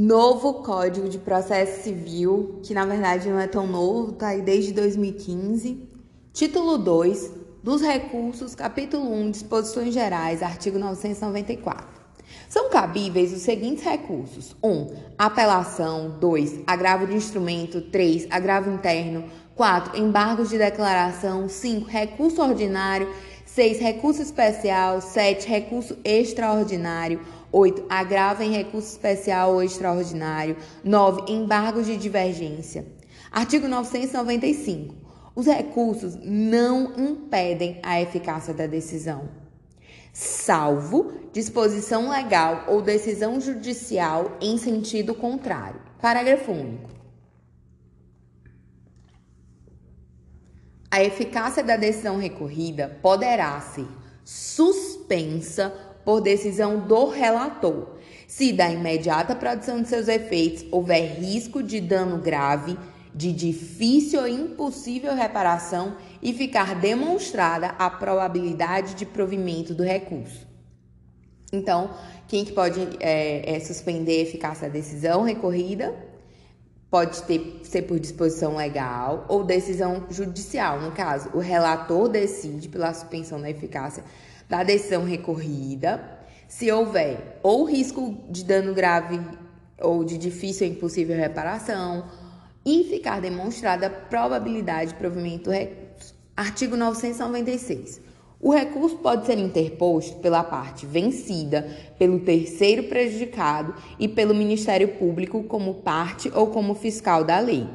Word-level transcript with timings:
Novo 0.00 0.62
Código 0.62 1.10
de 1.10 1.18
Processo 1.18 1.82
Civil, 1.82 2.58
que 2.62 2.72
na 2.72 2.86
verdade 2.86 3.28
não 3.28 3.38
é 3.38 3.46
tão 3.46 3.66
novo, 3.66 4.12
tá 4.12 4.28
aí 4.28 4.40
desde 4.40 4.72
2015. 4.72 5.86
Título 6.32 6.78
2 6.78 7.30
dos 7.62 7.82
recursos, 7.82 8.54
capítulo 8.54 9.12
1, 9.12 9.30
disposições 9.30 9.92
gerais, 9.92 10.42
artigo 10.42 10.78
994. 10.78 11.86
São 12.48 12.70
cabíveis 12.70 13.30
os 13.30 13.42
seguintes 13.42 13.84
recursos: 13.84 14.56
1. 14.62 14.70
Um, 14.70 14.86
apelação. 15.18 16.16
2. 16.18 16.60
Agravo 16.66 17.06
de 17.06 17.14
instrumento. 17.14 17.82
3. 17.82 18.26
Agravo 18.30 18.70
interno. 18.70 19.24
4. 19.54 19.98
Embargos 19.98 20.48
de 20.48 20.56
declaração. 20.56 21.46
5. 21.46 21.86
Recurso 21.86 22.40
ordinário. 22.40 23.06
6. 23.44 23.78
Recurso 23.78 24.22
especial. 24.22 25.02
7. 25.02 25.46
Recurso 25.46 25.98
extraordinário. 26.02 27.20
8. 27.52 27.84
Agravo 27.88 28.42
em 28.42 28.52
recurso 28.52 28.88
especial 28.88 29.54
ou 29.54 29.62
extraordinário. 29.62 30.56
9. 30.84 31.32
Embargos 31.32 31.86
de 31.86 31.96
divergência. 31.96 32.86
Artigo 33.30 33.68
995. 33.68 34.94
Os 35.34 35.46
recursos 35.46 36.18
não 36.22 36.92
impedem 36.98 37.80
a 37.82 38.00
eficácia 38.00 38.52
da 38.52 38.66
decisão, 38.66 39.28
salvo 40.12 41.12
disposição 41.32 42.10
legal 42.10 42.64
ou 42.66 42.82
decisão 42.82 43.40
judicial 43.40 44.36
em 44.40 44.58
sentido 44.58 45.14
contrário. 45.14 45.80
Parágrafo 46.00 46.50
único. 46.50 46.90
A 50.90 51.02
eficácia 51.04 51.62
da 51.62 51.76
decisão 51.76 52.18
recorrida 52.18 52.98
poderá 53.00 53.60
ser 53.60 53.86
suspensa 54.24 55.72
por 56.10 56.20
decisão 56.20 56.80
do 56.80 57.08
relator, 57.08 57.86
se 58.26 58.52
da 58.52 58.68
imediata 58.68 59.32
produção 59.32 59.80
de 59.80 59.86
seus 59.86 60.08
efeitos 60.08 60.66
houver 60.72 61.20
risco 61.20 61.62
de 61.62 61.80
dano 61.80 62.18
grave, 62.18 62.76
de 63.14 63.32
difícil 63.32 64.18
ou 64.18 64.26
impossível 64.26 65.14
reparação 65.14 65.94
e 66.20 66.32
ficar 66.32 66.74
demonstrada 66.74 67.68
a 67.78 67.88
probabilidade 67.88 68.94
de 68.94 69.06
provimento 69.06 69.72
do 69.72 69.84
recurso. 69.84 70.48
Então, 71.52 71.92
quem 72.26 72.44
que 72.44 72.50
pode 72.50 72.80
é, 72.98 73.54
é, 73.54 73.60
suspender 73.60 74.18
a 74.18 74.22
eficácia 74.22 74.66
da 74.66 74.72
decisão 74.72 75.22
recorrida? 75.22 75.94
Pode 76.90 77.22
ter, 77.22 77.60
ser 77.62 77.82
por 77.82 78.00
disposição 78.00 78.56
legal 78.56 79.26
ou 79.28 79.44
decisão 79.44 80.06
judicial. 80.10 80.80
No 80.80 80.90
caso, 80.90 81.30
o 81.32 81.38
relator 81.38 82.08
decide 82.08 82.68
pela 82.68 82.92
suspensão 82.92 83.40
da 83.40 83.48
eficácia 83.48 84.02
da 84.50 84.64
decisão 84.64 85.04
recorrida, 85.04 86.18
se 86.48 86.70
houver 86.72 87.38
ou 87.40 87.64
risco 87.64 88.18
de 88.28 88.44
dano 88.44 88.74
grave 88.74 89.20
ou 89.80 90.02
de 90.02 90.18
difícil 90.18 90.66
ou 90.66 90.72
impossível 90.74 91.16
reparação, 91.16 92.04
e 92.66 92.84
ficar 92.84 93.20
demonstrada 93.20 93.86
a 93.86 93.90
probabilidade 93.90 94.90
de 94.90 94.98
provimento 94.98 95.44
do 95.44 95.50
recurso. 95.52 96.14
Artigo 96.36 96.76
996. 96.76 98.00
O 98.40 98.52
recurso 98.52 98.96
pode 98.96 99.24
ser 99.24 99.38
interposto 99.38 100.18
pela 100.18 100.42
parte 100.42 100.84
vencida, 100.84 101.68
pelo 101.98 102.20
terceiro 102.20 102.84
prejudicado 102.84 103.74
e 103.98 104.08
pelo 104.08 104.34
Ministério 104.34 104.88
Público 104.88 105.44
como 105.44 105.74
parte 105.74 106.30
ou 106.34 106.48
como 106.48 106.74
fiscal 106.74 107.22
da 107.22 107.38
lei. 107.38 107.66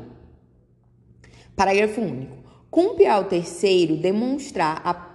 Parágrafo 1.55 2.01
único. 2.01 2.37
Cumpre 2.69 3.07
ao 3.07 3.23
terceiro 3.23 3.95
demonstrar 3.95 4.81
a 4.83 5.14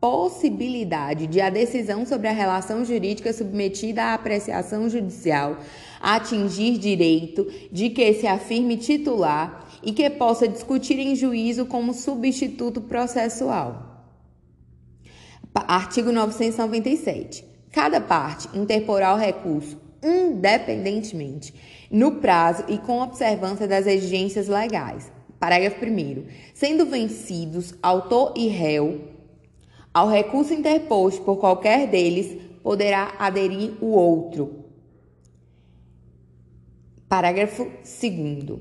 possibilidade 0.00 1.26
de 1.26 1.40
a 1.40 1.50
decisão 1.50 2.06
sobre 2.06 2.28
a 2.28 2.32
relação 2.32 2.84
jurídica 2.84 3.32
submetida 3.32 4.02
à 4.04 4.14
apreciação 4.14 4.88
judicial 4.88 5.58
atingir 6.00 6.78
direito 6.78 7.50
de 7.72 7.90
que 7.90 8.14
se 8.14 8.26
afirme 8.26 8.76
titular 8.76 9.66
e 9.82 9.92
que 9.92 10.08
possa 10.08 10.46
discutir 10.46 10.98
em 10.98 11.16
juízo 11.16 11.66
como 11.66 11.92
substituto 11.92 12.80
processual. 12.80 14.04
Artigo 15.54 16.12
997. 16.12 17.44
Cada 17.72 18.00
parte 18.00 18.48
interporá 18.56 19.12
o 19.14 19.18
recurso 19.18 19.88
independentemente, 20.02 21.52
no 21.90 22.12
prazo 22.16 22.64
e 22.68 22.78
com 22.78 23.00
observância 23.00 23.66
das 23.66 23.86
exigências 23.86 24.46
legais. 24.46 25.10
Parágrafo 25.38 25.84
1. 25.84 26.24
Sendo 26.54 26.86
vencidos 26.86 27.74
autor 27.82 28.34
e 28.36 28.48
réu 28.48 29.17
ao 29.92 30.08
recurso 30.08 30.52
interposto 30.52 31.22
por 31.22 31.36
qualquer 31.36 31.88
deles, 31.88 32.40
poderá 32.62 33.14
aderir 33.18 33.72
o 33.80 33.86
outro. 33.86 34.64
Parágrafo 37.08 37.64
2. 37.64 38.58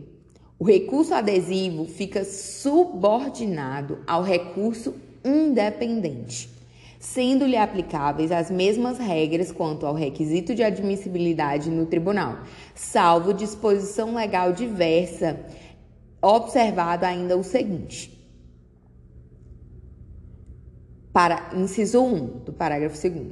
O 0.58 0.64
recurso 0.64 1.14
adesivo 1.14 1.86
fica 1.86 2.24
subordinado 2.24 4.00
ao 4.08 4.24
recurso 4.24 4.96
independente, 5.24 6.50
sendo-lhe 7.00 7.58
aplicáveis 7.58 8.32
as 8.32 8.50
mesmas 8.50 8.98
regras 8.98 9.52
quanto 9.52 9.86
ao 9.86 9.94
requisito 9.94 10.56
de 10.56 10.64
admissibilidade 10.64 11.70
no 11.70 11.86
tribunal, 11.86 12.40
salvo 12.74 13.34
disposição 13.34 14.16
legal 14.16 14.54
diversa, 14.54 15.40
observado 16.22 17.06
ainda 17.06 17.38
o 17.38 17.44
seguinte: 17.44 18.17
para 21.18 21.50
inciso 21.56 22.04
1 22.04 22.26
do 22.46 22.54
parágrafo 22.54 22.96
2 22.96 23.26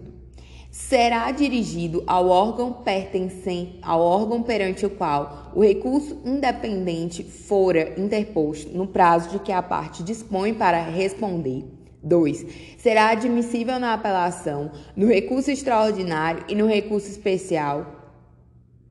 será 0.72 1.29
dirigido 1.29 2.03
ao 2.07 2.29
órgão 2.29 2.73
pertencente 2.73 3.78
ao 3.84 4.01
órgão 4.01 4.41
perante 4.41 4.88
o 4.88 4.90
qual 4.90 5.51
o 5.53 5.63
recurso 5.63 6.19
independente 6.25 7.24
fora 7.24 7.94
interposto 7.95 8.75
no 8.75 8.88
prazo 8.88 9.29
de 9.29 9.38
que 9.38 9.51
a 9.51 9.62
parte 9.62 10.01
dispõe 10.01 10.51
para 10.51 10.81
responder. 10.81 11.63
2. 12.01 12.45
Será 12.79 13.09
admissível 13.09 13.78
na 13.78 13.94
apelação, 13.94 14.72
no 14.95 15.06
recurso 15.06 15.51
extraordinário 15.51 16.44
e 16.50 16.56
no 16.56 16.66
recurso 16.66 17.07
especial. 17.07 17.85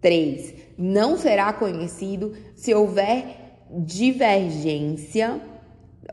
3. 0.01 0.55
Não 0.79 1.19
será 1.19 1.53
conhecido 1.53 2.33
se 2.55 2.73
houver 2.73 3.59
divergência 3.71 5.41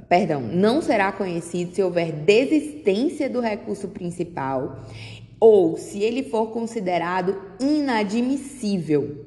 perdão, 0.08 0.42
não 0.42 0.82
será 0.82 1.12
conhecido 1.12 1.76
se 1.76 1.84
houver 1.84 2.12
desistência 2.12 3.30
do 3.30 3.40
recurso 3.40 3.88
principal 3.90 4.86
ou 5.40 5.76
se 5.76 6.02
ele 6.02 6.24
for 6.24 6.48
considerado 6.52 7.36
inadmissível. 7.60 9.26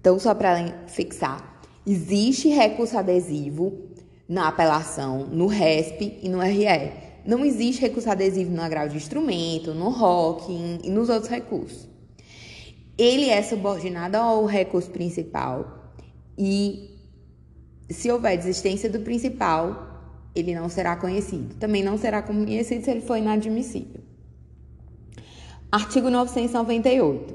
Então, 0.00 0.18
só 0.18 0.34
para 0.34 0.86
fixar, 0.86 1.60
existe 1.86 2.48
recurso 2.48 2.96
adesivo 2.96 3.90
na 4.28 4.48
apelação, 4.48 5.26
no 5.26 5.46
RESP 5.46 6.18
e 6.22 6.28
no 6.28 6.40
RE. 6.40 6.92
Não 7.24 7.44
existe 7.44 7.82
recurso 7.82 8.08
adesivo 8.08 8.50
no 8.50 8.62
agravo 8.62 8.90
de 8.90 8.96
instrumento, 8.96 9.74
no 9.74 9.90
ROC 9.90 10.48
e 10.48 10.90
nos 10.90 11.08
outros 11.08 11.30
recursos. 11.30 11.88
Ele 12.96 13.28
é 13.28 13.42
subordinado 13.42 14.16
ao 14.16 14.46
recurso 14.46 14.90
principal 14.90 15.92
e 16.38 16.95
se 17.90 18.10
houver 18.10 18.36
desistência 18.36 18.90
do 18.90 19.00
principal, 19.00 19.96
ele 20.34 20.54
não 20.54 20.68
será 20.68 20.96
conhecido. 20.96 21.54
Também 21.56 21.82
não 21.82 21.96
será 21.96 22.20
conhecido 22.22 22.84
se 22.84 22.90
ele 22.90 23.00
for 23.00 23.16
inadmissível. 23.16 24.00
Artigo 25.70 26.10
998. 26.10 27.34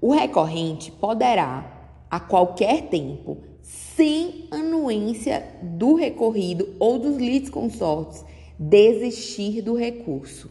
O 0.00 0.12
recorrente 0.12 0.92
poderá, 0.92 2.04
a 2.10 2.20
qualquer 2.20 2.88
tempo, 2.88 3.38
sem 3.62 4.46
anuência 4.50 5.44
do 5.62 5.94
recorrido 5.94 6.74
ou 6.78 6.98
dos 6.98 7.16
litisconsortes, 7.16 8.24
desistir 8.58 9.62
do 9.62 9.74
recurso. 9.74 10.50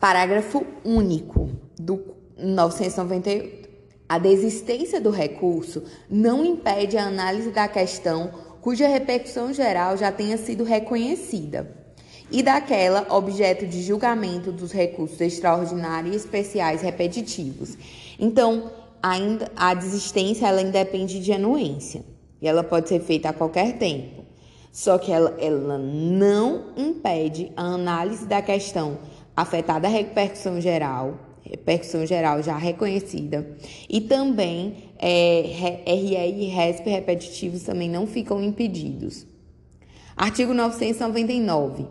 Parágrafo 0.00 0.64
único 0.84 1.50
do 1.76 2.14
998. 2.38 3.57
A 4.08 4.18
desistência 4.18 5.00
do 5.00 5.10
recurso 5.10 5.82
não 6.08 6.42
impede 6.42 6.96
a 6.96 7.06
análise 7.06 7.50
da 7.50 7.68
questão 7.68 8.30
cuja 8.62 8.88
repercussão 8.88 9.52
geral 9.52 9.98
já 9.98 10.10
tenha 10.10 10.38
sido 10.38 10.64
reconhecida 10.64 11.76
e 12.30 12.42
daquela 12.42 13.06
objeto 13.10 13.66
de 13.66 13.82
julgamento 13.82 14.50
dos 14.50 14.72
recursos 14.72 15.20
extraordinários 15.20 16.14
e 16.14 16.16
especiais 16.16 16.80
repetitivos. 16.80 17.76
Então, 18.18 18.70
ainda 19.02 19.50
a 19.54 19.74
desistência 19.74 20.46
ela 20.46 20.62
independe 20.62 21.20
de 21.20 21.32
anuência 21.32 22.02
e 22.40 22.48
ela 22.48 22.64
pode 22.64 22.88
ser 22.88 23.00
feita 23.00 23.28
a 23.28 23.32
qualquer 23.32 23.78
tempo. 23.78 24.24
Só 24.72 24.96
que 24.96 25.12
ela, 25.12 25.34
ela 25.38 25.76
não 25.76 26.72
impede 26.76 27.52
a 27.56 27.62
análise 27.62 28.24
da 28.26 28.40
questão 28.40 28.98
afetada 29.36 29.86
a 29.86 29.90
repercussão 29.90 30.60
geral 30.60 31.27
repercussão 31.50 32.06
geral 32.06 32.42
já 32.42 32.56
reconhecida. 32.56 33.56
E 33.88 34.00
também 34.00 34.74
é, 34.98 35.42
RE 35.86 36.42
e 36.42 36.46
RESP 36.46 36.90
repetitivos 36.90 37.62
também 37.62 37.88
não 37.88 38.06
ficam 38.06 38.42
impedidos. 38.42 39.26
Artigo 40.16 40.52
999. 40.52 41.86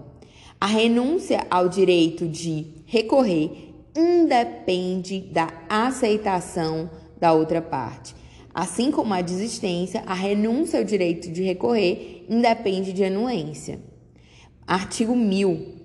A 0.59 0.65
renúncia 0.65 1.45
ao 1.49 1.69
direito 1.69 2.27
de 2.27 2.65
recorrer 2.85 3.73
independe 3.95 5.21
da 5.21 5.51
aceitação 5.69 6.89
da 7.19 7.33
outra 7.33 7.61
parte. 7.61 8.15
Assim 8.53 8.91
como 8.91 9.13
a 9.13 9.21
desistência, 9.21 10.03
a 10.05 10.13
renúncia 10.13 10.79
ao 10.79 10.85
direito 10.85 11.31
de 11.31 11.43
recorrer 11.43 12.25
independe 12.27 12.91
de 12.91 13.03
anuência. 13.03 13.79
Artigo 14.65 15.15
1000. 15.15 15.76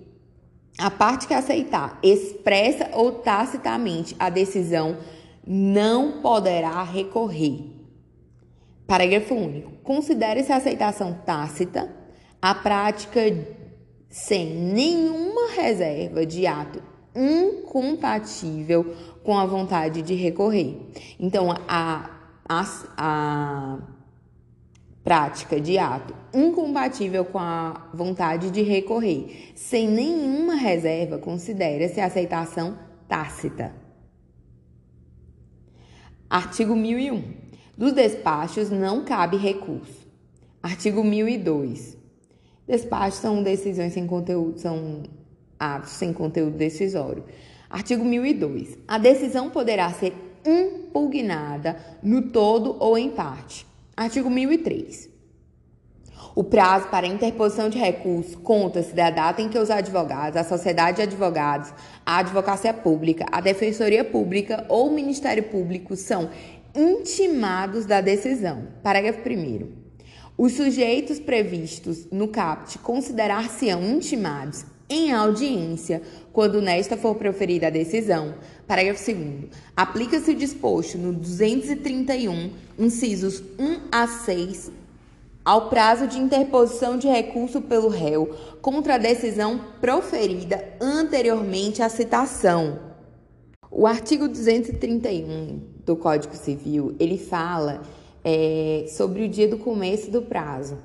A 0.79 0.91
parte 0.91 1.27
que 1.27 1.35
aceitar 1.35 1.99
expressa 2.03 2.91
ou 2.95 3.13
tacitamente 3.13 4.17
a 4.19 4.31
decisão 4.31 4.99
não 5.47 6.21
poderá 6.23 6.83
recorrer. 6.83 7.71
Parágrafo 8.87 9.35
único. 9.35 9.73
Considere-se 9.83 10.53
a 10.53 10.57
aceitação 10.57 11.21
tácita 11.25 11.91
a 12.41 12.55
prática 12.55 13.21
sem 14.09 14.47
nenhuma 14.47 15.53
reserva 15.53 16.27
de 16.27 16.47
ato 16.47 16.83
incompatível 17.15 18.95
com 19.23 19.39
a 19.39 19.47
vontade 19.47 20.03
de 20.03 20.15
recorrer. 20.15 20.77
Então, 21.19 21.53
a, 21.69 22.11
a, 22.49 22.65
a 22.97 23.79
prática 25.05 25.61
de 25.61 25.79
ato 25.79 26.15
incompatível 26.33 27.25
com 27.25 27.39
a 27.39 27.91
vontade 27.93 28.51
de 28.51 28.63
recorrer, 28.63 29.53
sem 29.55 29.89
nenhuma 29.89 30.55
reserva, 30.55 31.19
considera-se 31.19 32.01
aceitação 32.01 32.79
tácita. 33.09 33.75
Artigo 36.31 36.75
1001. 36.75 37.23
Dos 37.77 37.93
despachos 37.93 38.71
não 38.71 39.05
cabe 39.05 39.37
recurso. 39.37 40.07
Artigo 40.63 41.03
1002. 41.03 41.99
Despachos 42.67 43.19
são 43.19 43.43
decisões 43.43 43.93
sem 43.93 44.07
conteúdo, 44.07 44.59
são 44.59 45.03
atos 45.59 45.91
sem 45.91 46.13
conteúdo 46.13 46.57
decisório. 46.57 47.25
Artigo 47.69 48.05
1002. 48.05 48.79
A 48.87 48.99
decisão 48.99 49.51
poderá 49.51 49.91
ser 49.91 50.15
impugnada 50.47 51.77
no 52.03 52.31
todo 52.31 52.77
ou 52.79 52.97
em 52.97 53.11
parte. 53.11 53.67
Artigo 53.97 54.31
1003. 54.31 55.11
O 56.35 56.43
prazo 56.43 56.89
para 56.89 57.07
interposição 57.07 57.69
de 57.69 57.79
recurso 57.79 58.39
conta-se 58.39 58.95
da 58.95 59.11
data 59.11 59.43
em 59.43 59.51
que 59.51 59.59
os 59.59 59.71
advogados, 59.71 60.39
a 60.39 60.45
sociedade 60.45 60.97
de 60.97 61.03
advogados, 61.03 61.75
a 62.07 62.19
advocacia 62.19 62.73
pública, 62.73 63.27
a 63.31 63.41
defensoria 63.43 64.03
pública 64.03 64.65
ou 64.71 64.89
o 64.89 64.95
Ministério 64.95 65.43
Público 65.43 65.95
são 65.95 66.31
intimados 66.75 67.85
da 67.85 68.01
decisão. 68.01 68.67
Parágrafo 68.83 69.29
1. 69.29 69.69
Os 70.39 70.53
sujeitos 70.55 71.21
previstos 71.21 72.07
no 72.11 72.29
CAPT 72.29 72.79
considerar-se-ão 72.79 73.83
intimados 73.85 74.65
em 74.89 75.13
audiência 75.13 76.01
quando 76.33 76.63
nesta 76.63 76.97
for 76.97 77.15
proferida 77.15 77.67
a 77.67 77.71
decisão. 77.71 78.35
Parágrafo 78.67 79.05
2. 79.05 79.51
Aplica-se 79.77 80.31
o 80.31 80.37
disposto 80.37 80.97
no 80.99 81.13
231, 81.13 82.51
incisos 82.79 83.43
1 83.59 83.89
a 83.91 84.07
6 84.07 84.73
ao 85.45 85.69
prazo 85.69 86.07
de 86.07 86.19
interposição 86.19 86.97
de 86.97 87.09
recurso 87.09 87.61
pelo 87.61 87.89
réu 87.89 88.35
contra 88.61 88.95
a 88.95 88.99
decisão 88.99 89.61
proferida 89.81 90.65
anteriormente 90.81 91.83
à 91.83 91.89
citação. 91.89 92.79
O 93.71 93.87
artigo 93.87 94.29
231 94.29 95.61
do 95.85 95.97
Código 95.97 96.37
Civil, 96.37 96.95
ele 97.01 97.19
fala 97.19 97.83
é, 98.25 98.85
sobre 98.89 99.25
o 99.25 99.29
dia 99.29 99.49
do 99.49 99.59
começo 99.59 100.11
do 100.11 100.23
prazo. 100.23 100.79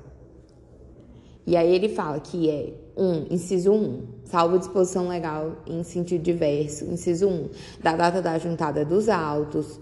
E 1.46 1.56
aí 1.56 1.72
ele 1.72 1.88
fala 1.88 2.18
que 2.18 2.50
é 2.50 2.72
1, 2.98 3.04
um, 3.04 3.26
inciso 3.30 3.72
1, 3.72 3.74
um, 3.74 4.02
salvo 4.24 4.58
disposição 4.58 5.08
legal 5.08 5.56
em 5.66 5.82
sentido 5.84 6.22
diverso, 6.22 6.84
inciso 6.84 7.28
1, 7.28 7.30
um, 7.30 7.48
da 7.82 7.94
data 7.94 8.20
da 8.20 8.38
juntada 8.38 8.84
dos 8.84 9.08
autos, 9.08 9.80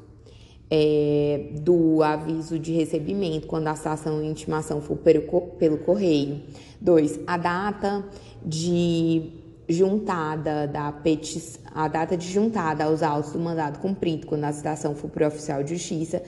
é, 0.71 1.49
do 1.61 2.03
aviso 2.03 2.59
de 2.59 2.73
recebimento, 2.73 3.47
quando 3.47 3.69
a 3.69 3.75
citação 3.75 4.23
e 4.23 4.27
intimação 4.27 4.81
for 4.81 4.97
pelo, 4.97 5.23
pelo 5.59 5.79
correio. 5.79 6.43
2. 6.81 7.21
A 7.27 7.37
data 7.37 8.05
de 8.45 9.33
juntada 9.69 10.67
da 10.67 10.93
petição, 10.93 11.61
a 11.75 11.89
data 11.89 12.17
de 12.17 12.29
juntada 12.29 12.85
aos 12.85 13.03
autos 13.03 13.33
do 13.33 13.39
mandado 13.39 13.79
cumprido, 13.79 14.27
quando 14.27 14.45
a 14.45 14.53
citação 14.53 14.95
for 14.95 15.09
por 15.09 15.23
oficial 15.23 15.63
de 15.63 15.77
justiça. 15.77 16.23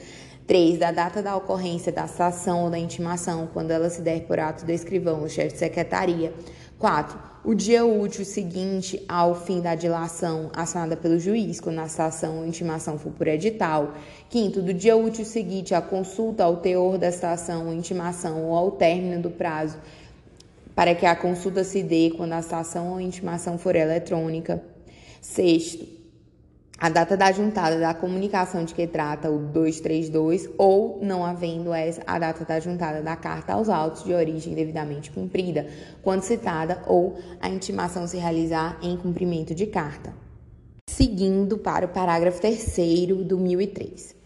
3. 0.46 0.78
Da 0.78 0.90
data 0.90 1.22
da 1.22 1.36
ocorrência 1.36 1.92
da 1.92 2.06
citação 2.06 2.64
ou 2.64 2.70
da 2.70 2.78
intimação, 2.78 3.48
quando 3.52 3.70
ela 3.70 3.90
se 3.90 4.00
der 4.00 4.22
por 4.22 4.40
ato 4.40 4.64
do 4.64 4.72
escrivão 4.72 5.20
ou 5.20 5.28
chefe 5.28 5.52
de 5.52 5.58
secretaria. 5.58 6.32
4 6.78 7.28
o 7.44 7.54
dia 7.54 7.84
útil 7.86 8.24
seguinte 8.24 9.02
ao 9.08 9.34
fim 9.34 9.60
da 9.60 9.74
dilação 9.74 10.50
assinada 10.52 10.96
pelo 10.96 11.18
juiz, 11.18 11.60
quando 11.60 11.78
a 11.78 11.88
citação 11.88 12.38
ou 12.38 12.46
intimação 12.46 12.98
for 12.98 13.10
por 13.10 13.26
edital. 13.26 13.94
Quinto, 14.28 14.60
do 14.60 14.74
dia 14.74 14.96
útil 14.96 15.24
seguinte 15.24 15.74
à 15.74 15.80
consulta 15.80 16.44
ao 16.44 16.58
teor 16.58 16.98
da 16.98 17.10
citação 17.10 17.68
ou 17.68 17.72
intimação 17.72 18.44
ou 18.44 18.54
ao 18.54 18.72
término 18.72 19.22
do 19.22 19.30
prazo 19.30 19.78
para 20.74 20.94
que 20.94 21.06
a 21.06 21.16
consulta 21.16 21.64
se 21.64 21.82
dê 21.82 22.12
quando 22.16 22.34
a 22.34 22.42
citação 22.42 22.92
ou 22.92 23.00
intimação 23.00 23.58
for 23.58 23.74
eletrônica. 23.74 24.62
Sexto, 25.20 25.97
a 26.80 26.88
data 26.88 27.16
da 27.16 27.32
juntada 27.32 27.80
da 27.80 27.92
comunicação 27.92 28.64
de 28.64 28.72
que 28.72 28.86
trata 28.86 29.28
o 29.28 29.38
232 29.38 30.48
ou, 30.56 31.00
não 31.02 31.24
havendo 31.24 31.74
essa, 31.74 32.00
a 32.06 32.20
data 32.20 32.44
da 32.44 32.60
juntada 32.60 33.02
da 33.02 33.16
carta 33.16 33.54
aos 33.54 33.68
autos 33.68 34.04
de 34.04 34.14
origem 34.14 34.54
devidamente 34.54 35.10
cumprida, 35.10 35.66
quando 36.02 36.22
citada 36.22 36.80
ou 36.86 37.18
a 37.40 37.48
intimação 37.48 38.06
se 38.06 38.16
realizar 38.16 38.78
em 38.80 38.96
cumprimento 38.96 39.56
de 39.56 39.66
carta. 39.66 40.14
Seguindo 40.88 41.58
para 41.58 41.86
o 41.86 41.88
parágrafo 41.88 42.40
3 42.40 42.76
do 43.26 43.36
1003. 43.36 44.16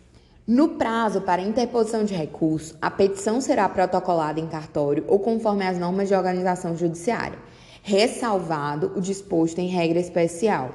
No 0.47 0.71
prazo 0.71 1.23
para 1.23 1.41
interposição 1.41 2.05
de 2.05 2.13
recurso, 2.13 2.77
a 2.83 2.91
petição 2.91 3.41
será 3.41 3.67
protocolada 3.67 4.41
em 4.41 4.47
cartório 4.47 5.05
ou 5.09 5.19
conforme 5.19 5.67
as 5.67 5.79
normas 5.79 6.09
de 6.09 6.15
organização 6.15 6.77
judiciária, 6.77 7.39
ressalvado 7.83 8.93
o 8.95 9.01
disposto 9.01 9.59
em 9.59 9.69
regra 9.69 9.99
especial. 9.99 10.73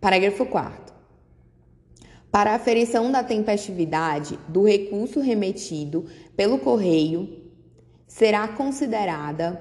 Parágrafo 0.00 0.46
4 0.46 0.81
para 2.32 2.54
aferição 2.54 3.12
da 3.12 3.22
tempestividade 3.22 4.38
do 4.48 4.64
recurso 4.64 5.20
remetido 5.20 6.06
pelo 6.34 6.58
correio, 6.58 7.28
será 8.06 8.48
considerada 8.48 9.60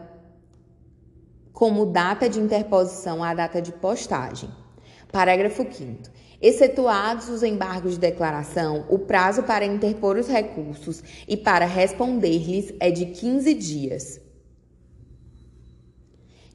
como 1.52 1.86
data 1.86 2.30
de 2.30 2.40
interposição 2.40 3.22
a 3.22 3.34
data 3.34 3.62
de 3.62 3.74
postagem. 3.74 4.50
Parágrafo 5.12 5.68
5. 5.70 6.04
Excetuados 6.42 7.28
os 7.28 7.44
embargos 7.44 7.96
de 7.96 8.00
declaração, 8.00 8.86
o 8.90 8.98
prazo 8.98 9.44
para 9.44 9.66
interpor 9.66 10.18
os 10.18 10.30
recursos 10.30 11.04
e 11.28 11.36
para 11.36 11.66
responder-lhes 11.66 12.74
é 12.80 12.90
de 12.90 13.08
15 13.08 13.54
dias. 13.54 14.22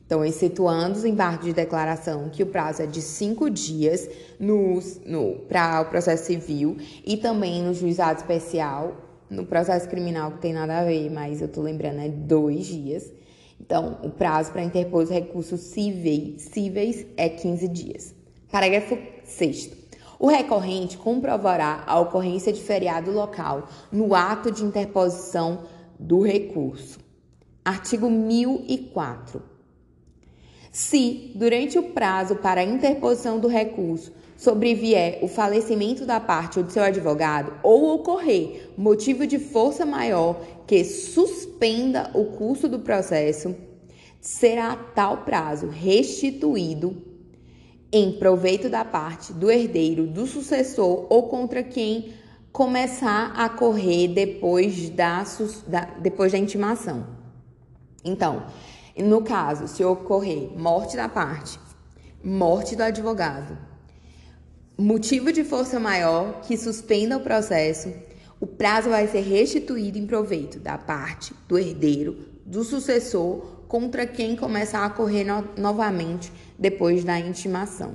Então, 0.07 0.25
excetuando 0.25 0.97
os 0.97 1.05
embargos 1.05 1.47
de 1.47 1.53
declaração, 1.53 2.31
que 2.31 2.45
o 2.45 2.47
prazo 2.47 2.83
é 2.83 2.87
de 2.87 3.03
cinco 3.03 3.51
dias 3.51 4.09
no, 4.39 4.79
no, 5.05 5.41
para 5.49 5.81
o 5.81 5.87
processo 5.87 6.27
civil 6.27 6.77
e 7.05 7.17
também 7.17 7.61
no 7.61 7.75
juizado 7.75 8.21
especial, 8.21 8.97
no 9.29 9.45
processo 9.45 9.89
criminal, 9.89 10.31
que 10.31 10.39
tem 10.39 10.53
nada 10.53 10.79
a 10.79 10.85
ver, 10.85 11.11
mas 11.11 11.43
eu 11.43 11.49
tô 11.49 11.61
lembrando, 11.61 12.01
é 12.01 12.09
dois 12.09 12.67
dias. 12.67 13.13
Então, 13.61 13.99
o 14.05 14.11
prazo 14.11 14.53
para 14.53 14.63
interpor 14.63 15.03
os 15.03 15.11
recursos 15.11 15.61
cíveis, 15.61 16.43
cíveis 16.43 17.05
é 17.17 17.29
15 17.29 17.67
dias. 17.67 18.15
Parágrafo 18.49 18.97
6. 19.25 19.73
O 20.21 20.29
recorrente 20.29 20.97
comprovará 20.97 21.83
a 21.85 21.99
ocorrência 21.99 22.53
de 22.53 22.63
feriado 22.63 23.11
local 23.11 23.69
no 23.91 24.15
ato 24.15 24.53
de 24.53 24.63
interposição 24.63 25.65
do 25.99 26.23
recurso. 26.23 27.01
Artigo 27.65 28.09
1004. 28.09 29.56
Se, 30.77 31.33
durante 31.35 31.79
o 31.79 31.85
prazo 31.85 32.37
para 32.37 32.61
a 32.61 32.65
interposição 32.65 33.41
do 33.41 33.49
recurso, 33.49 34.13
sobrevier 34.37 35.21
o 35.23 35.27
falecimento 35.27 36.05
da 36.05 36.21
parte 36.21 36.59
ou 36.59 36.65
de 36.67 36.71
seu 36.71 36.83
advogado 36.83 37.51
ou 37.63 37.95
ocorrer 37.95 38.69
motivo 38.77 39.27
de 39.27 39.39
força 39.39 39.87
maior 39.87 40.39
que 40.67 40.85
suspenda 40.85 42.11
o 42.13 42.27
curso 42.27 42.69
do 42.69 42.81
processo, 42.81 43.57
será 44.21 44.77
tal 44.77 45.25
prazo 45.25 45.67
restituído 45.69 47.03
em 47.91 48.13
proveito 48.13 48.69
da 48.69 48.85
parte 48.85 49.33
do 49.33 49.51
herdeiro, 49.51 50.07
do 50.07 50.27
sucessor 50.27 51.07
ou 51.09 51.23
contra 51.23 51.63
quem 51.63 52.13
começar 52.53 53.33
a 53.35 53.49
correr 53.49 54.09
depois 54.09 54.91
da, 54.91 55.25
da, 55.67 55.85
depois 56.03 56.33
da 56.33 56.39
intimação. 56.39 57.07
Então, 58.05 58.45
no 58.97 59.21
caso, 59.21 59.69
se 59.69 59.85
ocorrer 59.85 60.51
morte 60.57 60.97
da 60.97 61.07
parte, 61.07 61.61
morte 62.25 62.75
do 62.75 62.83
advogado, 62.83 63.59
motivo 64.79 65.31
de 65.31 65.45
força 65.45 65.79
maior 65.79 66.41
que 66.41 66.57
suspenda 66.57 67.19
o 67.19 67.21
processo, 67.21 67.93
o 68.41 68.47
prazo 68.47 68.89
vai 68.89 69.07
ser 69.07 69.21
restituído 69.21 69.99
em 69.99 70.07
proveito 70.07 70.59
da 70.59 70.79
parte 70.79 71.35
do 71.47 71.59
herdeiro, 71.59 72.17
do 72.47 72.65
sucessor 72.65 73.65
contra 73.69 74.07
quem 74.07 74.35
começar 74.35 74.85
a 74.85 74.91
correr 74.91 75.25
no 75.25 75.45
novamente 75.59 76.33
depois 76.59 77.05
da 77.05 77.19
intimação. 77.19 77.95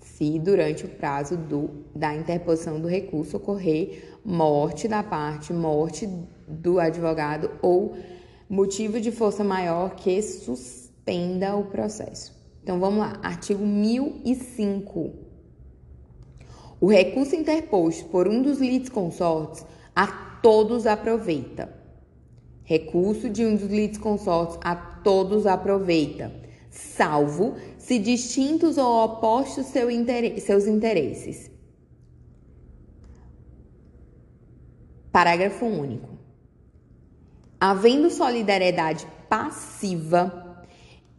Se 0.00 0.38
durante 0.38 0.84
o 0.84 0.88
prazo 0.88 1.36
do, 1.36 1.70
da 1.94 2.14
interposição 2.14 2.80
do 2.80 2.88
recurso 2.88 3.36
ocorrer 3.36 4.11
morte 4.24 4.86
da 4.86 5.02
parte, 5.02 5.52
morte 5.52 6.08
do 6.46 6.78
advogado 6.78 7.50
ou 7.60 7.96
motivo 8.48 9.00
de 9.00 9.10
força 9.10 9.42
maior 9.42 9.94
que 9.96 10.20
suspenda 10.22 11.56
o 11.56 11.64
processo. 11.64 12.34
Então 12.62 12.78
vamos 12.78 13.00
lá, 13.00 13.18
artigo 13.22 13.64
1005. 13.64 15.12
O 16.80 16.90
recurso 16.90 17.36
interposto 17.36 18.04
por 18.06 18.28
um 18.28 18.42
dos 18.42 18.58
litisconsortes 18.58 19.64
a 19.94 20.06
todos 20.42 20.86
aproveita. 20.86 21.72
Recurso 22.64 23.28
de 23.28 23.44
um 23.44 23.54
dos 23.54 23.70
litisconsortes 23.70 24.58
a 24.62 24.74
todos 24.74 25.46
aproveita, 25.46 26.32
salvo 26.70 27.54
se 27.76 27.98
distintos 27.98 28.78
ou 28.78 29.04
opostos 29.04 29.66
seu 29.66 29.88
seus 30.40 30.66
interesses. 30.66 31.51
Parágrafo 35.12 35.66
único. 35.66 36.08
Havendo 37.60 38.10
solidariedade 38.10 39.06
passiva, 39.28 40.64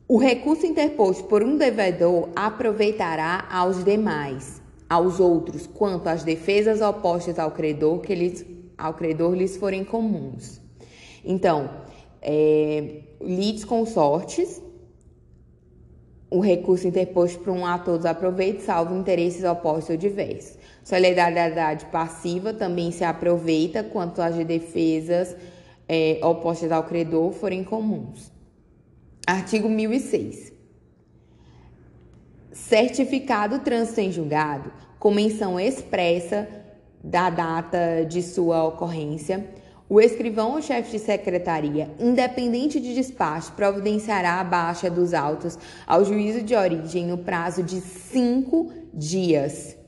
o 0.08 0.18
recurso 0.18 0.66
interposto 0.66 1.26
por 1.26 1.44
um 1.44 1.58
devedor 1.58 2.30
aproveitará 2.36 3.48
aos 3.50 3.84
demais, 3.84 4.62
aos 4.90 5.20
outros, 5.20 5.68
quanto 5.68 6.08
às 6.08 6.24
defesas 6.24 6.82
opostas 6.82 7.40
ao 7.40 7.52
credor 7.52 8.02
que 8.02 8.16
lhes, 8.16 8.46
ao 8.78 8.96
credor 8.96 9.36
lhes 9.36 9.56
forem 9.56 9.86
comuns. 9.86 10.60
Então, 11.24 11.70
é, 12.22 13.02
lides 13.22 13.64
consortes 13.64 14.62
o 16.34 16.40
recurso 16.40 16.88
interposto 16.88 17.40
por 17.44 17.54
um 17.54 17.64
a 17.64 17.78
todos 17.78 18.08
aproveita, 18.08 18.62
salvo 18.62 18.98
interesses 18.98 19.44
opostos 19.44 19.92
ou 19.92 19.98
diversos. 19.98 20.58
Solidariedade 20.84 21.86
passiva 21.86 22.54
também 22.54 22.92
se 22.92 23.04
aproveita 23.04 23.84
quanto 23.84 24.22
as 24.22 24.36
de 24.36 24.44
defesas 24.44 25.36
é, 25.88 26.20
opostas 26.22 26.72
ao 26.72 26.84
credor 26.84 27.32
forem 27.32 27.64
comuns. 27.64 28.32
Artigo 29.26 29.70
1006. 29.70 30.52
Certificado 32.52 33.60
trânsito 33.60 34.02
em 34.02 34.12
julgado, 34.12 34.72
com 35.00 35.12
menção 35.12 35.60
expressa 35.60 36.48
da 37.04 37.30
data 37.30 38.06
de 38.08 38.22
sua 38.22 38.64
ocorrência, 38.66 39.48
o 39.90 40.00
escrivão 40.02 40.54
ou 40.54 40.62
chefe 40.62 40.92
de 40.92 41.00
secretaria, 41.00 41.90
independente 42.00 42.80
de 42.80 42.94
despacho, 42.94 43.52
providenciará 43.54 44.40
a 44.40 44.44
baixa 44.44 44.90
dos 44.90 45.14
autos 45.14 45.58
ao 45.86 46.04
juízo 46.04 46.42
de 46.42 46.56
origem 46.56 47.06
no 47.06 47.18
prazo 47.18 47.62
de 47.62 47.80
cinco 47.80 48.72
dias. 48.94 49.83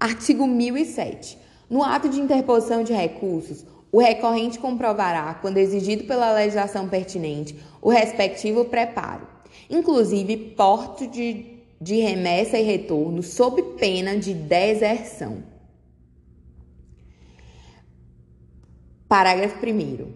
Artigo 0.00 0.46
1007. 0.46 1.38
No 1.68 1.84
ato 1.84 2.08
de 2.08 2.18
interposição 2.18 2.82
de 2.82 2.94
recursos, 2.94 3.66
o 3.92 4.00
recorrente 4.00 4.58
comprovará, 4.58 5.34
quando 5.34 5.58
exigido 5.58 6.04
pela 6.04 6.32
legislação 6.32 6.88
pertinente, 6.88 7.54
o 7.82 7.90
respectivo 7.90 8.64
preparo, 8.64 9.26
inclusive 9.68 10.36
porto 10.56 11.06
de, 11.06 11.58
de 11.78 11.96
remessa 11.96 12.58
e 12.58 12.62
retorno, 12.62 13.22
sob 13.22 13.62
pena 13.78 14.16
de 14.16 14.32
deserção. 14.32 15.42
Parágrafo 19.06 19.56
1. 19.66 20.12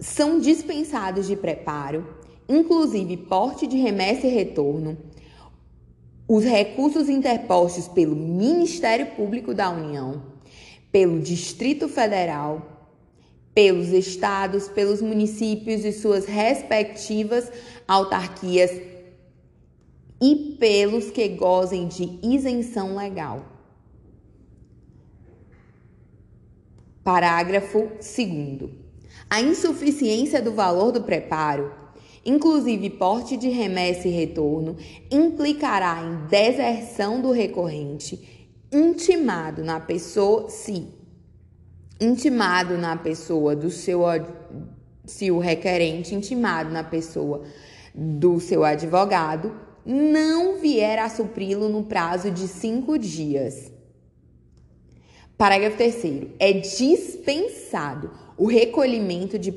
São 0.00 0.38
dispensados 0.40 1.26
de 1.26 1.36
preparo, 1.36 2.06
inclusive 2.48 3.16
porte 3.16 3.66
de 3.66 3.76
remessa 3.76 4.26
e 4.26 4.30
retorno, 4.30 4.98
os 6.28 6.44
recursos 6.44 7.08
interpostos 7.08 7.88
pelo 7.88 8.14
Ministério 8.14 9.06
Público 9.16 9.54
da 9.54 9.70
União, 9.70 10.22
pelo 10.92 11.18
Distrito 11.18 11.88
Federal, 11.88 12.78
pelos 13.54 13.88
estados, 13.88 14.68
pelos 14.68 15.00
municípios 15.00 15.84
e 15.86 15.92
suas 15.92 16.26
respectivas 16.26 17.50
autarquias 17.88 18.70
e 20.20 20.56
pelos 20.60 21.10
que 21.10 21.28
gozem 21.28 21.88
de 21.88 22.18
isenção 22.22 22.94
legal. 22.94 23.44
Parágrafo 27.02 27.88
2. 27.96 28.70
A 29.30 29.40
insuficiência 29.40 30.42
do 30.42 30.52
valor 30.52 30.92
do 30.92 31.02
preparo, 31.02 31.72
inclusive 32.28 32.90
porte 32.90 33.36
de 33.36 33.48
remessa 33.48 34.06
e 34.06 34.10
retorno, 34.10 34.76
implicará 35.10 36.02
em 36.02 36.26
deserção 36.26 37.20
do 37.20 37.30
recorrente, 37.30 38.48
intimado 38.70 39.64
na 39.64 39.80
pessoa, 39.80 40.48
se 40.50 40.86
intimado 42.00 42.76
na 42.76 42.96
pessoa 42.96 43.56
do 43.56 43.70
seu 43.70 44.02
se 45.06 45.30
o 45.30 45.38
requerente 45.38 46.14
intimado 46.14 46.70
na 46.70 46.84
pessoa 46.84 47.42
do 47.94 48.38
seu 48.38 48.62
advogado 48.62 49.52
não 49.84 50.58
vier 50.58 50.98
a 50.98 51.08
supri-lo 51.08 51.66
no 51.70 51.84
prazo 51.84 52.30
de 52.30 52.46
cinco 52.46 52.98
dias. 52.98 53.72
Parágrafo 55.38 55.78
3. 55.78 56.26
É 56.38 56.52
dispensado 56.52 58.10
o 58.36 58.46
recolhimento 58.46 59.38
de 59.38 59.50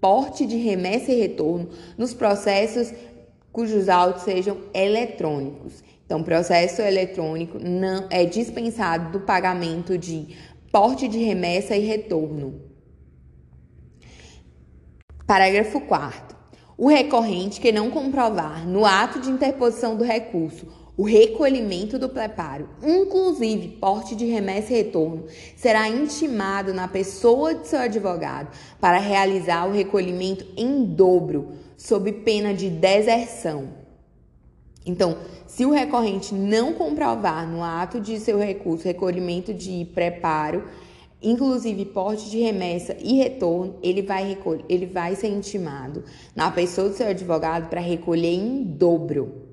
porte 0.00 0.46
de 0.46 0.56
remessa 0.56 1.12
e 1.12 1.20
retorno 1.20 1.68
nos 1.96 2.14
processos 2.14 2.92
cujos 3.52 3.88
autos 3.88 4.22
sejam 4.22 4.58
eletrônicos. 4.74 5.82
Então, 6.04 6.22
processo 6.22 6.82
eletrônico 6.82 7.58
não 7.58 8.06
é 8.10 8.24
dispensado 8.24 9.12
do 9.12 9.20
pagamento 9.24 9.98
de 9.98 10.36
porte 10.70 11.08
de 11.08 11.18
remessa 11.18 11.74
e 11.74 11.84
retorno. 11.84 12.60
Parágrafo 15.26 15.80
4. 15.80 16.36
O 16.78 16.88
recorrente 16.88 17.60
que 17.60 17.72
não 17.72 17.90
comprovar 17.90 18.68
no 18.68 18.84
ato 18.84 19.18
de 19.18 19.30
interposição 19.30 19.96
do 19.96 20.04
recurso 20.04 20.66
o 20.96 21.02
recolhimento 21.02 21.98
do 21.98 22.08
preparo, 22.08 22.70
inclusive 22.82 23.68
porte 23.68 24.16
de 24.16 24.24
remessa 24.24 24.72
e 24.72 24.76
retorno, 24.76 25.26
será 25.54 25.88
intimado 25.88 26.72
na 26.72 26.88
pessoa 26.88 27.54
de 27.54 27.68
seu 27.68 27.80
advogado 27.80 28.48
para 28.80 28.98
realizar 28.98 29.68
o 29.68 29.72
recolhimento 29.72 30.46
em 30.56 30.84
dobro, 30.84 31.48
sob 31.76 32.10
pena 32.12 32.54
de 32.54 32.70
deserção. 32.70 33.68
Então, 34.86 35.18
se 35.46 35.66
o 35.66 35.70
recorrente 35.70 36.32
não 36.32 36.72
comprovar 36.72 37.46
no 37.46 37.62
ato 37.62 38.00
de 38.00 38.18
seu 38.18 38.38
recurso 38.38 38.84
recolhimento 38.84 39.52
de 39.52 39.84
preparo, 39.94 40.64
inclusive 41.20 41.84
porte 41.84 42.30
de 42.30 42.38
remessa 42.38 42.96
e 43.00 43.16
retorno, 43.16 43.74
ele 43.82 44.00
vai, 44.00 44.26
recolher, 44.26 44.64
ele 44.66 44.86
vai 44.86 45.14
ser 45.14 45.28
intimado 45.28 46.04
na 46.34 46.50
pessoa 46.50 46.88
do 46.88 46.94
seu 46.94 47.08
advogado 47.08 47.68
para 47.68 47.80
recolher 47.80 48.32
em 48.32 48.62
dobro. 48.62 49.45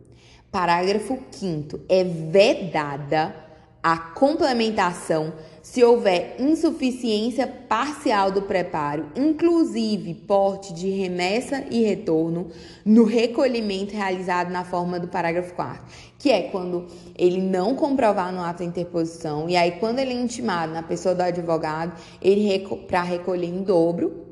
Parágrafo 0.53 1.17
5 1.31 1.79
é 1.89 2.03
vedada 2.03 3.36
a 3.81 3.98
complementação 3.98 5.33
se 5.63 5.83
houver 5.83 6.36
insuficiência 6.38 7.48
parcial 7.48 8.29
do 8.29 8.43
preparo, 8.43 9.07
inclusive 9.15 10.13
porte 10.13 10.72
de 10.72 10.91
remessa 10.91 11.63
e 11.72 11.81
retorno, 11.81 12.50
no 12.86 13.03
recolhimento 13.03 13.95
realizado 13.95 14.51
na 14.51 14.63
forma 14.63 15.00
do 15.00 15.07
parágrafo 15.07 15.55
4 15.55 15.83
que 16.19 16.29
é 16.29 16.43
quando 16.43 16.86
ele 17.17 17.41
não 17.41 17.75
comprovar 17.75 18.31
no 18.31 18.43
ato 18.43 18.62
de 18.62 18.69
interposição, 18.69 19.50
e 19.50 19.57
aí 19.57 19.72
quando 19.79 19.98
ele 19.98 20.12
é 20.12 20.22
intimado 20.22 20.72
na 20.72 20.83
pessoa 20.83 21.15
do 21.15 21.22
advogado, 21.22 22.00
ele 22.22 22.60
para 22.88 23.01
recolher 23.01 23.48
em 23.48 23.63
dobro, 23.63 24.24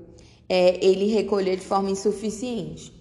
é, 0.47 0.85
ele 0.85 1.11
recolher 1.11 1.57
de 1.57 1.65
forma 1.65 1.89
insuficiente. 1.89 3.00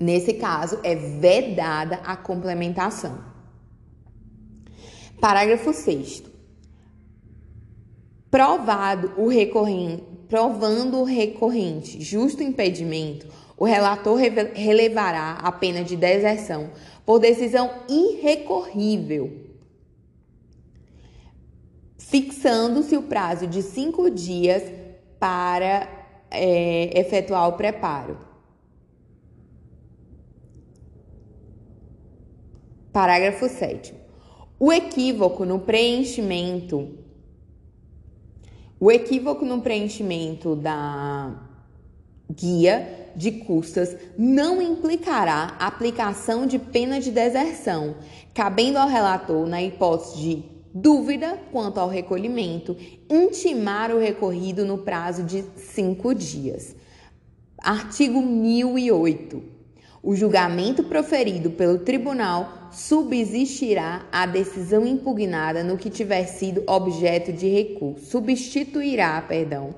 Nesse 0.00 0.32
caso, 0.32 0.80
é 0.82 0.94
vedada 0.94 1.96
a 1.96 2.16
complementação. 2.16 3.22
Parágrafo 5.20 5.74
6. 5.74 6.22
Provado 8.30 9.12
o 9.18 9.28
recorrente, 9.28 10.02
provando 10.26 10.98
o 10.98 11.04
recorrente 11.04 12.00
justo 12.00 12.42
impedimento, 12.42 13.28
o 13.58 13.66
relator 13.66 14.18
relevará 14.54 15.32
a 15.32 15.52
pena 15.52 15.84
de 15.84 15.96
deserção 15.96 16.70
por 17.04 17.18
decisão 17.18 17.70
irrecorrível, 17.86 19.30
fixando-se 21.98 22.96
o 22.96 23.02
prazo 23.02 23.46
de 23.46 23.62
cinco 23.62 24.08
dias 24.08 24.62
para 25.18 25.86
é, 26.30 26.98
efetuar 26.98 27.48
o 27.48 27.52
preparo. 27.52 28.29
Parágrafo 32.92 33.48
7. 33.48 33.94
O 34.58 34.72
equívoco 34.72 35.44
no 35.44 35.60
preenchimento 35.60 37.00
o 38.82 38.90
equívoco 38.90 39.44
no 39.44 39.60
preenchimento 39.60 40.56
da 40.56 41.38
guia 42.34 43.10
de 43.14 43.30
custas 43.30 43.94
não 44.16 44.62
implicará 44.62 45.54
aplicação 45.60 46.46
de 46.46 46.58
pena 46.58 46.98
de 46.98 47.10
deserção, 47.10 47.96
cabendo 48.32 48.78
ao 48.78 48.88
relator, 48.88 49.46
na 49.46 49.62
hipótese 49.62 50.18
de 50.18 50.44
dúvida 50.72 51.38
quanto 51.52 51.78
ao 51.78 51.90
recolhimento, 51.90 52.74
intimar 53.10 53.90
o 53.90 53.98
recorrido 53.98 54.64
no 54.64 54.78
prazo 54.78 55.24
de 55.24 55.44
cinco 55.56 56.14
dias. 56.14 56.74
Artigo 57.58 58.22
1008. 58.22 59.42
O 60.02 60.16
julgamento 60.16 60.84
proferido 60.84 61.50
pelo 61.50 61.80
tribunal 61.80 62.59
subsistirá 62.72 64.06
a 64.12 64.26
decisão 64.26 64.86
impugnada 64.86 65.62
no 65.62 65.76
que 65.76 65.90
tiver 65.90 66.24
sido 66.24 66.62
objeto 66.66 67.32
de 67.32 67.48
recurso. 67.48 68.06
Substituirá, 68.06 69.20
perdão, 69.22 69.74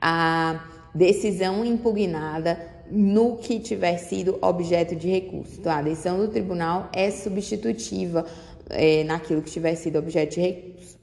a 0.00 0.64
decisão 0.94 1.64
impugnada 1.64 2.58
no 2.90 3.36
que 3.36 3.58
tiver 3.58 3.98
sido 3.98 4.38
objeto 4.40 4.94
de 4.94 5.08
recurso. 5.08 5.58
Então, 5.58 5.72
a 5.72 5.82
decisão 5.82 6.18
do 6.18 6.28
tribunal 6.28 6.88
é 6.92 7.10
substitutiva 7.10 8.24
é, 8.70 9.04
naquilo 9.04 9.42
que 9.42 9.50
tiver 9.50 9.74
sido 9.74 9.98
objeto 9.98 10.34
de 10.34 10.40
recurso. 10.40 10.96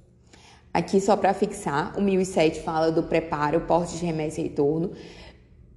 Aqui, 0.73 0.99
só 0.99 1.15
para 1.15 1.33
fixar, 1.33 1.93
o 1.97 2.01
1007 2.01 2.61
fala 2.61 2.91
do 2.91 3.03
preparo, 3.03 3.61
porte 3.61 3.97
de 3.97 4.05
remessa 4.05 4.41
e 4.41 4.45
retorno. 4.45 4.91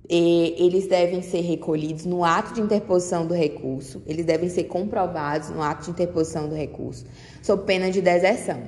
Eles 0.08 0.86
devem 0.86 1.20
ser 1.20 1.40
recolhidos 1.40 2.04
no 2.04 2.24
ato 2.24 2.54
de 2.54 2.60
interposição 2.60 3.26
do 3.26 3.34
recurso, 3.34 4.02
eles 4.06 4.24
devem 4.24 4.48
ser 4.48 4.64
comprovados 4.64 5.50
no 5.50 5.60
ato 5.60 5.86
de 5.86 5.90
interposição 5.90 6.48
do 6.48 6.54
recurso, 6.54 7.04
sob 7.42 7.64
pena 7.64 7.90
de 7.90 8.00
deserção. 8.00 8.62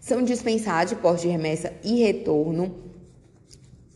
São 0.00 0.22
dispensados 0.22 0.92
de 0.92 1.00
porte 1.00 1.22
de 1.22 1.28
remessa 1.28 1.72
e 1.82 2.02
retorno 2.02 2.74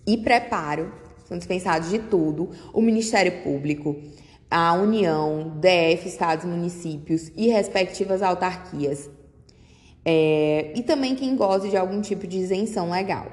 e 0.07 0.17
preparo, 0.17 0.91
são 1.27 1.37
dispensados 1.37 1.91
de 1.91 1.99
tudo, 1.99 2.51
o 2.73 2.81
Ministério 2.81 3.43
Público, 3.43 3.97
a 4.51 4.73
União, 4.73 5.59
DF, 5.61 6.09
Estados, 6.09 6.45
Municípios 6.45 7.31
e 7.37 7.49
respectivas 7.49 8.23
autarquias. 8.23 9.11
É, 10.05 10.73
e 10.77 10.83
também 10.83 11.17
quem 11.17 11.35
goze 11.35 11.69
de 11.69 11.77
algum 11.77 12.01
tipo 12.01 12.27
de 12.27 12.39
isenção 12.39 12.91
legal. 12.91 13.27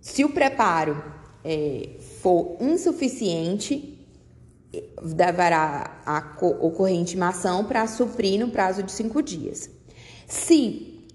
Se 0.00 0.24
o 0.24 0.30
preparo 0.30 1.00
é, 1.46 1.90
for 2.20 2.56
insuficiente, 2.60 3.96
deverá 5.00 6.02
ocorrer 6.60 6.96
intimação 6.96 7.64
para 7.64 7.86
suprir 7.86 8.40
no 8.40 8.48
prazo 8.48 8.82
de 8.82 8.90
cinco 8.90 9.22
dias. 9.22 9.70
Se 10.26 11.06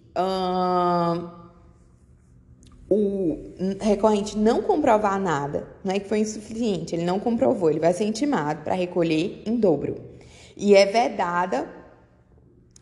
o 2.89 3.37
recorrente 3.79 4.37
não 4.37 4.61
comprovar 4.61 5.19
nada, 5.19 5.67
não 5.83 5.93
é 5.93 5.99
que 5.99 6.07
foi 6.07 6.19
insuficiente, 6.19 6.95
ele 6.95 7.03
não 7.03 7.19
comprovou, 7.19 7.69
ele 7.69 7.79
vai 7.79 7.93
ser 7.93 8.05
intimado 8.05 8.63
para 8.63 8.73
recolher 8.73 9.43
em 9.45 9.57
dobro. 9.57 9.95
E 10.55 10.75
é 10.75 10.85
vedada, 10.85 11.67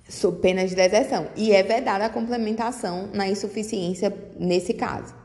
sob 0.07 0.39
pena 0.39 0.67
de 0.67 0.75
deserção, 0.75 1.27
e 1.35 1.51
é 1.51 1.63
vedada 1.63 2.05
a 2.05 2.09
complementação 2.09 3.09
na 3.11 3.27
insuficiência 3.27 4.15
nesse 4.39 4.73
caso. 4.73 5.15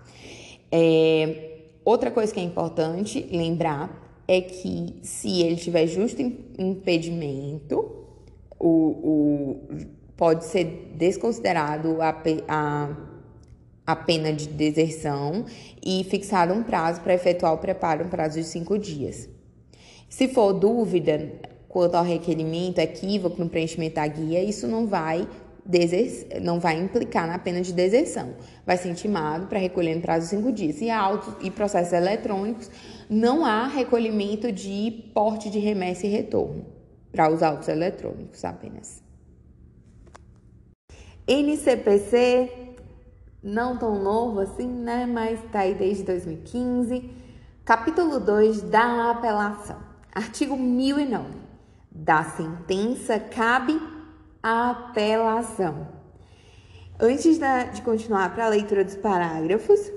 É, 0.72 1.53
Outra 1.84 2.10
coisa 2.10 2.32
que 2.32 2.40
é 2.40 2.42
importante 2.42 3.28
lembrar 3.30 4.22
é 4.26 4.40
que 4.40 5.00
se 5.02 5.42
ele 5.42 5.56
tiver 5.56 5.86
justo 5.86 6.22
impedimento, 6.58 8.04
o, 8.58 8.68
o 8.68 9.60
pode 10.16 10.44
ser 10.44 10.92
desconsiderado 10.96 12.00
a, 12.00 12.16
a, 12.48 12.96
a 13.86 13.96
pena 13.96 14.32
de 14.32 14.48
deserção 14.48 15.44
e 15.84 16.04
fixado 16.04 16.54
um 16.54 16.62
prazo 16.62 17.00
para 17.02 17.14
efetuar 17.14 17.52
o 17.52 17.58
preparo, 17.58 18.04
um 18.04 18.08
prazo 18.08 18.40
de 18.40 18.44
cinco 18.44 18.78
dias. 18.78 19.28
Se 20.08 20.28
for 20.28 20.52
dúvida 20.52 21.32
quanto 21.68 21.96
ao 21.96 22.04
requerimento, 22.04 22.78
equívoco 22.78 23.42
no 23.42 23.50
preenchimento 23.50 23.96
da 23.96 24.06
guia, 24.06 24.42
isso 24.42 24.66
não 24.66 24.86
vai 24.86 25.28
não 26.42 26.60
vai 26.60 26.78
implicar 26.78 27.26
na 27.26 27.38
pena 27.38 27.62
de 27.62 27.72
deserção. 27.72 28.34
Vai 28.66 28.76
ser 28.76 28.90
intimado 28.90 29.46
para 29.46 29.58
recolher 29.58 29.94
no 29.94 30.02
prazo 30.02 30.26
de 30.26 30.36
cinco 30.36 30.52
dias. 30.52 30.80
E 30.80 30.90
autos 30.90 31.34
e 31.40 31.50
processos 31.50 31.92
eletrônicos, 31.92 32.70
não 33.08 33.44
há 33.44 33.66
recolhimento 33.66 34.52
de 34.52 35.10
porte 35.14 35.48
de 35.48 35.58
remessa 35.58 36.06
e 36.06 36.10
retorno 36.10 36.66
para 37.10 37.30
os 37.30 37.42
autos 37.42 37.68
eletrônicos 37.68 38.44
apenas. 38.44 39.02
NCPC, 41.26 42.50
não 43.42 43.78
tão 43.78 44.02
novo 44.02 44.40
assim, 44.40 44.68
né? 44.68 45.06
Mas 45.06 45.42
está 45.42 45.60
aí 45.60 45.74
desde 45.74 46.02
2015. 46.04 47.10
Capítulo 47.64 48.20
2 48.20 48.62
da 48.62 49.10
apelação. 49.10 49.78
Artigo 50.14 50.56
1009. 50.56 51.44
Da 51.90 52.24
sentença 52.24 53.18
cabe 53.18 53.80
apelação. 54.44 55.88
Antes 57.00 57.38
de 57.72 57.80
continuar 57.80 58.34
para 58.34 58.44
a 58.44 58.48
leitura 58.48 58.84
dos 58.84 58.94
parágrafos, 58.94 59.90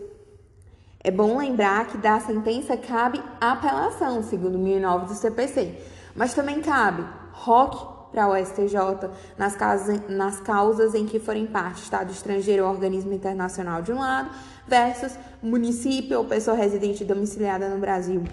é 1.03 1.12
bom 1.12 1.38
lembrar 1.38 1.88
que 1.88 1.97
da 1.97 2.17
sentença 2.21 2.77
cabe 2.77 3.21
apelação, 3.41 4.23
segundo 4.23 4.57
1009 4.57 5.07
do 5.07 5.13
CPC, 5.15 5.75
mas 6.15 6.33
também 6.33 6.62
cabe 6.62 7.05
ROC 7.33 8.10
para 8.10 8.29
o 8.29 8.38
STJ 8.38 9.10
nas, 9.38 9.57
causas, 9.57 10.10
nas 10.10 10.39
causas 10.39 10.95
em 10.95 11.05
que 11.05 11.19
forem 11.19 11.45
parte 11.45 11.83
Estado 11.83 12.10
estrangeiro 12.10 12.63
ou 12.63 12.71
organismo 12.71 13.13
internacional 13.13 13.81
de 13.81 13.91
um 13.91 13.99
lado, 13.99 14.29
versus 14.65 15.19
município 15.43 16.19
ou 16.19 16.25
pessoa 16.25 16.55
residente 16.55 17.03
domiciliada 17.03 17.67
no 17.67 17.79
Brasil. 17.79 18.23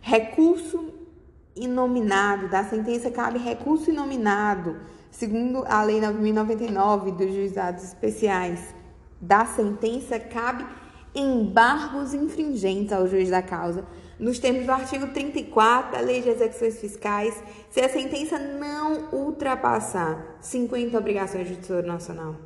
Recurso 0.00 1.03
inominado, 1.56 2.48
da 2.48 2.64
sentença 2.64 3.10
cabe 3.10 3.38
recurso 3.38 3.90
inominado, 3.90 4.76
segundo 5.10 5.64
a 5.66 5.82
Lei 5.82 6.00
9099 6.00 7.12
dos 7.12 7.32
Juizados 7.32 7.84
Especiais. 7.84 8.74
Da 9.20 9.46
sentença 9.46 10.18
cabe 10.18 10.66
embargos 11.14 12.12
infringentes 12.12 12.92
ao 12.92 13.06
juiz 13.06 13.30
da 13.30 13.40
causa, 13.40 13.84
nos 14.18 14.38
termos 14.38 14.66
do 14.66 14.72
artigo 14.72 15.08
34 15.08 15.92
da 15.92 16.00
Lei 16.00 16.20
de 16.20 16.28
Execuções 16.28 16.78
Fiscais, 16.78 17.40
se 17.70 17.80
a 17.80 17.88
sentença 17.88 18.38
não 18.38 19.08
ultrapassar 19.12 20.36
50 20.40 20.98
obrigações 20.98 21.48
do 21.48 21.56
Tesouro 21.56 21.86
Nacional. 21.86 22.36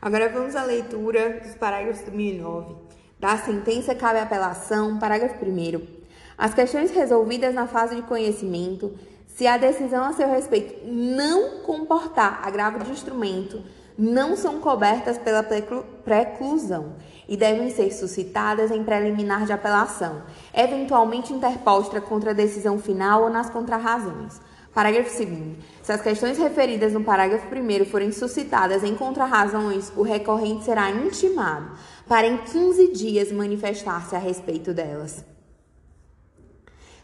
Agora 0.00 0.30
vamos 0.30 0.56
à 0.56 0.64
leitura 0.64 1.40
dos 1.42 1.54
parágrafos 1.54 2.02
do 2.04 2.12
1009. 2.12 2.74
Da 3.18 3.36
sentença 3.36 3.94
cabe 3.94 4.18
apelação, 4.18 4.98
parágrafo 4.98 5.44
1 5.44 5.99
as 6.40 6.54
questões 6.54 6.90
resolvidas 6.90 7.54
na 7.54 7.66
fase 7.66 7.96
de 7.96 8.00
conhecimento, 8.00 8.94
se 9.26 9.46
a 9.46 9.58
decisão 9.58 10.02
a 10.02 10.14
seu 10.14 10.26
respeito 10.26 10.86
não 10.90 11.60
comportar 11.60 12.40
agravo 12.42 12.82
de 12.82 12.90
instrumento, 12.90 13.62
não 13.98 14.34
são 14.34 14.58
cobertas 14.58 15.18
pela 15.18 15.42
preclusão 15.42 16.94
e 17.28 17.36
devem 17.36 17.68
ser 17.68 17.92
suscitadas 17.92 18.70
em 18.70 18.82
preliminar 18.82 19.44
de 19.44 19.52
apelação, 19.52 20.22
eventualmente 20.54 21.30
interposta 21.30 22.00
contra 22.00 22.30
a 22.30 22.34
decisão 22.34 22.78
final 22.78 23.24
ou 23.24 23.28
nas 23.28 23.50
contrarrazões. 23.50 24.40
Parágrafo 24.72 25.14
2. 25.14 25.58
Se 25.82 25.92
as 25.92 26.00
questões 26.00 26.38
referidas 26.38 26.94
no 26.94 27.04
parágrafo 27.04 27.48
1 27.54 27.84
forem 27.84 28.12
suscitadas 28.12 28.82
em 28.82 28.94
contrarrazões, 28.94 29.92
o 29.94 30.00
recorrente 30.00 30.64
será 30.64 30.90
intimado 30.90 31.72
para 32.08 32.26
em 32.26 32.38
15 32.38 32.92
dias 32.94 33.30
manifestar-se 33.30 34.16
a 34.16 34.18
respeito 34.18 34.72
delas. 34.72 35.22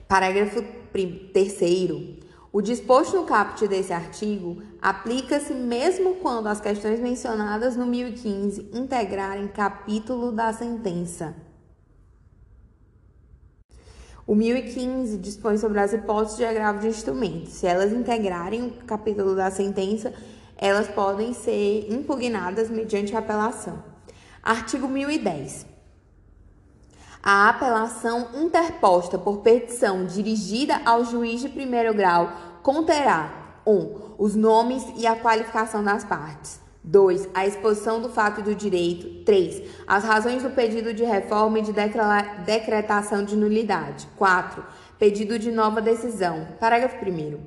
Parágrafo 0.08 0.62
3. 0.92 2.20
O 2.52 2.62
disposto 2.62 3.16
no 3.16 3.24
caput 3.24 3.66
desse 3.66 3.92
artigo 3.92 4.62
aplica-se 4.80 5.52
mesmo 5.52 6.14
quando 6.16 6.46
as 6.46 6.60
questões 6.60 7.00
mencionadas 7.00 7.76
no 7.76 7.84
1015 7.84 8.70
integrarem 8.72 9.48
capítulo 9.48 10.30
da 10.30 10.52
sentença. 10.52 11.34
O 14.24 14.34
1015 14.34 15.18
dispõe 15.18 15.58
sobre 15.58 15.80
as 15.80 15.92
hipóteses 15.92 16.36
de 16.36 16.44
agravo 16.44 16.78
de 16.78 16.88
instrumento. 16.88 17.50
Se 17.50 17.66
elas 17.66 17.92
integrarem 17.92 18.66
o 18.66 18.70
capítulo 18.84 19.34
da 19.34 19.50
sentença, 19.50 20.14
elas 20.56 20.86
podem 20.86 21.32
ser 21.32 21.92
impugnadas 21.92 22.70
mediante 22.70 23.14
apelação. 23.16 23.82
Artigo 24.40 24.88
1010. 24.88 25.75
A 27.28 27.48
apelação 27.48 28.28
interposta 28.34 29.18
por 29.18 29.38
petição 29.38 30.06
dirigida 30.06 30.80
ao 30.84 31.04
juiz 31.04 31.40
de 31.40 31.48
primeiro 31.48 31.92
grau 31.92 32.30
conterá 32.62 33.58
1. 33.66 33.72
Um, 33.72 34.14
os 34.16 34.36
nomes 34.36 34.84
e 34.96 35.08
a 35.08 35.16
qualificação 35.16 35.82
das 35.82 36.04
partes. 36.04 36.60
2. 36.84 37.30
A 37.34 37.44
exposição 37.44 38.00
do 38.00 38.10
fato 38.10 38.38
e 38.38 38.44
do 38.44 38.54
direito. 38.54 39.24
3. 39.24 39.60
As 39.88 40.04
razões 40.04 40.44
do 40.44 40.50
pedido 40.50 40.94
de 40.94 41.02
reforma 41.02 41.58
e 41.58 41.62
de 41.62 41.72
decretação 42.44 43.24
de 43.24 43.34
nulidade. 43.34 44.06
4. 44.16 44.62
Pedido 44.96 45.36
de 45.36 45.50
nova 45.50 45.82
decisão. 45.82 46.46
Parágrafo 46.60 47.04
1. 47.04 47.40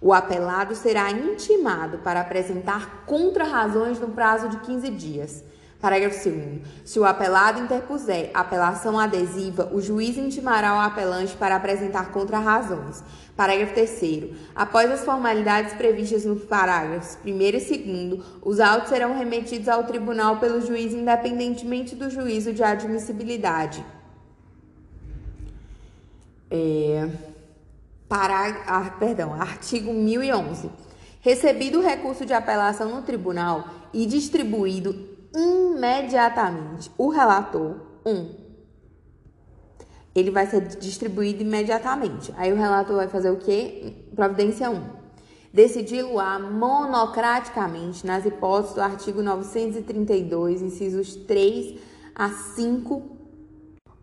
O 0.00 0.14
apelado 0.14 0.74
será 0.74 1.10
intimado 1.10 1.98
para 1.98 2.22
apresentar 2.22 3.04
contra-razões 3.04 4.00
no 4.00 4.08
prazo 4.08 4.48
de 4.48 4.56
15 4.60 4.88
dias. 4.88 5.44
Parágrafo 5.86 6.28
2. 6.28 6.62
Se 6.84 6.98
o 6.98 7.04
apelado 7.04 7.60
interpuser 7.60 8.32
apelação 8.34 8.98
adesiva, 8.98 9.70
o 9.72 9.80
juiz 9.80 10.18
intimará 10.18 10.74
o 10.74 10.80
apelante 10.80 11.36
para 11.36 11.54
apresentar 11.54 12.10
contrarrazões. 12.10 13.04
Parágrafo 13.36 13.72
3. 13.72 14.34
Após 14.52 14.90
as 14.90 15.04
formalidades 15.04 15.74
previstas 15.74 16.24
nos 16.24 16.42
parágrafos 16.42 17.16
1 17.24 17.28
e 17.28 17.52
2, 17.52 18.24
os 18.42 18.58
autos 18.58 18.88
serão 18.88 19.16
remetidos 19.16 19.68
ao 19.68 19.84
tribunal 19.84 20.38
pelo 20.38 20.60
juiz, 20.60 20.92
independentemente 20.92 21.94
do 21.94 22.10
juízo 22.10 22.52
de 22.52 22.64
admissibilidade. 22.64 23.86
É, 26.50 27.08
pará, 28.08 28.64
ah, 28.66 28.90
perdão, 28.98 29.40
artigo 29.40 29.92
1011. 29.92 30.68
Recebido 31.20 31.78
o 31.78 31.82
recurso 31.82 32.26
de 32.26 32.32
apelação 32.32 32.88
no 32.88 33.02
tribunal 33.02 33.68
e 33.92 34.04
distribuído 34.04 35.14
imediatamente. 35.36 36.90
O 36.96 37.08
relator, 37.10 37.76
um, 38.04 38.34
ele 40.14 40.30
vai 40.30 40.46
ser 40.46 40.62
distribuído 40.62 41.42
imediatamente. 41.42 42.32
Aí 42.36 42.52
o 42.52 42.56
relator 42.56 42.96
vai 42.96 43.08
fazer 43.08 43.30
o 43.30 43.36
quê? 43.36 43.92
Providência 44.14 44.70
1. 44.70 44.82
Decidir-lo-á 45.52 46.38
monocraticamente 46.38 48.06
nas 48.06 48.24
hipóteses 48.24 48.74
do 48.74 48.80
artigo 48.80 49.22
932, 49.22 50.62
incisos 50.62 51.14
3 51.14 51.78
a 52.14 52.30
5, 52.30 53.02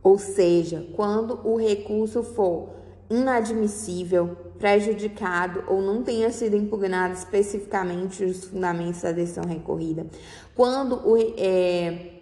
ou 0.04 0.18
seja, 0.20 0.88
quando 0.96 1.40
o 1.44 1.58
recurso 1.58 2.24
for 2.24 2.70
inadmissível, 3.10 4.38
prejudicado 4.64 5.62
ou 5.68 5.82
não 5.82 6.04
tenha 6.04 6.32
sido 6.32 6.56
impugnado 6.56 7.14
especificamente 7.14 8.24
os 8.24 8.46
fundamentos 8.46 9.02
da 9.02 9.12
decisão 9.12 9.44
recorrida. 9.44 10.08
Quando 10.56 11.06
o, 11.06 11.18
é, 11.38 12.13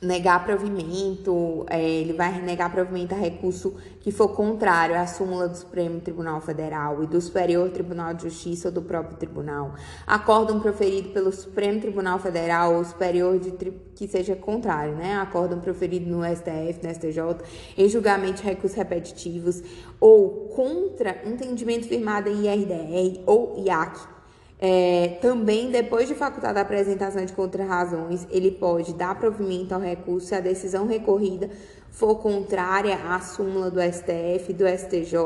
negar 0.00 0.44
provimento, 0.44 1.66
é, 1.68 1.82
ele 1.82 2.12
vai 2.12 2.40
negar 2.40 2.70
provimento 2.70 3.14
a 3.14 3.18
recurso 3.18 3.74
que 4.00 4.12
for 4.12 4.28
contrário 4.28 4.96
à 4.96 5.06
súmula 5.06 5.48
do 5.48 5.56
Supremo 5.56 6.00
Tribunal 6.00 6.40
Federal 6.40 7.02
e 7.02 7.06
do 7.06 7.20
Superior 7.20 7.68
Tribunal 7.70 8.14
de 8.14 8.24
Justiça 8.24 8.68
ou 8.68 8.74
do 8.74 8.82
próprio 8.82 9.16
tribunal. 9.16 9.74
Acórdão 10.06 10.60
proferido 10.60 11.10
pelo 11.10 11.32
Supremo 11.32 11.80
Tribunal 11.80 12.18
Federal 12.18 12.76
ou 12.76 12.84
superior 12.84 13.38
de 13.38 13.50
que 13.94 14.06
seja 14.06 14.36
contrário, 14.36 14.94
né? 14.94 15.16
Acórdão 15.16 15.58
proferido 15.60 16.08
no 16.08 16.24
STF, 16.24 16.80
no 16.82 16.94
STJ, 16.94 17.44
em 17.76 17.88
julgamento 17.88 18.40
de 18.40 18.44
recursos 18.44 18.76
repetitivos 18.76 19.62
ou 20.00 20.48
contra 20.54 21.22
entendimento 21.24 21.88
firmado 21.88 22.28
em 22.28 22.46
IRDR 22.46 23.22
ou 23.26 23.62
IAC 23.66 24.17
é, 24.60 25.18
também, 25.20 25.70
depois 25.70 26.08
de 26.08 26.14
facultada 26.14 26.58
a 26.58 26.62
apresentação 26.62 27.24
de 27.24 27.32
contrarrazões, 27.32 28.26
ele 28.30 28.50
pode 28.50 28.92
dar 28.92 29.18
provimento 29.18 29.72
ao 29.72 29.80
recurso 29.80 30.28
se 30.28 30.34
a 30.34 30.40
decisão 30.40 30.86
recorrida 30.86 31.48
for 31.90 32.16
contrária 32.16 32.96
à 33.08 33.20
súmula 33.20 33.70
do 33.70 33.80
STF, 33.80 34.52
do 34.52 34.66
STJ, 34.66 35.16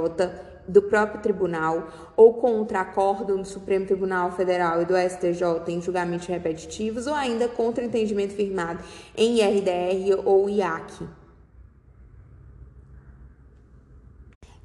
do 0.69 0.83
próprio 0.83 1.21
tribunal 1.21 1.89
ou 2.17 2.35
contra 2.35 2.81
acórdão 2.81 3.39
do 3.39 3.45
Supremo 3.47 3.87
Tribunal 3.87 4.31
Federal 4.33 4.83
e 4.83 4.85
do 4.85 4.95
STJ 4.95 5.45
em 5.69 5.81
julgamentos 5.81 6.27
repetitivos 6.27 7.07
ou 7.07 7.15
ainda 7.15 7.49
contra 7.49 7.85
entendimento 7.85 8.35
firmado 8.35 8.83
em 9.17 9.39
IRDR 9.39 10.23
ou 10.25 10.49
IAC. 10.49 11.09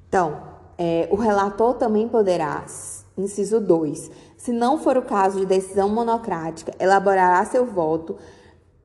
Então, 0.08 0.42
é, 0.78 1.08
o 1.12 1.16
relator 1.16 1.74
também 1.74 2.08
poderá, 2.08 2.66
inciso 3.18 3.60
2, 3.60 4.12
se 4.38 4.54
não 4.54 4.78
for 4.78 4.96
o 4.96 5.02
caso 5.02 5.40
de 5.40 5.46
decisão 5.46 5.90
monocrática, 5.90 6.72
elaborará 6.80 7.44
seu 7.44 7.66
voto 7.66 8.16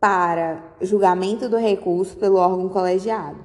para 0.01 0.65
julgamento 0.81 1.49
do 1.49 1.57
recurso 1.57 2.17
pelo 2.17 2.37
órgão 2.37 2.69
colegiado. 2.69 3.39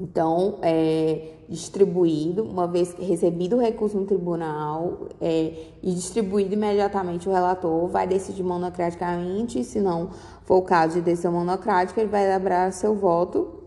Então, 0.00 0.58
é 0.62 1.34
distribuído, 1.48 2.42
uma 2.42 2.66
vez 2.66 2.94
recebido 2.94 3.56
o 3.56 3.60
recurso 3.60 3.96
no 3.96 4.04
tribunal 4.04 5.08
é, 5.20 5.54
e 5.82 5.94
distribuído 5.94 6.54
imediatamente, 6.54 7.28
o 7.28 7.32
relator 7.32 7.88
vai 7.88 8.06
decidir 8.06 8.42
monocraticamente. 8.42 9.64
Se 9.64 9.80
não 9.80 10.10
for 10.44 10.56
o 10.56 10.62
caso 10.62 10.94
de 10.94 11.00
decisão 11.00 11.32
monocrática, 11.32 12.00
ele 12.00 12.10
vai 12.10 12.26
elaborar 12.26 12.72
seu 12.72 12.94
voto 12.94 13.62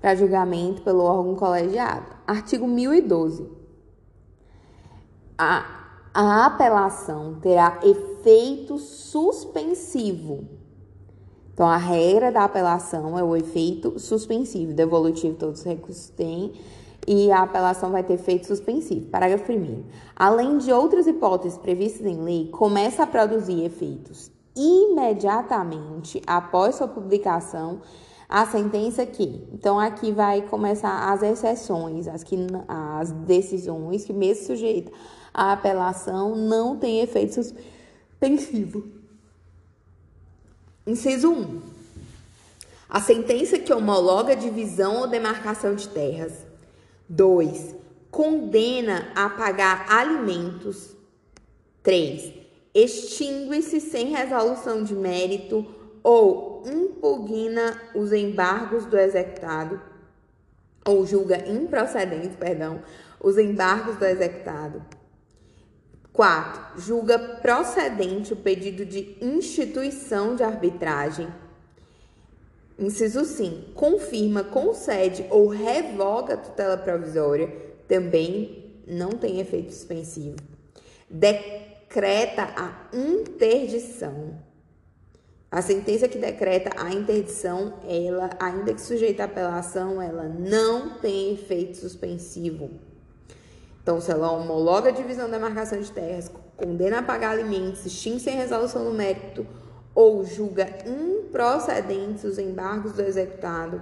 para 0.00 0.14
julgamento 0.14 0.82
pelo 0.82 1.02
órgão 1.02 1.34
colegiado. 1.34 2.06
Artigo 2.26 2.66
1012. 2.66 3.55
A 5.38 5.76
a 6.18 6.46
apelação 6.46 7.34
terá 7.42 7.78
efeito 7.82 8.78
suspensivo. 8.78 10.48
Então, 11.52 11.66
a 11.66 11.76
regra 11.76 12.32
da 12.32 12.44
apelação 12.44 13.18
é 13.18 13.22
o 13.22 13.36
efeito 13.36 13.98
suspensivo. 13.98 14.72
Devolutivo, 14.72 15.36
todos 15.36 15.60
os 15.60 15.66
recursos 15.66 16.08
têm. 16.08 16.54
E 17.06 17.30
a 17.30 17.42
apelação 17.42 17.90
vai 17.90 18.02
ter 18.02 18.14
efeito 18.14 18.46
suspensivo. 18.46 19.10
Parágrafo 19.10 19.52
1. 19.52 19.84
Além 20.16 20.56
de 20.56 20.72
outras 20.72 21.06
hipóteses 21.06 21.58
previstas 21.58 22.06
em 22.06 22.16
lei, 22.22 22.48
começa 22.48 23.02
a 23.02 23.06
produzir 23.06 23.62
efeitos 23.62 24.32
imediatamente 24.56 26.22
após 26.26 26.76
sua 26.76 26.88
publicação 26.88 27.82
a 28.26 28.46
sentença 28.46 29.04
que. 29.04 29.46
Então, 29.52 29.78
aqui 29.78 30.12
vai 30.12 30.40
começar 30.40 31.12
as 31.12 31.22
exceções, 31.22 32.08
as, 32.08 32.24
que, 32.24 32.38
as 32.66 33.12
decisões 33.12 34.06
que, 34.06 34.14
mesmo 34.14 34.46
sujeita 34.46 34.90
a 35.36 35.52
apelação 35.52 36.34
não 36.34 36.78
tem 36.78 37.02
efeito 37.02 37.34
suspensivo. 37.34 38.86
Inciso 40.86 41.30
1. 41.30 41.62
A 42.88 43.00
sentença 43.02 43.58
que 43.58 43.70
homologa 43.70 44.34
divisão 44.34 45.02
ou 45.02 45.06
demarcação 45.06 45.74
de 45.74 45.88
terras. 45.88 46.32
2. 47.06 47.74
Condena 48.10 49.12
a 49.14 49.28
pagar 49.28 49.84
alimentos. 49.92 50.96
3. 51.82 52.32
Extingue-se 52.74 53.78
sem 53.78 54.06
resolução 54.06 54.82
de 54.82 54.94
mérito 54.94 55.66
ou 56.02 56.62
impugna 56.66 57.78
os 57.94 58.10
embargos 58.10 58.86
do 58.86 58.96
executado 58.96 59.78
ou 60.86 61.04
julga 61.04 61.46
improcedente, 61.46 62.36
perdão, 62.36 62.80
os 63.20 63.36
embargos 63.36 63.96
do 63.96 64.04
executado. 64.04 64.95
4. 66.16 66.80
Julga 66.80 67.18
procedente 67.18 68.32
o 68.32 68.36
pedido 68.36 68.86
de 68.86 69.18
instituição 69.20 70.34
de 70.34 70.42
arbitragem. 70.42 71.28
Inciso 72.78 73.24
5. 73.24 73.72
Confirma, 73.72 74.42
concede 74.42 75.26
ou 75.30 75.48
revoga 75.48 76.34
a 76.34 76.38
tutela 76.38 76.78
provisória. 76.78 77.54
Também 77.86 78.80
não 78.86 79.10
tem 79.10 79.40
efeito 79.40 79.72
suspensivo. 79.72 80.36
Decreta 81.08 82.48
a 82.56 82.88
interdição. 82.96 84.38
A 85.50 85.62
sentença 85.62 86.08
que 86.08 86.18
decreta 86.18 86.70
a 86.76 86.92
interdição, 86.92 87.74
ela, 87.88 88.30
ainda 88.40 88.74
que 88.74 88.80
sujeita 88.80 89.22
à 89.22 89.26
apelação, 89.26 90.02
ela 90.02 90.24
não 90.24 90.98
tem 90.98 91.34
efeito 91.34 91.76
suspensivo. 91.76 92.70
Então, 93.86 94.00
se 94.00 94.10
ela 94.10 94.32
homologa 94.32 94.88
a 94.88 94.92
divisão 94.92 95.30
da 95.30 95.38
marcação 95.38 95.80
de 95.80 95.92
terras, 95.92 96.28
condena 96.56 96.98
a 96.98 97.02
pagar 97.04 97.30
alimentos, 97.30 97.86
extingue 97.86 98.18
sem 98.18 98.34
resolução 98.34 98.82
no 98.82 98.92
mérito 98.92 99.46
ou 99.94 100.24
julga 100.24 100.68
improcedentes 100.84 102.24
os 102.24 102.36
embargos 102.36 102.94
do 102.94 103.02
executado, 103.02 103.80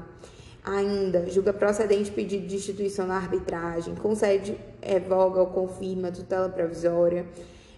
ainda 0.62 1.26
julga 1.30 1.54
procedente 1.54 2.10
pedido 2.10 2.46
de 2.46 2.54
instituição 2.54 3.08
da 3.08 3.14
arbitragem, 3.14 3.94
concede, 3.94 4.60
revoga 4.82 5.40
ou 5.40 5.46
confirma 5.46 6.12
tutela 6.12 6.50
provisória 6.50 7.24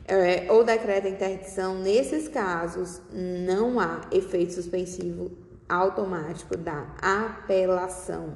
é, 0.04 0.50
ou 0.50 0.64
decreta 0.64 1.08
interdição, 1.08 1.78
nesses 1.78 2.26
casos 2.26 3.00
não 3.12 3.78
há 3.78 4.00
efeito 4.10 4.52
suspensivo 4.52 5.30
automático 5.68 6.56
da 6.56 6.88
apelação. 7.00 8.34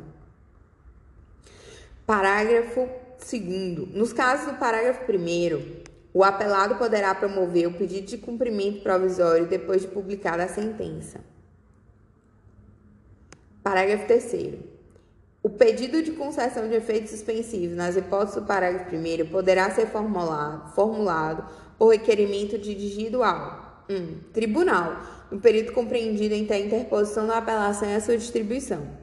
Parágrafo 2.07 2.89
Segundo, 3.21 3.87
nos 3.87 4.13
casos 4.13 4.53
do 4.53 4.59
parágrafo 4.59 5.05
1 5.13 5.81
o 6.13 6.25
apelado 6.25 6.75
poderá 6.77 7.15
promover 7.15 7.69
o 7.69 7.75
pedido 7.75 8.07
de 8.07 8.19
cumprimento 8.19 8.83
provisório 8.83 9.47
depois 9.47 9.83
de 9.83 9.89
publicada 9.89 10.43
a 10.43 10.49
sentença. 10.49 11.21
Parágrafo 13.63 14.07
3 14.07 14.59
o 15.43 15.49
pedido 15.49 16.03
de 16.03 16.13
concessão 16.13 16.69
de 16.69 16.75
efeito 16.75 17.09
suspensivo 17.09 17.75
nas 17.75 17.97
hipóteses 17.97 18.35
do 18.35 18.47
parágrafo 18.47 18.95
1 18.95 19.31
poderá 19.31 19.71
ser 19.71 19.87
formulado, 19.87 20.75
formulado 20.75 21.47
por 21.79 21.93
requerimento 21.93 22.59
dirigido 22.59 23.23
ao 23.23 23.85
1. 23.89 23.95
Um, 23.95 24.21
tribunal, 24.33 25.01
no 25.31 25.41
período 25.41 25.73
compreendido 25.73 26.35
entre 26.35 26.55
a 26.55 26.59
interposição 26.59 27.27
da 27.27 27.39
apelação 27.39 27.89
e 27.89 27.95
a 27.95 28.01
sua 28.01 28.17
distribuição 28.17 29.00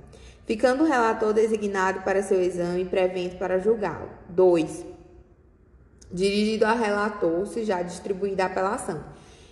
ficando 0.47 0.83
o 0.83 0.87
relator 0.87 1.33
designado 1.33 2.01
para 2.01 2.23
seu 2.23 2.41
exame 2.41 2.85
prevento 2.85 3.35
para 3.35 3.59
julgá-lo. 3.59 4.09
2. 4.29 4.85
Dirigido 6.11 6.65
ao 6.65 6.77
relator, 6.77 7.45
se 7.45 7.65
já 7.65 7.81
distribuída 7.81 8.43
a 8.43 8.45
apelação. 8.47 9.03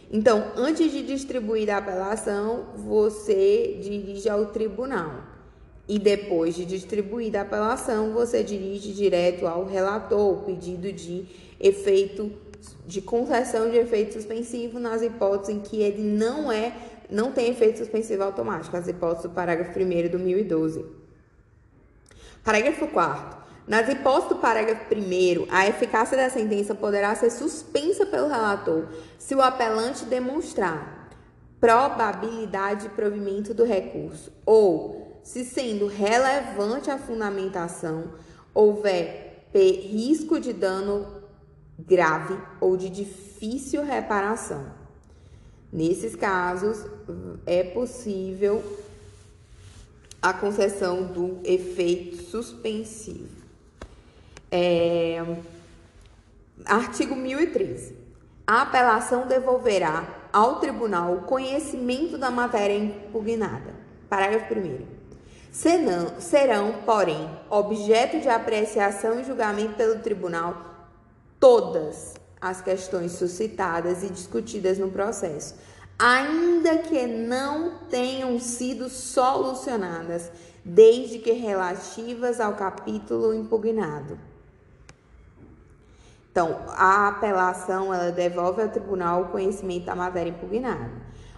Então, 0.10 0.54
antes 0.56 0.92
de 0.92 1.06
distribuir 1.06 1.70
a 1.70 1.78
apelação, 1.78 2.68
você 2.78 3.78
dirige 3.82 4.30
ao 4.30 4.46
tribunal. 4.48 5.24
E 5.88 6.00
depois 6.00 6.56
de 6.56 6.66
distribuir 6.66 7.36
a 7.36 7.42
apelação, 7.42 8.14
você 8.14 8.42
dirige 8.42 8.94
direto 8.94 9.46
ao 9.46 9.66
relator 9.66 10.34
o 10.34 10.42
pedido 10.44 10.92
de 10.94 11.26
efeito 11.60 12.32
de 12.88 13.02
concessão 13.02 13.70
de 13.70 13.78
efeito 13.78 14.14
suspensivo 14.14 14.80
nas 14.80 15.04
hipóteses 15.04 15.56
em 15.56 15.60
que 15.60 15.82
ele 15.82 16.02
não 16.02 16.52
é 16.52 16.74
não 17.10 17.32
tem 17.32 17.50
efeito 17.50 17.80
suspensivo 17.80 18.24
automático, 18.24 18.76
as 18.76 18.88
hipóteses 18.88 19.24
do 19.24 19.30
parágrafo 19.30 19.78
1 19.80 19.90
de 19.90 20.10
2012. 20.10 20.86
Parágrafo 22.44 22.88
4 22.88 23.46
nas 23.68 23.90
hipóteses 23.90 24.30
do 24.30 24.36
parágrafo 24.36 24.94
1, 24.94 25.48
a 25.50 25.68
eficácia 25.68 26.16
da 26.16 26.30
sentença 26.30 26.76
poderá 26.76 27.16
ser 27.16 27.32
suspensa 27.32 28.06
pelo 28.06 28.28
relator 28.28 28.90
se 29.18 29.34
o 29.34 29.42
apelante 29.42 30.06
demonstrar 30.06 31.10
probabilidade 31.60 32.84
de 32.84 32.90
provimento 32.90 33.56
do 33.56 33.64
recurso 33.64 34.32
ou, 34.46 35.20
se 35.24 35.44
sendo 35.44 35.88
relevante 35.88 36.92
a 36.92 37.00
fundamentação, 37.00 38.14
houver 38.54 39.48
risco 39.52 40.40
de 40.40 40.54
dano 40.54 41.24
grave 41.80 42.38
ou 42.62 42.78
de 42.78 42.90
difícil 42.90 43.84
reparação. 43.84 44.85
Nesses 45.76 46.16
casos, 46.16 46.86
é 47.46 47.62
possível 47.62 48.64
a 50.22 50.32
concessão 50.32 51.04
do 51.04 51.42
efeito 51.44 52.16
suspensivo. 52.16 53.36
É, 54.50 55.22
artigo 56.66 57.14
1013. 57.14 57.94
A 58.48 58.62
apelação 58.62 59.28
devolverá 59.28 60.08
ao 60.32 60.62
tribunal 60.62 61.14
o 61.14 61.22
conhecimento 61.24 62.18
da 62.18 62.32
matéria 62.32 62.78
impugnada. 62.78 63.76
Parágrafo 64.08 64.54
1. 64.54 64.80
Serão, 65.52 66.22
serão, 66.22 66.84
porém, 66.86 67.30
objeto 67.50 68.22
de 68.22 68.30
apreciação 68.30 69.20
e 69.20 69.26
julgamento 69.26 69.74
pelo 69.74 70.00
tribunal 70.00 70.88
todas 71.38 72.14
as 72.46 72.62
questões 72.62 73.14
suscitadas 73.14 74.04
e 74.04 74.10
discutidas 74.10 74.78
no 74.78 74.92
processo, 74.92 75.56
ainda 75.98 76.78
que 76.78 77.08
não 77.08 77.80
tenham 77.90 78.40
sido 78.40 78.88
solucionadas, 78.88 80.32
desde 80.64 81.18
que 81.18 81.32
relativas 81.32 82.40
ao 82.40 82.54
capítulo 82.54 83.34
impugnado. 83.34 84.20
Então, 86.32 86.66
a 86.70 87.08
apelação 87.08 87.92
ela 87.92 88.12
devolve 88.12 88.62
ao 88.62 88.70
tribunal 88.70 89.24
o 89.24 89.30
conhecimento 89.30 89.86
da 89.86 89.96
matéria 89.96 90.30
impugnada, 90.30 90.92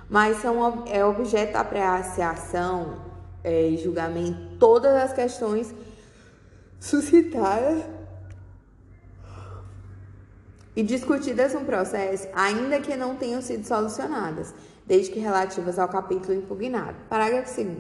mas 0.10 0.38
são, 0.38 0.84
é 0.88 1.06
objeto 1.06 1.54
da 1.54 1.62
apreciação 1.62 3.00
é, 3.46 3.70
e 3.70 3.78
julgamento 3.78 4.58
todas 4.60 4.94
as 4.94 5.14
questões 5.14 5.74
suscitadas 6.82 7.97
e 10.78 10.84
discutidas 10.84 11.56
no 11.56 11.62
processo, 11.62 12.28
ainda 12.34 12.80
que 12.80 12.96
não 12.96 13.16
tenham 13.16 13.42
sido 13.42 13.66
solucionadas, 13.66 14.54
desde 14.86 15.12
que 15.12 15.20
relativas 15.20 15.80
ao 15.80 15.90
capítulo 15.90 16.36
impugnado. 16.36 16.96
Parágrafo 17.10 17.52
2. 17.64 17.78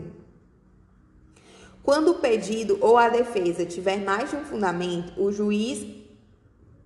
Quando 1.83 2.09
o 2.09 2.15
pedido 2.15 2.75
ou 2.81 2.97
a 2.97 3.07
defesa 3.07 3.63
tiver 3.67 3.97
mais 3.97 4.31
de 4.31 4.35
um 4.35 4.43
fundamento, 4.43 5.13
o 5.15 5.31
juiz 5.31 5.85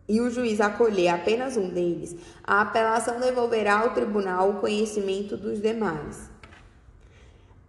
e 0.06 0.20
o 0.20 0.30
juiz 0.30 0.60
acolher 0.60 1.08
apenas 1.08 1.56
um 1.56 1.70
deles, 1.70 2.14
a 2.44 2.60
apelação 2.60 3.18
devolverá 3.18 3.80
ao 3.80 3.94
tribunal 3.94 4.50
o 4.50 4.60
conhecimento 4.60 5.38
dos 5.38 5.62
demais. 5.62 6.30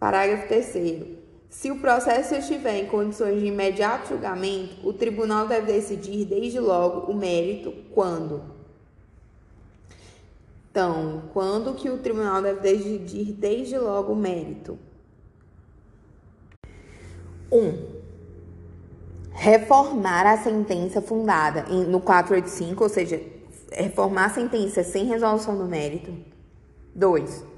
Parágrafo 0.01 0.49
3. 0.49 1.22
Se 1.53 1.71
o 1.71 1.79
processo 1.79 2.35
estiver 2.35 2.79
em 2.79 2.87
condições 2.87 3.39
de 3.39 3.47
imediato 3.47 4.09
julgamento, 4.09 4.89
o 4.89 4.91
tribunal 4.91 5.47
deve 5.47 5.71
decidir 5.71 6.25
desde 6.25 6.59
logo 6.59 7.13
o 7.13 7.15
mérito 7.15 7.75
quando. 7.95 8.43
Então, 10.71 11.25
quando 11.35 11.75
que 11.75 11.91
o 11.91 11.99
tribunal 11.99 12.41
deve 12.41 12.61
decidir 12.61 13.35
desde 13.35 13.77
logo 13.77 14.15
o 14.15 14.17
mérito? 14.17 14.79
1. 17.53 17.59
Um, 17.59 17.87
reformar 19.33 20.27
a 20.27 20.39
sentença 20.39 21.03
fundada 21.03 21.65
no 21.65 22.01
485, 22.01 22.83
ou 22.83 22.89
seja, 22.89 23.23
reformar 23.71 24.25
a 24.25 24.31
sentença 24.31 24.83
sem 24.83 25.05
resolução 25.05 25.59
do 25.59 25.67
mérito. 25.67 26.17
2. 26.95 27.52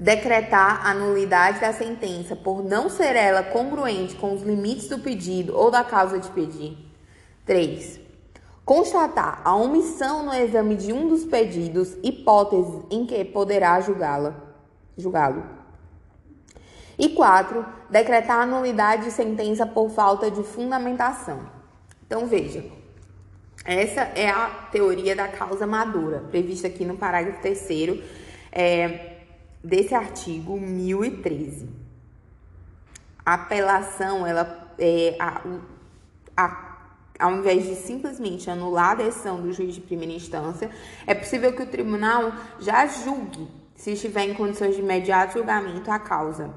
Decretar 0.00 0.86
a 0.86 0.94
nulidade 0.94 1.60
da 1.60 1.74
sentença 1.74 2.34
por 2.34 2.64
não 2.64 2.88
ser 2.88 3.14
ela 3.14 3.42
congruente 3.42 4.16
com 4.16 4.32
os 4.32 4.40
limites 4.40 4.88
do 4.88 4.98
pedido 4.98 5.54
ou 5.54 5.70
da 5.70 5.84
causa 5.84 6.18
de 6.18 6.30
pedir. 6.30 6.78
3. 7.44 8.00
Constatar 8.64 9.42
a 9.44 9.54
omissão 9.54 10.24
no 10.24 10.32
exame 10.32 10.74
de 10.74 10.90
um 10.90 11.06
dos 11.06 11.26
pedidos, 11.26 11.98
hipóteses 12.02 12.82
em 12.90 13.04
que 13.04 13.22
poderá 13.26 13.78
julgá-la, 13.82 14.34
julgá-lo. 14.96 15.44
E 16.98 17.10
quatro, 17.10 17.66
decretar 17.90 18.40
a 18.40 18.46
nulidade 18.46 19.04
de 19.04 19.10
sentença 19.10 19.66
por 19.66 19.90
falta 19.90 20.30
de 20.30 20.42
fundamentação. 20.42 21.40
Então, 22.06 22.26
veja, 22.26 22.64
essa 23.66 24.00
é 24.00 24.30
a 24.30 24.46
teoria 24.72 25.14
da 25.14 25.28
causa 25.28 25.66
madura, 25.66 26.24
prevista 26.30 26.68
aqui 26.68 26.86
no 26.86 26.96
parágrafo 26.96 27.42
3 27.42 28.00
é, 28.50 29.09
desse 29.62 29.94
artigo 29.94 30.58
1013. 30.58 31.68
A 33.24 33.34
apelação, 33.34 34.26
ela 34.26 34.74
é, 34.78 35.16
a, 35.18 35.42
a, 36.36 36.78
ao 37.18 37.36
invés 37.36 37.64
de 37.64 37.74
simplesmente 37.76 38.50
anular 38.50 38.92
a 38.92 38.94
decisão 38.94 39.40
do 39.40 39.52
juiz 39.52 39.74
de 39.74 39.80
primeira 39.80 40.14
instância, 40.14 40.70
é 41.06 41.14
possível 41.14 41.52
que 41.52 41.62
o 41.62 41.66
tribunal 41.66 42.32
já 42.58 42.86
julgue, 42.86 43.46
se 43.74 43.92
estiver 43.92 44.24
em 44.24 44.34
condições 44.34 44.74
de 44.74 44.80
imediato 44.80 45.34
julgamento, 45.34 45.90
a 45.90 45.98
causa. 45.98 46.50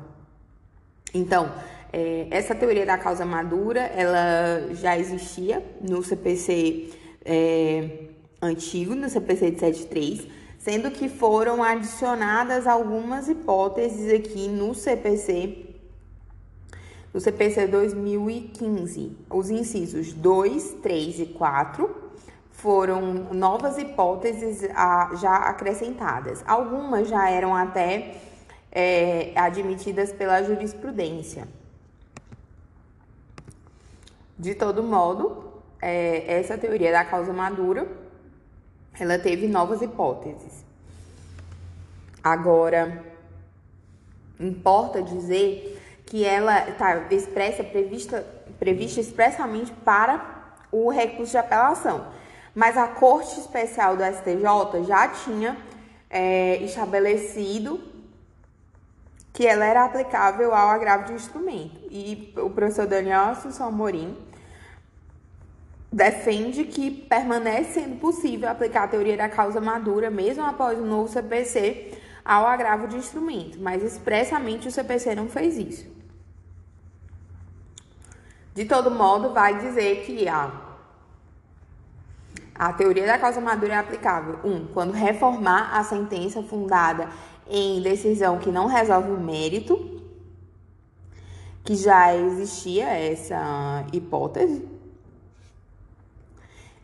Então, 1.13 1.51
é, 1.91 2.27
essa 2.31 2.55
teoria 2.55 2.85
da 2.85 2.97
causa 2.97 3.25
madura, 3.25 3.81
ela 3.81 4.73
já 4.73 4.97
existia 4.97 5.63
no 5.81 6.01
CPC 6.01 6.89
é, 7.23 8.07
antigo, 8.41 8.95
no 8.95 9.09
CPC 9.09 9.51
de 9.51 9.59
73, 9.59 10.27
sendo 10.63 10.89
que 10.89 11.09
foram 11.09 11.61
adicionadas 11.61 12.65
algumas 12.65 13.27
hipóteses 13.27 14.13
aqui 14.13 14.47
no 14.47 14.73
CPC 14.73 15.71
no 17.13 17.19
CPC 17.19 17.67
2015. 17.67 19.15
Os 19.29 19.49
incisos 19.49 20.13
2, 20.13 20.77
3 20.81 21.19
e 21.19 21.25
4 21.27 21.93
foram 22.49 23.01
novas 23.33 23.77
hipóteses 23.77 24.61
já 25.19 25.35
acrescentadas. 25.35 26.41
Algumas 26.47 27.09
já 27.09 27.29
eram 27.29 27.53
até 27.53 28.15
é, 28.71 29.33
admitidas 29.35 30.13
pela 30.13 30.41
jurisprudência. 30.41 31.45
De 34.39 34.55
todo 34.55 34.81
modo, 34.81 35.61
é, 35.81 36.39
essa 36.39 36.57
teoria 36.57 36.91
da 36.91 37.03
causa 37.03 37.33
madura, 37.33 37.85
ela 38.99 39.17
teve 39.17 39.47
novas 39.47 39.81
hipóteses. 39.81 40.63
Agora, 42.23 43.03
importa 44.39 45.01
dizer 45.01 45.81
que 46.05 46.23
ela 46.23 46.69
está 46.69 47.07
expressa, 47.11 47.63
prevista, 47.63 48.25
prevista 48.59 49.01
expressamente 49.01 49.71
para 49.83 50.55
o 50.71 50.89
recurso 50.89 51.31
de 51.31 51.37
apelação. 51.37 52.07
Mas 52.53 52.77
a 52.77 52.87
Corte 52.87 53.39
Especial 53.39 53.97
do 53.97 54.03
STJ 54.03 54.85
já 54.85 55.07
tinha 55.07 55.57
é, 56.09 56.57
estabelecido 56.57 57.81
que 59.33 59.47
ela 59.47 59.65
era 59.65 59.83
aplicável 59.83 60.53
ao 60.53 60.69
agravo 60.69 61.05
de 61.05 61.13
instrumento. 61.13 61.79
E 61.89 62.31
o 62.37 62.51
professor 62.51 62.85
Daniel 62.85 63.29
Assunção 63.29 63.71
Morim 63.71 64.15
defende 65.93 66.63
que 66.63 66.89
permanece 66.89 67.81
sendo 67.81 67.99
possível 67.99 68.49
aplicar 68.49 68.85
a 68.85 68.87
teoria 68.87 69.15
da 69.15 69.29
causa 69.29 69.61
madura, 69.61 70.09
mesmo 70.09 70.43
após 70.43 70.79
o 70.79 70.83
novo 70.83 71.07
CPC, 71.07 71.91
ao 72.25 72.47
agravo 72.47 72.87
de 72.87 72.95
instrumento, 72.95 73.59
mas 73.59 73.83
expressamente 73.83 74.67
o 74.67 74.71
CPC 74.71 75.13
não 75.13 75.29
fez 75.29 75.55
isso. 75.55 75.85
De 78.55 78.65
todo 78.65 78.89
modo, 78.89 79.33
vai 79.33 79.59
dizer 79.59 80.03
que 80.03 80.27
a, 80.27 80.51
a 82.55 82.73
teoria 82.73 83.05
da 83.05 83.19
causa 83.19 83.39
madura 83.39 83.73
é 83.73 83.77
aplicável, 83.77 84.39
um, 84.43 84.65
quando 84.65 84.93
reformar 84.93 85.77
a 85.77 85.83
sentença 85.83 86.41
fundada 86.41 87.07
em 87.47 87.81
decisão 87.83 88.39
que 88.39 88.51
não 88.51 88.65
resolve 88.65 89.11
o 89.11 89.19
mérito, 89.19 90.01
que 91.63 91.75
já 91.75 92.15
existia 92.15 92.89
essa 92.89 93.85
hipótese. 93.93 94.72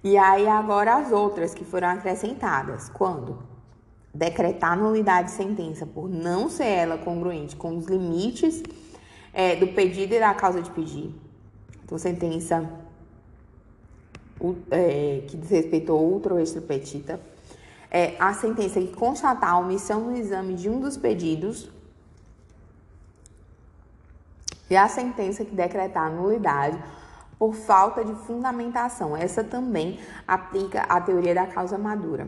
E 0.03 0.17
aí 0.17 0.47
agora 0.47 0.95
as 0.95 1.11
outras 1.11 1.53
que 1.53 1.65
foram 1.65 1.89
acrescentadas. 1.89 2.89
Quando? 2.89 3.39
Decretar 4.13 4.77
nulidade 4.77 5.29
de 5.29 5.33
sentença 5.35 5.85
por 5.85 6.09
não 6.09 6.49
ser 6.49 6.65
ela 6.65 6.97
congruente 6.97 7.55
com 7.55 7.77
os 7.77 7.85
limites 7.85 8.63
é, 9.33 9.55
do 9.55 9.67
pedido 9.67 10.15
e 10.15 10.19
da 10.19 10.33
causa 10.33 10.61
de 10.61 10.71
pedir. 10.71 11.13
Então, 11.83 11.97
sentença 11.97 12.69
o, 14.39 14.55
é, 14.71 15.23
que 15.27 15.35
desrespeitou 15.35 15.99
outro 15.99 16.35
ou 16.35 16.39
extra 16.39 16.61
petita. 16.61 17.19
É, 17.91 18.15
a 18.19 18.33
sentença 18.33 18.79
que 18.79 18.93
constatar 18.93 19.51
a 19.51 19.59
omissão 19.59 20.01
no 20.01 20.15
exame 20.15 20.53
de 20.53 20.69
um 20.69 20.79
dos 20.79 20.95
pedidos 20.95 21.69
e 24.69 24.77
a 24.77 24.87
sentença 24.87 25.43
que 25.43 25.55
decretar 25.55 26.11
nulidade 26.11 26.77
por 27.39 27.55
falta 27.55 28.03
de 28.03 28.13
fundamentação. 28.13 29.15
Essa 29.15 29.43
também 29.43 29.97
aplica 30.27 30.81
a 30.81 30.99
teoria 30.99 31.33
da 31.33 31.47
causa 31.47 31.77
madura. 31.77 32.27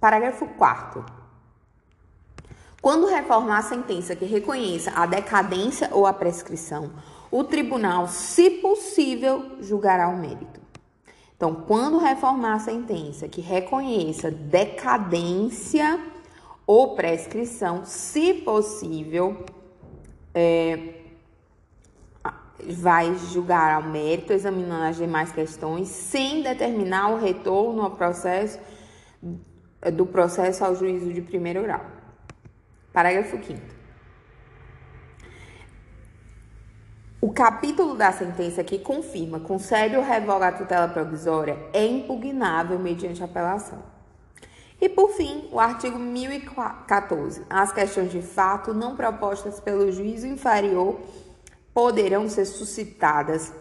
Parágrafo 0.00 0.46
4 0.46 1.04
Quando 2.80 3.08
reformar 3.08 3.58
a 3.58 3.62
sentença 3.62 4.14
que 4.14 4.24
reconheça 4.24 4.92
a 4.94 5.04
decadência 5.04 5.90
ou 5.92 6.06
a 6.06 6.12
prescrição, 6.12 6.92
o 7.30 7.42
tribunal, 7.42 8.06
se 8.06 8.48
possível, 8.48 9.58
julgará 9.60 10.08
o 10.08 10.16
mérito. 10.16 10.60
Então, 11.36 11.54
quando 11.54 11.98
reformar 11.98 12.54
a 12.54 12.58
sentença 12.58 13.28
que 13.28 13.40
reconheça 13.40 14.30
decadência 14.30 16.00
ou 16.66 16.94
prescrição, 16.94 17.84
se 17.84 18.34
possível, 18.34 19.44
é, 20.34 20.97
vai 22.72 23.14
julgar 23.14 23.74
ao 23.74 23.90
mérito, 23.90 24.32
examinando 24.32 24.84
as 24.84 24.96
demais 24.96 25.32
questões, 25.32 25.88
sem 25.88 26.42
determinar 26.42 27.08
o 27.08 27.18
retorno 27.18 27.82
ao 27.82 27.92
processo 27.92 28.58
do 29.92 30.04
processo 30.06 30.64
ao 30.64 30.74
juízo 30.74 31.12
de 31.12 31.22
primeiro 31.22 31.62
grau. 31.62 31.84
Parágrafo 32.92 33.38
5 33.42 33.78
O 37.20 37.32
capítulo 37.32 37.96
da 37.96 38.12
sentença 38.12 38.62
que 38.62 38.78
confirma, 38.78 39.40
concede 39.40 39.96
ou 39.96 40.02
revoga 40.02 40.48
a 40.48 40.52
tutela 40.52 40.88
provisória 40.88 41.58
é 41.72 41.84
impugnável 41.84 42.78
mediante 42.78 43.22
apelação. 43.22 43.82
E 44.80 44.88
por 44.88 45.10
fim, 45.10 45.48
o 45.50 45.58
artigo 45.58 45.98
1014. 45.98 47.44
As 47.50 47.72
questões 47.72 48.12
de 48.12 48.22
fato 48.22 48.72
não 48.72 48.94
propostas 48.94 49.58
pelo 49.58 49.90
juízo 49.90 50.28
inferior 50.28 51.00
poderão 51.78 52.28
ser 52.28 52.44
suscitadas 52.44 53.52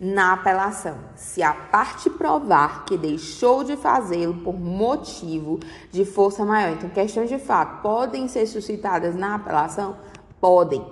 na 0.00 0.32
apelação, 0.32 0.98
se 1.14 1.40
a 1.40 1.54
parte 1.54 2.10
provar 2.10 2.84
que 2.84 2.98
deixou 2.98 3.62
de 3.62 3.76
fazê-lo 3.76 4.42
por 4.42 4.58
motivo 4.58 5.60
de 5.92 6.04
força 6.04 6.44
maior. 6.44 6.72
Então, 6.72 6.90
questões 6.90 7.28
de 7.28 7.38
fato 7.38 7.80
podem 7.80 8.26
ser 8.26 8.46
suscitadas 8.46 9.14
na 9.14 9.36
apelação? 9.36 9.96
Podem. 10.40 10.84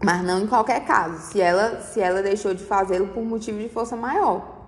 Mas 0.00 0.22
não 0.22 0.40
em 0.40 0.46
qualquer 0.46 0.86
caso, 0.86 1.32
se 1.32 1.40
ela, 1.40 1.80
se 1.80 2.00
ela 2.00 2.22
deixou 2.22 2.54
de 2.54 2.62
fazê-lo 2.62 3.08
por 3.08 3.24
motivo 3.24 3.58
de 3.58 3.68
força 3.68 3.96
maior. 3.96 4.66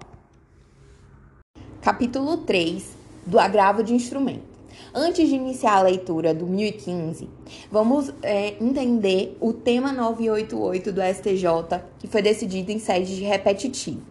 Capítulo 1.81 2.39
3 2.39 2.85
do 3.25 3.39
agravo 3.39 3.85
de 3.85 3.95
instrumento. 3.95 4.54
Antes 4.97 5.29
de 5.29 5.35
iniciar 5.35 5.79
a 5.79 5.83
leitura 5.83 6.33
do 6.33 6.47
1015, 6.47 7.29
vamos 7.69 8.15
é, 8.23 8.55
entender 8.63 9.37
o 9.41 9.53
tema 9.53 9.93
988 9.93 10.93
do 10.93 11.01
STJ, 11.03 11.83
que 11.99 12.07
foi 12.07 12.23
decidido 12.23 12.71
em 12.71 12.79
sede 12.79 13.17
de 13.17 13.25
repetitivo. 13.25 14.03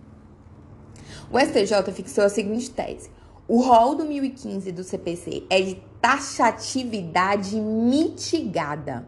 O 1.32 1.40
STJ 1.40 1.90
fixou 1.94 2.26
a 2.26 2.30
seguinte 2.30 2.70
tese: 2.70 3.10
o 3.48 3.62
rol 3.62 3.96
do 3.96 4.04
1015 4.04 4.74
do 4.74 4.84
CPC 4.84 5.44
é 5.50 5.62
de 5.62 5.82
taxatividade 6.02 7.56
mitigada. 7.56 9.08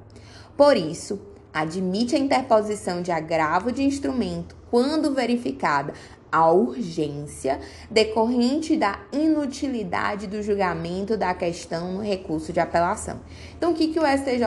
Por 0.55 0.77
isso, 0.77 1.19
admite 1.53 2.15
a 2.15 2.19
interposição 2.19 3.01
de 3.01 3.11
agravo 3.11 3.69
de 3.69 3.83
instrumento 3.83 4.55
quando 4.71 5.13
verificada 5.13 5.93
a 6.35 6.51
urgência 6.51 7.61
decorrente 7.89 8.75
da 8.75 8.99
inutilidade 9.13 10.27
do 10.27 10.43
julgamento 10.43 11.15
da 11.15 11.33
questão 11.33 11.93
no 11.93 12.01
recurso 12.01 12.51
de 12.51 12.59
apelação. 12.59 13.21
Então, 13.57 13.71
o 13.71 13.73
que, 13.73 13.87
que 13.87 13.97
o 13.97 14.05
STJ 14.05 14.43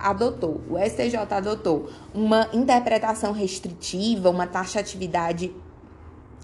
adotou? 0.00 0.60
O 0.68 0.76
STJ 0.76 1.18
adotou 1.30 1.88
uma 2.12 2.48
interpretação 2.52 3.30
restritiva, 3.30 4.30
uma 4.30 4.48
taxatividade 4.48 5.54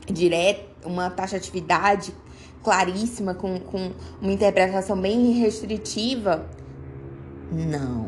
direta, 0.06 0.86
uma 0.86 1.10
taxatividade 1.10 2.14
claríssima, 2.62 3.34
com, 3.34 3.58
com 3.58 3.90
uma 4.22 4.32
interpretação 4.32 4.96
bem 4.96 5.32
restritiva? 5.32 6.46
Não. 7.50 8.06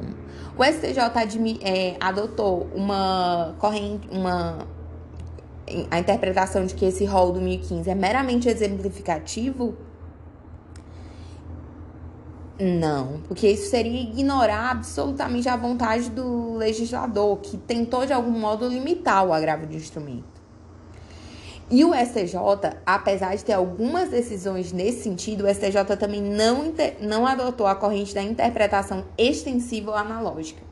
O 0.57 0.63
STJ 0.63 1.59
é, 1.63 1.97
adotou 1.99 2.69
uma 2.73 3.57
corrente, 3.59 4.07
uma 4.13 4.69
a 5.91 5.99
interpretação 5.99 6.65
de 6.67 6.75
que 6.75 6.85
esse 6.85 7.05
rol 7.05 7.33
do 7.33 7.41
1015 7.41 7.89
é 7.89 7.95
meramente 7.95 8.49
exemplificativo? 8.49 9.77
Não, 12.59 13.21
porque 13.27 13.49
isso 13.49 13.71
seria 13.71 14.03
ignorar 14.03 14.71
absolutamente 14.71 15.49
a 15.49 15.57
vontade 15.57 16.11
do 16.11 16.55
legislador, 16.57 17.39
que 17.39 17.57
tentou 17.57 18.05
de 18.05 18.13
algum 18.13 18.39
modo 18.39 18.69
limitar 18.69 19.27
o 19.27 19.33
agravo 19.33 19.67
de 19.67 19.77
instrumento. 19.77 20.41
E 21.71 21.85
o 21.85 21.95
STJ, 21.95 22.35
apesar 22.85 23.35
de 23.35 23.45
ter 23.45 23.53
algumas 23.53 24.11
decisões 24.11 24.73
nesse 24.73 25.05
sentido, 25.05 25.45
o 25.45 25.49
STJ 25.49 25.97
também 25.99 26.21
não, 26.21 26.75
não 27.01 27.27
adotou 27.27 27.67
a 27.67 27.75
corrente 27.75 28.15
da 28.15 28.23
interpretação 28.23 29.05
extensiva 29.17 29.93
ou 29.93 29.97
analógica 29.97 30.70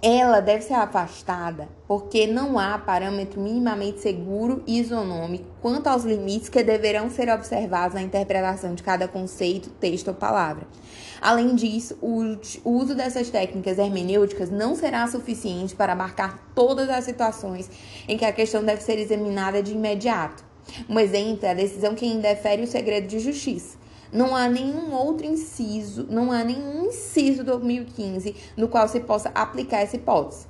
ela 0.00 0.40
deve 0.40 0.62
ser 0.62 0.74
afastada 0.74 1.68
porque 1.86 2.26
não 2.26 2.58
há 2.58 2.78
parâmetro 2.78 3.40
minimamente 3.40 4.00
seguro 4.00 4.62
e 4.66 4.78
isonômico 4.78 5.46
quanto 5.60 5.88
aos 5.88 6.04
limites 6.04 6.48
que 6.48 6.62
deverão 6.62 7.10
ser 7.10 7.28
observados 7.28 7.94
na 7.94 8.02
interpretação 8.02 8.74
de 8.74 8.82
cada 8.82 9.08
conceito, 9.08 9.70
texto 9.70 10.08
ou 10.08 10.14
palavra. 10.14 10.66
Além 11.20 11.56
disso, 11.56 11.98
o 12.00 12.70
uso 12.70 12.94
dessas 12.94 13.28
técnicas 13.28 13.76
hermenêuticas 13.76 14.50
não 14.50 14.76
será 14.76 15.04
suficiente 15.08 15.74
para 15.74 15.92
abarcar 15.92 16.38
todas 16.54 16.88
as 16.88 17.04
situações 17.04 17.68
em 18.06 18.16
que 18.16 18.24
a 18.24 18.32
questão 18.32 18.64
deve 18.64 18.82
ser 18.82 18.98
examinada 19.00 19.60
de 19.60 19.72
imediato. 19.72 20.44
Um 20.88 20.98
exemplo 21.00 21.44
é 21.44 21.50
a 21.50 21.54
decisão 21.54 21.94
que 21.96 22.06
indefere 22.06 22.62
o 22.62 22.66
segredo 22.68 23.08
de 23.08 23.18
justiça. 23.18 23.77
Não 24.12 24.34
há 24.34 24.48
nenhum 24.48 24.92
outro 24.92 25.26
inciso, 25.26 26.06
não 26.08 26.32
há 26.32 26.42
nenhum 26.42 26.86
inciso 26.86 27.38
do 27.38 27.58
2015 27.58 28.34
no 28.56 28.68
qual 28.68 28.88
se 28.88 29.00
possa 29.00 29.30
aplicar 29.34 29.80
essa 29.80 29.96
hipótese. 29.96 30.46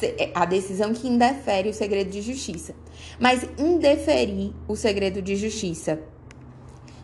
É, 0.00 0.30
a 0.34 0.44
decisão 0.44 0.92
que 0.92 1.08
indefere 1.08 1.68
o 1.68 1.74
segredo 1.74 2.10
de 2.10 2.22
justiça. 2.22 2.74
Mas 3.18 3.46
indeferir 3.58 4.52
o 4.66 4.76
segredo 4.76 5.20
de 5.20 5.36
justiça 5.36 6.00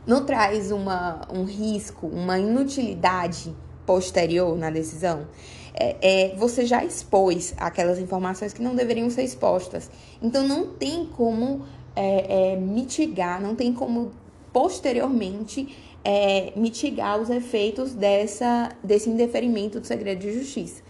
não 0.06 0.24
traz 0.24 0.70
uma, 0.70 1.20
um 1.30 1.44
risco, 1.44 2.06
uma 2.06 2.38
inutilidade 2.38 3.54
posterior 3.84 4.56
na 4.56 4.70
decisão? 4.70 5.26
É, 5.74 5.96
é, 6.00 6.36
você 6.36 6.66
já 6.66 6.84
expôs 6.84 7.54
aquelas 7.56 7.98
informações 7.98 8.52
que 8.52 8.62
não 8.62 8.74
deveriam 8.74 9.08
ser 9.10 9.22
expostas. 9.22 9.90
Então 10.20 10.46
não 10.46 10.68
tem 10.68 11.06
como 11.06 11.64
é, 11.94 12.52
é 12.52 12.56
mitigar, 12.56 13.40
não 13.40 13.54
tem 13.54 13.72
como 13.72 14.12
posteriormente 14.52 15.76
é, 16.04 16.52
mitigar 16.56 17.20
os 17.20 17.30
efeitos 17.30 17.92
dessa, 17.92 18.70
desse 18.82 19.10
indeferimento 19.10 19.80
do 19.80 19.86
segredo 19.86 20.20
de 20.20 20.32
justiça. 20.32 20.82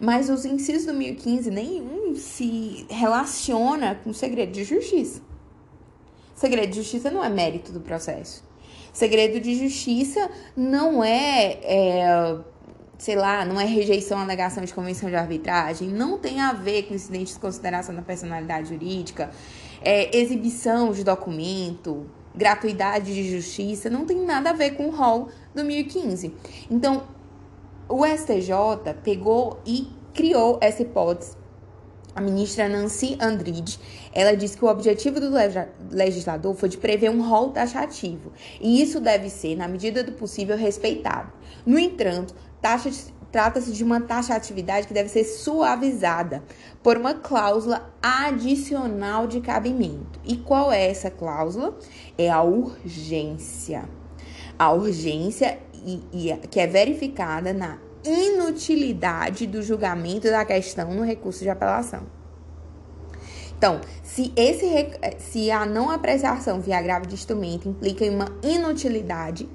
Mas 0.00 0.28
os 0.30 0.44
incisos 0.44 0.86
do 0.86 0.94
1015, 0.94 1.50
nenhum 1.50 2.14
se 2.14 2.86
relaciona 2.88 3.96
com 3.96 4.10
o 4.10 4.14
segredo 4.14 4.52
de 4.52 4.64
justiça. 4.64 5.20
Segredo 6.34 6.70
de 6.70 6.76
justiça 6.76 7.10
não 7.10 7.24
é 7.24 7.28
mérito 7.28 7.72
do 7.72 7.80
processo. 7.80 8.44
Segredo 8.92 9.40
de 9.40 9.54
justiça 9.56 10.30
não 10.56 11.02
é, 11.02 11.58
é 11.62 12.38
sei 12.96 13.16
lá, 13.16 13.44
não 13.44 13.60
é 13.60 13.64
rejeição 13.64 14.18
à 14.18 14.22
alegação 14.22 14.64
de 14.64 14.74
convenção 14.74 15.08
de 15.08 15.16
arbitragem, 15.16 15.88
não 15.88 16.18
tem 16.18 16.40
a 16.40 16.52
ver 16.52 16.84
com 16.84 16.94
incidente 16.94 17.32
de 17.32 17.38
consideração 17.38 17.94
da 17.94 18.02
personalidade 18.02 18.68
jurídica, 18.68 19.30
é, 19.82 20.16
exibição 20.16 20.92
de 20.92 21.04
documento, 21.04 22.06
gratuidade 22.38 23.12
de 23.12 23.28
justiça, 23.28 23.90
não 23.90 24.06
tem 24.06 24.24
nada 24.24 24.50
a 24.50 24.52
ver 24.52 24.70
com 24.76 24.86
o 24.86 24.90
rol 24.90 25.28
do 25.54 25.64
1015. 25.64 26.32
Então, 26.70 27.02
o 27.88 28.06
STJ 28.06 28.94
pegou 29.02 29.60
e 29.66 29.88
criou 30.14 30.58
essa 30.60 30.82
hipótese. 30.82 31.36
A 32.14 32.20
ministra 32.20 32.68
Nancy 32.68 33.16
Andride, 33.20 33.78
ela 34.12 34.36
disse 34.36 34.56
que 34.56 34.64
o 34.64 34.68
objetivo 34.68 35.20
do 35.20 35.30
legislador 35.90 36.54
foi 36.54 36.68
de 36.68 36.76
prever 36.76 37.10
um 37.10 37.22
rol 37.22 37.50
taxativo, 37.50 38.32
e 38.60 38.82
isso 38.82 39.00
deve 39.00 39.30
ser, 39.30 39.56
na 39.56 39.68
medida 39.68 40.02
do 40.02 40.12
possível, 40.12 40.56
respeitado. 40.56 41.32
No 41.64 41.78
entanto, 41.78 42.34
trata-se 43.30 43.72
de 43.72 43.84
uma 43.84 44.00
taxatividade 44.00 44.86
que 44.86 44.94
deve 44.94 45.08
ser 45.08 45.24
suavizada 45.24 46.42
por 46.82 46.96
uma 46.96 47.14
cláusula 47.14 47.92
adicional 48.02 49.26
de 49.26 49.40
cabimento. 49.40 50.18
E 50.24 50.36
qual 50.36 50.72
é 50.72 50.88
essa 50.88 51.10
cláusula? 51.10 51.76
É 52.16 52.30
a 52.30 52.42
urgência. 52.42 53.88
A 54.58 54.72
urgência 54.72 55.58
e, 55.84 56.02
e, 56.12 56.36
que 56.48 56.58
é 56.58 56.66
verificada 56.66 57.52
na 57.52 57.78
inutilidade 58.04 59.46
do 59.46 59.62
julgamento 59.62 60.30
da 60.30 60.44
questão 60.44 60.94
no 60.94 61.04
recurso 61.04 61.42
de 61.42 61.50
apelação. 61.50 62.18
Então, 63.56 63.80
se, 64.04 64.32
esse, 64.36 64.66
se 65.18 65.50
a 65.50 65.66
não 65.66 65.90
apreciação 65.90 66.60
via 66.60 66.78
agravo 66.78 67.06
de 67.06 67.14
instrumento 67.14 67.68
implica 67.68 68.04
em 68.04 68.14
uma 68.14 68.28
inutilidade 68.40 69.48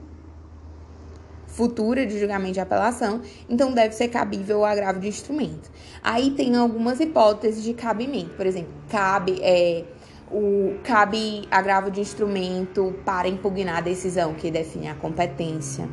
futura 1.53 2.05
de 2.05 2.19
julgamento 2.19 2.53
de 2.53 2.59
apelação, 2.59 3.21
então 3.47 3.71
deve 3.71 3.93
ser 3.93 4.07
cabível 4.07 4.59
o 4.59 4.65
agravo 4.65 4.99
de 4.99 5.07
instrumento. 5.07 5.71
Aí 6.03 6.31
tem 6.31 6.55
algumas 6.55 6.99
hipóteses 6.99 7.63
de 7.63 7.73
cabimento, 7.73 8.31
por 8.35 8.45
exemplo, 8.45 8.73
cabe 8.89 9.39
é, 9.41 9.85
o 10.31 10.79
cabe 10.83 11.47
agravo 11.51 11.91
de 11.91 12.01
instrumento 12.01 12.95
para 13.05 13.27
impugnar 13.27 13.77
a 13.77 13.81
decisão 13.81 14.33
que 14.33 14.49
define 14.49 14.87
a 14.87 14.95
competência. 14.95 15.87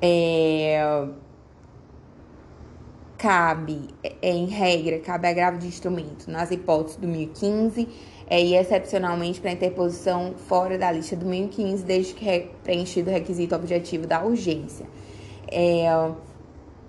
É, 0.00 1.08
cabe, 3.18 3.88
é, 4.04 4.30
em 4.30 4.46
regra, 4.46 5.00
cabe 5.00 5.26
agravo 5.26 5.58
de 5.58 5.66
instrumento 5.66 6.30
nas 6.30 6.52
hipóteses 6.52 6.96
do 6.98 7.08
1015 7.08 7.88
é, 8.28 8.42
e 8.42 8.54
excepcionalmente 8.54 9.40
para 9.40 9.52
interposição 9.52 10.34
fora 10.36 10.76
da 10.76 10.90
lista 10.90 11.16
do 11.16 11.26
1015, 11.26 11.84
desde 11.84 12.14
que 12.14 12.28
é 12.28 12.48
preenchido 12.62 13.10
o 13.10 13.12
requisito 13.12 13.54
objetivo 13.54 14.06
da 14.06 14.24
urgência. 14.24 14.86
É, 15.48 15.86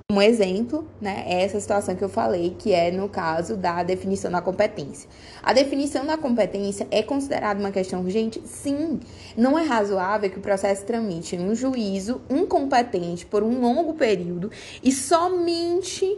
um 0.10 0.22
exemplo, 0.22 0.88
né, 1.02 1.26
é 1.28 1.44
essa 1.44 1.60
situação 1.60 1.94
que 1.94 2.02
eu 2.02 2.08
falei, 2.08 2.56
que 2.58 2.72
é 2.72 2.90
no 2.90 3.10
caso 3.10 3.58
da 3.58 3.84
definição 3.84 4.32
da 4.32 4.40
competência. 4.40 5.10
A 5.44 5.52
definição 5.52 6.06
da 6.06 6.18
competência 6.18 6.88
é 6.90 7.04
considerada 7.04 7.60
uma 7.60 7.72
questão 7.72 8.00
urgente? 8.00 8.42
Sim. 8.46 9.02
Não 9.36 9.60
é 9.60 9.64
razoável 9.64 10.30
que 10.30 10.40
o 10.40 10.42
processo 10.42 10.86
tramite 10.86 11.36
um 11.36 11.54
juízo 11.54 12.22
incompetente 12.30 13.26
por 13.26 13.44
um 13.44 13.60
longo 13.60 13.96
período 13.96 14.50
e 14.82 14.94
somente 14.94 16.18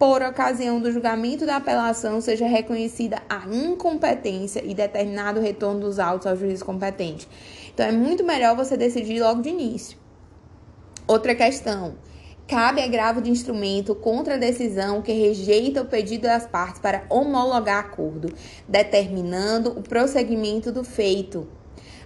por 0.00 0.22
ocasião 0.22 0.80
do 0.80 0.90
julgamento 0.90 1.44
da 1.44 1.56
apelação 1.56 2.22
seja 2.22 2.46
reconhecida 2.46 3.20
a 3.28 3.46
incompetência 3.54 4.64
e 4.64 4.72
determinado 4.72 5.40
retorno 5.40 5.80
dos 5.80 5.98
autos 5.98 6.26
ao 6.26 6.34
juiz 6.34 6.62
competente. 6.62 7.28
Então 7.74 7.84
é 7.84 7.92
muito 7.92 8.24
melhor 8.24 8.56
você 8.56 8.78
decidir 8.78 9.20
logo 9.20 9.42
de 9.42 9.50
início. 9.50 9.98
Outra 11.06 11.34
questão 11.34 11.96
cabe 12.48 12.80
agravo 12.80 13.20
de 13.20 13.30
instrumento 13.30 13.94
contra 13.94 14.36
a 14.36 14.38
decisão 14.38 15.02
que 15.02 15.12
rejeita 15.12 15.82
o 15.82 15.86
pedido 15.86 16.22
das 16.22 16.46
partes 16.46 16.80
para 16.80 17.04
homologar 17.10 17.80
acordo, 17.80 18.32
determinando 18.66 19.68
o 19.78 19.82
prosseguimento 19.82 20.72
do 20.72 20.82
feito. 20.82 21.46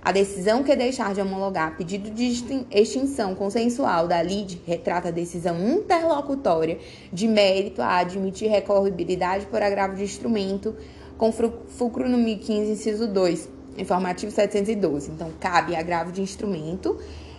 A 0.05 0.13
decisão 0.13 0.63
que 0.63 0.77
deixar 0.77 1.15
de 1.15 1.21
homologar 1.23 1.79
pedido 1.79 2.11
de 2.11 2.25
extinção 2.71 3.35
consensual 3.35 4.07
da 4.07 4.21
LID 4.21 4.61
retrata 4.67 5.09
a 5.09 5.11
decisão 5.11 5.57
interlocutória 5.67 6.79
de 7.11 7.27
mérito 7.27 7.81
a 7.81 7.97
admitir 8.01 8.51
recorribilidade 8.51 9.47
por 9.47 9.63
agravo 9.63 9.97
de 9.97 10.03
instrumento, 10.03 10.77
com 11.17 11.33
fulcro 11.33 12.07
no 12.07 12.19
1015, 12.19 12.73
inciso 12.73 13.09
2, 13.09 13.49
informativo 13.79 14.31
712. 14.31 15.11
Então, 15.11 15.31
cabe 15.41 15.75
agravo 15.75 16.13
de 16.13 16.21
instrumento 16.21 16.99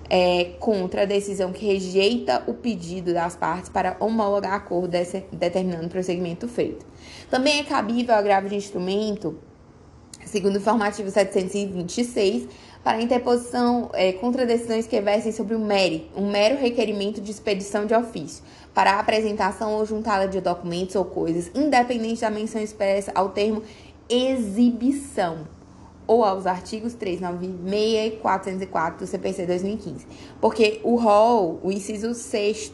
é, 0.10 0.56
contra 0.60 1.04
a 1.04 1.06
decisão 1.06 1.52
que 1.52 1.68
rejeita 1.68 2.44
o 2.48 2.54
pedido 2.56 3.14
das 3.14 3.36
partes 3.36 3.70
para 3.70 3.96
homologar 4.00 4.54
acordo 4.54 4.88
desse, 4.88 5.24
determinando 5.32 5.86
o 5.86 5.90
prosseguimento 5.90 6.48
feito. 6.48 6.84
Também 7.30 7.60
é 7.60 7.64
cabível 7.64 8.16
agravo 8.16 8.50
de 8.50 8.56
instrumento, 8.56 9.38
segundo 10.26 10.56
o 10.56 10.58
informativo 10.58 11.10
726, 11.10 12.48
para 12.84 13.02
interposição 13.02 13.90
é, 13.94 14.12
contra 14.14 14.46
decisões 14.46 14.86
que 14.86 15.00
versem 15.02 15.32
sobre 15.32 15.56
o 15.56 15.60
MERI, 15.60 16.10
um 16.16 16.30
mero 16.30 16.60
requerimento 16.60 17.20
de 17.20 17.32
expedição 17.32 17.86
de 17.86 17.96
ofício, 17.96 18.44
para 18.74 18.92
a 18.92 19.00
apresentação 19.00 19.74
ou 19.74 19.86
juntada 19.86 20.28
de 20.28 20.40
documentos 20.40 20.96
ou 20.96 21.06
coisas, 21.06 21.50
independente 21.56 22.22
da 22.22 22.30
menção 22.30 22.62
expressa 22.62 23.12
ao 23.16 23.30
termo 23.30 23.64
exibição 24.08 25.48
ou 26.08 26.24
aos 26.24 26.46
artigos 26.46 26.94
396 26.94 28.14
e 28.14 28.18
404 28.18 29.00
do 29.00 29.08
CPC 29.08 29.46
2015. 29.46 30.06
Porque 30.40 30.80
o 30.84 30.96
rol, 30.96 31.60
o 31.64 31.72
inciso 31.72 32.14
6 32.14 32.72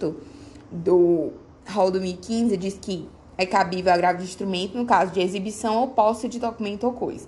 do 0.70 1.32
rol 1.70 1.92
2015 1.92 2.58
diz 2.58 2.78
que 2.82 3.08
é 3.38 3.46
cabível 3.46 3.94
agravo 3.94 4.20
de 4.20 4.26
instrumento 4.26 4.78
no 4.78 4.86
caso 4.86 5.12
de 5.12 5.22
exibição 5.22 5.78
ou 5.78 5.88
posse 5.88 6.28
de 6.28 6.40
documento 6.40 6.84
ou 6.84 6.94
coisa. 6.94 7.28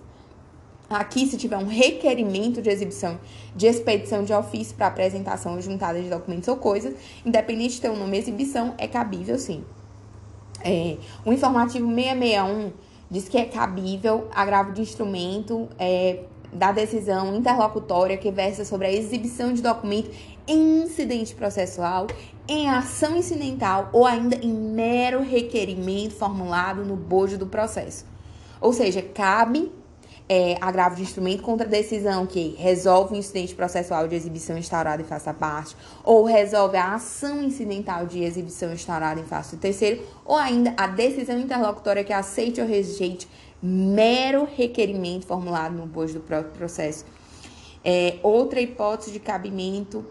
Aqui, 0.93 1.25
se 1.25 1.37
tiver 1.37 1.57
um 1.57 1.67
requerimento 1.67 2.61
de 2.61 2.69
exibição 2.69 3.19
de 3.55 3.67
expedição 3.67 4.23
de 4.23 4.33
ofício 4.33 4.75
para 4.75 4.87
apresentação 4.87 5.55
ou 5.55 5.61
juntada 5.61 6.01
de 6.01 6.09
documentos 6.09 6.47
ou 6.47 6.57
coisas, 6.57 6.93
independente 7.25 7.75
de 7.75 7.81
ter 7.81 7.89
o 7.89 7.93
um 7.93 7.97
nome 7.97 8.17
exibição, 8.17 8.73
é 8.77 8.87
cabível 8.87 9.37
sim. 9.37 9.63
É, 10.63 10.97
o 11.25 11.33
informativo 11.33 11.87
661 11.87 12.71
diz 13.11 13.27
que 13.27 13.37
é 13.37 13.45
cabível 13.45 14.27
agravo 14.33 14.71
de 14.71 14.81
instrumento 14.81 15.67
é, 15.77 16.21
da 16.51 16.71
decisão 16.71 17.35
interlocutória 17.35 18.17
que 18.17 18.31
versa 18.31 18.63
sobre 18.63 18.87
a 18.87 18.91
exibição 18.91 19.53
de 19.53 19.61
documento 19.61 20.09
em 20.47 20.83
incidente 20.83 21.33
processual, 21.33 22.07
em 22.47 22.69
ação 22.69 23.17
incidental 23.17 23.89
ou 23.91 24.05
ainda 24.05 24.35
em 24.35 24.51
mero 24.51 25.21
requerimento 25.21 26.13
formulado 26.13 26.83
no 26.83 26.95
bojo 26.95 27.37
do 27.37 27.47
processo. 27.47 28.05
Ou 28.59 28.71
seja, 28.71 29.01
cabe 29.01 29.71
é, 30.27 30.57
agravo 30.61 30.95
de 30.95 31.01
instrumento 31.01 31.43
contra 31.43 31.67
decisão 31.67 32.25
que 32.25 32.55
resolve 32.57 33.15
o 33.15 33.17
incidente 33.17 33.53
processual 33.53 34.07
de 34.07 34.15
exibição 34.15 34.57
instaurada 34.57 35.01
em 35.01 35.05
face 35.05 35.25
da 35.25 35.33
parte, 35.33 35.75
ou 36.03 36.23
resolve 36.23 36.77
a 36.77 36.95
ação 36.95 37.43
incidental 37.43 38.05
de 38.05 38.23
exibição 38.23 38.71
instaurada 38.73 39.19
em 39.19 39.25
face 39.25 39.55
do 39.55 39.59
terceiro, 39.59 40.01
ou 40.25 40.35
ainda 40.35 40.73
a 40.77 40.87
decisão 40.87 41.39
interlocutória 41.39 42.03
que 42.03 42.13
aceite 42.13 42.61
ou 42.61 42.67
rejeite 42.67 43.27
mero 43.61 44.47
requerimento 44.55 45.25
formulado 45.25 45.73
no 45.73 45.85
bojo 45.85 46.15
do 46.15 46.19
próprio 46.19 46.51
processo. 46.51 47.05
É, 47.83 48.17
outra 48.23 48.61
hipótese 48.61 49.11
de 49.11 49.19
cabimento 49.19 50.05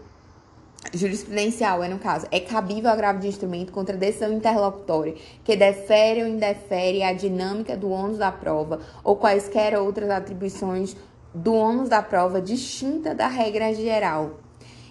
jurisprudencial 0.91 1.83
é, 1.83 1.87
no 1.87 1.99
caso, 1.99 2.27
é 2.31 2.39
cabível 2.39 2.89
agravo 2.89 3.19
de 3.19 3.27
instrumento 3.27 3.71
contra 3.71 3.95
decisão 3.95 4.33
interlocutória 4.33 5.15
que 5.43 5.55
defere 5.55 6.23
ou 6.23 6.27
indefere 6.27 7.03
a 7.03 7.13
dinâmica 7.13 7.77
do 7.77 7.89
ônus 7.89 8.17
da 8.17 8.31
prova 8.31 8.79
ou 9.03 9.15
quaisquer 9.15 9.77
outras 9.77 10.09
atribuições 10.09 10.95
do 11.33 11.53
ônus 11.53 11.89
da 11.89 12.01
prova 12.01 12.41
distinta 12.41 13.15
da 13.15 13.27
regra 13.27 13.73
geral. 13.73 14.39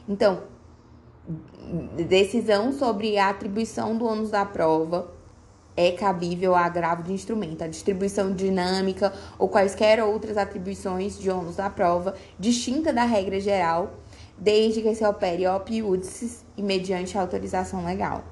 Então, 0.09 0.43
decisão 2.09 2.73
sobre 2.73 3.17
a 3.19 3.29
atribuição 3.29 3.97
do 3.97 4.05
ônus 4.07 4.31
da 4.31 4.45
prova 4.45 5.13
é 5.77 5.93
cabível 5.93 6.55
a 6.55 6.67
agravo 6.67 7.03
de 7.03 7.13
instrumento, 7.13 7.63
a 7.63 7.69
distribuição 7.69 8.33
dinâmica 8.33 9.13
ou 9.39 9.49
quaisquer 9.49 10.03
outras 10.03 10.37
atribuições 10.37 11.19
de 11.19 11.31
ônus 11.31 11.57
da 11.57 11.71
prova 11.71 12.15
distinta 12.39 12.93
da 12.93 13.05
regra 13.05 13.41
geral 13.41 13.95
desde 14.43 14.83
que 14.83 14.93
se 14.93 15.05
opere 15.05 15.47
op 15.47 15.73
iudices 15.73 16.45
e 16.57 16.63
mediante 16.63 17.17
autorização 17.17 17.85
legal. 17.85 18.25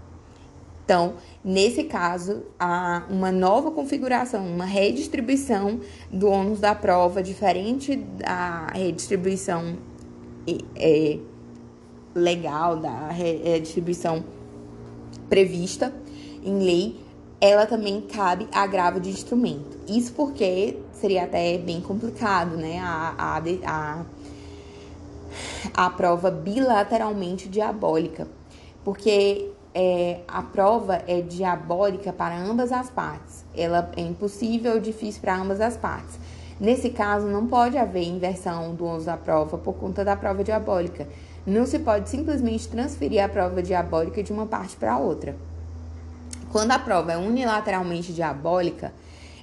Então, 0.85 1.15
nesse 1.45 1.85
caso, 1.85 2.43
há 2.59 3.05
uma 3.09 3.31
nova 3.31 3.71
configuração, 3.71 4.45
uma 4.45 4.65
redistribuição 4.65 5.79
do 6.11 6.29
ônus 6.29 6.59
da 6.59 6.75
prova, 6.75 7.23
diferente 7.23 7.95
da 7.95 8.67
redistribuição 8.75 9.79
é, 10.75 11.19
legal, 12.13 12.77
da 12.77 13.09
redistribuição 13.11 14.25
prevista 15.29 15.95
em 16.45 16.59
lei, 16.59 16.97
ela 17.41 17.67
também 17.67 18.01
cabe 18.01 18.49
agravo 18.51 18.99
de 18.99 19.11
instrumento. 19.11 19.79
Isso 19.87 20.13
porque 20.15 20.77
seria 20.93 21.23
até 21.23 21.57
bem 21.57 21.81
complicado, 21.81 22.57
né? 22.57 22.81
A, 22.81 23.15
a, 23.17 23.43
a 23.65 24.05
a 25.75 25.91
prova 25.91 26.31
bilateralmente 26.31 27.49
diabólica, 27.49 28.27
porque 28.85 29.51
é, 29.75 30.21
a 30.27 30.43
prova 30.43 31.03
é 31.07 31.21
diabólica 31.21 32.13
para 32.13 32.37
ambas 32.37 32.73
as 32.73 32.91
partes. 32.91 33.45
Ela 33.57 33.91
é 33.97 34.01
impossível 34.01 34.75
ou 34.75 34.81
difícil 34.81 35.21
para 35.21 35.37
ambas 35.37 35.61
as 35.61 35.77
partes. 35.77 36.19
Nesse 36.59 36.91
caso, 36.91 37.27
não 37.27 37.47
pode 37.47 37.79
haver 37.79 38.03
inversão 38.03 38.75
do 38.75 38.85
ônus 38.85 39.07
da 39.07 39.17
prova 39.17 39.57
por 39.57 39.75
conta 39.75 40.05
da 40.05 40.15
prova 40.15 40.45
diabólica. 40.45 41.09
Não 41.47 41.65
se 41.65 41.79
pode 41.79 42.11
simplesmente 42.11 42.69
transferir 42.69 43.25
a 43.25 43.29
prova 43.29 43.63
diabólica 43.63 44.23
de 44.23 44.33
uma 44.33 44.45
parte 44.45 44.77
para 44.77 44.99
outra. 44.99 45.35
Quando 46.53 46.73
a 46.73 46.79
prova 46.79 47.13
é 47.13 47.17
unilateralmente 47.17 48.13
diabólica, 48.13 48.93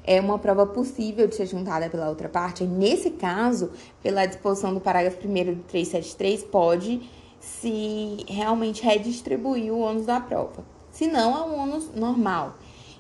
é 0.08 0.22
uma 0.22 0.40
prova 0.40 0.66
possível 0.66 1.28
de 1.28 1.36
ser 1.36 1.46
juntada 1.46 1.90
pela 1.90 2.08
outra 2.08 2.30
parte. 2.30 2.64
Nesse 2.64 3.12
caso, 3.12 3.72
pela 4.02 4.26
disposição 4.26 4.74
do 4.74 4.80
parágrafo 4.80 5.18
1 5.28 5.56
do 5.56 5.64
373, 5.64 6.46
pode 6.46 7.02
se 7.42 8.26
realmente 8.28 8.82
redistribuir 8.82 9.72
o 9.72 9.80
ônus 9.80 10.06
da 10.06 10.22
prova. 10.22 10.64
Se 10.90 11.08
não, 11.08 11.38
é 11.38 11.42
um 11.42 11.60
ônus 11.62 11.92
normal. 11.94 12.56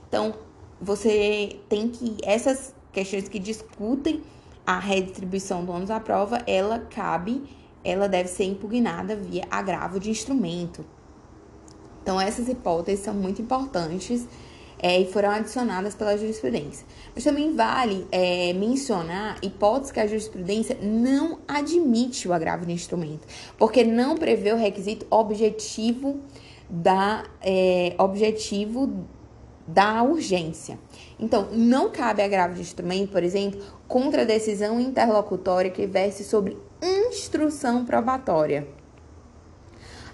Então, 0.08 0.34
você 0.82 1.58
tem 1.70 1.88
que. 1.88 2.18
Essas 2.24 2.76
questões 2.91 3.30
que 3.30 3.39
discutem 3.39 4.22
a 4.66 4.78
redistribuição 4.78 5.64
do 5.64 5.72
ônus 5.72 5.88
da 5.88 6.01
prova, 6.01 6.43
ela 6.45 6.80
cabe, 6.80 7.41
ela 7.86 8.10
deve 8.10 8.28
ser 8.28 8.43
impugnada 8.43 9.16
via 9.16 9.45
agravo 9.49 9.97
de 9.97 10.10
instrumento. 10.10 10.86
Então, 12.03 12.20
essas 12.20 12.49
hipóteses 12.49 13.03
são 13.03 13.14
muito 13.14 13.41
importantes 13.41 14.28
é, 14.80 14.99
e 14.99 15.05
foram 15.11 15.30
adicionadas 15.30 15.95
pela 15.95 16.17
jurisprudência. 16.17 16.86
Mas 17.13 17.23
também 17.23 17.55
vale 17.55 18.07
é, 18.11 18.53
mencionar 18.53 19.38
hipóteses 19.41 19.91
que 19.91 19.99
a 19.99 20.07
jurisprudência 20.07 20.78
não 20.82 21.39
admite 21.47 22.28
o 22.28 22.34
agravo 22.34 22.65
de 22.65 22.73
instrumento, 22.73 23.28
porque 23.57 23.84
não 23.84 24.15
prevê 24.15 24.53
o 24.53 24.57
requisito 24.57 25.05
objetivo 25.09 26.19
da 26.69 27.23
é, 27.41 27.95
objetivo 27.97 29.05
da 29.67 30.01
urgência. 30.01 30.80
Então, 31.19 31.49
não 31.51 31.89
cabe 31.89 32.21
agravo 32.21 32.53
de 32.53 32.61
instrumento, 32.61 33.11
por 33.11 33.21
exemplo, 33.21 33.61
contra 33.88 34.21
a 34.21 34.25
decisão 34.25 34.80
interlocutória 34.80 35.69
que 35.69 35.86
verse 35.86 36.23
sobre 36.23 36.57
instrução 36.82 37.84
probatória. 37.84 38.76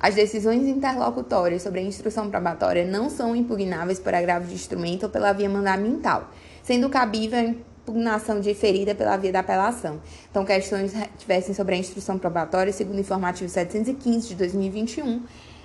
As 0.04 0.16
decisões 0.16 0.68
interlocutórias 0.68 1.62
sobre 1.62 1.80
a 1.80 1.84
instrução 1.84 2.30
probatória 2.30 2.86
não 2.86 3.10
são 3.10 3.34
impugnáveis 3.34 4.00
por 4.00 4.14
agravo 4.14 4.46
de 4.46 4.54
instrumento 4.54 5.04
ou 5.04 5.10
pela 5.10 5.32
via 5.32 5.50
mandamental, 5.50 6.30
sendo 6.62 6.90
cabível 6.90 7.40
a 7.40 7.44
impugnação 7.44 8.42
diferida 8.42 8.94
pela 8.94 9.16
via 9.16 9.32
da 9.32 9.40
apelação. 9.40 10.02
Então, 10.30 10.44
questões 10.44 10.92
que 10.92 11.26
versem 11.26 11.56
sobre 11.56 11.76
a 11.76 11.78
instrução 11.78 12.20
probatória, 12.20 12.74
segundo 12.74 12.98
o 12.98 13.00
informativo 13.00 13.50
715 13.50 14.28
de 14.28 14.36
2021, 14.36 15.24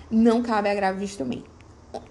não 0.09 0.41
cabe 0.41 0.69
agravo 0.69 0.99
de 0.99 1.05
instrumento 1.07 1.58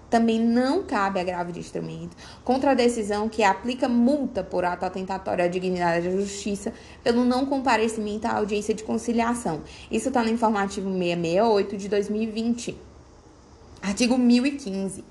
também 0.08 0.40
não 0.40 0.82
cabe 0.82 1.20
agravo 1.20 1.52
de 1.52 1.60
instrumento 1.60 2.16
contra 2.44 2.70
a 2.70 2.74
decisão 2.74 3.28
que 3.28 3.42
aplica 3.42 3.88
multa 3.88 4.42
por 4.42 4.64
ato 4.64 4.84
atentatório 4.84 5.44
à 5.44 5.48
dignidade 5.48 6.08
da 6.08 6.16
justiça 6.16 6.72
pelo 7.02 7.24
não 7.24 7.46
comparecimento 7.46 8.26
à 8.26 8.36
audiência 8.36 8.74
de 8.74 8.82
conciliação. 8.82 9.62
Isso 9.90 10.08
está 10.08 10.22
no 10.22 10.30
informativo 10.30 10.88
668 10.88 11.76
de 11.76 11.88
2020. 11.88 12.76
Artigo 13.82 14.18
1015. 14.18 15.04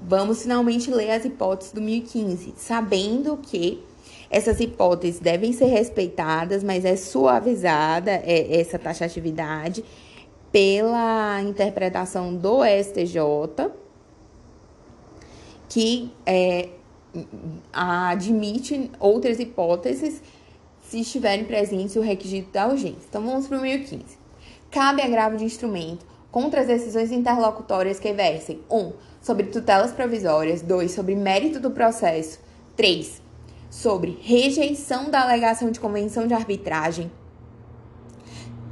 Vamos 0.00 0.42
finalmente 0.42 0.90
ler 0.90 1.10
as 1.10 1.24
hipóteses 1.24 1.72
do 1.72 1.80
1015, 1.80 2.54
sabendo 2.56 3.36
que 3.38 3.82
essas 4.30 4.60
hipóteses 4.60 5.20
devem 5.20 5.52
ser 5.52 5.66
respeitadas, 5.66 6.62
mas 6.62 6.84
é 6.84 6.96
suavizada 6.96 8.10
é, 8.10 8.60
essa 8.60 8.78
taxatividade 8.78 9.84
pela 10.56 11.42
interpretação 11.42 12.34
do 12.34 12.64
STJ, 12.64 13.70
que 15.68 16.10
é, 16.24 16.70
admite 17.70 18.90
outras 18.98 19.38
hipóteses 19.38 20.22
se 20.80 21.00
estiverem 21.00 21.44
presentes 21.44 21.94
o 21.96 22.00
requisito 22.00 22.52
da 22.52 22.68
urgência. 22.68 23.04
Então 23.06 23.22
vamos 23.22 23.46
para 23.46 23.58
o 23.58 23.60
1015. 23.60 24.16
Cabe 24.70 25.02
agravo 25.02 25.36
de 25.36 25.44
instrumento 25.44 26.06
contra 26.30 26.62
as 26.62 26.68
decisões 26.68 27.12
interlocutórias 27.12 28.00
que 28.00 28.10
versem 28.14 28.60
1. 28.70 28.78
Um, 28.78 28.92
sobre 29.20 29.48
tutelas 29.48 29.92
provisórias, 29.92 30.62
2. 30.62 30.90
sobre 30.90 31.14
mérito 31.14 31.60
do 31.60 31.70
processo, 31.70 32.40
3. 32.74 33.20
sobre 33.68 34.18
rejeição 34.22 35.10
da 35.10 35.20
alegação 35.20 35.70
de 35.70 35.78
convenção 35.78 36.26
de 36.26 36.32
arbitragem, 36.32 37.12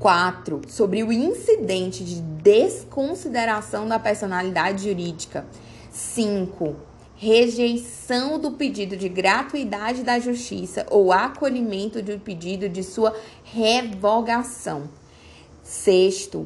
4. 0.05 0.61
Sobre 0.69 1.03
o 1.03 1.11
incidente 1.11 2.05
de 2.05 2.21
desconsideração 2.21 3.89
da 3.89 3.99
personalidade 3.99 4.85
jurídica. 4.87 5.47
5. 5.91 6.77
Rejeição 7.17 8.39
do 8.39 8.51
pedido 8.51 8.99
de 8.99 9.09
gratuidade 9.09 10.03
da 10.03 10.19
justiça 10.19 10.85
ou 10.91 11.11
acolhimento 11.11 12.03
do 12.03 12.21
pedido 12.21 12.69
de 12.69 12.83
sua 12.83 13.17
revogação. 13.45 14.91
Sexto, 15.63 16.45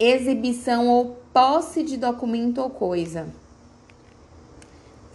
exibição 0.00 0.88
ou 0.88 1.18
posse 1.34 1.82
de 1.82 1.98
documento 1.98 2.62
ou 2.62 2.70
coisa. 2.70 3.28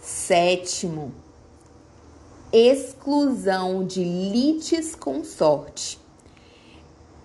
Sétimo, 0.00 1.12
exclusão 2.52 3.84
de 3.84 4.04
litis 4.04 4.94
consorte. 4.94 6.00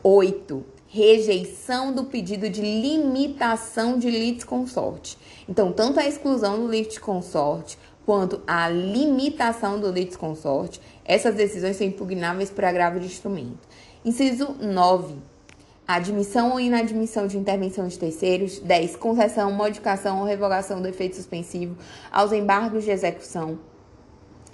8. 0.09 0.63
Rejeição 0.87 1.91
do 1.91 2.05
pedido 2.05 2.49
de 2.49 2.61
limitação 2.61 3.99
de 3.99 4.09
litisconsorte. 4.09 5.17
Então, 5.49 5.73
tanto 5.73 5.99
a 5.99 6.07
exclusão 6.07 6.61
do 6.61 6.71
litisconsorte 6.71 7.77
quanto 8.05 8.39
a 8.47 8.69
limitação 8.69 9.77
do 9.77 9.91
litisconsorte, 9.91 10.79
essas 11.03 11.35
decisões 11.35 11.75
são 11.75 11.85
impugnáveis 11.85 12.49
por 12.49 12.63
agravo 12.63 13.01
de 13.01 13.05
instrumento. 13.05 13.67
Inciso 14.05 14.55
9. 14.61 15.15
Admissão 15.85 16.53
ou 16.53 16.59
inadmissão 16.61 17.27
de 17.27 17.37
intervenção 17.37 17.85
de 17.85 17.99
terceiros. 17.99 18.59
10. 18.59 18.95
Concessão, 18.95 19.51
modificação 19.51 20.21
ou 20.21 20.25
revogação 20.25 20.81
do 20.81 20.87
efeito 20.87 21.17
suspensivo 21.17 21.75
aos 22.09 22.31
embargos 22.31 22.85
de 22.85 22.91
execução. 22.91 23.59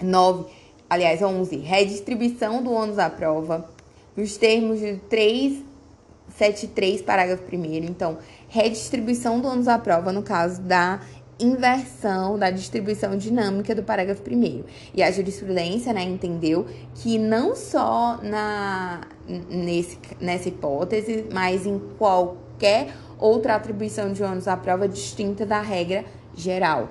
9. 0.02 0.52
Aliás, 0.90 1.22
11. 1.22 1.58
Redistribuição 1.58 2.60
do 2.60 2.72
ônus 2.72 2.98
à 2.98 3.08
prova 3.08 3.72
nos 4.16 4.36
termos 4.36 4.80
de 4.80 4.96
373, 5.08 7.02
parágrafo 7.02 7.44
1. 7.52 7.64
Então, 7.84 8.18
redistribuição 8.48 9.40
do 9.40 9.48
ônus 9.48 9.68
à 9.68 9.78
prova 9.78 10.12
no 10.12 10.22
caso 10.22 10.60
da 10.62 11.00
inversão 11.38 12.38
da 12.38 12.50
distribuição 12.50 13.16
dinâmica 13.16 13.74
do 13.74 13.82
parágrafo 13.82 14.22
1. 14.30 14.64
E 14.94 15.02
a 15.02 15.10
jurisprudência 15.10 15.92
né, 15.92 16.02
entendeu 16.02 16.66
que 16.94 17.18
não 17.18 17.54
só 17.54 18.18
na, 18.22 19.02
nesse, 19.48 19.98
nessa 20.20 20.48
hipótese, 20.48 21.26
mas 21.32 21.66
em 21.66 21.78
qualquer 21.98 22.94
outra 23.18 23.56
atribuição 23.56 24.12
de 24.12 24.22
ônus 24.22 24.48
à 24.48 24.56
prova 24.56 24.88
distinta 24.88 25.44
da 25.44 25.60
regra 25.60 26.04
geral. 26.34 26.88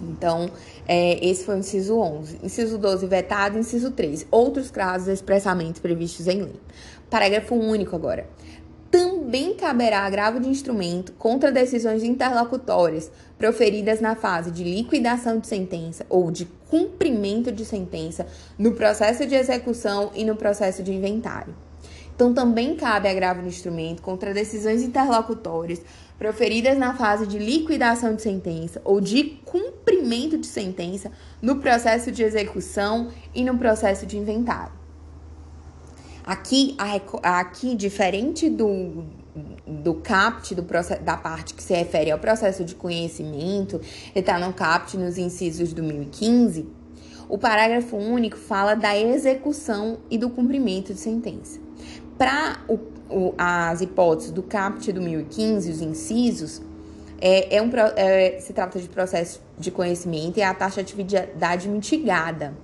Então, 0.00 0.50
é, 0.86 1.24
esse 1.24 1.44
foi 1.44 1.56
o 1.56 1.58
inciso 1.58 1.98
11. 1.98 2.38
Inciso 2.42 2.78
12, 2.78 3.06
vetado. 3.06 3.58
Inciso 3.58 3.90
13, 3.90 4.26
outros 4.30 4.70
casos 4.70 5.08
expressamente 5.08 5.80
previstos 5.80 6.26
em 6.26 6.42
lei. 6.42 6.60
Parágrafo 7.10 7.54
único 7.54 7.94
agora. 7.94 8.26
Também 8.90 9.54
caberá 9.54 10.00
agravo 10.00 10.38
de 10.38 10.48
instrumento 10.48 11.12
contra 11.12 11.50
decisões 11.50 12.02
interlocutórias 12.02 13.10
proferidas 13.38 14.00
na 14.00 14.14
fase 14.14 14.50
de 14.50 14.62
liquidação 14.62 15.38
de 15.38 15.46
sentença 15.46 16.04
ou 16.10 16.30
de 16.30 16.44
cumprimento 16.68 17.50
de 17.50 17.64
sentença 17.64 18.26
no 18.58 18.72
processo 18.72 19.26
de 19.26 19.34
execução 19.34 20.10
e 20.14 20.24
no 20.24 20.36
processo 20.36 20.82
de 20.82 20.92
inventário. 20.92 21.54
Então, 22.14 22.34
também 22.34 22.76
cabe 22.76 23.08
agravo 23.08 23.40
de 23.40 23.48
instrumento 23.48 24.02
contra 24.02 24.34
decisões 24.34 24.82
interlocutórias 24.82 25.80
proferidas 26.18 26.78
na 26.78 26.94
fase 26.94 27.26
de 27.26 27.38
liquidação 27.38 28.14
de 28.14 28.22
sentença 28.22 28.80
ou 28.84 29.00
de 29.00 29.24
cumprimento 29.44 30.38
de 30.38 30.46
sentença 30.46 31.10
no 31.40 31.56
processo 31.56 32.12
de 32.12 32.22
execução 32.22 33.08
e 33.34 33.44
no 33.44 33.58
processo 33.58 34.06
de 34.06 34.16
inventário. 34.16 34.72
Aqui, 36.24 36.76
aqui 37.22 37.74
diferente 37.74 38.48
do, 38.48 39.04
do 39.66 39.94
CAPT, 39.94 40.54
do 40.54 40.62
da 41.02 41.16
parte 41.16 41.52
que 41.52 41.62
se 41.62 41.74
refere 41.74 42.12
ao 42.12 42.18
processo 42.18 42.64
de 42.64 42.76
conhecimento, 42.76 43.80
está 44.14 44.38
no 44.38 44.52
CAPT 44.52 44.96
nos 44.96 45.18
incisos 45.18 45.72
do 45.72 45.82
2015, 45.82 46.68
o 47.28 47.38
parágrafo 47.38 47.96
único 47.96 48.36
fala 48.36 48.74
da 48.74 48.96
execução 48.96 49.98
e 50.10 50.18
do 50.18 50.30
cumprimento 50.30 50.92
de 50.92 51.00
sentença. 51.00 51.58
Para 52.18 52.60
o 52.68 52.76
o, 53.12 53.34
as 53.36 53.80
hipóteses 53.80 54.30
do 54.30 54.42
CAPT 54.42 54.92
do 54.92 55.00
2015, 55.00 55.70
os 55.70 55.80
incisos, 55.80 56.62
é, 57.20 57.56
é 57.56 57.62
um, 57.62 57.70
é, 57.96 58.40
se 58.40 58.52
trata 58.52 58.80
de 58.80 58.88
processo 58.88 59.40
de 59.56 59.70
conhecimento 59.70 60.38
e 60.38 60.42
a 60.42 60.52
taxa 60.52 60.82
de 60.82 60.92
atividade 60.92 61.68
mitigada. 61.68 62.54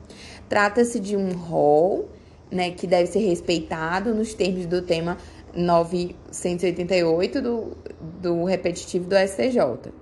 Trata-se 0.49 0.99
de 0.99 1.17
um 1.17 1.33
rol 1.33 2.09
né, 2.51 2.71
que 2.71 2.87
deve 2.87 3.07
ser 3.07 3.21
respeitado 3.21 4.13
nos 4.15 4.35
termos 4.35 4.67
do 4.67 4.83
tema 4.83 5.17
988 5.55 7.41
do, 7.41 7.77
do 8.21 8.45
repetitivo 8.45 9.09
do 9.09 9.15
STJ. 9.17 9.93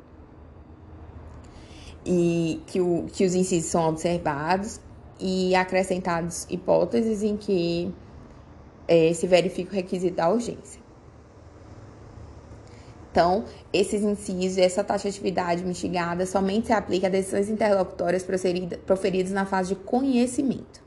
E 2.04 2.62
que, 2.66 2.80
o, 2.80 3.06
que 3.12 3.24
os 3.26 3.34
incisos 3.34 3.70
são 3.70 3.88
observados 3.88 4.80
e 5.18 5.54
acrescentados 5.54 6.46
hipóteses 6.48 7.22
em 7.22 7.36
que 7.36 7.92
é, 8.88 9.12
se 9.12 9.26
verifica 9.26 9.72
o 9.72 9.74
requisito 9.74 10.16
da 10.16 10.28
urgência. 10.28 10.86
Então, 13.10 13.44
esses 13.72 14.02
incisos, 14.02 14.58
essa 14.58 14.84
taxatividade 14.84 15.64
mitigada 15.64 16.26
somente 16.26 16.66
se 16.66 16.72
aplica 16.74 17.06
a 17.06 17.10
decisões 17.10 17.48
interlocutórias 17.48 18.22
proferidas 18.22 19.32
na 19.32 19.46
fase 19.46 19.70
de 19.70 19.76
conhecimento. 19.76 20.84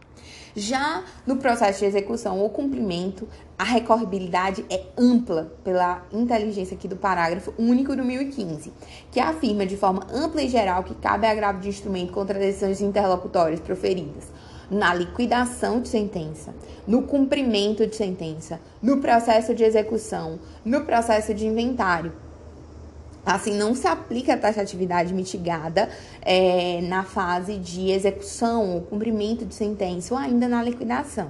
Já 0.55 1.03
no 1.25 1.37
processo 1.37 1.79
de 1.79 1.85
execução 1.85 2.39
ou 2.39 2.49
cumprimento, 2.49 3.27
a 3.57 3.63
recorribilidade 3.63 4.63
é 4.69 4.83
ampla 4.95 5.51
pela 5.63 6.05
inteligência 6.11 6.75
aqui 6.75 6.87
do 6.87 6.95
parágrafo 6.95 7.51
único 7.57 7.95
do 7.95 8.03
1015, 8.03 8.73
que 9.11 9.19
afirma 9.19 9.65
de 9.65 9.75
forma 9.75 10.05
ampla 10.13 10.43
e 10.43 10.49
geral 10.49 10.83
que 10.83 10.93
cabe 10.93 11.25
agravo 11.25 11.59
de 11.59 11.69
instrumento 11.69 12.11
contra 12.11 12.37
decisões 12.37 12.79
interlocutórias 12.79 13.59
proferidas 13.59 14.31
na 14.70 14.93
liquidação 14.93 15.82
de 15.82 15.88
sentença, 15.88 16.53
no 16.88 17.03
cumprimento 17.03 17.86
de 17.88 17.95
sentença, 17.95 18.59
no 18.82 18.97
processo 18.97 19.53
de 19.53 19.63
execução, 19.63 20.39
no 20.63 20.82
processo 20.82 21.34
de 21.34 21.45
inventário. 21.47 22.13
Assim, 23.26 23.53
não 23.55 23.76
se 23.76 23.88
aplica 23.88 24.34
a 24.34 24.38
taxatividade 24.38 25.13
mitigada 25.13 25.89
é, 26.22 26.82
na 26.82 27.03
fase 27.03 27.57
de 27.57 27.91
execução 27.91 28.76
ou 28.76 28.82
cumprimento 28.82 29.45
de 29.45 29.53
sentença 29.53 30.13
ou 30.13 30.20
ainda 30.20 30.47
na 30.47 30.63
liquidação. 30.63 31.30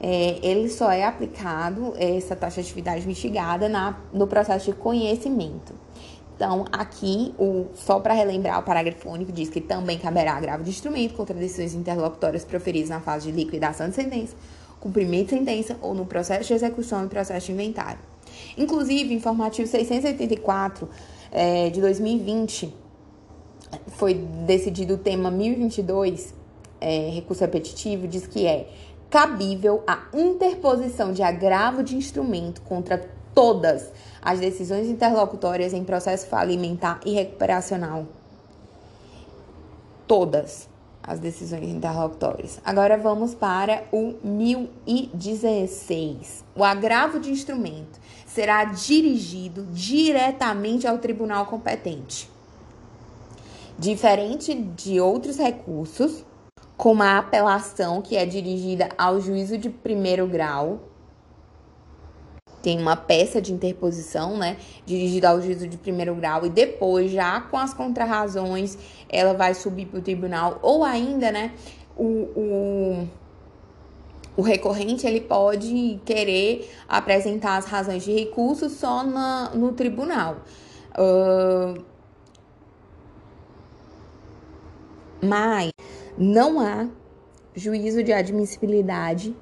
É, 0.00 0.38
ele 0.42 0.68
só 0.68 0.90
é 0.90 1.04
aplicado, 1.04 1.94
essa 1.96 2.34
taxatividade 2.34 3.06
mitigada, 3.06 3.68
na, 3.68 3.96
no 4.12 4.26
processo 4.26 4.72
de 4.72 4.76
conhecimento. 4.76 5.74
Então, 6.42 6.64
aqui, 6.72 7.32
o, 7.38 7.66
só 7.72 8.00
para 8.00 8.14
relembrar, 8.14 8.58
o 8.58 8.64
parágrafo 8.64 9.08
único 9.08 9.30
diz 9.30 9.48
que 9.48 9.60
também 9.60 9.96
caberá 9.96 10.32
agravo 10.34 10.64
de 10.64 10.70
instrumento 10.70 11.14
contra 11.14 11.36
decisões 11.36 11.72
interlocutórias 11.72 12.44
proferidas 12.44 12.88
na 12.88 12.98
fase 12.98 13.30
de 13.30 13.36
liquidação 13.36 13.88
de 13.88 13.94
sentença, 13.94 14.34
cumprimento 14.80 15.26
de 15.26 15.36
sentença 15.36 15.76
ou 15.80 15.94
no 15.94 16.04
processo 16.04 16.48
de 16.48 16.54
execução 16.54 17.04
e 17.04 17.06
processo 17.06 17.46
de 17.46 17.52
inventário. 17.52 18.00
Inclusive, 18.58 19.14
informativo 19.14 19.68
684 19.68 20.88
é, 21.30 21.70
de 21.70 21.80
2020 21.80 22.74
foi 23.86 24.14
decidido 24.44 24.94
o 24.94 24.98
tema 24.98 25.30
1022, 25.30 26.34
é, 26.80 27.10
recurso 27.10 27.42
repetitivo, 27.42 28.08
diz 28.08 28.26
que 28.26 28.48
é 28.48 28.68
cabível 29.08 29.84
a 29.86 30.08
interposição 30.12 31.12
de 31.12 31.22
agravo 31.22 31.84
de 31.84 31.94
instrumento 31.94 32.62
contra 32.62 32.98
todas 33.32 33.82
as 33.82 33.92
decisões 34.38 34.88
interlocutórias 34.88 35.72
em 35.72 35.82
processo 35.82 36.28
falimentar 36.28 37.00
e 37.04 37.12
recuperacional. 37.12 38.06
Todas 40.06 40.68
as 41.02 41.18
decisões 41.18 41.68
interlocutórias. 41.68 42.60
Agora 42.64 42.96
vamos 42.96 43.34
para 43.34 43.82
o 43.90 44.14
1016. 44.22 46.44
O 46.54 46.62
agravo 46.62 47.18
de 47.18 47.32
instrumento 47.32 47.98
será 48.24 48.62
dirigido 48.64 49.66
diretamente 49.72 50.86
ao 50.86 50.98
tribunal 50.98 51.46
competente. 51.46 52.30
Diferente 53.76 54.54
de 54.54 55.00
outros 55.00 55.38
recursos, 55.38 56.24
como 56.76 57.02
a 57.02 57.18
apelação, 57.18 58.00
que 58.00 58.16
é 58.16 58.24
dirigida 58.24 58.88
ao 58.96 59.20
juízo 59.20 59.58
de 59.58 59.68
primeiro 59.68 60.28
grau, 60.28 60.91
tem 62.62 62.80
uma 62.80 62.96
peça 62.96 63.42
de 63.42 63.52
interposição, 63.52 64.36
né, 64.36 64.56
dirigida 64.86 65.28
ao 65.28 65.42
juízo 65.42 65.66
de 65.66 65.76
primeiro 65.76 66.14
grau 66.14 66.46
e 66.46 66.48
depois, 66.48 67.10
já 67.10 67.40
com 67.40 67.58
as 67.58 67.74
contrarrazões, 67.74 68.78
ela 69.08 69.34
vai 69.34 69.54
subir 69.54 69.86
para 69.86 69.98
o 69.98 70.02
tribunal 70.02 70.58
ou 70.62 70.84
ainda, 70.84 71.32
né, 71.32 71.52
o, 71.96 72.04
o, 72.04 73.08
o, 74.36 74.42
recorrente 74.42 75.06
ele 75.06 75.20
pode 75.20 76.00
querer 76.04 76.70
apresentar 76.88 77.56
as 77.56 77.66
razões 77.66 78.04
de 78.04 78.12
recurso 78.12 78.70
só 78.70 79.02
na, 79.02 79.50
no 79.54 79.72
tribunal. 79.72 80.38
Uh, 80.92 81.84
mas 85.22 85.70
não 86.18 86.60
há 86.60 86.88
juízo 87.54 88.02
de 88.02 88.12
admissibilidade 88.12 89.34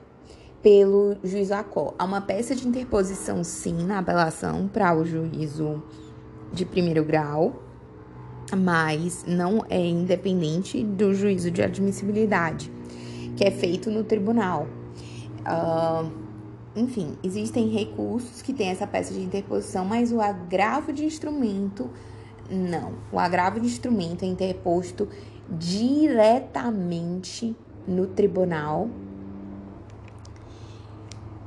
pelo 0.62 1.16
juízo 1.24 1.54
ACO. 1.54 1.94
Há 1.98 2.04
uma 2.04 2.20
peça 2.20 2.54
de 2.54 2.68
interposição, 2.68 3.42
sim, 3.42 3.84
na 3.84 3.98
apelação 3.98 4.68
para 4.68 4.94
o 4.94 5.04
juízo 5.04 5.82
de 6.52 6.64
primeiro 6.64 7.04
grau, 7.04 7.62
mas 8.56 9.24
não 9.26 9.64
é 9.68 9.84
independente 9.84 10.82
do 10.82 11.14
juízo 11.14 11.50
de 11.50 11.62
admissibilidade, 11.62 12.70
que 13.36 13.44
é 13.44 13.50
feito 13.50 13.90
no 13.90 14.04
tribunal. 14.04 14.66
Uh, 15.40 16.10
enfim, 16.76 17.16
existem 17.22 17.68
recursos 17.68 18.42
que 18.42 18.52
têm 18.52 18.68
essa 18.68 18.86
peça 18.86 19.14
de 19.14 19.20
interposição, 19.20 19.84
mas 19.84 20.12
o 20.12 20.20
agravo 20.20 20.92
de 20.92 21.04
instrumento, 21.04 21.88
não. 22.50 22.94
O 23.10 23.18
agravo 23.18 23.60
de 23.60 23.66
instrumento 23.66 24.24
é 24.24 24.28
interposto 24.28 25.08
diretamente 25.48 27.56
no 27.86 28.06
tribunal 28.06 28.90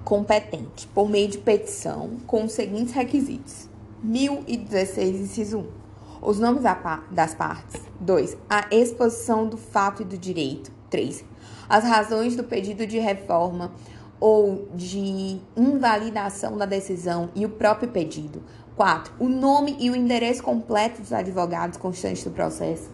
competente 0.04 0.88
por 0.88 1.10
meio 1.10 1.28
de 1.28 1.38
petição 1.38 2.18
com 2.28 2.44
os 2.44 2.52
seguintes 2.52 2.94
requisitos: 2.94 3.70
1016, 4.04 5.22
inciso 5.22 5.60
1. 5.60 5.84
Os 6.22 6.40
nomes 6.40 6.64
das 7.12 7.36
partes. 7.36 7.82
2. 8.00 8.38
A 8.50 8.68
exposição 8.72 9.48
do 9.48 9.58
fato 9.58 10.02
e 10.02 10.06
do 10.06 10.18
direito. 10.18 10.72
3. 10.90 11.24
As 11.68 11.84
razões 11.84 12.36
do 12.36 12.44
pedido 12.44 12.88
de 12.88 13.00
reforma 13.00 13.74
ou 14.20 14.70
de 14.74 15.42
invalidação 15.58 16.58
da 16.58 16.66
decisão 16.66 17.30
e 17.36 17.46
o 17.46 17.50
próprio 17.50 17.90
pedido. 17.90 18.42
4. 18.76 19.14
O 19.20 19.28
nome 19.28 19.76
e 19.80 19.90
o 19.90 19.96
endereço 19.96 20.42
completo 20.42 21.02
dos 21.02 21.12
advogados 21.12 21.78
constantes 21.78 22.24
do 22.24 22.32
processo. 22.32 22.90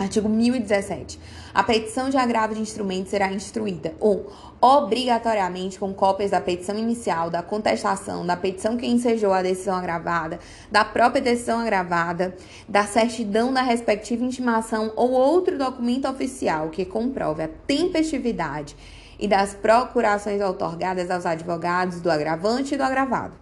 Artigo 0.00 0.30
1017. 0.30 1.20
A 1.52 1.62
petição 1.62 2.08
de 2.08 2.16
agravo 2.16 2.54
de 2.54 2.60
instrumento 2.62 3.10
será 3.10 3.30
instruída 3.30 3.92
1. 4.00 4.10
Um, 4.10 4.24
obrigatoriamente 4.58 5.78
com 5.78 5.92
cópias 5.92 6.30
da 6.30 6.40
petição 6.40 6.74
inicial, 6.78 7.28
da 7.28 7.42
contestação, 7.42 8.24
da 8.24 8.34
petição 8.34 8.78
que 8.78 8.86
ensejou 8.86 9.30
a 9.30 9.42
decisão 9.42 9.76
agravada, 9.76 10.38
da 10.72 10.86
própria 10.86 11.20
decisão 11.20 11.60
agravada, 11.60 12.34
da 12.66 12.84
certidão 12.84 13.52
da 13.52 13.60
respectiva 13.60 14.24
intimação 14.24 14.90
ou 14.96 15.10
outro 15.10 15.58
documento 15.58 16.08
oficial 16.08 16.70
que 16.70 16.86
comprove 16.86 17.42
a 17.42 17.50
tempestividade 17.66 18.74
e 19.18 19.28
das 19.28 19.52
procurações 19.52 20.40
otorgadas 20.40 21.10
aos 21.10 21.26
advogados 21.26 22.00
do 22.00 22.10
agravante 22.10 22.74
e 22.74 22.78
do 22.78 22.84
agravado. 22.84 23.34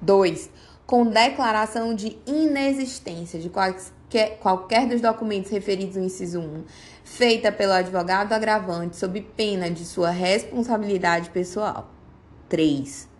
2. 0.00 0.48
Com 0.86 1.04
declaração 1.04 1.92
de 1.92 2.16
inexistência 2.24 3.40
de 3.40 3.48
quais 3.48 3.92
qualquer, 4.12 4.38
qualquer 4.38 4.86
dos 4.86 5.00
documentos 5.00 5.50
referidos 5.50 5.96
no 5.96 6.04
inciso 6.04 6.40
1, 6.40 6.64
feita 7.02 7.50
pelo 7.50 7.72
advogado 7.72 8.32
agravante 8.32 8.96
sob 8.96 9.20
pena 9.34 9.70
de 9.70 9.84
sua 9.84 10.10
responsabilidade 10.10 11.30
pessoal. 11.30 11.90
3. 12.48 13.10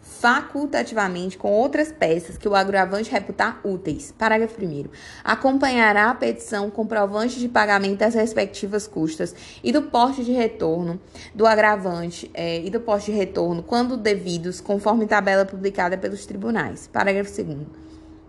Facultativamente 0.00 1.36
com 1.36 1.50
outras 1.50 1.90
peças 1.90 2.38
que 2.38 2.48
o 2.48 2.54
agravante 2.54 3.10
reputar 3.10 3.60
úteis. 3.64 4.14
Parágrafo 4.16 4.64
1. 4.64 4.84
Acompanhará 5.24 6.10
a 6.10 6.14
petição 6.14 6.70
comprovante 6.70 7.40
de 7.40 7.48
pagamento 7.48 7.98
das 7.98 8.14
respectivas 8.14 8.86
custas 8.86 9.34
e 9.62 9.72
do 9.72 9.82
porte 9.82 10.22
de 10.22 10.32
retorno 10.32 11.00
do 11.34 11.46
agravante 11.46 12.30
é, 12.32 12.64
e 12.64 12.70
do 12.70 12.80
porte 12.80 13.10
de 13.10 13.18
retorno, 13.18 13.62
quando 13.62 13.96
devidos, 13.96 14.60
conforme 14.60 15.06
tabela 15.06 15.44
publicada 15.44 15.98
pelos 15.98 16.24
tribunais. 16.24 16.86
Parágrafo 16.86 17.42
2. 17.42 17.58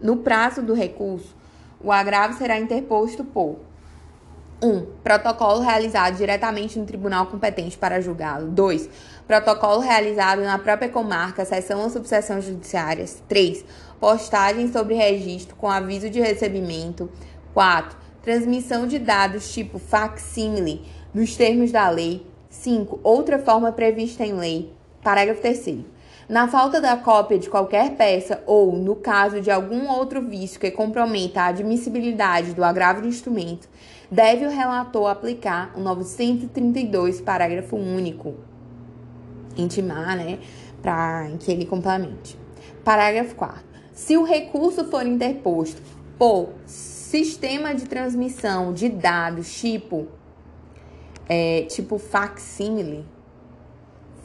No 0.02 0.18
prazo 0.18 0.62
do 0.62 0.74
recurso, 0.74 1.36
o 1.84 1.92
agravo 1.92 2.38
será 2.38 2.60
interposto 2.60 3.24
por 3.24 3.60
1. 4.62 4.68
Um, 4.68 4.86
protocolo 5.04 5.62
realizado 5.62 6.16
diretamente 6.16 6.80
no 6.80 6.86
tribunal 6.86 7.28
competente 7.28 7.78
para 7.78 8.02
julgá-lo. 8.02 8.48
2. 8.48 8.90
Protocolo 9.28 9.82
realizado 9.82 10.42
na 10.42 10.58
própria 10.58 10.90
comarca, 10.90 11.46
seção 11.46 11.82
ou 11.82 11.90
subseção 11.90 12.40
judiciárias. 12.42 13.22
3. 13.28 13.66
Postagem 14.00 14.72
sobre 14.72 14.96
registro 14.96 15.56
com 15.56 15.70
aviso 15.70 16.10
de 16.10 16.20
recebimento. 16.20 17.10
4. 17.54 17.98
Transmissão 18.22 18.88
de 18.88 18.98
dados 18.98 19.54
tipo 19.54 19.78
facsímile 19.78 20.84
nos 21.14 21.36
termos 21.36 21.72
da 21.72 21.90
lei. 21.90 22.26
5. 22.50 23.00
Outra 23.04 23.38
forma 23.38 23.72
prevista 23.72 24.26
em 24.26 24.34
lei. 24.34 24.74
Parágrafo 25.04 25.42
3. 25.42 25.95
Na 26.28 26.48
falta 26.48 26.82
da 26.82 26.98
cópia 26.98 27.38
de 27.38 27.48
qualquer 27.48 27.96
peça 27.96 28.42
ou, 28.48 28.76
no 28.76 28.96
caso 28.96 29.40
de 29.40 29.52
algum 29.52 29.88
outro 29.88 30.24
vício 30.24 30.60
que 30.60 30.72
comprometa 30.72 31.42
a 31.42 31.48
admissibilidade 31.48 32.54
do 32.54 32.64
agravo 32.64 33.04
de 33.04 33.08
instrumento, 33.08 33.70
deve 34.10 34.44
o 34.44 34.50
relator 34.50 35.08
aplicar 35.08 35.72
o 35.76 35.82
932, 35.82 37.22
parágrafo 37.22 37.76
único. 37.76 38.34
Intimar, 39.56 40.18
né, 40.18 40.40
para 40.82 41.30
que 41.40 41.52
ele 41.52 41.66
complemente. 41.66 42.36
Parágrafo 42.84 43.36
4. 43.36 43.64
Se 43.94 44.18
o 44.18 44.24
recurso 44.24 44.86
for 44.86 45.06
interposto 45.06 45.80
por 46.18 46.50
sistema 46.66 47.76
de 47.76 47.86
transmissão 47.86 48.74
de 48.74 48.90
dados 48.90 49.60
tipo 49.60 50.08
é, 51.30 51.64
tipo 51.64 51.98
facsímile, 52.00 53.06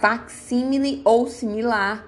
facsímile 0.01 1.03
ou 1.05 1.29
similar. 1.29 2.07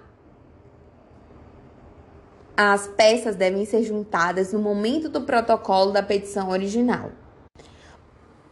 As 2.57 2.89
peças 2.89 3.37
devem 3.37 3.65
ser 3.65 3.83
juntadas 3.83 4.53
no 4.53 4.59
momento 4.59 5.09
do 5.09 5.23
protocolo 5.23 5.93
da 5.93 6.03
petição 6.03 6.51
original. 6.51 7.13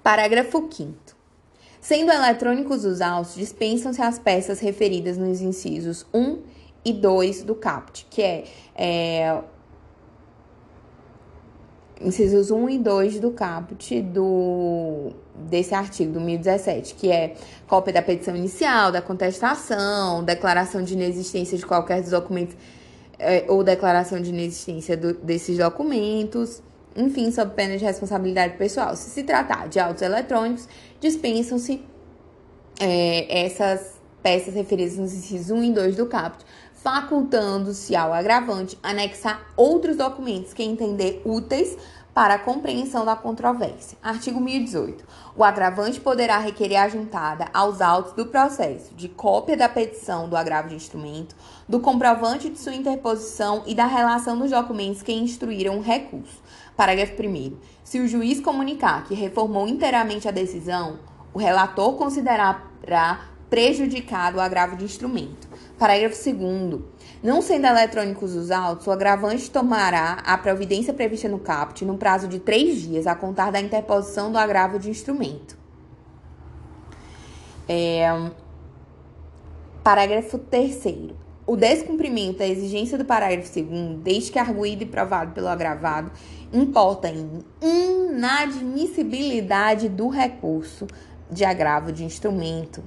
Parágrafo 0.03 0.69
5 0.71 0.95
Sendo 1.81 2.13
eletrônicos 2.13 2.85
os 2.85 3.01
autos, 3.01 3.35
dispensam-se 3.35 4.03
as 4.03 4.19
peças 4.19 4.61
referidas 4.61 5.17
nos 5.17 5.41
incisos 5.41 6.07
1 6.13 6.43
e 6.85 6.93
2 6.93 7.43
do 7.43 7.55
CAPT, 7.55 8.07
que 8.11 8.23
é, 8.23 8.45
é 8.75 9.43
incisos 12.01 12.51
1 12.51 12.71
e 12.71 12.79
2 12.79 13.21
do 13.21 13.31
caput 13.31 14.01
do, 14.03 15.13
desse 15.35 15.75
artigo, 15.75 16.13
do 16.13 16.21
1017, 16.21 16.95
que 16.95 17.11
é 17.11 17.35
cópia 17.67 17.93
da 17.93 18.03
petição 18.03 18.35
inicial, 18.35 18.91
da 18.91 19.03
contestação, 19.03 20.25
declaração 20.25 20.83
de 20.83 20.95
inexistência 20.95 21.59
de 21.59 21.67
qualquer 21.67 22.01
dos 22.01 22.11
documentos 22.11 22.57
é, 23.19 23.45
ou 23.49 23.63
declaração 23.63 24.21
de 24.21 24.31
inexistência 24.31 24.97
do, 24.97 25.13
desses 25.15 25.59
documentos, 25.59 26.63
enfim, 26.97 27.31
sob 27.31 27.55
pena 27.55 27.77
de 27.77 27.85
responsabilidade 27.85 28.57
pessoal. 28.57 28.97
Se 28.97 29.11
se 29.11 29.23
tratar 29.23 29.69
de 29.69 29.79
autos 29.79 30.03
eletrônicos, 30.03 30.67
dispensam-se 31.01 31.83
é, 32.81 33.45
essas 33.45 34.01
peças 34.23 34.55
referidas 34.55 34.97
nos 34.97 35.13
incisos 35.13 35.51
1 35.51 35.65
e 35.65 35.73
2 35.73 35.97
do 35.97 36.07
caput, 36.07 36.45
facultando-se 36.83 37.95
ao 37.95 38.13
agravante 38.13 38.79
anexar 38.83 39.47
outros 39.57 39.97
documentos 39.97 40.53
que 40.53 40.63
entender 40.63 41.21
úteis 41.25 41.77
para 42.15 42.35
a 42.35 42.39
compreensão 42.39 43.05
da 43.05 43.15
controvérsia. 43.15 43.97
Artigo 44.03 44.41
1018. 44.41 45.05
O 45.37 45.45
agravante 45.45 46.01
poderá 46.01 46.39
requerer 46.39 46.77
a 46.77 46.89
juntada 46.89 47.49
aos 47.55 47.81
autos 47.81 48.13
do 48.15 48.27
processo 48.27 48.95
de 48.95 49.09
cópia 49.09 49.57
da 49.57 49.69
petição 49.69 50.29
do 50.29 50.37
agravo 50.37 50.69
de 50.69 50.75
instrumento, 50.75 51.37
do 51.69 51.81
comprovante 51.81 52.51
de 52.51 52.59
sua 52.59 52.75
interposição 52.75 53.63
e 53.67 53.75
da 53.75 53.87
relação 53.87 54.39
dos 54.39 54.51
documentos 54.51 55.03
que 55.03 55.13
instruíram 55.13 55.79
o 55.79 55.83
recurso. 55.83 56.43
Parágrafo 56.77 57.15
1. 57.23 57.57
Se 57.85 58.01
o 58.01 58.09
juiz 58.09 58.41
comunicar 58.41 59.05
que 59.05 59.15
reformou 59.15 59.69
inteiramente 59.69 60.27
a 60.27 60.33
decisão, 60.33 60.99
o 61.33 61.39
relator 61.39 61.95
considerará 61.95 63.30
prejudicado 63.51 64.39
o 64.39 64.41
agravo 64.41 64.77
de 64.77 64.85
instrumento. 64.85 65.47
Parágrafo 65.77 66.33
2. 66.33 66.81
Não 67.23 67.43
sendo 67.43 67.67
eletrônicos 67.67 68.35
os 68.35 68.51
autos, 68.51 68.87
o 68.87 68.91
agravante 68.91 69.51
tomará 69.51 70.23
a 70.25 70.39
providência 70.39 70.95
prevista 70.95 71.29
no 71.29 71.39
CAPT 71.39 71.85
no 71.85 71.99
prazo 71.99 72.27
de 72.29 72.39
três 72.39 72.81
dias 72.81 73.07
a 73.07 73.15
contar 73.15 73.51
da 73.51 73.61
interposição 73.61 74.33
do 74.33 74.39
agravo 74.39 74.79
de 74.79 74.89
instrumento. 74.89 75.59
É... 77.69 78.31
Parágrafo 79.83 80.39
3. 80.39 81.11
O 81.47 81.57
descumprimento 81.57 82.39
da 82.39 82.47
exigência 82.47 82.97
do 82.97 83.05
parágrafo 83.05 83.53
2, 83.53 83.99
desde 83.99 84.33
que 84.33 84.39
arguído 84.39 84.85
e 84.85 84.87
provado 84.87 85.33
pelo 85.33 85.49
agravado, 85.49 86.11
importa 86.53 87.11
em 87.11 87.45
inadmissibilidade 87.61 89.89
do 89.89 90.09
recurso 90.09 90.87
de 91.31 91.45
agravo 91.45 91.93
de 91.93 92.05
instrumento 92.05 92.83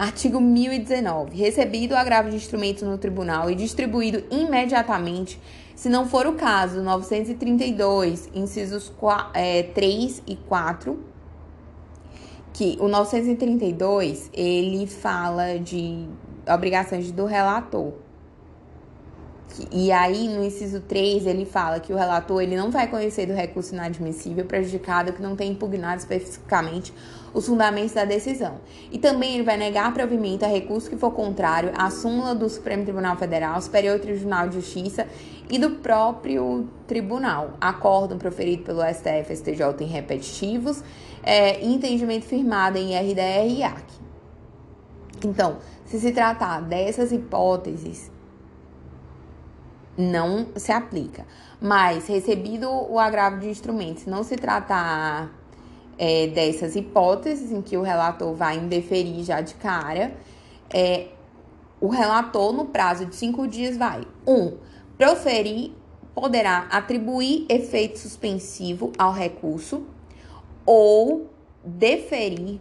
Artigo 0.00 0.40
1019. 0.40 1.36
Recebido 1.36 1.92
o 1.92 1.94
agravo 1.94 2.30
de 2.30 2.36
instrumento 2.36 2.86
no 2.86 2.96
tribunal 2.96 3.50
e 3.50 3.54
distribuído 3.54 4.24
imediatamente, 4.30 5.38
se 5.76 5.90
não 5.90 6.08
for 6.08 6.26
o 6.26 6.32
caso, 6.36 6.82
932, 6.82 8.30
incisos 8.34 8.88
4, 8.88 9.30
é, 9.34 9.62
3 9.62 10.22
e 10.26 10.36
4, 10.36 10.98
que 12.50 12.78
o 12.80 12.88
932, 12.88 14.30
ele 14.32 14.86
fala 14.86 15.58
de 15.58 16.08
obrigações 16.48 17.12
do 17.12 17.26
relator. 17.26 17.92
E 19.70 19.92
aí, 19.92 20.28
no 20.28 20.42
inciso 20.42 20.80
3, 20.80 21.26
ele 21.26 21.44
fala 21.44 21.78
que 21.78 21.92
o 21.92 21.96
relator 21.96 22.40
ele 22.40 22.56
não 22.56 22.70
vai 22.70 22.88
conhecer 22.88 23.26
do 23.26 23.34
recurso 23.34 23.74
inadmissível 23.74 24.46
prejudicado 24.46 25.12
que 25.12 25.20
não 25.20 25.36
tem 25.36 25.50
impugnado 25.50 25.98
especificamente 25.98 26.90
os 27.32 27.46
fundamentos 27.46 27.92
da 27.92 28.04
decisão. 28.04 28.60
E 28.90 28.98
também 28.98 29.34
ele 29.34 29.42
vai 29.42 29.56
negar 29.56 29.92
provimento 29.94 30.44
a 30.44 30.48
recurso 30.48 30.90
que 30.90 30.96
for 30.96 31.12
contrário 31.12 31.72
à 31.76 31.90
súmula 31.90 32.34
do 32.34 32.48
Supremo 32.48 32.84
Tribunal 32.84 33.16
Federal, 33.16 33.60
Superior 33.60 33.98
Tribunal 34.00 34.48
de 34.48 34.56
Justiça 34.56 35.06
e 35.48 35.58
do 35.58 35.70
próprio 35.70 36.68
tribunal. 36.86 37.54
Acórdão 37.60 38.18
proferido 38.18 38.64
pelo 38.64 38.82
STF 38.82 39.36
STJ 39.36 39.84
em 39.84 39.86
repetitivos, 39.86 40.82
é, 41.22 41.64
entendimento 41.64 42.24
firmado 42.24 42.78
em 42.78 42.96
RDR 42.96 43.48
e 43.48 43.62
AC. 43.62 43.84
Então, 45.24 45.58
se 45.84 46.00
se 46.00 46.12
tratar 46.12 46.60
dessas 46.62 47.12
hipóteses 47.12 48.10
não 49.96 50.46
se 50.56 50.72
aplica. 50.72 51.26
Mas, 51.60 52.06
recebido 52.06 52.70
o 52.70 52.98
agravo 52.98 53.38
de 53.38 53.48
instrumentos, 53.48 54.06
não 54.06 54.22
se 54.22 54.36
tratar 54.36 55.30
é, 56.02 56.28
dessas 56.28 56.76
hipóteses 56.76 57.52
em 57.52 57.60
que 57.60 57.76
o 57.76 57.82
relator 57.82 58.32
vai 58.34 58.56
indeferir 58.56 59.22
já 59.22 59.42
de 59.42 59.52
cara, 59.52 60.14
é, 60.72 61.08
o 61.78 61.88
relator, 61.88 62.54
no 62.54 62.64
prazo 62.64 63.04
de 63.04 63.14
cinco 63.14 63.46
dias, 63.46 63.76
vai: 63.76 64.06
1. 64.26 64.32
Um, 64.32 64.56
proferir, 64.96 65.72
poderá 66.14 66.68
atribuir 66.70 67.44
efeito 67.50 67.98
suspensivo 67.98 68.92
ao 68.98 69.12
recurso 69.12 69.86
ou 70.64 71.28
deferir 71.62 72.58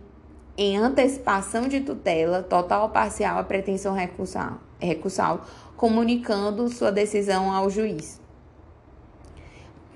em 0.58 0.78
antecipação 0.78 1.70
de 1.70 1.80
tutela, 1.80 2.44
total 2.44 2.84
ou 2.84 2.90
parcial, 2.90 3.40
a 3.40 3.44
pretensão 3.44 3.94
recursal, 3.94 4.60
recursal 4.78 5.46
comunicando 5.78 6.68
sua 6.68 6.92
decisão 6.92 7.54
ao 7.54 7.70
juiz. 7.70 8.18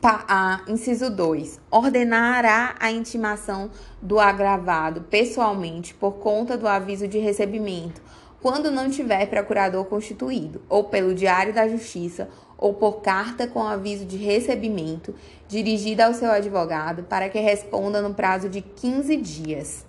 A, 0.05 0.61
inciso 0.67 1.09
2. 1.09 1.61
Ordenará 1.71 2.75
a 2.77 2.91
intimação 2.91 3.71
do 4.01 4.19
agravado 4.19 5.03
pessoalmente 5.03 5.93
por 5.93 6.15
conta 6.15 6.57
do 6.57 6.67
aviso 6.67 7.07
de 7.07 7.19
recebimento, 7.19 8.01
quando 8.41 8.69
não 8.69 8.89
tiver 8.89 9.25
procurador 9.27 9.85
constituído, 9.85 10.61
ou 10.67 10.83
pelo 10.83 11.15
Diário 11.15 11.53
da 11.53 11.69
Justiça, 11.69 12.27
ou 12.57 12.73
por 12.73 13.01
carta 13.01 13.47
com 13.47 13.63
aviso 13.63 14.03
de 14.03 14.17
recebimento, 14.17 15.15
dirigida 15.47 16.05
ao 16.05 16.13
seu 16.13 16.29
advogado, 16.29 17.03
para 17.03 17.29
que 17.29 17.39
responda 17.39 18.01
no 18.01 18.13
prazo 18.13 18.49
de 18.49 18.59
15 18.59 19.15
dias, 19.15 19.85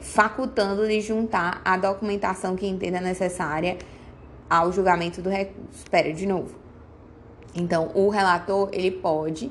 facultando-lhe 0.00 1.00
juntar 1.00 1.62
a 1.64 1.76
documentação 1.76 2.56
que 2.56 2.66
entenda 2.66 3.00
necessária 3.00 3.78
ao 4.48 4.72
julgamento 4.72 5.22
do 5.22 5.30
recurso. 5.30 5.70
Espera, 5.72 6.12
de 6.12 6.26
novo. 6.26 6.59
Então, 7.54 7.90
o 7.94 8.08
relator, 8.08 8.68
ele 8.72 8.90
pode 8.90 9.50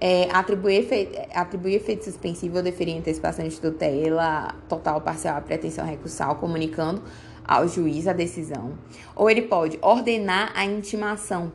é, 0.00 0.28
atribuir, 0.30 0.80
efeito, 0.80 1.18
atribuir 1.34 1.74
efeito 1.74 2.04
suspensivo 2.04 2.56
ou 2.56 2.62
deferir 2.62 2.96
antecipação 2.96 3.46
de 3.46 3.60
tutela 3.60 4.54
total 4.68 5.00
parcial 5.00 5.36
à 5.36 5.40
pretensão 5.40 5.84
recursal, 5.84 6.36
comunicando 6.36 7.02
ao 7.44 7.66
juiz 7.66 8.06
a 8.06 8.12
decisão. 8.12 8.78
Ou 9.16 9.30
ele 9.30 9.42
pode 9.42 9.78
ordenar 9.80 10.52
a 10.54 10.64
intimação 10.64 11.52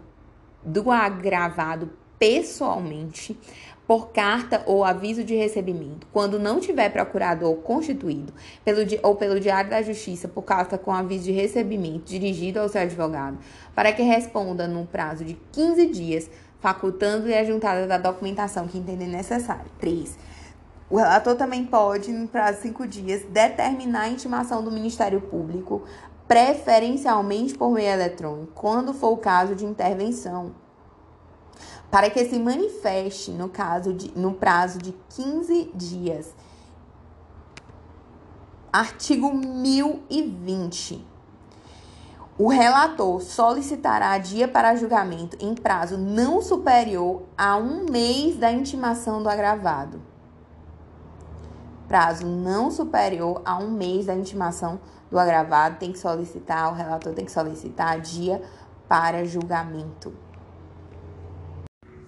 do 0.64 0.90
agravado 0.90 1.90
pessoalmente 2.18 3.38
por 3.88 4.10
carta 4.12 4.64
ou 4.66 4.84
aviso 4.84 5.24
de 5.24 5.36
recebimento, 5.36 6.08
quando 6.12 6.40
não 6.40 6.60
tiver 6.60 6.90
procurador 6.90 7.56
constituído 7.58 8.34
pelo, 8.64 8.80
ou 9.02 9.16
pelo 9.16 9.40
Diário 9.40 9.70
da 9.70 9.82
Justiça 9.82 10.28
por 10.28 10.44
carta 10.44 10.78
com 10.78 10.92
aviso 10.92 11.26
de 11.26 11.32
recebimento 11.32 12.06
dirigido 12.06 12.60
ao 12.60 12.70
seu 12.70 12.82
advogado, 12.82 13.38
para 13.76 13.92
que 13.92 14.02
responda 14.02 14.68
no 14.68 14.86
prazo 14.86 15.26
de 15.26 15.38
15 15.52 15.88
dias, 15.88 16.30
facultando-lhe 16.60 17.36
a 17.36 17.44
juntada 17.44 17.86
da 17.86 17.98
documentação 17.98 18.68
que 18.68 18.78
entender 18.78 19.08
necessário. 19.08 19.70
3. 19.80 20.18
O 20.90 20.98
relator 20.98 21.36
também 21.36 21.66
pode, 21.66 22.12
no 22.12 22.28
prazo 22.28 22.58
de 22.58 22.64
5 22.70 22.88
dias, 22.88 23.24
determinar 23.24 24.04
a 24.04 24.10
intimação 24.10 24.64
do 24.64 24.72
Ministério 24.72 25.20
Público, 25.20 25.84
preferencialmente 26.28 27.56
por 27.56 27.72
meio 27.72 27.90
eletrônico, 27.90 28.54
quando 28.54 28.94
for 28.94 29.12
o 29.12 29.18
caso 29.18 29.56
de 29.56 29.66
intervenção 29.66 30.63
para 31.94 32.10
que 32.10 32.26
se 32.26 32.40
manifeste 32.40 33.30
no, 33.30 33.48
caso 33.48 33.94
de, 33.94 34.18
no 34.18 34.34
prazo 34.34 34.80
de 34.80 34.96
15 35.10 35.74
dias. 35.76 36.34
Artigo 38.72 39.32
1020. 39.32 41.06
O 42.36 42.48
relator 42.48 43.22
solicitará 43.22 44.18
dia 44.18 44.48
para 44.48 44.76
julgamento 44.76 45.38
em 45.40 45.54
prazo 45.54 45.96
não 45.96 46.42
superior 46.42 47.28
a 47.38 47.58
um 47.58 47.86
mês 47.88 48.38
da 48.38 48.52
intimação 48.52 49.22
do 49.22 49.30
agravado. 49.30 50.02
Prazo 51.88 52.26
não 52.26 52.72
superior 52.72 53.40
a 53.46 53.60
um 53.60 53.70
mês 53.70 54.08
da 54.08 54.16
intimação 54.16 54.80
do 55.12 55.20
agravado 55.20 55.78
tem 55.78 55.92
que 55.92 56.00
solicitar, 56.00 56.72
o 56.72 56.76
relator 56.76 57.14
tem 57.14 57.26
que 57.26 57.32
solicitar 57.32 58.02
dia 58.02 58.42
para 58.88 59.24
julgamento. 59.26 60.33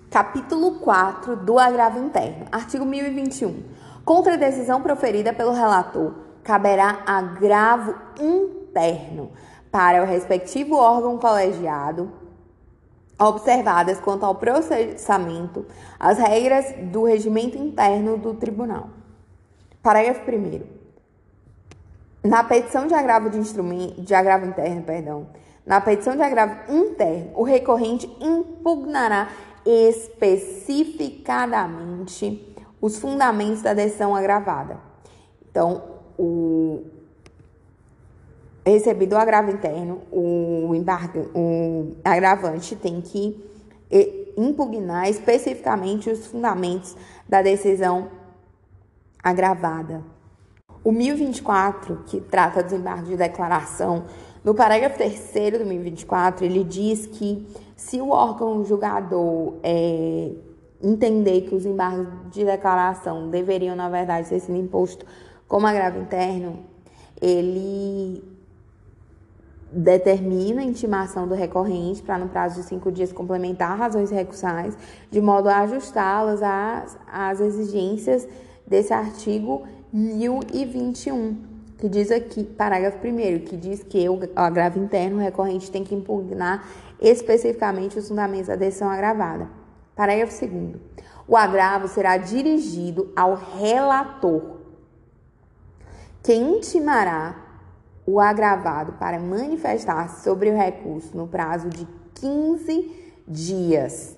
Capítulo 0.10 0.80
4 0.80 1.36
do 1.36 1.60
agravo 1.60 2.00
interno. 2.00 2.46
Artigo 2.52 2.86
1021. 2.86 3.64
Contra 4.06 4.36
a 4.36 4.38
decisão 4.38 4.82
proferida 4.82 5.34
pelo 5.34 5.52
relator, 5.52 6.14
caberá 6.44 7.02
agravo 7.06 7.96
interno 8.20 9.32
para 9.72 10.02
o 10.02 10.06
respectivo 10.06 10.78
órgão 10.78 11.18
colegiado, 11.18 12.12
observadas 13.20 14.00
quanto 14.00 14.26
ao 14.26 14.36
processamento 14.36 15.66
as 16.00 16.18
regras 16.18 16.74
do 16.92 17.04
regimento 17.04 17.58
interno 17.58 18.18
do 18.18 18.36
tribunal. 18.36 18.90
Parágrafo 19.82 20.22
1 20.30 20.62
Na 22.24 22.44
petição 22.44 22.88
de 22.88 22.94
agravo 22.94 23.30
de 23.30 23.38
instrumento, 23.38 24.02
de 24.02 24.14
agravo 24.14 24.46
interno, 24.46 24.84
perdão, 24.84 25.28
na 25.66 25.82
petição 25.82 26.16
de 26.16 26.22
agravo 26.22 26.72
interno, 26.72 27.32
o 27.34 27.44
recorrente 27.44 28.06
impugnará 28.22 29.30
especificadamente 29.66 32.56
os 32.80 33.00
fundamentos 33.00 33.62
da 33.62 33.74
decisão 33.74 34.16
agravada. 34.16 34.78
Então, 35.50 35.84
o 36.18 36.84
recebido 38.66 39.14
o 39.14 39.18
agravo 39.18 39.52
interno, 39.52 40.02
o, 40.12 40.74
embarga, 40.74 41.28
o 41.34 41.96
agravante 42.04 42.76
tem 42.76 43.00
que 43.00 43.44
impugnar 44.36 45.10
especificamente 45.10 46.10
os 46.10 46.26
fundamentos 46.26 46.96
da 47.28 47.42
decisão 47.42 48.10
agravada. 49.24 50.04
O 50.84 50.92
1024, 50.92 52.04
que 52.06 52.22
trata 52.22 52.62
dos 52.62 52.74
embargos 52.74 53.10
de 53.10 53.18
declaração, 53.18 54.06
no 54.46 54.54
parágrafo 54.54 54.96
3 54.96 55.58
do 55.58 55.66
1024, 55.66 56.46
ele 56.46 56.64
diz 56.64 57.08
que 57.08 57.48
se 57.76 58.00
o 58.00 58.10
órgão 58.10 58.64
julgador 58.64 59.56
é, 59.64 60.32
entender 60.80 61.42
que 61.42 61.56
os 61.56 61.66
embargos 61.66 62.08
de 62.30 62.46
declaração 62.46 63.28
deveriam, 63.32 63.76
na 63.76 63.90
verdade, 63.90 64.28
ser 64.28 64.40
sido 64.40 64.56
impostos 64.56 65.04
como 65.48 65.66
agravo 65.66 66.00
interno, 66.00 66.60
ele 67.20 68.24
determina 69.72 70.62
a 70.62 70.64
intimação 70.64 71.28
do 71.28 71.34
recorrente 71.34 72.04
para, 72.04 72.20
no 72.20 72.30
prazo 72.30 72.62
de 72.62 72.68
cinco 72.68 72.92
dias, 72.92 73.12
complementar 73.12 73.76
razões 73.76 74.12
recursais, 74.12 74.78
de 75.10 75.22
modo 75.22 75.50
a 75.50 75.62
ajustá-las 75.62 76.44
às, 76.44 76.98
às 77.12 77.42
exigências 77.42 78.28
desse 78.66 78.94
artigo 78.94 79.64
1021, 79.92 81.55
que 81.78 81.90
diz 81.90 82.12
aqui, 82.12 82.44
parágrafo 82.44 82.98
1, 83.06 83.40
que 83.46 83.58
diz 83.58 83.84
que 83.84 84.08
o 84.08 84.20
agravo 84.36 84.80
interno, 84.80 85.20
recorrente 85.20 85.72
tem 85.72 85.84
que 85.84 85.94
impugnar 85.94 86.68
especificamente 87.02 88.00
os 88.00 88.08
fundamentos 88.08 88.48
da 88.48 88.56
decisão 88.56 88.90
agravada. 88.90 89.50
Parágrafo 89.96 90.48
2. 90.48 90.76
O 91.28 91.36
agravo 91.36 91.88
será 91.88 92.18
dirigido 92.18 93.12
ao 93.16 93.36
relator, 93.36 94.58
que 96.24 96.34
intimará 96.34 97.46
o 98.06 98.20
agravado 98.20 98.94
para 98.94 99.20
manifestar 99.20 100.10
sobre 100.10 100.50
o 100.52 100.56
recurso 100.56 101.16
no 101.18 101.28
prazo 101.28 101.70
de 101.70 101.88
15 102.16 103.24
dias, 103.28 104.15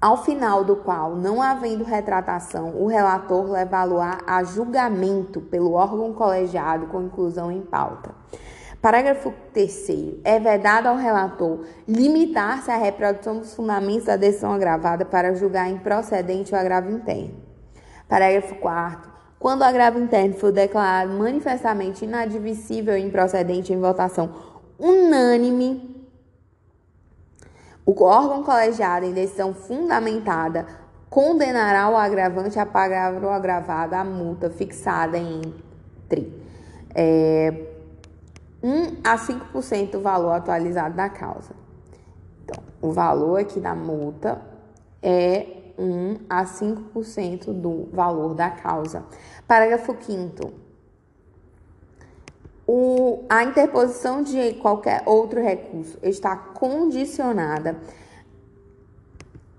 ao 0.00 0.22
final 0.22 0.62
do 0.62 0.76
qual, 0.76 1.16
não 1.16 1.42
havendo 1.42 1.82
retratação, 1.82 2.80
o 2.80 2.86
relator 2.86 3.50
levará 3.50 4.18
a 4.24 4.44
julgamento 4.44 5.40
pelo 5.40 5.72
órgão 5.72 6.12
colegiado 6.12 6.86
com 6.86 7.02
inclusão 7.02 7.50
em 7.50 7.62
pauta. 7.62 8.14
Parágrafo 8.80 9.34
3. 9.52 10.20
É 10.22 10.38
vedado 10.38 10.86
ao 10.86 10.96
relator 10.96 11.64
limitar-se 11.86 12.70
à 12.70 12.76
reprodução 12.76 13.38
dos 13.38 13.52
fundamentos 13.54 14.04
da 14.04 14.16
decisão 14.16 14.52
agravada 14.52 15.04
para 15.04 15.34
julgar 15.34 15.68
improcedente 15.68 16.54
o 16.54 16.56
agravo 16.56 16.92
interno. 16.92 17.34
Parágrafo 18.08 18.54
4. 18.54 19.10
Quando 19.36 19.62
o 19.62 19.64
agravo 19.64 19.98
interno 19.98 20.34
for 20.34 20.52
declarado 20.52 21.12
manifestamente 21.12 22.04
inadmissível 22.04 22.96
e 22.96 23.02
improcedente 23.02 23.72
em 23.72 23.80
votação 23.80 24.30
unânime, 24.78 25.97
o 27.90 28.04
órgão 28.04 28.42
colegiado 28.42 29.06
em 29.06 29.14
decisão 29.14 29.54
fundamentada 29.54 30.66
condenará 31.08 31.88
o 31.88 31.96
agravante 31.96 32.58
a 32.58 32.66
pagar 32.66 33.14
o 33.14 33.30
agravado 33.30 33.94
a 33.94 34.04
multa 34.04 34.50
fixada 34.50 35.16
entre 35.16 36.38
é, 36.94 37.66
1 38.62 38.98
a 39.02 39.16
5% 39.16 39.92
do 39.92 40.00
valor 40.02 40.32
atualizado 40.32 40.94
da 40.96 41.08
causa. 41.08 41.54
Então, 42.44 42.62
o 42.82 42.92
valor 42.92 43.40
aqui 43.40 43.58
da 43.58 43.74
multa 43.74 44.38
é 45.02 45.46
1 45.78 46.26
a 46.28 46.44
5% 46.44 47.54
do 47.54 47.88
valor 47.90 48.34
da 48.34 48.50
causa. 48.50 49.02
Parágrafo 49.46 49.96
5 49.98 50.67
o, 52.70 53.24
a 53.30 53.44
interposição 53.44 54.22
de 54.22 54.52
qualquer 54.60 55.02
outro 55.06 55.40
recurso 55.40 55.98
está 56.02 56.36
condicionada 56.36 57.78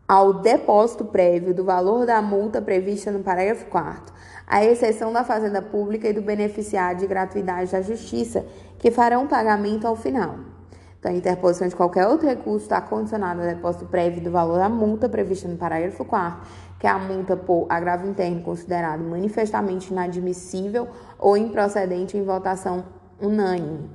ao 0.08 0.34
depósito 0.34 1.04
prévio 1.06 1.52
do 1.52 1.64
valor 1.64 2.06
da 2.06 2.22
multa 2.22 2.62
prevista 2.62 3.12
no 3.12 3.24
parágrafo 3.24 3.66
4 3.66 4.14
à 4.46 4.64
exceção 4.64 5.12
da 5.12 5.24
Fazenda 5.24 5.60
Pública 5.60 6.08
e 6.08 6.14
do 6.14 6.22
beneficiário 6.22 7.00
de 7.00 7.08
gratuidade 7.08 7.72
da 7.72 7.82
Justiça, 7.82 8.46
que 8.78 8.92
farão 8.92 9.28
pagamento 9.28 9.88
ao 9.88 9.96
final. 9.96 10.36
Então, 11.00 11.12
a 11.12 11.16
interposição 11.16 11.68
de 11.68 11.76
qualquer 11.76 12.06
outro 12.08 12.28
recurso 12.28 12.66
está 12.66 12.80
condicionada 12.80 13.42
ao 13.42 13.48
depósito 13.48 13.86
prévio 13.86 14.22
do 14.22 14.30
valor 14.30 14.60
da 14.60 14.70
multa 14.70 15.10
prevista 15.10 15.48
no 15.48 15.58
parágrafo 15.58 16.06
4 16.06 16.70
que 16.80 16.88
é 16.88 16.90
a 16.90 16.98
multa 16.98 17.36
por 17.36 17.66
agravo 17.70 18.08
interno 18.08 18.42
considerado 18.42 19.02
manifestamente 19.02 19.92
inadmissível 19.92 20.88
ou 21.20 21.36
improcedente 21.36 22.18
em 22.18 22.24
votação 22.24 22.86
unânime. 23.22 23.90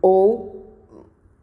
Ou 0.00 0.66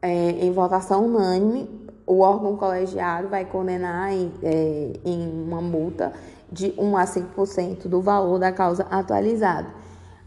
é, 0.02 0.32
em 0.46 0.52
votação 0.52 1.06
unânime, 1.06 1.70
o 2.06 2.20
órgão 2.20 2.56
colegiado 2.56 3.28
vai 3.28 3.46
condenar 3.46 4.14
em, 4.14 4.32
é, 4.42 4.94
em 5.04 5.28
uma 5.30 5.62
multa 5.62 6.14
de 6.52 6.74
1 6.78 6.98
a 6.98 7.04
5% 7.04 7.88
do 7.88 8.02
valor 8.02 8.40
da 8.40 8.52
causa 8.52 8.84
atualizada. 8.90 9.68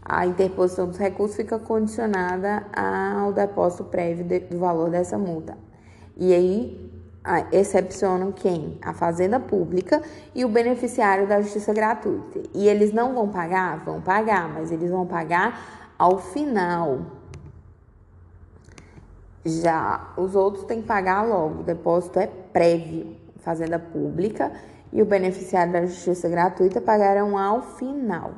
A 0.03 0.25
interposição 0.25 0.87
dos 0.87 0.97
recursos 0.97 1.35
fica 1.35 1.57
condicionada 1.57 2.65
ao 2.73 3.33
depósito 3.33 3.83
prévio 3.85 4.25
de, 4.25 4.39
do 4.39 4.59
valor 4.59 4.89
dessa 4.89 5.17
multa. 5.17 5.57
E 6.17 6.33
aí, 6.33 6.90
excepcionam 7.51 8.31
quem? 8.31 8.77
A 8.81 8.93
Fazenda 8.93 9.39
Pública 9.39 10.01
e 10.33 10.43
o 10.43 10.49
beneficiário 10.49 11.27
da 11.27 11.41
Justiça 11.41 11.73
Gratuita. 11.73 12.41
E 12.53 12.67
eles 12.67 12.91
não 12.91 13.13
vão 13.13 13.29
pagar? 13.29 13.83
Vão 13.83 14.01
pagar, 14.01 14.49
mas 14.49 14.71
eles 14.71 14.89
vão 14.89 15.05
pagar 15.05 15.93
ao 15.97 16.17
final. 16.17 17.05
Já 19.45 20.13
os 20.17 20.35
outros 20.35 20.65
têm 20.65 20.81
que 20.81 20.87
pagar 20.87 21.21
logo. 21.23 21.61
O 21.61 21.63
depósito 21.63 22.19
é 22.19 22.27
prévio. 22.27 23.15
Fazenda 23.37 23.79
Pública 23.79 24.51
e 24.93 25.01
o 25.01 25.05
beneficiário 25.05 25.73
da 25.73 25.85
Justiça 25.85 26.29
Gratuita 26.29 26.79
pagarão 26.79 27.37
ao 27.37 27.61
final. 27.61 28.33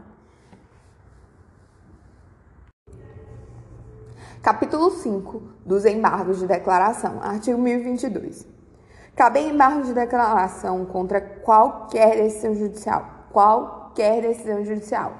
Capítulo 4.42 4.92
5 4.92 5.42
dos 5.66 5.86
embargos 5.86 6.40
de 6.40 6.48
declaração, 6.48 7.22
artigo 7.22 7.58
1022. 7.58 8.53
Cabem 9.16 9.50
embargos 9.50 9.88
de 9.88 9.94
declaração 9.94 10.86
contra 10.86 11.22
qualquer 11.22 12.16
decisão 12.16 12.56
judicial. 12.56 13.06
Qualquer 13.32 14.22
decisão 14.22 14.64
judicial. 14.66 15.14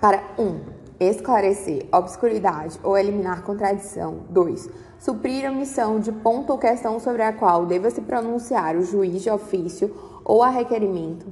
Para 0.00 0.22
1. 0.38 0.42
Um, 0.42 0.60
esclarecer 1.00 1.86
obscuridade 1.92 2.78
ou 2.82 2.96
eliminar 2.96 3.42
contradição. 3.42 4.20
2 4.30 4.84
suprir 5.04 5.50
omissão 5.50 6.00
de 6.00 6.10
ponto 6.10 6.50
ou 6.50 6.58
questão 6.58 6.98
sobre 6.98 7.20
a 7.20 7.30
qual 7.30 7.66
deva 7.66 7.90
se 7.90 8.00
pronunciar 8.00 8.74
o 8.74 8.82
juiz 8.82 9.22
de 9.22 9.28
ofício 9.28 9.94
ou 10.24 10.42
a 10.42 10.48
requerimento. 10.48 11.26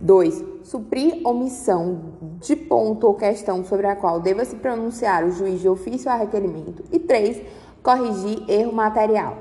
2. 0.00 0.44
Suprir 0.64 1.20
omissão 1.24 2.14
de 2.40 2.56
ponto 2.56 3.06
ou 3.06 3.14
questão 3.14 3.64
sobre 3.64 3.86
a 3.86 3.94
qual 3.94 4.18
deva 4.18 4.44
se 4.44 4.56
pronunciar 4.56 5.24
o 5.24 5.30
juiz 5.30 5.60
de 5.60 5.68
ofício 5.68 6.10
ou 6.10 6.16
a 6.16 6.18
requerimento. 6.18 6.82
E 6.90 6.98
3. 6.98 7.42
Corrigir 7.84 8.42
erro 8.48 8.72
material. 8.72 9.36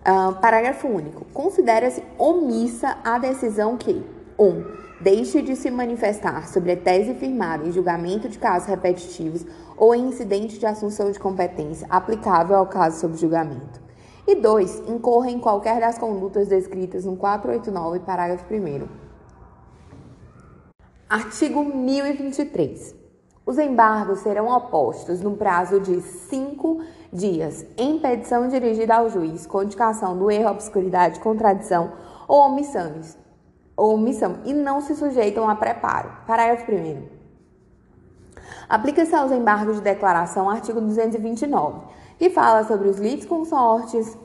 Uh, 0.00 0.34
parágrafo 0.40 0.88
único. 0.88 1.26
Considera-se 1.26 2.02
omissa 2.16 2.96
a 3.04 3.18
decisão 3.18 3.76
que 3.76 4.02
1. 4.38 4.44
Um, 4.44 4.64
deixe 4.98 5.42
de 5.42 5.56
se 5.56 5.70
manifestar 5.70 6.48
sobre 6.48 6.72
a 6.72 6.76
tese 6.78 7.12
firmada 7.12 7.68
em 7.68 7.70
julgamento 7.70 8.30
de 8.30 8.38
casos 8.38 8.66
repetitivos 8.66 9.44
ou 9.76 9.94
em 9.94 10.08
incidente 10.08 10.58
de 10.58 10.64
assunção 10.64 11.10
de 11.10 11.18
competência 11.18 11.86
aplicável 11.90 12.56
ao 12.56 12.66
caso 12.66 12.98
sob 12.98 13.14
julgamento. 13.14 13.78
E 14.26 14.34
2. 14.34 14.88
Incorra 14.88 15.30
em 15.30 15.38
qualquer 15.38 15.80
das 15.80 15.98
condutas 15.98 16.48
descritas 16.48 17.04
no 17.04 17.14
489, 17.14 18.00
parágrafo 18.00 18.46
1. 18.54 18.88
Artigo 21.10 21.62
1023. 21.62 22.99
Os 23.50 23.58
embargos 23.58 24.20
serão 24.20 24.46
opostos 24.46 25.20
no 25.20 25.36
prazo 25.36 25.80
de 25.80 26.00
cinco 26.02 26.84
dias 27.12 27.66
em 27.76 27.98
petição 27.98 28.46
dirigida 28.46 28.94
ao 28.94 29.10
juiz 29.10 29.44
com 29.44 29.64
indicação 29.64 30.16
do 30.16 30.30
erro, 30.30 30.52
obscuridade, 30.52 31.18
contradição 31.18 31.90
ou 32.28 32.42
omissões, 32.42 33.18
ou 33.76 33.94
omissão 33.96 34.36
e 34.44 34.52
não 34.52 34.80
se 34.80 34.94
sujeitam 34.94 35.50
a 35.50 35.56
preparo. 35.56 36.12
Parágrafo 36.28 36.70
1. 36.70 37.02
Aplica-se 38.68 39.16
aos 39.16 39.32
embargos 39.32 39.78
de 39.78 39.82
declaração 39.82 40.48
artigo 40.48 40.80
229, 40.80 41.88
que 42.20 42.30
fala 42.30 42.62
sobre 42.62 42.88
os 42.88 43.00
litisconsortes 43.00 44.16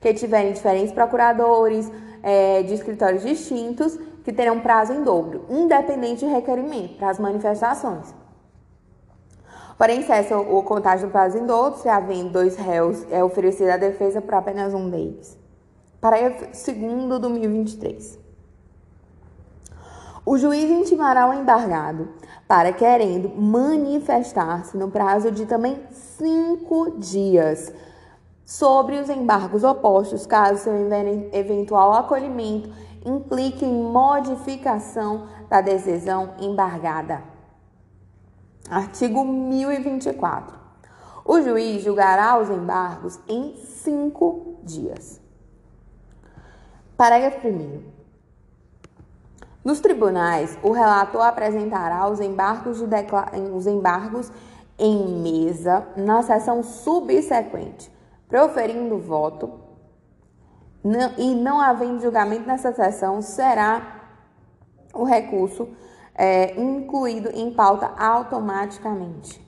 que 0.00 0.12
tiverem 0.14 0.52
diferentes 0.52 0.92
procuradores 0.92 1.88
é, 2.24 2.64
de 2.64 2.74
escritórios 2.74 3.22
distintos, 3.22 3.96
que 4.24 4.32
terão 4.32 4.58
prazo 4.58 4.94
em 4.94 5.04
dobro, 5.04 5.44
independente 5.48 6.26
de 6.26 6.32
requerimento, 6.32 6.98
para 6.98 7.10
as 7.10 7.20
manifestações. 7.20 8.17
Porém, 9.78 10.02
cessa 10.02 10.36
o 10.36 10.60
contágio 10.64 11.06
do 11.06 11.12
prazo 11.12 11.38
dobro 11.46 11.78
se 11.78 11.88
havendo 11.88 12.30
dois 12.30 12.56
réus, 12.56 13.06
é 13.12 13.22
oferecida 13.22 13.74
a 13.74 13.76
defesa 13.76 14.20
por 14.20 14.34
apenas 14.34 14.74
um 14.74 14.90
deles. 14.90 15.38
Parágrafo 16.00 16.46
2 16.46 16.64
de 16.64 17.18
2023. 17.20 18.18
O 20.26 20.36
juiz 20.36 20.68
intimará 20.68 21.30
o 21.30 21.32
embargado 21.32 22.08
para 22.48 22.72
querendo 22.72 23.30
manifestar-se 23.30 24.76
no 24.76 24.90
prazo 24.90 25.30
de 25.30 25.46
também 25.46 25.80
cinco 25.92 26.98
dias 26.98 27.72
sobre 28.44 28.98
os 28.98 29.08
embargos 29.08 29.62
opostos, 29.62 30.26
caso 30.26 30.64
seu 30.64 30.74
eventual 31.32 31.92
acolhimento 31.92 32.68
implique 33.06 33.64
em 33.64 33.82
modificação 33.82 35.28
da 35.48 35.60
decisão 35.60 36.34
embargada. 36.40 37.37
Artigo 38.70 39.24
1024. 39.24 40.58
O 41.24 41.40
juiz 41.40 41.82
julgará 41.82 42.38
os 42.38 42.50
embargos 42.50 43.18
em 43.28 43.56
cinco 43.56 44.58
dias. 44.62 45.20
Parágrafo 46.96 47.48
1. 47.48 47.82
Nos 49.64 49.80
tribunais, 49.80 50.58
o 50.62 50.70
relator 50.70 51.22
apresentará 51.22 52.08
os 52.08 52.20
embargos, 52.20 52.80
de 52.80 53.06
os 53.54 53.66
embargos 53.66 54.32
em 54.78 55.06
mesa 55.20 55.86
na 55.96 56.22
sessão 56.22 56.62
subsequente, 56.62 57.90
proferindo 58.28 58.98
voto 58.98 59.50
e 61.16 61.34
não 61.34 61.60
havendo 61.60 62.00
julgamento 62.00 62.46
nessa 62.46 62.72
sessão, 62.72 63.20
será 63.20 63.98
o 64.94 65.04
recurso 65.04 65.68
é, 66.18 66.60
incluído 66.60 67.30
em 67.32 67.52
pauta 67.52 67.92
automaticamente. 67.96 69.40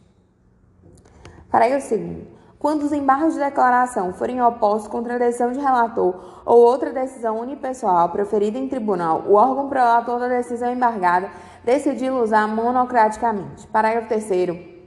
Parágrafo 1.50 1.90
2. 1.90 2.40
Quando 2.60 2.82
os 2.82 2.92
embargos 2.92 3.34
de 3.34 3.40
declaração 3.40 4.12
forem 4.12 4.40
opostos 4.40 4.86
contra 4.86 5.14
a 5.14 5.18
decisão 5.18 5.50
de 5.50 5.58
relator 5.58 6.42
ou 6.44 6.58
outra 6.58 6.92
decisão 6.92 7.40
unipessoal 7.40 8.10
proferida 8.10 8.58
em 8.58 8.68
tribunal, 8.68 9.24
o 9.26 9.34
órgão 9.34 9.68
prolator 9.68 10.20
da 10.20 10.28
decisão 10.28 10.70
embargada 10.70 11.30
decidi-lo-usar 11.64 12.46
monocraticamente. 12.46 13.66
Parágrafo 13.66 14.08
3. 14.08 14.80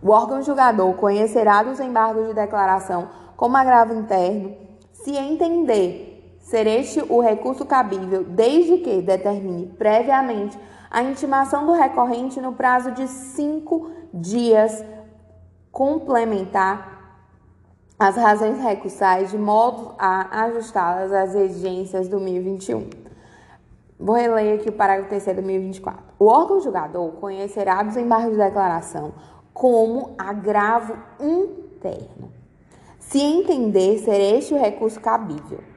O 0.00 0.10
órgão 0.10 0.40
julgador 0.40 0.94
conhecerá 0.94 1.62
dos 1.64 1.80
embargos 1.80 2.28
de 2.28 2.34
declaração 2.34 3.08
como 3.36 3.56
agravo 3.56 3.92
interno 3.92 4.56
se 4.92 5.16
entender 5.16 6.05
ser 6.46 6.66
este 6.68 7.04
o 7.08 7.20
recurso 7.20 7.66
cabível, 7.66 8.22
desde 8.22 8.78
que 8.78 9.02
determine 9.02 9.66
previamente 9.66 10.56
a 10.88 11.02
intimação 11.02 11.66
do 11.66 11.72
recorrente 11.72 12.40
no 12.40 12.52
prazo 12.52 12.92
de 12.92 13.08
cinco 13.08 13.90
dias 14.14 14.84
complementar 15.72 16.94
as 17.98 18.14
razões 18.14 18.60
recursais 18.60 19.30
de 19.30 19.38
modo 19.38 19.94
a 19.98 20.44
ajustá-las 20.44 21.10
às 21.10 21.34
exigências 21.34 22.06
do 22.06 22.18
2021. 22.18 22.90
Vou 23.98 24.14
reler 24.14 24.60
aqui 24.60 24.68
o 24.68 24.72
parágrafo 24.72 25.08
3 25.08 25.24
de 25.24 25.34
2024. 25.34 26.00
O 26.16 26.26
órgão 26.26 26.60
julgador 26.60 27.10
conhecerá 27.12 27.82
dos 27.82 27.96
embargos 27.96 28.32
de 28.32 28.38
declaração 28.38 29.14
como 29.52 30.14
agravo 30.16 30.96
interno, 31.18 32.30
se 33.00 33.18
entender 33.20 33.98
ser 33.98 34.20
este 34.20 34.54
o 34.54 34.60
recurso 34.60 35.00
cabível 35.00 35.75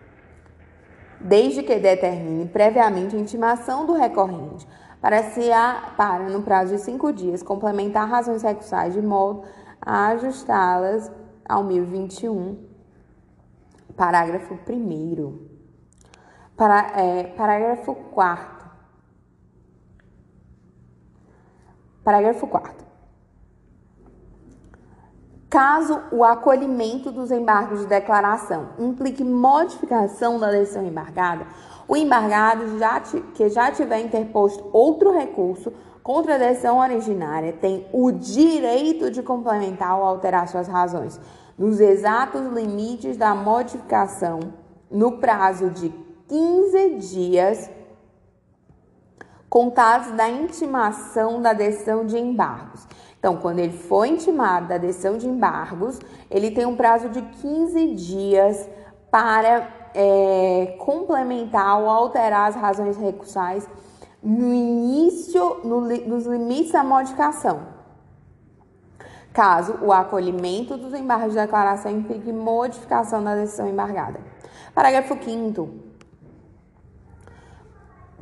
desde 1.19 1.63
que 1.63 1.75
determine 1.79 2.47
previamente 2.47 3.15
a 3.15 3.19
intimação 3.19 3.85
do 3.85 3.93
recorrente, 3.93 4.67
para, 5.01 5.23
se 5.31 5.51
a, 5.51 5.93
para 5.95 6.29
no 6.29 6.41
prazo 6.41 6.75
de 6.75 6.81
cinco 6.81 7.13
dias, 7.13 7.41
complementar 7.41 8.07
razões 8.07 8.43
recursais 8.43 8.93
de 8.93 9.01
modo 9.01 9.43
a 9.81 10.07
ajustá-las 10.09 11.11
ao 11.47 11.63
1021, 11.63 12.57
parágrafo 13.95 14.53
1 14.53 15.49
para, 16.55 16.91
é, 16.99 17.23
parágrafo 17.23 17.95
4 17.95 18.59
Parágrafo 22.03 22.47
4 22.47 22.88
Caso 25.49 25.99
o 26.11 26.23
acolhimento 26.23 27.11
dos 27.11 27.31
embargos 27.31 27.79
de 27.79 27.87
declaração 27.87 28.69
implique 28.77 29.23
modificação 29.23 30.39
da 30.39 30.51
decisão 30.51 30.85
embargada, 30.85 31.47
o 31.87 31.97
embargado 31.97 32.77
já 32.77 32.99
que 32.99 33.49
já 33.49 33.71
tiver 33.71 33.99
interposto 33.99 34.69
outro 34.71 35.11
recurso 35.11 35.73
contra 36.03 36.35
a 36.35 36.37
decisão 36.37 36.77
originária 36.77 37.51
tem 37.51 37.87
o 37.91 38.11
direito 38.11 39.09
de 39.09 39.23
complementar 39.23 39.97
ou 39.97 40.05
alterar 40.05 40.47
suas 40.47 40.67
razões 40.67 41.19
nos 41.57 41.79
exatos 41.79 42.45
limites 42.53 43.17
da 43.17 43.33
modificação 43.33 44.53
no 44.89 45.13
prazo 45.13 45.71
de 45.71 45.89
15 46.27 46.89
dias 46.97 47.71
contados 49.49 50.11
da 50.11 50.29
intimação 50.29 51.41
da 51.41 51.53
decisão 51.53 52.05
de 52.05 52.17
embargos. 52.19 52.87
Então, 53.19 53.35
quando 53.35 53.59
ele 53.59 53.73
foi 53.73 54.09
intimado 54.09 54.69
da 54.69 54.77
decisão 54.77 55.17
de 55.17 55.27
embargos, 55.27 55.99
ele 56.31 56.51
tem 56.51 56.65
um 56.65 56.75
prazo 56.75 57.09
de 57.09 57.21
15 57.21 57.93
dias 57.93 58.69
para 59.11 59.67
é, 59.93 60.77
complementar 60.79 61.79
ou 61.81 61.89
alterar 61.89 62.47
as 62.47 62.55
razões 62.55 62.95
recursais 62.95 63.67
no 64.23 64.53
início, 64.53 65.59
no, 65.65 65.81
nos 65.81 66.25
limites 66.25 66.71
da 66.71 66.83
modificação. 66.83 67.79
Caso 69.33 69.77
o 69.81 69.91
acolhimento 69.91 70.77
dos 70.77 70.93
embargos 70.93 71.33
de 71.33 71.39
declaração 71.39 71.91
implique 71.91 72.31
modificação 72.31 73.23
da 73.23 73.35
decisão 73.35 73.67
embargada. 73.67 74.19
Parágrafo 74.73 75.17
5 75.21 75.88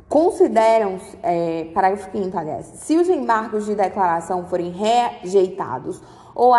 Consideram, 0.09 0.99
é, 1.21 1.65
parágrafo 1.73 2.09
5 2.11 2.37
aliás, 2.37 2.65
se 2.65 2.95
os 2.95 3.09
embargos 3.09 3.65
de 3.65 3.75
declaração 3.75 4.45
forem 4.45 4.69
rejeitados 4.69 6.01
ou, 6.33 6.53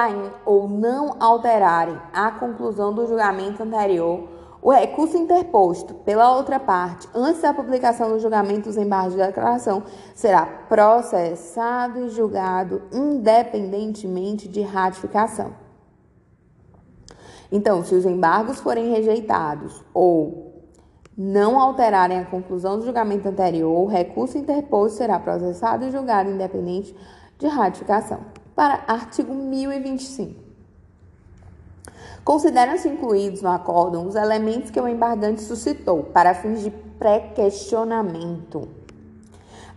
ou 0.44 0.68
não 0.68 1.16
alterarem 1.18 1.98
a 2.12 2.30
conclusão 2.30 2.92
do 2.92 3.06
julgamento 3.06 3.62
anterior, 3.62 4.28
o 4.60 4.70
recurso 4.70 5.16
interposto 5.16 5.94
pela 5.94 6.36
outra 6.36 6.60
parte 6.60 7.08
antes 7.14 7.40
da 7.40 7.54
publicação 7.54 8.10
do 8.10 8.18
julgamento 8.18 8.68
dos 8.68 8.76
embargos 8.76 9.14
de 9.14 9.22
declaração 9.22 9.82
será 10.14 10.44
processado 10.44 12.04
e 12.04 12.08
julgado 12.10 12.82
independentemente 12.92 14.46
de 14.46 14.60
ratificação. 14.60 15.54
Então, 17.50 17.82
se 17.82 17.94
os 17.94 18.04
embargos 18.04 18.60
forem 18.60 18.90
rejeitados 18.90 19.82
ou 19.94 20.47
não 21.18 21.58
alterarem 21.58 22.20
a 22.20 22.24
conclusão 22.24 22.78
do 22.78 22.84
julgamento 22.84 23.28
anterior, 23.28 23.76
o 23.76 23.86
recurso 23.86 24.38
interposto 24.38 24.98
será 24.98 25.18
processado 25.18 25.84
e 25.84 25.90
julgado 25.90 26.30
independente 26.30 26.94
de 27.36 27.48
ratificação. 27.48 28.20
Para 28.54 28.84
artigo 28.86 29.34
1025. 29.34 30.40
Consideram-se 32.24 32.88
incluídos 32.88 33.42
no 33.42 33.48
acórdão 33.48 34.06
os 34.06 34.14
elementos 34.14 34.70
que 34.70 34.80
o 34.80 34.86
embargante 34.86 35.42
suscitou 35.42 36.04
para 36.04 36.34
fins 36.34 36.62
de 36.62 36.70
pré-questionamento. 36.70 38.68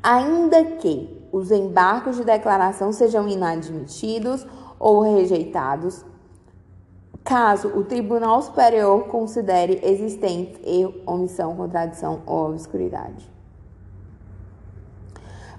Ainda 0.03 0.63
que 0.63 1.27
os 1.31 1.49
embargos 1.49 2.17
de 2.17 2.23
declaração 2.23 2.91
sejam 2.91 3.27
inadmitidos 3.27 4.45
ou 4.77 5.01
rejeitados, 5.01 6.05
caso 7.23 7.69
o 7.69 7.83
Tribunal 7.83 8.41
Superior 8.41 9.05
considere 9.07 9.79
existente 9.83 10.59
erro, 10.63 10.95
omissão, 11.05 11.55
contradição 11.55 12.21
ou 12.25 12.49
obscuridade. 12.49 13.29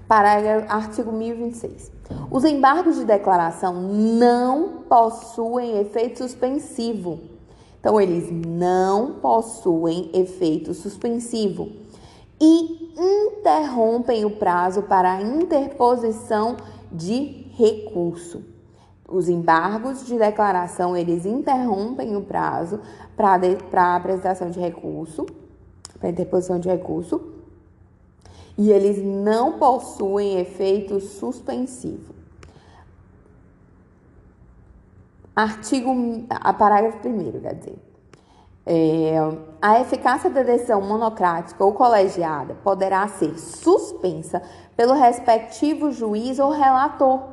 Parágrafo 0.07 0.71
artigo 0.71 1.11
1026. 1.11 1.91
Os 2.29 2.43
embargos 2.43 2.97
de 2.97 3.05
declaração 3.05 3.73
não 3.73 4.83
possuem 4.89 5.79
efeito 5.79 6.19
suspensivo. 6.19 7.19
Então, 7.79 7.99
eles 7.99 8.29
não 8.31 9.13
possuem 9.15 10.09
efeito 10.13 10.73
suspensivo 10.73 11.69
e 12.39 12.93
interrompem 12.97 14.25
o 14.25 14.31
prazo 14.31 14.83
para 14.83 15.21
interposição 15.21 16.57
de 16.91 17.47
recurso. 17.55 18.52
Os 19.13 19.29
embargos 19.29 20.07
de 20.07 20.17
declaração, 20.17 20.97
eles 20.97 21.23
interrompem 21.23 22.15
o 22.15 22.21
prazo 22.21 22.79
para 23.15 23.39
a 23.83 23.95
apresentação 23.95 24.49
de 24.49 24.59
recurso, 24.59 25.27
para 25.99 26.09
interposição 26.09 26.59
de 26.59 26.67
recurso, 26.67 27.21
e 28.57 28.71
eles 28.71 29.03
não 29.03 29.59
possuem 29.59 30.39
efeito 30.39 30.99
suspensivo. 30.99 32.13
Artigo, 35.35 35.91
a 36.29 36.51
parágrafo 36.51 37.07
1 37.07 37.39
quer 37.39 37.53
dizer. 37.53 37.77
É, 38.65 39.15
a 39.61 39.81
eficácia 39.81 40.29
da 40.29 40.41
decisão 40.41 40.81
monocrática 40.81 41.63
ou 41.63 41.73
colegiada 41.73 42.55
poderá 42.63 43.07
ser 43.09 43.37
suspensa 43.37 44.41
pelo 44.75 44.93
respectivo 44.93 45.91
juiz 45.91 46.39
ou 46.39 46.49
relator, 46.49 47.32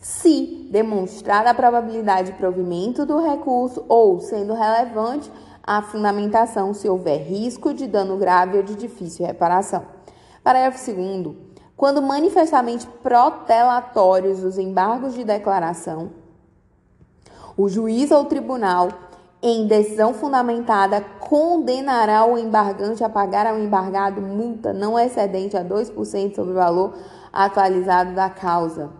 se 0.00 0.68
demonstrada 0.70 1.50
a 1.50 1.54
probabilidade 1.54 2.32
de 2.32 2.38
provimento 2.38 3.04
do 3.04 3.18
recurso 3.18 3.84
ou 3.88 4.20
sendo 4.20 4.54
relevante 4.54 5.30
a 5.62 5.82
fundamentação 5.82 6.72
se 6.72 6.88
houver 6.88 7.18
risco 7.18 7.74
de 7.74 7.86
dano 7.86 8.16
grave 8.16 8.56
ou 8.56 8.62
de 8.62 8.74
difícil 8.74 9.26
reparação. 9.26 9.84
Parágrafo 10.42 10.78
2 10.92 11.36
quando 11.76 12.02
manifestamente 12.02 12.86
protelatórios 13.04 14.42
os 14.42 14.58
embargos 14.58 15.14
de 15.14 15.22
declaração, 15.22 16.10
o 17.56 17.68
juiz 17.68 18.10
ou 18.10 18.24
tribunal 18.24 18.88
em 19.40 19.66
decisão 19.68 20.12
fundamentada, 20.12 21.00
condenará 21.20 22.24
o 22.24 22.36
embargante 22.36 23.04
a 23.04 23.08
pagar 23.08 23.46
ao 23.46 23.58
embargado 23.58 24.20
multa 24.20 24.72
não 24.72 24.98
excedente 24.98 25.56
a 25.56 25.64
2% 25.64 26.34
sobre 26.34 26.50
o 26.50 26.56
valor 26.56 26.94
atualizado 27.32 28.12
da 28.14 28.28
causa. 28.28 28.90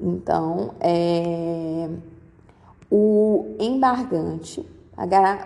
Então, 0.00 0.74
é, 0.80 1.88
o 2.90 3.56
embargante 3.58 4.68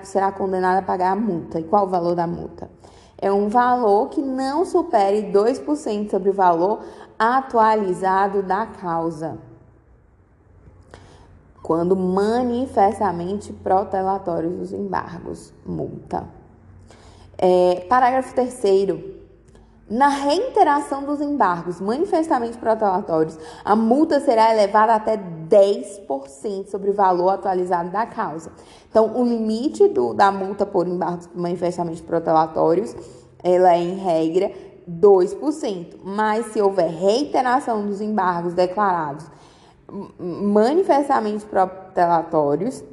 será 0.03 0.33
condenado 0.33 0.79
a 0.79 0.83
pagar 0.83 1.13
a 1.13 1.17
multa. 1.17 1.61
E 1.61 1.65
qual 1.65 1.87
o 1.87 1.89
valor 1.89 2.15
da 2.15 2.27
multa? 2.27 2.71
É 3.19 3.31
um 3.31 3.49
valor 3.49 4.09
que 4.09 4.23
não 4.23 4.65
supere 4.65 5.31
2% 5.33 6.11
sobre 6.11 6.31
o 6.31 6.33
valor 6.33 6.81
atualizado 7.19 8.43
da 8.43 8.67
causa 8.67 9.39
quando 11.71 11.95
manifestamente 11.95 13.53
protelatórios 13.53 14.61
os 14.61 14.73
embargos, 14.73 15.53
multa. 15.65 16.27
É, 17.39 17.87
parágrafo 17.89 18.35
3 18.35 18.53
na 19.91 20.07
reiteração 20.09 21.03
dos 21.03 21.21
embargos 21.21 21.81
manifestamente 21.81 22.57
protelatórios, 22.57 23.37
a 23.65 23.75
multa 23.75 24.21
será 24.21 24.55
elevada 24.55 24.95
até 24.95 25.17
10% 25.17 26.69
sobre 26.69 26.91
o 26.91 26.95
valor 26.95 27.31
atualizado 27.31 27.91
da 27.91 28.07
causa. 28.07 28.53
Então, 28.89 29.21
o 29.21 29.25
limite 29.25 29.89
do, 29.89 30.15
da 30.15 30.31
multa 30.31 30.65
por 30.65 30.87
embargos 30.87 31.29
manifestamente 31.35 32.03
protelatórios, 32.03 32.95
ela 33.43 33.75
é, 33.75 33.79
em 33.79 33.97
regra, 33.97 34.53
2%. 34.89 35.97
Mas, 36.05 36.47
se 36.53 36.63
houver 36.63 36.89
reiteração 36.89 37.85
dos 37.85 38.01
embargos 38.01 38.55
declarados 38.55 39.27
manifestamente 40.19 41.45
protelatórios, 41.45 42.85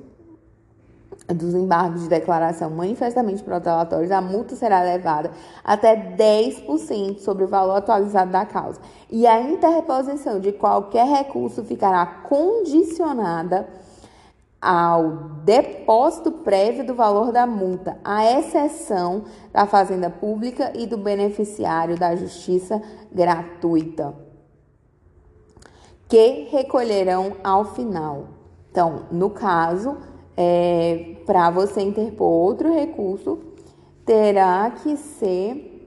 dos 1.27 1.53
embargos 1.53 2.03
de 2.03 2.09
declaração 2.09 2.69
manifestamente 2.69 3.43
protelatórios, 3.43 4.11
a 4.11 4.21
multa 4.21 4.55
será 4.55 4.87
elevada 4.87 5.31
até 5.63 5.95
10% 6.15 7.19
sobre 7.19 7.43
o 7.43 7.47
valor 7.47 7.75
atualizado 7.75 8.31
da 8.31 8.45
causa. 8.45 8.79
E 9.09 9.27
a 9.27 9.41
interposição 9.41 10.39
de 10.39 10.51
qualquer 10.51 11.05
recurso 11.05 11.63
ficará 11.63 12.05
condicionada 12.05 13.67
ao 14.61 15.09
depósito 15.43 16.31
prévio 16.31 16.85
do 16.85 16.95
valor 16.95 17.31
da 17.31 17.45
multa, 17.45 17.97
à 18.03 18.25
exceção 18.39 19.25
da 19.53 19.65
Fazenda 19.65 20.09
Pública 20.09 20.71
e 20.75 20.87
do 20.87 20.97
beneficiário 20.97 21.97
da 21.97 22.15
Justiça 22.15 22.81
Gratuita 23.11 24.27
que 26.07 26.47
recolherão 26.49 27.35
ao 27.43 27.65
final. 27.65 28.29
Então, 28.71 29.07
no 29.11 29.29
caso, 29.29 29.97
é, 30.37 31.15
para 31.25 31.49
você 31.49 31.81
interpor 31.81 32.31
outro 32.31 32.71
recurso, 32.71 33.39
terá 34.05 34.69
que 34.71 34.95
ser 34.95 35.85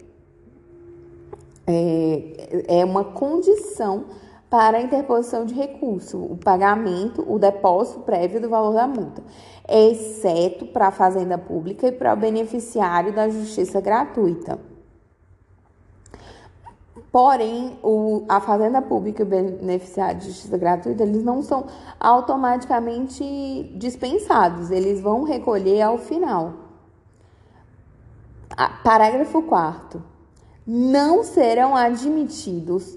é, 1.66 2.80
é 2.80 2.84
uma 2.84 3.04
condição 3.04 4.06
para 4.50 4.78
a 4.78 4.82
interposição 4.82 5.44
de 5.44 5.54
recurso, 5.54 6.18
o 6.18 6.36
pagamento, 6.36 7.24
o 7.32 7.38
depósito 7.38 8.00
prévio 8.00 8.40
do 8.40 8.48
valor 8.48 8.74
da 8.74 8.88
multa, 8.88 9.22
exceto 9.68 10.66
para 10.66 10.88
a 10.88 10.90
fazenda 10.90 11.38
pública 11.38 11.86
e 11.86 11.92
para 11.92 12.12
o 12.12 12.16
beneficiário 12.16 13.14
da 13.14 13.28
justiça 13.28 13.80
gratuita. 13.80 14.58
Porém, 17.12 17.76
o, 17.82 18.24
a 18.28 18.40
fazenda 18.40 18.80
pública 18.80 19.22
e 19.22 19.26
o 19.26 19.28
beneficiário 19.28 20.20
de 20.20 20.26
justiça 20.26 20.56
gratuita, 20.56 21.02
eles 21.02 21.24
não 21.24 21.42
são 21.42 21.66
automaticamente 21.98 23.72
dispensados, 23.76 24.70
eles 24.70 25.00
vão 25.00 25.24
recolher 25.24 25.82
ao 25.82 25.98
final. 25.98 26.54
Parágrafo 28.84 29.42
4 29.42 30.02
Não 30.64 31.24
serão 31.24 31.74
admitidos 31.74 32.96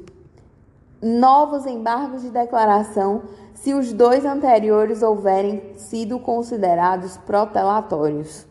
novos 1.02 1.66
embargos 1.66 2.22
de 2.22 2.30
declaração 2.30 3.24
se 3.56 3.74
os 3.74 3.92
dois 3.92 4.26
anteriores 4.26 5.02
houverem 5.02 5.74
sido 5.76 6.20
considerados 6.20 7.18
protelatórios. 7.18 8.46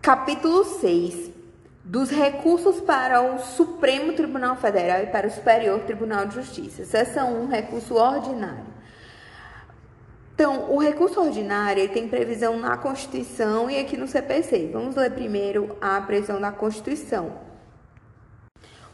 Capítulo 0.00 0.64
6 0.64 1.37
dos 1.88 2.10
recursos 2.10 2.82
para 2.82 3.22
o 3.22 3.38
Supremo 3.38 4.12
Tribunal 4.12 4.56
Federal 4.56 5.02
e 5.02 5.06
para 5.06 5.26
o 5.26 5.30
Superior 5.30 5.80
Tribunal 5.80 6.26
de 6.26 6.34
Justiça. 6.34 6.84
Seção 6.84 7.44
1, 7.44 7.48
recurso 7.48 7.94
ordinário. 7.94 8.66
Então, 10.34 10.70
o 10.70 10.78
recurso 10.78 11.18
ordinário 11.18 11.88
tem 11.88 12.06
previsão 12.06 12.58
na 12.58 12.76
Constituição 12.76 13.70
e 13.70 13.78
aqui 13.78 13.96
no 13.96 14.06
CPC. 14.06 14.68
Vamos 14.70 14.96
ler 14.96 15.12
primeiro 15.12 15.78
a 15.80 15.98
previsão 16.02 16.38
da 16.38 16.52
Constituição. 16.52 17.32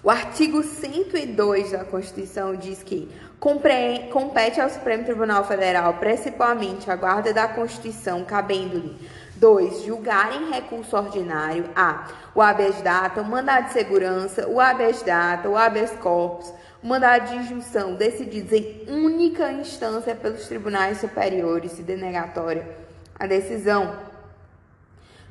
O 0.01 0.09
artigo 0.09 0.63
102 0.63 1.73
da 1.73 1.85
Constituição 1.85 2.55
diz 2.55 2.81
que 2.85 3.11
compete 3.41 4.61
ao 4.61 4.71
Supremo 4.71 5.03
Tribunal 5.05 5.45
Federal, 5.45 5.95
principalmente 5.95 6.89
a 6.89 6.95
guarda 6.95 7.33
da 7.35 7.49
Constituição, 7.49 8.25
cabendo-lhe 8.25 8.97
2. 9.37 9.85
Julgar 9.85 10.35
em 10.35 10.51
recurso 10.51 10.97
ordinário 10.97 11.69
a. 11.75 12.09
O 12.35 12.43
habeas 12.43 12.81
data, 12.83 13.21
o 13.21 13.25
mandado 13.25 13.67
de 13.67 13.73
segurança, 13.73 14.49
o 14.49 14.61
habeas 14.61 15.03
data, 15.03 15.49
o 15.49 15.57
habeas 15.57 15.91
corpus, 15.93 16.53
o 16.83 16.87
mandado 16.87 17.29
de 17.29 17.37
injunção 17.37 17.95
decididos 17.95 18.53
em 18.53 18.85
única 18.89 19.51
instância 19.53 20.15
pelos 20.15 20.47
tribunais 20.47 20.99
superiores 20.99 21.79
e 21.79 21.83
denegatória 21.83 22.85
a 23.19 23.27
decisão. 23.27 23.97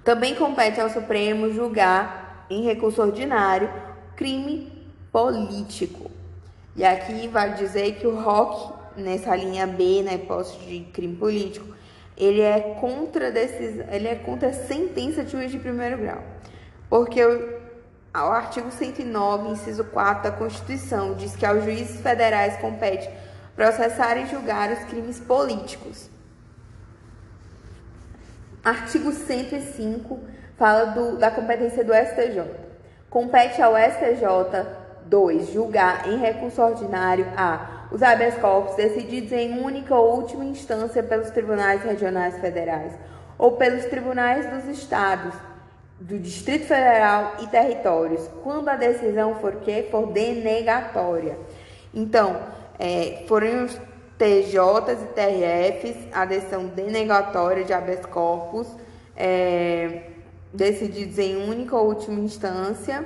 Também 0.04 0.36
compete 0.36 0.80
ao 0.80 0.90
Supremo 0.90 1.52
julgar 1.52 2.46
em 2.50 2.64
recurso 2.64 3.02
ordinário 3.02 3.70
crime 4.16 4.72
político. 5.12 6.12
E 6.76 6.84
aqui 6.84 7.28
vai 7.28 7.54
dizer 7.54 7.96
que 7.96 8.08
o 8.08 8.20
ROC, 8.20 8.74
nessa 8.98 9.36
linha 9.36 9.68
B, 9.68 10.02
na 10.04 10.14
hipótese 10.14 10.58
de 10.60 10.80
crime 10.92 11.16
político, 11.16 11.74
ele 12.18 12.42
é 12.42 12.76
contra 12.80 13.32
decisão, 13.32 13.86
ele 13.92 14.08
é 14.08 14.16
contra 14.16 14.50
a 14.50 14.54
sentença 14.54 15.24
de 15.24 15.32
juiz 15.32 15.52
de 15.52 15.60
primeiro 15.60 15.98
grau. 15.98 16.24
Porque 16.90 17.24
o, 17.24 17.60
o 18.14 18.32
artigo 18.32 18.72
109, 18.72 19.50
inciso 19.50 19.84
4 19.86 20.24
da 20.24 20.32
Constituição 20.32 21.16
diz 21.16 21.36
que 21.36 21.46
aos 21.46 21.64
juízes 21.64 22.02
federais 22.02 22.58
compete 22.58 23.10
processar 23.56 24.18
e 24.18 24.28
julgar 24.28 24.72
os 24.72 24.80
crimes 24.86 25.20
políticos. 25.20 26.10
Artigo 28.64 29.12
105 29.12 30.20
fala 30.58 30.86
do, 30.86 31.18
da 31.18 31.30
competência 31.30 31.84
do 31.84 31.94
STJ. 31.94 32.44
Compete 33.10 33.62
ao 33.62 33.74
STJ 33.76 34.66
2. 35.06 35.52
Julgar 35.52 36.08
em 36.08 36.18
recurso 36.18 36.62
ordinário 36.62 37.26
a 37.36 37.83
os 37.94 38.02
habeas 38.02 38.34
corpus 38.40 38.76
decididos 38.76 39.32
em 39.32 39.60
única 39.60 39.96
ou 39.96 40.16
última 40.16 40.44
instância 40.44 41.04
pelos 41.04 41.30
tribunais 41.30 41.84
regionais 41.84 42.40
federais 42.40 42.92
ou 43.38 43.52
pelos 43.52 43.86
tribunais 43.86 44.50
dos 44.50 44.78
estados, 44.78 45.36
do 46.00 46.18
Distrito 46.18 46.66
Federal 46.66 47.36
e 47.42 47.48
territórios, 47.48 48.28
quando 48.44 48.68
a 48.68 48.76
decisão 48.76 49.36
for 49.36 49.58
que 49.58 49.84
for 49.92 50.12
denegatória. 50.12 51.38
Então, 51.94 52.42
é, 52.80 53.24
forem 53.28 53.64
os 53.64 53.80
TJs 54.18 55.04
e 55.04 55.08
TRFs, 55.14 56.08
a 56.12 56.26
decisão 56.26 56.66
denegatória 56.66 57.64
de 57.64 57.74
habeas 57.74 58.06
corpus, 58.08 58.68
é, 59.16 60.02
decididos 60.52 61.20
em 61.20 61.36
única 61.36 61.76
ou 61.76 61.90
última 61.90 62.20
instância 62.20 63.06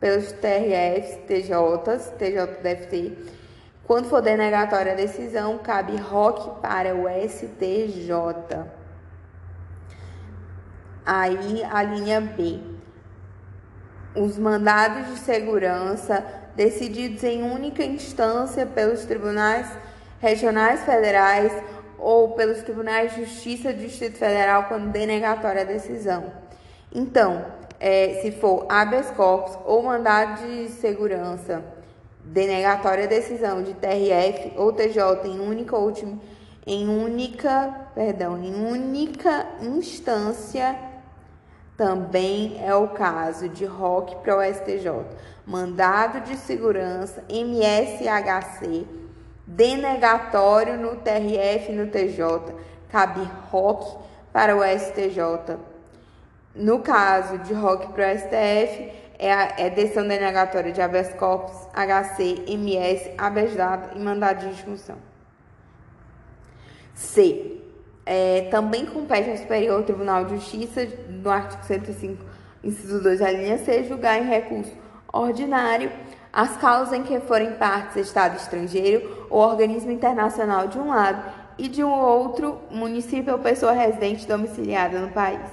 pelos 0.00 0.32
TRFs, 0.32 1.18
TJs, 1.26 2.12
TJDFT, 2.18 3.41
quando 3.92 4.08
for 4.08 4.22
denegatória 4.22 4.92
a 4.92 4.96
decisão, 4.96 5.58
cabe 5.58 5.98
ROC 5.98 6.62
para 6.62 6.94
o 6.94 7.04
STJ. 7.28 8.64
Aí 11.04 11.62
a 11.62 11.82
linha 11.82 12.18
B. 12.18 12.58
Os 14.16 14.38
mandados 14.38 15.08
de 15.08 15.18
segurança 15.18 16.24
decididos 16.56 17.22
em 17.22 17.42
única 17.42 17.84
instância 17.84 18.64
pelos 18.64 19.04
tribunais 19.04 19.68
regionais 20.20 20.82
federais 20.86 21.52
ou 21.98 22.30
pelos 22.30 22.62
tribunais 22.62 23.14
de 23.14 23.26
justiça 23.26 23.74
do 23.74 23.78
Distrito 23.78 24.16
Federal 24.16 24.68
quando 24.68 24.90
denegatória 24.90 25.60
a 25.60 25.66
decisão. 25.66 26.32
Então, 26.90 27.44
é, 27.78 28.20
se 28.22 28.32
for 28.32 28.64
habeas 28.70 29.10
corpus 29.10 29.58
ou 29.66 29.82
mandado 29.82 30.46
de 30.46 30.70
segurança, 30.70 31.81
denegatória 32.24 33.06
decisão 33.06 33.62
de 33.62 33.74
TRF 33.74 34.52
ou 34.56 34.72
TJ 34.72 35.26
em 35.26 35.40
única 35.40 35.76
última, 35.76 36.18
em 36.66 36.88
única, 36.88 37.88
perdão, 37.94 38.42
em 38.42 38.54
única 38.54 39.46
instância, 39.60 40.78
também 41.76 42.60
é 42.64 42.74
o 42.74 42.88
caso 42.88 43.48
de 43.48 43.64
ROC 43.64 44.16
para 44.22 44.36
o 44.36 44.42
STJ, 44.42 45.04
mandado 45.44 46.20
de 46.20 46.36
segurança 46.36 47.24
MSHC, 47.28 48.86
denegatório 49.46 50.78
no 50.78 50.96
TRF 50.96 51.72
e 51.72 51.74
no 51.74 51.88
TJ, 51.88 52.54
cabe 52.88 53.28
ROC 53.50 53.98
para 54.32 54.56
o 54.56 54.62
STJ. 54.62 55.58
No 56.54 56.80
caso 56.80 57.38
de 57.38 57.52
ROC 57.52 57.88
para 57.88 58.12
o 58.12 58.18
STF, 58.18 59.01
é, 59.22 59.66
a, 59.66 59.68
decisão 59.68 60.06
denegatória 60.06 60.72
de 60.72 60.82
habeas 60.82 61.14
corpus, 61.14 61.56
HC, 61.72 62.44
MS, 62.48 63.12
habeas 63.16 63.54
data 63.54 63.96
e 63.96 64.00
mandado 64.00 64.40
de 64.40 64.48
injunção. 64.48 64.96
C. 66.92 67.60
É, 68.04 68.48
também 68.50 68.84
compete 68.84 69.30
ao 69.30 69.36
Superior 69.36 69.84
Tribunal 69.84 70.24
de 70.24 70.34
Justiça, 70.34 70.88
no 71.08 71.30
artigo 71.30 71.62
105, 71.64 72.24
inciso 72.64 73.00
2, 73.00 73.22
a 73.22 73.30
linha 73.30 73.58
C, 73.58 73.84
julgar 73.84 74.20
em 74.20 74.28
recurso 74.28 74.72
ordinário 75.12 75.92
as 76.32 76.56
causas 76.56 76.92
em 76.92 77.04
que 77.04 77.20
forem 77.20 77.52
partes 77.52 77.96
Estado 77.96 78.36
estrangeiro 78.36 79.26
ou 79.30 79.40
organismo 79.40 79.92
internacional 79.92 80.66
de 80.66 80.78
um 80.78 80.88
lado 80.88 81.30
e 81.58 81.68
de 81.68 81.84
um 81.84 81.92
outro 81.92 82.58
município 82.70 83.34
ou 83.34 83.38
pessoa 83.38 83.70
residente 83.70 84.26
domiciliada 84.26 84.98
no 84.98 85.10
país. 85.10 85.48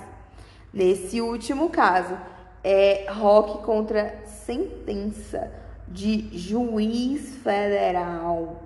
Nesse 0.74 1.22
último 1.22 1.70
caso, 1.70 2.18
é 2.64 3.06
ROC 3.10 3.64
contra 3.64 4.16
sentença 4.26 5.52
de 5.88 6.30
juiz 6.38 7.36
federal 7.44 8.64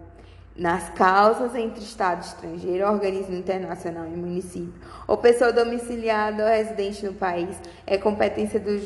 nas 0.56 0.90
causas 0.91 1.56
entre 1.56 1.84
Estado 1.84 2.24
estrangeiro, 2.24 2.86
organismo 2.86 3.36
internacional 3.36 4.06
e 4.06 4.15
município, 4.15 4.74
ou 5.07 5.18
pessoa 5.18 5.52
domiciliada 5.52 6.44
ou 6.44 6.49
residente 6.49 7.03
no 7.06 7.14
país, 7.14 7.56
é 7.88 7.98
competência 7.98 8.60
do, 8.60 8.78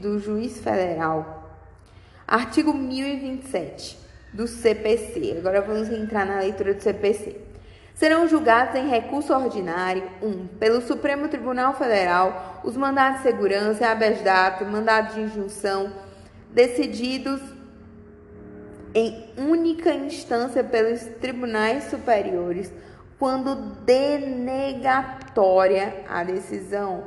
do 0.00 0.18
juiz 0.18 0.58
federal. 0.58 1.42
Artigo 2.26 2.72
1027 2.72 3.98
do 4.32 4.48
CPC. 4.48 5.36
Agora 5.38 5.60
vamos 5.60 5.90
entrar 5.90 6.24
na 6.24 6.40
leitura 6.40 6.74
do 6.74 6.82
CPC. 6.82 7.53
Serão 7.94 8.28
julgados 8.28 8.74
em 8.74 8.88
recurso 8.88 9.32
ordinário 9.32 10.02
1. 10.20 10.26
Um, 10.26 10.48
pelo 10.58 10.82
Supremo 10.82 11.28
Tribunal 11.28 11.74
Federal 11.74 12.60
os 12.64 12.76
mandados 12.76 13.18
de 13.18 13.28
segurança, 13.28 13.88
habeas 13.88 14.20
data, 14.20 14.64
mandado 14.64 15.14
de 15.14 15.20
injunção 15.20 15.92
decididos 16.50 17.40
em 18.92 19.32
única 19.36 19.94
instância 19.94 20.64
pelos 20.64 21.02
tribunais 21.20 21.84
superiores 21.84 22.72
quando 23.18 23.54
denegatória 23.84 26.04
a 26.08 26.24
decisão. 26.24 27.04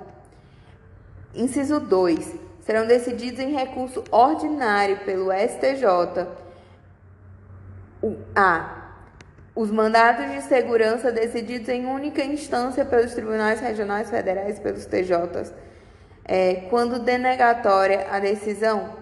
Inciso 1.33 1.81
2. 1.81 2.35
Serão 2.61 2.85
decididos 2.87 3.39
em 3.39 3.53
recurso 3.53 4.03
ordinário 4.09 4.99
pelo 4.99 5.31
STJ. 5.31 6.27
O 8.01 8.15
A. 8.35 8.86
Os 9.57 9.71
mandados 9.71 10.29
de 10.29 10.43
segurança 10.43 11.11
decididos 11.11 11.67
em 11.69 11.87
única 11.87 12.23
instância 12.23 12.85
pelos 12.85 13.15
tribunais 13.15 13.59
regionais 13.59 14.07
federais 14.07 14.59
pelos 14.59 14.85
TJs. 14.85 15.51
É, 16.23 16.67
quando 16.69 16.99
denegatória 16.99 18.05
a 18.11 18.19
decisão. 18.19 18.93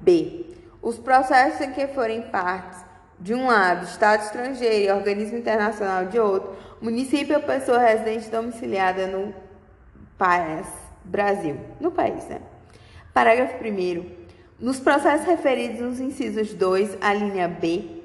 B. 0.00 0.46
Os 0.82 0.98
processos 0.98 1.60
em 1.60 1.70
que 1.70 1.86
forem 1.86 2.22
partes, 2.22 2.80
de 3.20 3.34
um 3.34 3.46
lado, 3.46 3.84
Estado 3.84 4.24
estrangeiro 4.24 4.86
e 4.86 4.90
organismo 4.90 5.38
internacional 5.38 6.06
de 6.06 6.18
outro, 6.18 6.56
município 6.80 7.36
ou 7.36 7.42
pessoa 7.42 7.78
residente 7.78 8.28
domiciliada 8.28 9.06
no 9.06 9.32
país, 10.18 10.66
Brasil, 11.04 11.56
no 11.78 11.92
país, 11.92 12.24
né? 12.24 12.40
Parágrafo 13.14 13.62
1 13.62 14.10
Nos 14.58 14.80
processos 14.80 15.24
referidos 15.24 15.78
nos 15.78 16.00
incisos 16.00 16.52
2, 16.52 16.98
a 17.00 17.14
linha 17.14 17.46
B, 17.46 17.97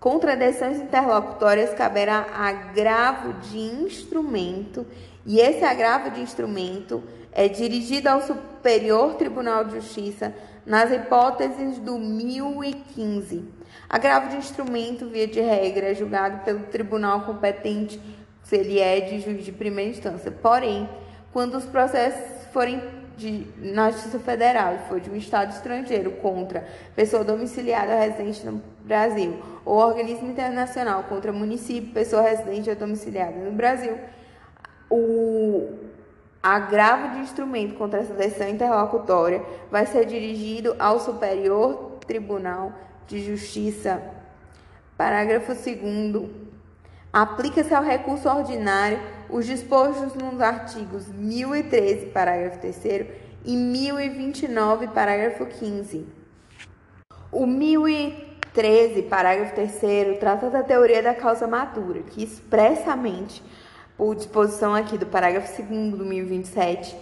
contradições 0.00 0.78
interlocutórias 0.78 1.74
caberá 1.74 2.26
agravo 2.34 3.34
de 3.34 3.58
instrumento 3.58 4.86
e 5.26 5.38
esse 5.38 5.62
agravo 5.62 6.10
de 6.10 6.22
instrumento 6.22 7.04
é 7.30 7.46
dirigido 7.46 8.08
ao 8.08 8.22
Superior 8.22 9.14
Tribunal 9.14 9.64
de 9.64 9.74
Justiça 9.74 10.34
nas 10.64 10.90
hipóteses 10.90 11.78
do 11.78 11.98
1015. 11.98 13.44
Agravo 13.88 14.30
de 14.30 14.36
instrumento, 14.36 15.06
via 15.06 15.26
de 15.26 15.40
regra, 15.40 15.90
é 15.90 15.94
julgado 15.94 16.44
pelo 16.44 16.60
tribunal 16.60 17.22
competente 17.22 18.00
se 18.42 18.56
ele 18.56 18.80
é 18.80 19.00
de 19.00 19.20
juiz 19.20 19.44
de 19.44 19.52
primeira 19.52 19.90
instância. 19.90 20.30
Porém, 20.30 20.88
quando 21.32 21.56
os 21.56 21.66
processos 21.66 22.46
forem 22.52 22.80
de, 23.20 23.46
na 23.58 23.90
Justiça 23.90 24.18
Federal 24.18 24.74
e 24.74 24.88
for 24.88 24.98
de 24.98 25.10
um 25.10 25.16
Estado 25.16 25.52
estrangeiro 25.52 26.12
contra 26.12 26.66
pessoa 26.96 27.22
domiciliada 27.22 27.92
ou 27.92 28.00
residente 28.00 28.44
no 28.46 28.62
Brasil, 28.82 29.40
ou 29.64 29.76
organismo 29.76 30.30
internacional 30.30 31.04
contra 31.04 31.30
município, 31.30 31.92
pessoa 31.92 32.22
residente 32.22 32.70
ou 32.70 32.76
domiciliada 32.76 33.36
no 33.36 33.52
Brasil, 33.52 33.98
o 34.88 35.68
agravo 36.42 37.14
de 37.14 37.18
instrumento 37.20 37.74
contra 37.74 38.00
essa 38.00 38.14
decisão 38.14 38.48
interlocutória 38.48 39.42
vai 39.70 39.84
ser 39.84 40.06
dirigido 40.06 40.74
ao 40.78 40.98
Superior 40.98 41.98
Tribunal 42.06 42.72
de 43.06 43.22
Justiça. 43.22 44.02
Parágrafo 44.96 45.54
2 45.54 46.30
Aplica-se 47.12 47.74
ao 47.74 47.82
recurso 47.82 48.28
ordinário 48.28 48.98
os 49.32 49.46
dispostos 49.46 50.14
nos 50.14 50.40
artigos 50.40 51.08
1013, 51.08 52.06
parágrafo 52.06 52.58
3 52.58 53.06
e 53.44 53.56
1029, 53.56 54.88
parágrafo 54.88 55.46
15. 55.46 56.06
O 57.32 57.46
1013, 57.46 59.02
parágrafo 59.02 59.54
3 59.54 60.18
trata 60.18 60.50
da 60.50 60.62
teoria 60.62 61.02
da 61.02 61.14
causa 61.14 61.46
madura, 61.46 62.02
que 62.02 62.22
expressamente 62.22 63.42
por 63.96 64.16
disposição 64.16 64.74
aqui 64.74 64.96
do 64.96 65.06
parágrafo 65.06 65.62
2 65.62 65.92
do 65.92 66.04
1027, 66.04 66.96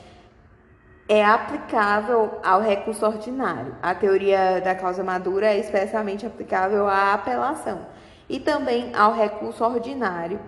é 1.08 1.24
aplicável 1.24 2.38
ao 2.44 2.60
recurso 2.60 3.06
ordinário. 3.06 3.74
A 3.80 3.94
teoria 3.94 4.60
da 4.60 4.74
causa 4.74 5.02
madura 5.02 5.46
é 5.46 5.58
especialmente 5.58 6.26
aplicável 6.26 6.86
à 6.86 7.14
apelação 7.14 7.86
e 8.28 8.38
também 8.38 8.94
ao 8.94 9.14
recurso 9.14 9.64
ordinário, 9.64 10.38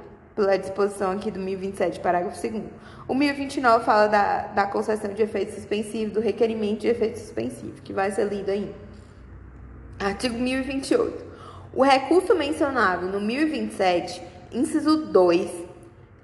pela 0.40 0.58
disposição 0.58 1.12
aqui 1.12 1.30
do 1.30 1.38
1027, 1.38 2.00
parágrafo 2.00 2.40
2 2.40 2.64
O 3.06 3.14
1029 3.14 3.84
fala 3.84 4.06
da, 4.06 4.46
da 4.48 4.66
concessão 4.66 5.12
de 5.12 5.22
efeito 5.22 5.54
suspensivo, 5.54 6.12
do 6.14 6.20
requerimento 6.20 6.80
de 6.80 6.88
efeito 6.88 7.18
suspensivo, 7.18 7.82
que 7.82 7.92
vai 7.92 8.10
ser 8.10 8.24
lido 8.26 8.50
aí. 8.50 8.74
Artigo 9.98 10.38
1028. 10.38 11.26
O 11.74 11.82
recurso 11.82 12.34
mencionado 12.34 13.06
no 13.06 13.20
1027, 13.20 14.22
inciso 14.50 15.06
2, 15.06 15.50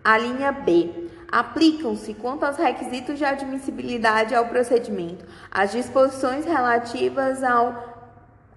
a 0.02 0.16
linha 0.16 0.50
B. 0.50 1.08
Aplicam-se, 1.30 2.14
quanto 2.14 2.44
aos 2.44 2.56
requisitos 2.56 3.18
de 3.18 3.24
admissibilidade 3.24 4.34
ao 4.34 4.46
procedimento, 4.46 5.26
as 5.50 5.72
disposições 5.72 6.46
relativas 6.46 7.42
ao, 7.42 8.08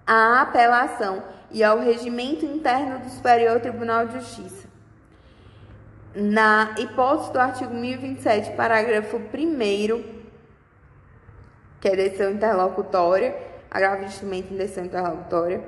à 0.06 0.40
apelação 0.40 1.22
e 1.50 1.62
ao 1.62 1.80
regimento 1.80 2.46
interno 2.46 3.00
do 3.00 3.10
Superior 3.10 3.60
Tribunal 3.60 4.06
de 4.06 4.20
Justiça. 4.20 4.59
Na 6.14 6.74
hipótese 6.76 7.32
do 7.32 7.38
artigo 7.38 7.72
1027, 7.72 8.56
parágrafo 8.56 9.16
1, 9.16 10.04
que 11.80 11.88
é 11.88 11.94
decisão 11.94 12.32
interlocutória, 12.32 13.36
agravo 13.70 14.00
de 14.00 14.06
instrumento 14.06 14.52
em 14.52 14.56
decisão 14.56 14.84
interlocutória, 14.84 15.62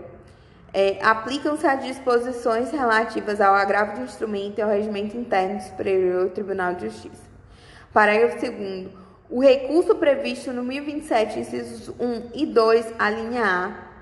é, 0.74 0.98
aplicam-se 1.01 1.64
as 1.64 1.85
disposições 1.85 2.73
relativas 2.73 3.40
ao 3.40 3.55
agravo 3.55 3.94
de 3.94 4.02
instrumento 4.02 4.59
e 4.59 4.62
ao 4.62 4.70
regimento 4.70 5.16
interno 5.16 5.60
Superior 5.60 6.31
Tribunal 6.31 6.74
de 6.74 6.89
Justiça. 6.89 7.23
Parágrafo 7.93 8.39
2 8.40 8.89
O 9.31 9.40
recurso 9.40 9.94
previsto 9.94 10.52
no 10.52 10.64
1027, 10.64 11.39
incisos 11.39 11.89
1 12.01 12.31
e 12.35 12.47
2, 12.47 12.94
a 12.98 13.10
linha 13.10 13.44
A, 13.44 13.93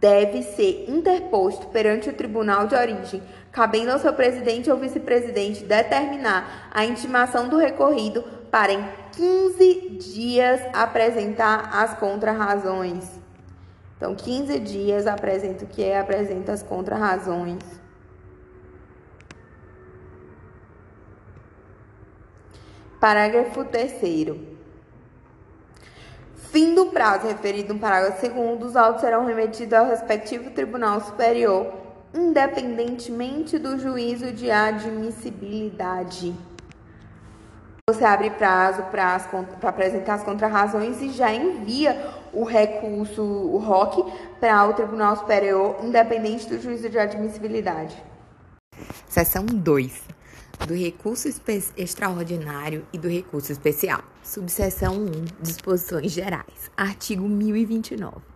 deve 0.00 0.42
ser 0.42 0.84
interposto 0.88 1.68
perante 1.68 2.10
o 2.10 2.12
tribunal 2.12 2.66
de 2.66 2.74
origem, 2.74 3.22
cabendo 3.56 3.90
ao 3.90 3.98
seu 3.98 4.12
presidente 4.12 4.70
ou 4.70 4.76
vice-presidente 4.76 5.64
determinar 5.64 6.68
a 6.70 6.84
intimação 6.84 7.48
do 7.48 7.56
recorrido 7.56 8.22
para 8.50 8.70
em 8.70 8.86
15 9.12 9.96
dias 9.98 10.60
apresentar 10.74 11.70
as 11.72 11.98
contrarrazões. 11.98 13.08
Então, 13.96 14.14
15 14.14 14.60
dias 14.60 15.06
apresenta 15.06 15.64
o 15.64 15.66
que 15.66 15.82
é, 15.82 15.98
apresenta 15.98 16.52
as 16.52 16.62
contrarrazões. 16.62 17.62
Parágrafo 23.00 23.64
3 23.64 24.36
Fim 26.50 26.74
do 26.74 26.86
prazo 26.86 27.26
referido 27.26 27.72
no 27.72 27.80
parágrafo 27.80 28.20
2, 28.28 28.64
os 28.66 28.76
autos 28.76 29.00
serão 29.00 29.24
remetidos 29.24 29.72
ao 29.72 29.86
respectivo 29.86 30.50
Tribunal 30.50 31.00
Superior 31.00 31.85
independentemente 32.16 33.58
do 33.58 33.78
juízo 33.78 34.32
de 34.32 34.50
admissibilidade. 34.50 36.34
Você 37.88 38.04
abre 38.04 38.30
prazo 38.30 38.82
para 38.90 39.14
apresentar 39.62 40.14
as 40.14 40.24
contrarrazões 40.24 41.00
e 41.00 41.10
já 41.10 41.32
envia 41.32 42.14
o 42.32 42.42
recurso, 42.44 43.22
o 43.22 43.58
ROC, 43.58 44.12
para 44.40 44.66
o 44.66 44.74
Tribunal 44.74 45.16
Superior, 45.16 45.76
independente 45.84 46.48
do 46.48 46.60
juízo 46.60 46.88
de 46.88 46.98
admissibilidade. 46.98 47.96
Seção 49.08 49.46
2 49.46 50.16
do 50.66 50.74
recurso 50.74 51.28
extraordinário 51.76 52.86
e 52.92 52.98
do 52.98 53.08
recurso 53.08 53.52
especial. 53.52 54.02
Subseção 54.22 54.94
1, 54.94 55.10
disposições 55.40 56.10
gerais. 56.10 56.70
Artigo 56.76 57.28
1029. 57.28 58.35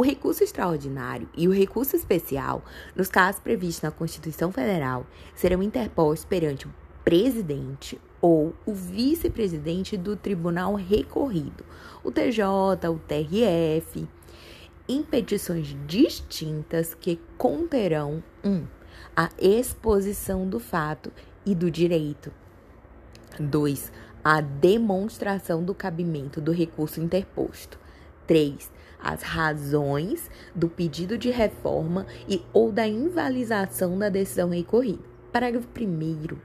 O 0.00 0.02
recurso 0.02 0.42
extraordinário 0.42 1.28
e 1.36 1.46
o 1.46 1.52
recurso 1.52 1.94
especial, 1.94 2.64
nos 2.96 3.08
casos 3.08 3.38
previstos 3.38 3.82
na 3.82 3.90
Constituição 3.90 4.50
Federal, 4.50 5.06
serão 5.34 5.62
interpostos 5.62 6.24
perante 6.24 6.66
o 6.66 6.72
presidente 7.04 8.00
ou 8.18 8.54
o 8.64 8.72
vice-presidente 8.72 9.98
do 9.98 10.16
tribunal 10.16 10.74
recorrido, 10.74 11.66
o 12.02 12.10
TJ, 12.10 12.88
o 12.88 12.98
TRF, 12.98 14.08
em 14.88 15.02
petições 15.02 15.76
distintas 15.86 16.94
que 16.94 17.20
conterão 17.36 18.24
1. 18.42 18.48
Um, 18.48 18.66
a 19.14 19.28
exposição 19.38 20.48
do 20.48 20.58
fato 20.58 21.12
e 21.44 21.54
do 21.54 21.70
direito. 21.70 22.32
2. 23.38 23.92
A 24.24 24.40
demonstração 24.40 25.62
do 25.62 25.74
cabimento 25.74 26.40
do 26.40 26.52
recurso 26.52 27.02
interposto. 27.02 27.78
3. 28.26 28.79
As 29.02 29.22
razões 29.22 30.30
do 30.54 30.68
pedido 30.68 31.16
de 31.16 31.30
reforma 31.30 32.06
e 32.28 32.42
ou 32.52 32.70
da 32.70 32.86
invalidação 32.86 33.98
da 33.98 34.08
decisão 34.08 34.50
recorrida. 34.50 35.02
Parágrafo 35.32 35.68
1. 35.78 36.36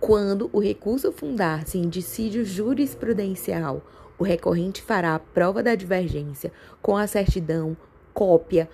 Quando 0.00 0.50
o 0.52 0.60
recurso 0.60 1.12
fundar-se 1.12 1.78
em 1.78 1.88
dissídio 1.88 2.44
jurisprudencial, 2.44 3.82
o 4.18 4.24
recorrente 4.24 4.82
fará 4.82 5.14
a 5.14 5.18
prova 5.18 5.62
da 5.62 5.74
divergência 5.74 6.52
com 6.80 6.96
a 6.96 7.06
certidão, 7.06 7.76
cópia 8.12 8.68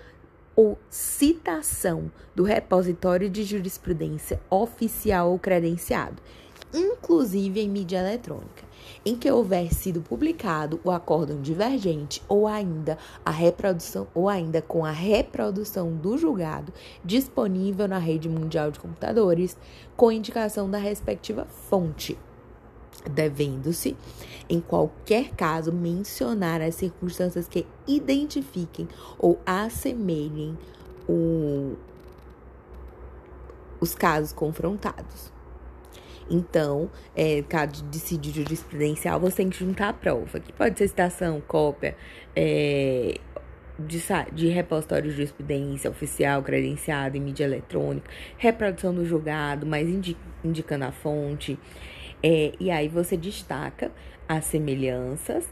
ou 0.55 0.77
citação 0.89 2.11
do 2.35 2.43
repositório 2.43 3.29
de 3.29 3.43
jurisprudência 3.43 4.39
oficial 4.49 5.31
ou 5.31 5.39
credenciado, 5.39 6.21
inclusive 6.73 7.59
em 7.59 7.69
mídia 7.69 7.99
eletrônica, 7.99 8.63
em 9.05 9.15
que 9.15 9.31
houver 9.31 9.73
sido 9.73 10.01
publicado 10.01 10.79
o 10.83 10.91
acórdão 10.91 11.41
divergente 11.41 12.21
ou 12.27 12.47
ainda 12.47 12.97
a 13.25 13.31
reprodução 13.31 14.07
ou 14.13 14.29
ainda 14.29 14.61
com 14.61 14.85
a 14.85 14.91
reprodução 14.91 15.95
do 15.95 16.17
julgado 16.17 16.71
disponível 17.03 17.87
na 17.87 17.97
rede 17.97 18.29
mundial 18.29 18.71
de 18.71 18.79
computadores 18.79 19.57
com 19.95 20.11
indicação 20.11 20.69
da 20.69 20.77
respectiva 20.77 21.45
fonte 21.45 22.17
devendo-se, 23.09 23.95
em 24.49 24.59
qualquer 24.59 25.31
caso, 25.31 25.71
mencionar 25.71 26.61
as 26.61 26.75
circunstâncias 26.75 27.47
que 27.47 27.65
identifiquem 27.87 28.87
ou 29.17 29.39
assemelhem 29.45 30.57
o, 31.07 31.75
os 33.79 33.95
casos 33.95 34.33
confrontados. 34.33 35.30
Então, 36.31 36.89
é, 37.13 37.43
caso 37.43 37.73
de 37.73 37.83
dissídio 37.89 38.33
jurisprudencial, 38.33 39.19
você 39.19 39.37
tem 39.37 39.49
que 39.49 39.59
juntar 39.59 39.89
a 39.89 39.93
prova, 39.93 40.39
que 40.39 40.53
pode 40.53 40.77
ser 40.77 40.87
citação, 40.87 41.41
cópia, 41.45 41.95
é, 42.33 43.19
de, 43.77 44.01
de 44.31 44.47
repositório 44.47 45.09
de 45.09 45.15
jurisprudência 45.15 45.89
oficial 45.89 46.41
credenciado 46.41 47.17
em 47.17 47.19
mídia 47.19 47.43
eletrônica, 47.43 48.09
reprodução 48.37 48.93
do 48.93 49.05
julgado, 49.05 49.65
mas 49.65 49.89
indi, 49.89 50.15
indicando 50.41 50.85
a 50.85 50.91
fonte, 50.91 51.59
é, 52.23 52.53
e 52.59 52.71
aí 52.71 52.87
você 52.87 53.17
destaca 53.17 53.91
as 54.27 54.45
semelhanças 54.45 55.49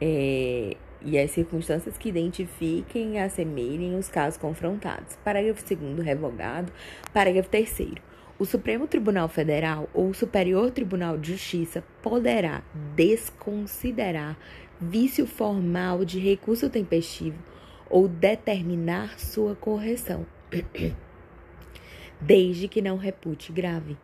é, 0.00 0.74
e 1.02 1.18
as 1.18 1.30
circunstâncias 1.32 1.98
que 1.98 2.08
identifiquem 2.08 3.16
e 3.16 3.18
assemelhem 3.18 3.98
os 3.98 4.08
casos 4.08 4.38
confrontados. 4.38 5.16
Parágrafo 5.22 5.62
2 5.62 5.98
revogado. 6.02 6.72
Parágrafo 7.12 7.50
3 7.50 7.68
o 8.38 8.44
Supremo 8.44 8.86
Tribunal 8.86 9.28
Federal 9.28 9.88
ou 9.94 10.08
o 10.08 10.14
Superior 10.14 10.70
Tribunal 10.70 11.16
de 11.16 11.32
Justiça 11.32 11.84
poderá 12.02 12.62
desconsiderar 12.96 14.36
vício 14.80 15.26
formal 15.26 16.04
de 16.04 16.18
recurso 16.18 16.68
tempestivo 16.68 17.38
ou 17.88 18.08
determinar 18.08 19.18
sua 19.18 19.54
correção, 19.54 20.26
desde 22.20 22.66
que 22.66 22.82
não 22.82 22.96
repute 22.96 23.52
grave. 23.52 23.96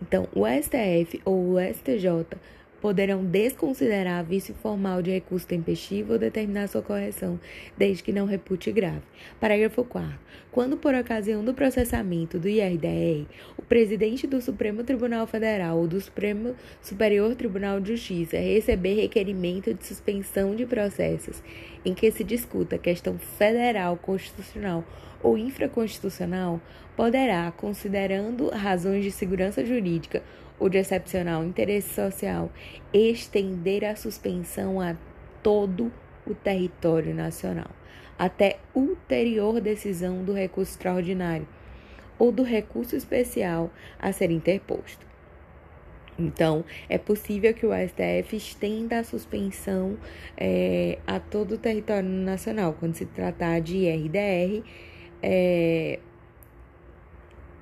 Então, 0.00 0.26
o 0.34 0.46
STF 0.46 1.20
ou 1.24 1.54
o 1.54 1.60
STJ 1.60 2.38
poderão 2.80 3.24
desconsiderar 3.24 4.24
vício 4.24 4.54
formal 4.54 5.02
de 5.02 5.10
recurso 5.10 5.46
tempestivo 5.46 6.14
ou 6.14 6.18
determinar 6.18 6.68
sua 6.68 6.82
correção, 6.82 7.38
desde 7.76 8.02
que 8.02 8.12
não 8.12 8.26
repute 8.26 8.72
grave. 8.72 9.02
Parágrafo 9.38 9.84
4. 9.84 10.18
Quando, 10.50 10.76
por 10.76 10.94
ocasião 10.94 11.44
do 11.44 11.54
processamento 11.54 12.38
do 12.38 12.48
IRDR, 12.48 13.26
o 13.56 13.62
presidente 13.62 14.26
do 14.26 14.40
Supremo 14.40 14.82
Tribunal 14.82 15.26
Federal 15.26 15.78
ou 15.78 15.86
do 15.86 16.00
Supremo 16.00 16.56
Superior 16.82 17.34
Tribunal 17.34 17.80
de 17.80 17.94
Justiça 17.94 18.36
receber 18.36 18.94
requerimento 18.94 19.72
de 19.72 19.86
suspensão 19.86 20.56
de 20.56 20.66
processos 20.66 21.42
em 21.84 21.94
que 21.94 22.10
se 22.10 22.24
discuta 22.24 22.78
questão 22.78 23.18
federal 23.18 23.96
constitucional 23.96 24.84
ou 25.22 25.36
infraconstitucional, 25.36 26.60
poderá, 26.96 27.52
considerando 27.52 28.48
razões 28.48 29.04
de 29.04 29.10
segurança 29.10 29.64
jurídica 29.64 30.22
ou 30.60 30.68
de 30.68 30.78
excepcional 30.78 31.42
interesse 31.42 31.94
social, 31.94 32.52
estender 32.92 33.84
a 33.84 33.96
suspensão 33.96 34.80
a 34.80 34.94
todo 35.42 35.90
o 36.26 36.34
território 36.34 37.14
nacional, 37.14 37.70
até 38.18 38.58
ulterior 38.74 39.60
decisão 39.60 40.22
do 40.22 40.32
recurso 40.32 40.72
extraordinário 40.72 41.48
ou 42.18 42.30
do 42.30 42.42
recurso 42.42 42.94
especial 42.94 43.70
a 43.98 44.12
ser 44.12 44.30
interposto. 44.30 45.08
Então, 46.18 46.62
é 46.86 46.98
possível 46.98 47.54
que 47.54 47.64
o 47.64 47.70
STF 47.72 48.36
estenda 48.36 48.98
a 48.98 49.04
suspensão 49.04 49.96
é, 50.36 50.98
a 51.06 51.18
todo 51.18 51.52
o 51.52 51.58
território 51.58 52.06
nacional, 52.06 52.76
quando 52.78 52.94
se 52.94 53.06
tratar 53.06 53.60
de 53.60 53.78
IRDR 53.78 54.62
é... 55.22 55.98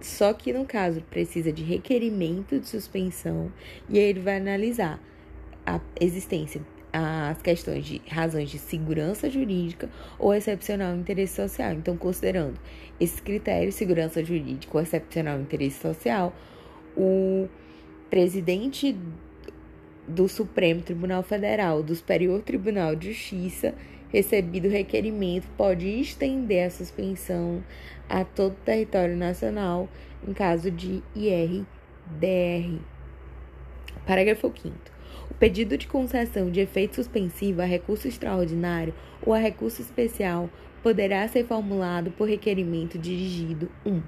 Só 0.01 0.33
que 0.33 0.53
no 0.53 0.65
caso 0.65 1.01
precisa 1.03 1.53
de 1.53 1.63
requerimento 1.63 2.59
de 2.61 2.69
suspensão 2.69 3.53
e 3.89 3.99
aí 3.99 4.05
ele 4.05 4.21
vai 4.21 4.37
analisar 4.37 5.01
a 5.67 5.81
existência, 6.01 6.61
as 6.93 7.43
questões 7.43 7.85
de 7.85 8.01
razões 8.09 8.49
de 8.49 8.59
segurança 8.59 9.29
jurídica 9.29 9.91
ou 10.19 10.33
excepcional 10.33 10.95
interesse 10.95 11.35
social. 11.35 11.73
Então, 11.73 11.97
considerando 11.97 12.59
esses 13.01 13.21
critérios, 13.21 13.75
segurança 13.75 14.25
jurídica 14.25 14.77
ou 14.77 14.83
excepcional 14.83 15.41
interesse 15.41 15.81
social, 15.81 16.35
o 16.97 17.49
presidente 18.09 18.97
do 20.07 20.27
Supremo 20.27 20.81
Tribunal 20.81 21.23
Federal, 21.23 21.83
do 21.83 21.95
Superior 21.95 22.41
Tribunal 22.43 22.97
de 22.97 23.13
Justiça 23.13 23.75
recebido 24.13 24.69
o 24.69 24.71
requerimento, 24.71 25.49
pode 25.57 25.89
estender 26.01 26.67
a 26.67 26.71
suspensão 26.71 27.63
a 28.09 28.25
todo 28.25 28.53
o 28.53 28.65
território 28.65 29.17
nacional 29.17 29.89
em 30.27 30.33
caso 30.33 30.71
de 30.71 31.03
IRDR. 31.15 32.81
Parágrafo 34.07 34.53
5. 34.63 34.75
O 35.31 35.35
pedido 35.35 35.77
de 35.77 35.87
concessão 35.87 36.51
de 36.51 36.61
efeito 36.61 36.97
suspensivo 36.97 37.61
a 37.61 37.65
recurso 37.65 38.09
extraordinário 38.09 38.95
ou 39.23 39.35
a 39.35 39.39
recurso 39.39 39.83
especial 39.83 40.49
poderá 40.83 41.27
ser 41.29 41.45
formulado 41.45 42.11
por 42.13 42.29
requerimento 42.29 42.99
dirigido 42.99 43.71
1. 43.85 43.93
Um, 43.93 44.03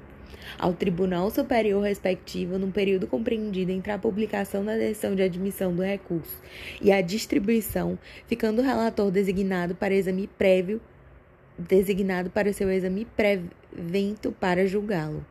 ao 0.58 0.72
Tribunal 0.72 1.30
Superior 1.30 1.82
respectivo 1.82 2.58
no 2.58 2.70
período 2.70 3.06
compreendido 3.06 3.72
entre 3.72 3.92
a 3.92 3.98
publicação 3.98 4.64
da 4.64 4.76
decisão 4.76 5.14
de 5.14 5.22
admissão 5.22 5.74
do 5.74 5.82
recurso 5.82 6.36
e 6.80 6.92
a 6.92 7.00
distribuição, 7.00 7.98
ficando 8.26 8.60
o 8.60 8.64
relator 8.64 9.10
designado 9.10 9.74
para 9.74 9.94
exame 9.94 10.26
prévio, 10.26 10.80
designado 11.58 12.30
para 12.30 12.52
seu 12.52 12.70
exame 12.70 13.06
prevento 13.16 14.32
para 14.32 14.66
julgá-lo. 14.66 15.24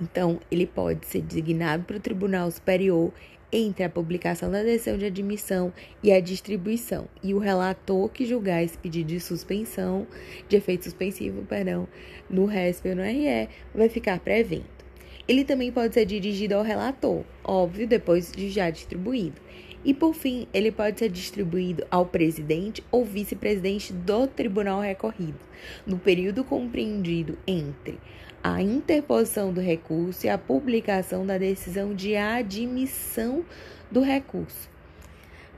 Então, 0.00 0.38
ele 0.50 0.66
pode 0.66 1.06
ser 1.06 1.22
designado 1.22 1.82
para 1.84 1.96
o 1.96 2.00
Tribunal 2.00 2.50
Superior 2.50 3.12
entre 3.52 3.82
a 3.82 3.88
publicação 3.88 4.50
da 4.50 4.62
decisão 4.62 4.98
de 4.98 5.06
admissão 5.06 5.72
e 6.02 6.12
a 6.12 6.20
distribuição, 6.20 7.08
e 7.22 7.32
o 7.34 7.38
relator 7.38 8.08
que 8.10 8.26
julgar 8.26 8.62
esse 8.62 8.76
pedido 8.76 9.08
de 9.08 9.20
suspensão, 9.20 10.06
de 10.48 10.56
efeito 10.56 10.84
suspensivo, 10.84 11.42
perdão, 11.46 11.88
no 12.28 12.44
RESP 12.44 12.90
ou 12.90 12.96
no 12.96 13.02
RE, 13.02 13.48
vai 13.74 13.88
ficar 13.88 14.20
pré-evento. 14.20 14.78
Ele 15.26 15.44
também 15.44 15.70
pode 15.70 15.94
ser 15.94 16.06
dirigido 16.06 16.54
ao 16.54 16.62
relator, 16.62 17.22
óbvio, 17.44 17.86
depois 17.86 18.32
de 18.32 18.48
já 18.48 18.70
distribuído. 18.70 19.40
E 19.84 19.94
por 19.94 20.14
fim, 20.14 20.48
ele 20.52 20.72
pode 20.72 20.98
ser 20.98 21.08
distribuído 21.08 21.86
ao 21.90 22.04
presidente 22.04 22.82
ou 22.90 23.04
vice-presidente 23.04 23.92
do 23.92 24.26
tribunal 24.26 24.80
recorrido, 24.80 25.38
no 25.86 25.98
período 25.98 26.42
compreendido 26.42 27.38
entre 27.46 27.98
a 28.42 28.62
interposição 28.62 29.52
do 29.52 29.60
recurso 29.60 30.26
e 30.26 30.28
a 30.28 30.38
publicação 30.38 31.26
da 31.26 31.38
decisão 31.38 31.94
de 31.94 32.16
admissão 32.16 33.44
do 33.90 34.00
recurso, 34.00 34.68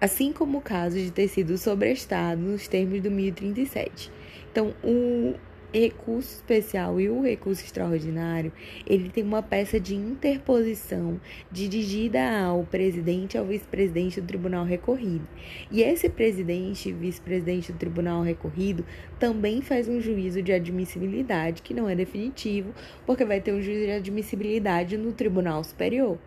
assim 0.00 0.32
como 0.32 0.58
o 0.58 0.62
caso 0.62 0.96
de 0.96 1.10
ter 1.10 1.28
sido 1.28 1.58
sobrestado 1.58 2.40
nos 2.40 2.66
termos 2.68 3.02
do 3.02 3.10
1037. 3.10 4.10
Então, 4.50 4.74
o 4.82 5.34
recurso 5.72 6.34
especial 6.36 7.00
e 7.00 7.08
o 7.08 7.22
recurso 7.22 7.64
extraordinário, 7.64 8.52
ele 8.86 9.08
tem 9.08 9.22
uma 9.22 9.42
peça 9.42 9.78
de 9.78 9.94
interposição 9.94 11.20
dirigida 11.50 12.44
ao 12.44 12.64
presidente 12.64 13.34
e 13.34 13.38
ao 13.38 13.44
vice-presidente 13.44 14.20
do 14.20 14.26
tribunal 14.26 14.64
recorrido. 14.64 15.26
E 15.70 15.82
esse 15.82 16.08
presidente 16.08 16.88
e 16.88 16.92
vice-presidente 16.92 17.72
do 17.72 17.78
tribunal 17.78 18.22
recorrido 18.22 18.84
também 19.18 19.62
faz 19.62 19.88
um 19.88 20.00
juízo 20.00 20.42
de 20.42 20.52
admissibilidade, 20.52 21.62
que 21.62 21.74
não 21.74 21.88
é 21.88 21.94
definitivo, 21.94 22.74
porque 23.06 23.24
vai 23.24 23.40
ter 23.40 23.52
um 23.52 23.62
juízo 23.62 23.86
de 23.86 23.92
admissibilidade 23.92 24.96
no 24.96 25.12
tribunal 25.12 25.62
superior. 25.62 26.18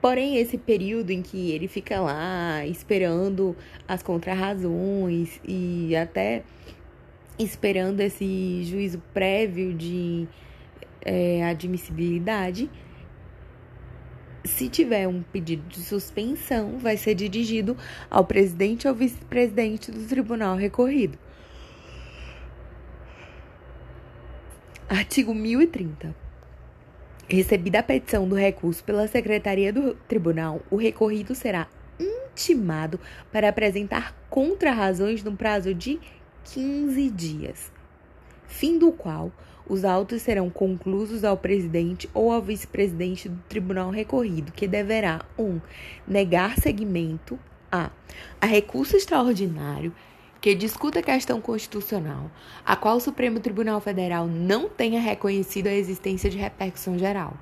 Porém, 0.00 0.36
esse 0.36 0.56
período 0.56 1.10
em 1.10 1.22
que 1.22 1.50
ele 1.50 1.66
fica 1.66 2.00
lá 2.00 2.64
esperando 2.64 3.56
as 3.86 4.00
contrarrazões 4.00 5.40
e 5.44 5.96
até 5.96 6.44
esperando 7.38 8.00
esse 8.00 8.64
juízo 8.64 9.02
prévio 9.12 9.72
de 9.74 10.26
é, 11.00 11.44
admissibilidade. 11.44 12.70
Se 14.44 14.68
tiver 14.68 15.06
um 15.06 15.22
pedido 15.22 15.66
de 15.68 15.80
suspensão, 15.80 16.78
vai 16.78 16.96
ser 16.96 17.14
dirigido 17.14 17.76
ao 18.10 18.24
presidente 18.24 18.88
ou 18.88 18.94
vice-presidente 18.94 19.90
do 19.90 20.06
tribunal 20.06 20.56
recorrido. 20.56 21.18
Artigo 24.88 25.34
1030. 25.34 26.14
Recebida 27.28 27.80
a 27.80 27.82
petição 27.82 28.26
do 28.26 28.34
recurso 28.34 28.82
pela 28.82 29.06
Secretaria 29.06 29.70
do 29.70 29.94
Tribunal, 29.94 30.62
o 30.70 30.76
recorrido 30.76 31.34
será 31.34 31.68
intimado 32.00 32.98
para 33.30 33.50
apresentar 33.50 34.16
contrarrazões 34.30 35.22
no 35.22 35.36
prazo 35.36 35.74
de 35.74 36.00
15 36.52 37.10
dias, 37.10 37.70
fim 38.46 38.78
do 38.78 38.90
qual 38.90 39.30
os 39.68 39.84
autos 39.84 40.22
serão 40.22 40.48
conclusos 40.48 41.22
ao 41.22 41.36
presidente 41.36 42.08
ou 42.14 42.32
ao 42.32 42.40
vice-presidente 42.40 43.28
do 43.28 43.38
tribunal 43.48 43.90
recorrido, 43.90 44.50
que 44.52 44.66
deverá 44.66 45.26
1. 45.36 45.44
Um, 45.44 45.60
negar 46.06 46.58
seguimento 46.58 47.38
a, 47.70 47.90
a 48.40 48.46
recurso 48.46 48.96
extraordinário 48.96 49.94
que 50.40 50.54
discuta 50.54 51.00
a 51.00 51.02
questão 51.02 51.38
constitucional, 51.38 52.30
a 52.64 52.74
qual 52.74 52.96
o 52.96 53.00
Supremo 53.00 53.40
Tribunal 53.40 53.80
Federal 53.80 54.26
não 54.26 54.70
tenha 54.70 55.00
reconhecido 55.00 55.66
a 55.66 55.74
existência 55.74 56.30
de 56.30 56.38
repercussão 56.38 56.98
geral, 56.98 57.36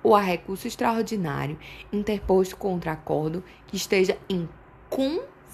ou 0.00 0.14
a 0.14 0.20
recurso 0.20 0.68
extraordinário 0.68 1.58
interposto 1.92 2.56
contra 2.56 2.92
acordo 2.92 3.42
que 3.66 3.76
esteja 3.76 4.16
em 4.28 4.48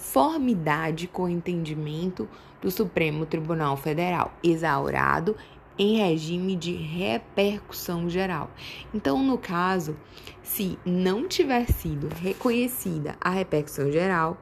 conformidade 0.01 1.07
com 1.07 1.23
o 1.23 1.29
entendimento 1.29 2.27
do 2.59 2.71
Supremo 2.71 3.25
Tribunal 3.25 3.77
Federal, 3.77 4.33
exaurado 4.43 5.35
em 5.77 5.97
regime 5.97 6.55
de 6.55 6.73
repercussão 6.73 8.09
geral. 8.09 8.49
Então, 8.93 9.23
no 9.23 9.37
caso, 9.37 9.95
se 10.41 10.77
não 10.83 11.27
tiver 11.27 11.65
sido 11.71 12.09
reconhecida 12.15 13.15
a 13.21 13.29
repercussão 13.29 13.91
geral, 13.91 14.37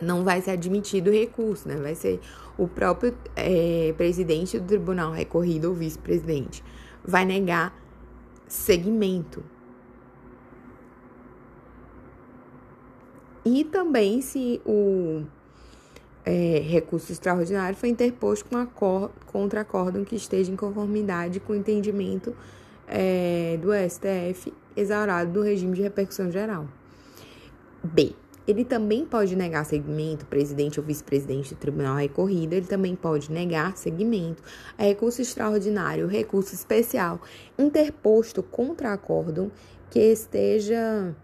não 0.00 0.24
vai 0.24 0.40
ser 0.40 0.52
admitido 0.52 1.10
o 1.10 1.12
recurso, 1.12 1.68
né? 1.68 1.76
Vai 1.76 1.94
ser 1.94 2.20
o 2.56 2.66
próprio 2.66 3.16
é, 3.36 3.92
presidente 3.96 4.58
do 4.58 4.66
tribunal 4.66 5.12
recorrido 5.12 5.68
ou 5.68 5.74
vice-presidente 5.74 6.62
vai 7.04 7.24
negar 7.24 7.76
segmento. 8.46 9.42
E 13.44 13.64
também 13.64 14.20
se 14.20 14.60
o 14.64 15.24
é, 16.24 16.60
recurso 16.60 17.10
extraordinário 17.10 17.76
foi 17.76 17.88
interposto 17.88 18.48
com 18.74 19.10
contra 19.26 19.62
acórdão 19.62 20.04
que 20.04 20.14
esteja 20.14 20.52
em 20.52 20.56
conformidade 20.56 21.40
com 21.40 21.52
o 21.52 21.56
entendimento 21.56 22.34
é, 22.86 23.58
do 23.60 23.70
STF 23.72 24.52
exaurado 24.76 25.32
do 25.32 25.42
regime 25.42 25.74
de 25.74 25.82
repercussão 25.82 26.30
geral. 26.30 26.68
B. 27.82 28.14
Ele 28.46 28.64
também 28.64 29.06
pode 29.06 29.36
negar 29.36 29.64
seguimento, 29.64 30.26
presidente 30.26 30.80
ou 30.80 30.84
vice-presidente 30.84 31.54
do 31.54 31.58
tribunal 31.58 31.96
recorrido, 31.96 32.54
ele 32.54 32.66
também 32.66 32.96
pode 32.96 33.30
negar 33.30 33.76
seguimento 33.76 34.42
a 34.76 34.82
recurso 34.82 35.22
extraordinário, 35.22 36.08
recurso 36.08 36.52
especial 36.52 37.20
interposto 37.56 38.42
contra 38.42 38.92
acórdão 38.92 39.50
que 39.90 40.00
esteja 40.00 41.14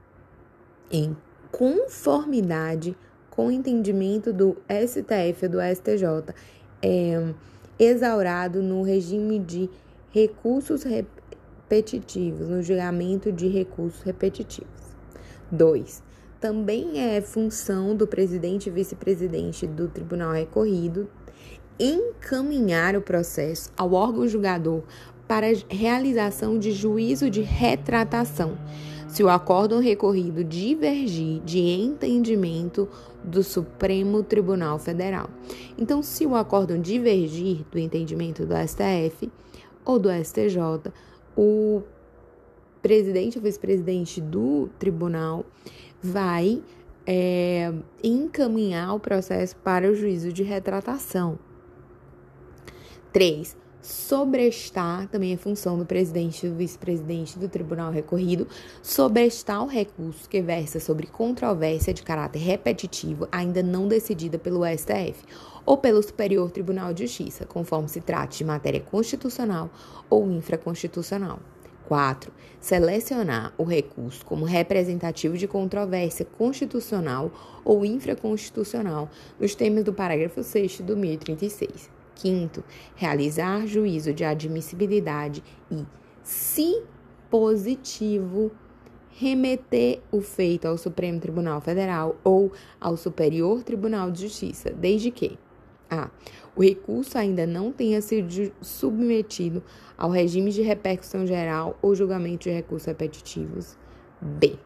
em 0.93 1.17
conformidade 1.51 2.97
com 3.31 3.47
o 3.47 3.51
entendimento 3.51 4.33
do 4.33 4.57
STF 4.69 5.45
ou 5.45 5.51
do 5.53 5.59
STJ, 5.61 6.35
é, 6.83 7.33
exaurado 7.79 8.63
no 8.63 8.83
regime 8.83 9.39
de 9.39 9.71
recursos 10.11 10.83
repetitivos, 10.83 12.49
no 12.49 12.63
julgamento 12.63 13.31
de 13.31 13.47
recursos 13.47 14.03
repetitivos. 14.03 14.69
2. 15.51 16.03
Também 16.41 17.01
é 17.01 17.21
função 17.21 17.95
do 17.95 18.07
presidente 18.07 18.69
e 18.69 18.73
vice-presidente 18.73 19.67
do 19.67 19.89
tribunal 19.89 20.33
recorrido 20.33 21.09
encaminhar 21.79 22.97
o 22.97 23.01
processo 23.01 23.71
ao 23.77 23.93
órgão 23.93 24.27
julgador 24.27 24.83
para 25.29 25.47
realização 25.69 26.59
de 26.59 26.73
juízo 26.73 27.31
de 27.31 27.43
retratação 27.43 28.59
se 29.19 29.25
o 29.25 29.29
acórdão 29.29 29.81
recorrido 29.81 30.45
divergir 30.45 31.41
de 31.41 31.59
entendimento 31.59 32.89
do 33.25 33.43
Supremo 33.43 34.23
Tribunal 34.23 34.79
Federal. 34.79 35.29
Então, 35.77 36.05
se 36.05 36.25
o 36.25 36.37
acórdão 36.37 36.81
divergir 36.81 37.65
do 37.69 37.81
entendimento 37.81 38.47
do 38.47 38.55
STF 38.55 39.29
ou 39.85 39.99
do 39.99 40.09
STJ, 40.09 40.93
o 41.37 41.83
presidente 42.81 43.39
ou 43.39 43.43
vice-presidente 43.43 44.21
do 44.21 44.71
tribunal 44.79 45.45
vai 46.01 46.63
é, 47.05 47.75
encaminhar 48.05 48.95
o 48.95 49.01
processo 49.01 49.57
para 49.57 49.91
o 49.91 49.97
juízo 49.97 50.33
de 50.33 50.45
retratação. 50.45 51.41
3 53.13 53.57
sobrestar, 53.89 55.09
também 55.09 55.33
é 55.33 55.37
função 55.39 55.79
do 55.79 55.87
presidente 55.87 56.45
e 56.45 56.51
do 56.51 56.57
vice-presidente 56.57 57.39
do 57.39 57.49
tribunal 57.49 57.91
recorrido, 57.91 58.47
sobrestar 58.83 59.65
o 59.65 59.67
recurso 59.67 60.29
que 60.29 60.43
versa 60.43 60.79
sobre 60.79 61.07
controvérsia 61.07 61.95
de 61.95 62.03
caráter 62.03 62.39
repetitivo 62.39 63.27
ainda 63.33 63.63
não 63.63 63.89
decidida 63.89 64.39
pelo 64.39 64.61
STF 64.67 65.25
ou 65.65 65.79
pelo 65.79 66.03
Superior 66.03 66.51
Tribunal 66.51 66.93
de 66.93 67.07
Justiça, 67.07 67.47
conforme 67.47 67.89
se 67.89 68.03
trate 68.03 68.39
de 68.39 68.45
matéria 68.45 68.81
constitucional 68.81 69.71
ou 70.11 70.31
infraconstitucional. 70.31 71.39
4. 71.87 72.31
Selecionar 72.61 73.55
o 73.57 73.65
recurso 73.65 74.23
como 74.27 74.45
representativo 74.45 75.39
de 75.39 75.49
controvérsia 75.49 76.27
constitucional 76.27 77.33
ou 77.65 77.87
infraconstitucional 77.87 79.09
nos 79.41 79.55
termos 79.55 79.83
do 79.83 79.95
parágrafo 79.95 80.43
6 80.43 80.81
do 80.81 80.95
1036. 80.95 81.98
Quinto, 82.19 82.65
realizar 82.97 83.67
juízo 83.67 84.13
de 84.13 84.25
admissibilidade 84.25 85.43
e, 85.71 85.87
se 86.23 86.83
positivo, 87.31 88.51
remeter 89.11 90.01
o 90.11 90.21
feito 90.21 90.67
ao 90.67 90.77
Supremo 90.77 91.21
Tribunal 91.21 91.61
Federal 91.61 92.17
ou 92.23 92.53
ao 92.81 92.97
Superior 92.97 93.63
Tribunal 93.63 94.11
de 94.11 94.23
Justiça, 94.23 94.71
desde 94.71 95.11
que 95.11 95.39
a. 95.91 96.11
O 96.55 96.63
recurso 96.63 97.17
ainda 97.17 97.47
não 97.47 97.71
tenha 97.73 98.03
sido 98.03 98.53
submetido 98.61 99.63
ao 99.97 100.11
regime 100.11 100.51
de 100.51 100.61
repercussão 100.61 101.25
geral 101.27 101.79
ou 101.81 101.95
julgamento 101.95 102.45
de 102.45 102.51
recursos 102.51 102.87
repetitivos. 102.87 103.79
B. 104.21 104.59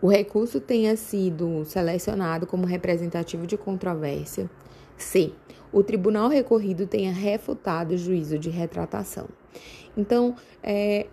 O 0.00 0.08
recurso 0.08 0.60
tenha 0.60 0.96
sido 0.96 1.62
selecionado 1.66 2.46
como 2.46 2.64
representativo 2.64 3.46
de 3.46 3.58
controvérsia. 3.58 4.50
C 4.96 5.32
o 5.72 5.82
tribunal 5.82 6.28
recorrido 6.28 6.86
tenha 6.86 7.12
refutado 7.12 7.94
o 7.94 7.98
juízo 7.98 8.38
de 8.38 8.50
retratação. 8.50 9.28
Então, 9.96 10.34
é, 10.62 11.06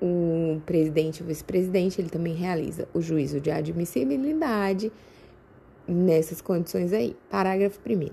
o 0.00 0.60
presidente 0.66 1.18
e 1.18 1.22
o 1.22 1.26
vice-presidente, 1.26 2.00
ele 2.00 2.10
também 2.10 2.34
realiza 2.34 2.88
o 2.92 3.00
juízo 3.00 3.40
de 3.40 3.50
admissibilidade 3.50 4.92
nessas 5.86 6.40
condições 6.40 6.92
aí. 6.92 7.16
Parágrafo 7.30 7.80
1 7.86 8.10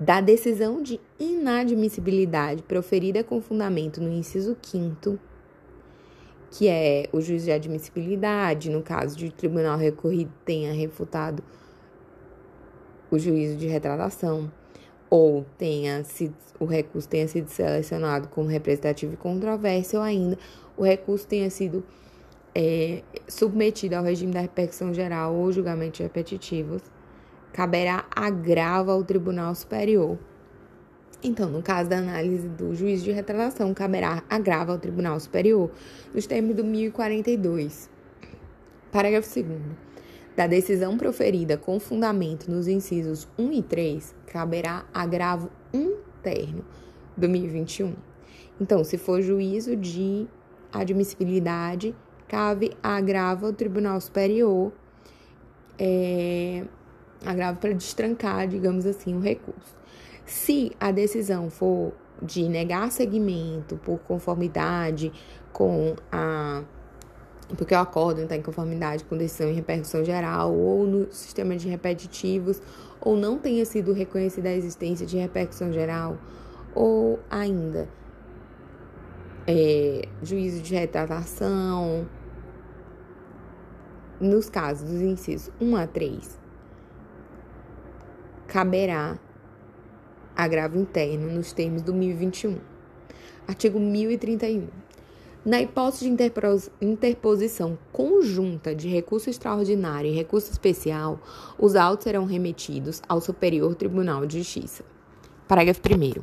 da 0.00 0.20
decisão 0.20 0.80
de 0.80 1.00
inadmissibilidade 1.18 2.62
proferida 2.62 3.24
com 3.24 3.40
fundamento 3.40 4.00
no 4.00 4.12
inciso 4.12 4.56
5 4.62 5.18
que 6.50 6.66
é 6.68 7.08
o 7.12 7.20
juiz 7.20 7.44
de 7.44 7.52
admissibilidade, 7.52 8.70
no 8.70 8.82
caso 8.82 9.16
de 9.16 9.30
tribunal 9.30 9.76
recorrido 9.76 10.32
tenha 10.44 10.72
refutado 10.72 11.42
o 13.10 13.18
juízo 13.18 13.56
de 13.56 13.66
retratação, 13.66 14.50
ou 15.10 15.44
tenha 15.56 16.04
sido, 16.04 16.34
o 16.58 16.64
recurso 16.64 17.08
tenha 17.08 17.26
sido 17.26 17.48
selecionado 17.48 18.28
como 18.28 18.48
representativo 18.48 19.14
e 19.14 19.16
controvérsia, 19.16 19.98
ou 19.98 20.04
ainda 20.04 20.38
o 20.76 20.84
recurso 20.84 21.26
tenha 21.26 21.50
sido 21.50 21.84
é, 22.54 23.02
submetido 23.26 23.94
ao 23.94 24.04
regime 24.04 24.32
da 24.32 24.40
repercussão 24.40 24.92
geral 24.92 25.34
ou 25.34 25.50
julgamentos 25.52 26.00
repetitivos, 26.00 26.82
caberá 27.52 28.04
agravo 28.14 28.90
ao 28.90 29.02
Tribunal 29.02 29.54
Superior. 29.54 30.18
Então, 31.22 31.48
no 31.48 31.62
caso 31.62 31.90
da 31.90 31.98
análise 31.98 32.48
do 32.48 32.74
juiz 32.74 33.02
de 33.02 33.10
retratação, 33.10 33.74
caberá 33.74 34.22
agravo 34.30 34.72
ao 34.72 34.78
Tribunal 34.78 35.18
Superior, 35.18 35.70
nos 36.14 36.26
termos 36.26 36.54
do 36.54 36.64
1042. 36.64 37.90
Parágrafo 38.92 39.42
2. 39.42 39.87
Da 40.38 40.46
decisão 40.46 40.96
proferida 40.96 41.58
com 41.58 41.80
fundamento 41.80 42.48
nos 42.48 42.68
incisos 42.68 43.26
1 43.36 43.52
e 43.54 43.60
3, 43.60 44.14
caberá 44.24 44.84
agravo 44.94 45.50
interno 45.74 46.64
do 47.16 47.28
1021. 47.28 47.92
Então, 48.60 48.84
se 48.84 48.96
for 48.96 49.20
juízo 49.20 49.74
de 49.74 50.28
admissibilidade, 50.72 51.92
cabe 52.28 52.70
agravo 52.80 53.46
ao 53.46 53.52
Tribunal 53.52 54.00
Superior, 54.00 54.70
é, 55.76 56.62
agravo 57.26 57.58
para 57.58 57.72
destrancar, 57.72 58.46
digamos 58.46 58.86
assim, 58.86 59.16
o 59.16 59.20
recurso. 59.20 59.74
Se 60.24 60.70
a 60.78 60.92
decisão 60.92 61.50
for 61.50 61.92
de 62.22 62.48
negar 62.48 62.92
seguimento 62.92 63.76
por 63.78 63.98
conformidade 63.98 65.10
com 65.52 65.96
a 66.12 66.62
porque 67.56 67.74
o 67.74 67.78
acordo 67.78 68.22
está 68.22 68.36
em 68.36 68.42
conformidade 68.42 69.04
com 69.04 69.16
decisão 69.16 69.48
em 69.48 69.54
repercussão 69.54 70.04
geral 70.04 70.54
ou 70.54 70.86
no 70.86 71.12
sistema 71.12 71.56
de 71.56 71.68
repetitivos, 71.68 72.60
ou 73.00 73.16
não 73.16 73.38
tenha 73.38 73.64
sido 73.64 73.92
reconhecida 73.92 74.48
a 74.48 74.54
existência 74.54 75.06
de 75.06 75.16
repercussão 75.16 75.72
geral, 75.72 76.18
ou 76.74 77.18
ainda 77.30 77.88
é, 79.46 80.02
juízo 80.22 80.60
de 80.60 80.74
retratação, 80.74 82.06
nos 84.20 84.50
casos 84.50 84.90
dos 84.90 85.00
incisos 85.00 85.50
1 85.60 85.76
a 85.76 85.86
3, 85.86 86.40
caberá 88.46 89.18
agravo 90.36 90.78
interno 90.78 91.32
nos 91.32 91.52
termos 91.52 91.82
do 91.82 91.94
1021. 91.94 92.58
Artigo 93.46 93.80
1031. 93.80 94.68
Na 95.48 95.62
hipótese 95.62 96.04
de 96.10 96.28
interposição 96.82 97.78
conjunta 97.90 98.74
de 98.74 98.86
recurso 98.86 99.30
extraordinário 99.30 100.10
e 100.10 100.14
recurso 100.14 100.52
especial, 100.52 101.18
os 101.58 101.74
autos 101.74 102.04
serão 102.04 102.26
remetidos 102.26 103.00
ao 103.08 103.18
Superior 103.18 103.74
Tribunal 103.74 104.26
de 104.26 104.40
Justiça. 104.40 104.84
Parágrafo 105.48 105.80
1. 105.80 106.22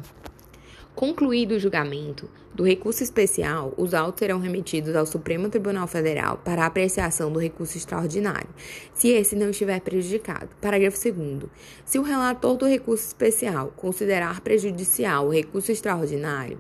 Concluído 0.93 1.53
o 1.53 1.60
julgamento 1.60 2.30
do 2.53 2.64
recurso 2.64 3.02
especial, 3.02 3.73
os 3.77 3.95
autos 3.95 4.19
serão 4.19 4.38
remetidos 4.38 4.95
ao 4.95 5.07
Supremo 5.07 5.49
Tribunal 5.49 5.88
Federal 5.88 6.39
para 6.45 6.64
apreciação 6.64 7.31
do 7.31 7.39
recurso 7.39 7.80
extraordinário, 7.80 8.49
se 8.93 9.07
esse 9.07 9.35
não 9.35 9.49
estiver 9.49 9.81
prejudicado. 9.81 10.49
Parágrafo 10.61 10.99
2. 11.02 11.49
Se 11.84 11.97
o 11.97 12.03
relator 12.03 12.57
do 12.57 12.68
recurso 12.68 13.07
especial 13.07 13.73
considerar 13.76 14.41
prejudicial 14.41 15.26
o 15.26 15.34
recurso 15.34 15.72
extraordinário 15.72 16.60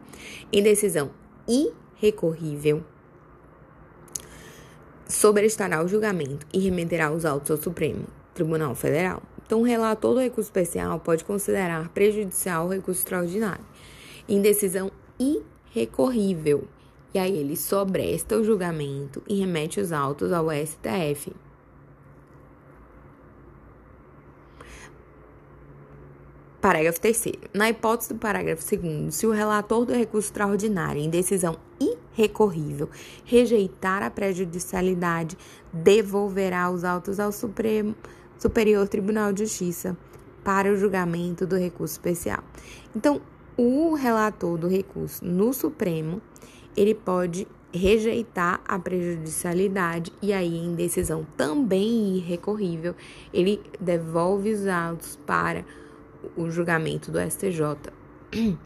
em 0.51 0.63
decisão 0.63 1.11
irrecorrível, 1.97 2.83
sobrestará 5.07 5.83
o 5.83 5.87
julgamento 5.87 6.45
e 6.53 6.59
remeterá 6.59 7.11
os 7.11 7.25
autos 7.25 7.51
ao 7.51 7.57
Supremo 7.57 8.05
Tribunal 8.33 8.75
Federal. 8.75 9.21
Então, 9.45 9.61
o 9.61 9.63
relator 9.63 10.15
do 10.15 10.19
recurso 10.19 10.47
especial 10.47 10.99
pode 10.99 11.23
considerar 11.23 11.89
prejudicial 11.89 12.65
o 12.65 12.69
recurso 12.69 13.01
extraordinário 13.01 13.63
em 14.27 14.41
decisão 14.41 14.91
irrecorrível. 15.19 16.67
E 17.13 17.19
aí 17.19 17.37
ele 17.37 17.55
sobresta 17.55 18.37
o 18.37 18.43
julgamento 18.43 19.21
e 19.27 19.39
remete 19.39 19.79
os 19.79 19.91
autos 19.91 20.31
ao 20.31 20.47
STF. 20.51 21.31
Parágrafo 26.65 26.99
3. 26.99 27.25
Na 27.53 27.69
hipótese 27.69 28.11
do 28.11 28.19
parágrafo 28.19 28.75
2, 28.75 29.13
se 29.13 29.27
o 29.27 29.31
relator 29.31 29.85
do 29.85 29.93
recurso 29.93 30.29
extraordinário 30.29 30.99
em 30.99 31.11
decisão 31.11 31.55
irrecorrível 31.79 32.89
rejeitar 33.23 34.01
a 34.01 34.09
prejudicialidade, 34.09 35.37
devolverá 35.71 36.71
os 36.71 36.83
autos 36.83 37.19
ao 37.19 37.31
Supremo 37.31 37.95
Superior 38.39 38.87
Tribunal 38.87 39.31
de 39.31 39.45
Justiça 39.45 39.95
para 40.43 40.73
o 40.73 40.75
julgamento 40.75 41.45
do 41.45 41.55
recurso 41.55 41.93
especial. 41.93 42.43
Então, 42.95 43.21
o 43.55 43.93
relator 43.93 44.57
do 44.57 44.67
recurso 44.67 45.23
no 45.23 45.53
Supremo, 45.53 46.19
ele 46.75 46.95
pode 46.95 47.47
rejeitar 47.71 48.59
a 48.67 48.79
prejudicialidade 48.79 50.11
e 50.19 50.33
aí 50.33 50.57
em 50.57 50.73
decisão 50.73 51.27
também 51.37 52.15
irrecorrível, 52.15 52.95
ele 53.31 53.61
devolve 53.79 54.51
os 54.51 54.65
autos 54.65 55.15
para 55.27 55.63
o 56.35 56.49
julgamento 56.49 57.11
do 57.11 57.19
STJ. 57.19 57.91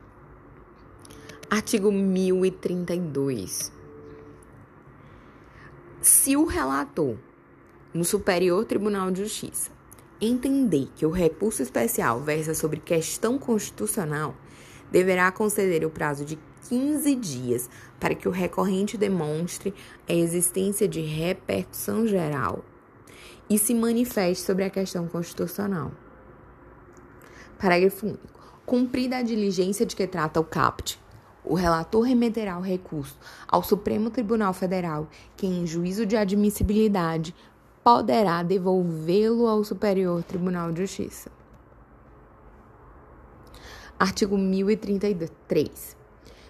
Artigo 1.49 1.91
1032. 1.91 3.71
Se 6.01 6.37
o 6.37 6.45
relator 6.45 7.15
no 7.93 8.05
Superior 8.05 8.65
Tribunal 8.65 9.09
de 9.11 9.23
Justiça 9.23 9.71
entender 10.21 10.89
que 10.95 11.05
o 11.05 11.09
recurso 11.09 11.61
especial 11.61 12.19
versa 12.21 12.53
sobre 12.53 12.79
questão 12.79 13.37
constitucional, 13.37 14.35
deverá 14.91 15.31
conceder 15.31 15.85
o 15.85 15.89
prazo 15.89 16.25
de 16.25 16.37
15 16.67 17.15
dias 17.15 17.69
para 17.99 18.15
que 18.15 18.27
o 18.27 18.31
recorrente 18.31 18.97
demonstre 18.97 19.73
a 20.07 20.13
existência 20.13 20.87
de 20.87 21.01
repercussão 21.01 22.05
geral 22.05 22.63
e 23.49 23.57
se 23.57 23.73
manifeste 23.73 24.43
sobre 24.43 24.63
a 24.63 24.69
questão 24.69 25.07
constitucional. 25.07 25.91
Parágrafo 27.59 28.05
único. 28.05 28.39
Cumprida 28.65 29.17
a 29.17 29.21
diligência 29.21 29.85
de 29.85 29.93
que 29.93 30.07
trata 30.07 30.39
o 30.39 30.45
CAPT, 30.45 30.97
o 31.43 31.55
relator 31.55 32.03
remeterá 32.03 32.57
o 32.57 32.61
recurso 32.61 33.17
ao 33.47 33.61
Supremo 33.61 34.09
Tribunal 34.09 34.53
Federal, 34.53 35.09
que, 35.35 35.45
em 35.45 35.67
juízo 35.67 36.05
de 36.05 36.15
admissibilidade, 36.15 37.35
poderá 37.83 38.43
devolvê-lo 38.43 39.45
ao 39.45 39.63
Superior 39.63 40.23
Tribunal 40.23 40.71
de 40.71 40.81
Justiça. 40.85 41.29
Artigo 43.99 44.37
1033. 44.37 45.97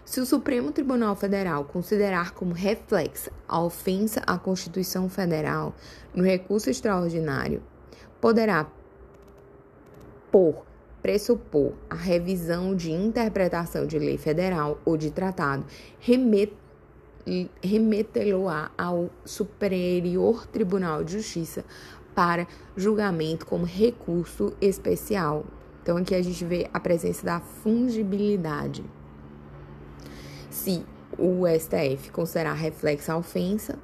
Se 0.06 0.19
o 0.19 0.26
Supremo 0.26 0.72
Tribunal 0.72 1.15
Federal 1.15 1.65
considerar 1.65 2.31
como 2.31 2.53
reflexa 2.53 3.31
a 3.48 3.60
ofensa 3.60 4.22
à 4.27 4.38
Constituição 4.38 5.10
Federal 5.10 5.73
no 6.14 6.23
recurso 6.23 6.69
extraordinário, 6.69 7.64
poderá, 8.19 8.68
por 10.31 10.68
pressupor 11.01 11.73
a 11.89 11.95
revisão 11.95 12.76
de 12.76 12.91
interpretação 12.91 13.85
de 13.85 13.97
lei 13.97 14.17
federal 14.17 14.80
ou 14.85 14.97
de 14.97 15.11
tratado, 15.11 15.65
remetê-lo-á 17.61 18.71
ao 18.77 19.09
Superior 19.23 20.45
Tribunal 20.47 21.03
de 21.03 21.13
Justiça 21.13 21.63
para 22.13 22.47
julgamento 22.76 23.45
como 23.45 23.65
recurso 23.65 24.53
especial 24.59 25.45
então 25.89 25.97
aqui 25.97 26.13
a 26.13 26.21
gente 26.21 26.45
vê 26.45 26.69
a 26.73 26.80
presença 26.80 27.26
da 27.26 27.39
fungibilidade. 27.39 28.84
Se 30.49 30.85
o 31.17 31.47
STF 31.47 32.11
considerar 32.11 32.53
reflexa 32.53 33.13
a 33.13 33.17
ofensa 33.17 33.80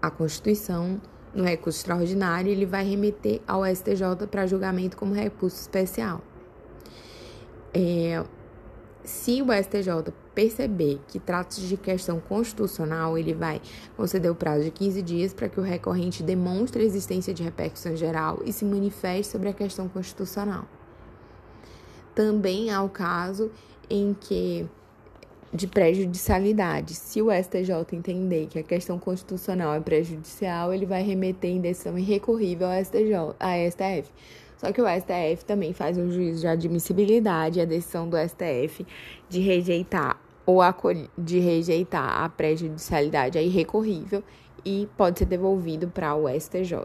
à 0.00 0.10
Constituição 0.10 1.00
no 1.34 1.42
recurso 1.42 1.80
extraordinário, 1.80 2.52
ele 2.52 2.64
vai 2.64 2.84
remeter 2.84 3.40
ao 3.48 3.64
STJ 3.66 4.28
para 4.30 4.46
julgamento 4.46 4.96
como 4.96 5.12
recurso 5.12 5.60
especial. 5.60 6.22
É, 7.74 8.24
se 9.02 9.42
o 9.42 9.46
STJ 9.52 10.12
perceber 10.34 11.00
que 11.08 11.18
trata-se 11.18 11.60
de 11.62 11.76
questão 11.76 12.18
constitucional, 12.20 13.18
ele 13.18 13.34
vai 13.34 13.60
conceder 13.96 14.30
o 14.30 14.34
prazo 14.34 14.64
de 14.64 14.70
15 14.70 15.02
dias 15.02 15.34
para 15.34 15.48
que 15.48 15.60
o 15.60 15.62
recorrente 15.62 16.22
demonstre 16.22 16.82
a 16.82 16.86
existência 16.86 17.34
de 17.34 17.42
repercussão 17.42 17.94
geral 17.94 18.40
e 18.44 18.52
se 18.52 18.64
manifeste 18.64 19.30
sobre 19.30 19.48
a 19.48 19.52
questão 19.52 19.88
constitucional. 19.88 20.64
Também 22.14 22.70
há 22.70 22.82
o 22.82 22.88
caso 22.88 23.50
em 23.90 24.14
que 24.14 24.66
de 25.52 25.68
prejudicialidade. 25.68 26.94
Se 26.94 27.22
o 27.22 27.30
STJ 27.30 27.72
entender 27.92 28.46
que 28.48 28.58
a 28.58 28.62
questão 28.62 28.98
constitucional 28.98 29.72
é 29.74 29.80
prejudicial, 29.80 30.74
ele 30.74 30.84
vai 30.84 31.02
remeter 31.02 31.50
em 31.50 31.60
decisão 31.60 31.96
irrecorrível 31.96 32.66
ao 32.66 32.84
STJ, 32.84 33.36
à 33.38 33.70
STF. 33.70 34.10
Só 34.64 34.72
que 34.72 34.80
o 34.80 34.86
STF 34.86 35.44
também 35.44 35.74
faz 35.74 35.98
um 35.98 36.10
juízo 36.10 36.40
de 36.40 36.46
admissibilidade, 36.46 37.60
a 37.60 37.66
decisão 37.66 38.08
do 38.08 38.16
STF 38.16 38.86
de 39.28 39.38
rejeitar 39.38 40.18
ou 40.46 40.60
de 41.18 41.38
rejeitar 41.38 42.22
a 42.22 42.30
prejudicialidade 42.30 43.36
é 43.36 43.44
irrecorrível 43.44 44.24
e 44.64 44.88
pode 44.96 45.18
ser 45.18 45.26
devolvido 45.26 45.88
para 45.88 46.14
o 46.14 46.26
STJ. 46.28 46.78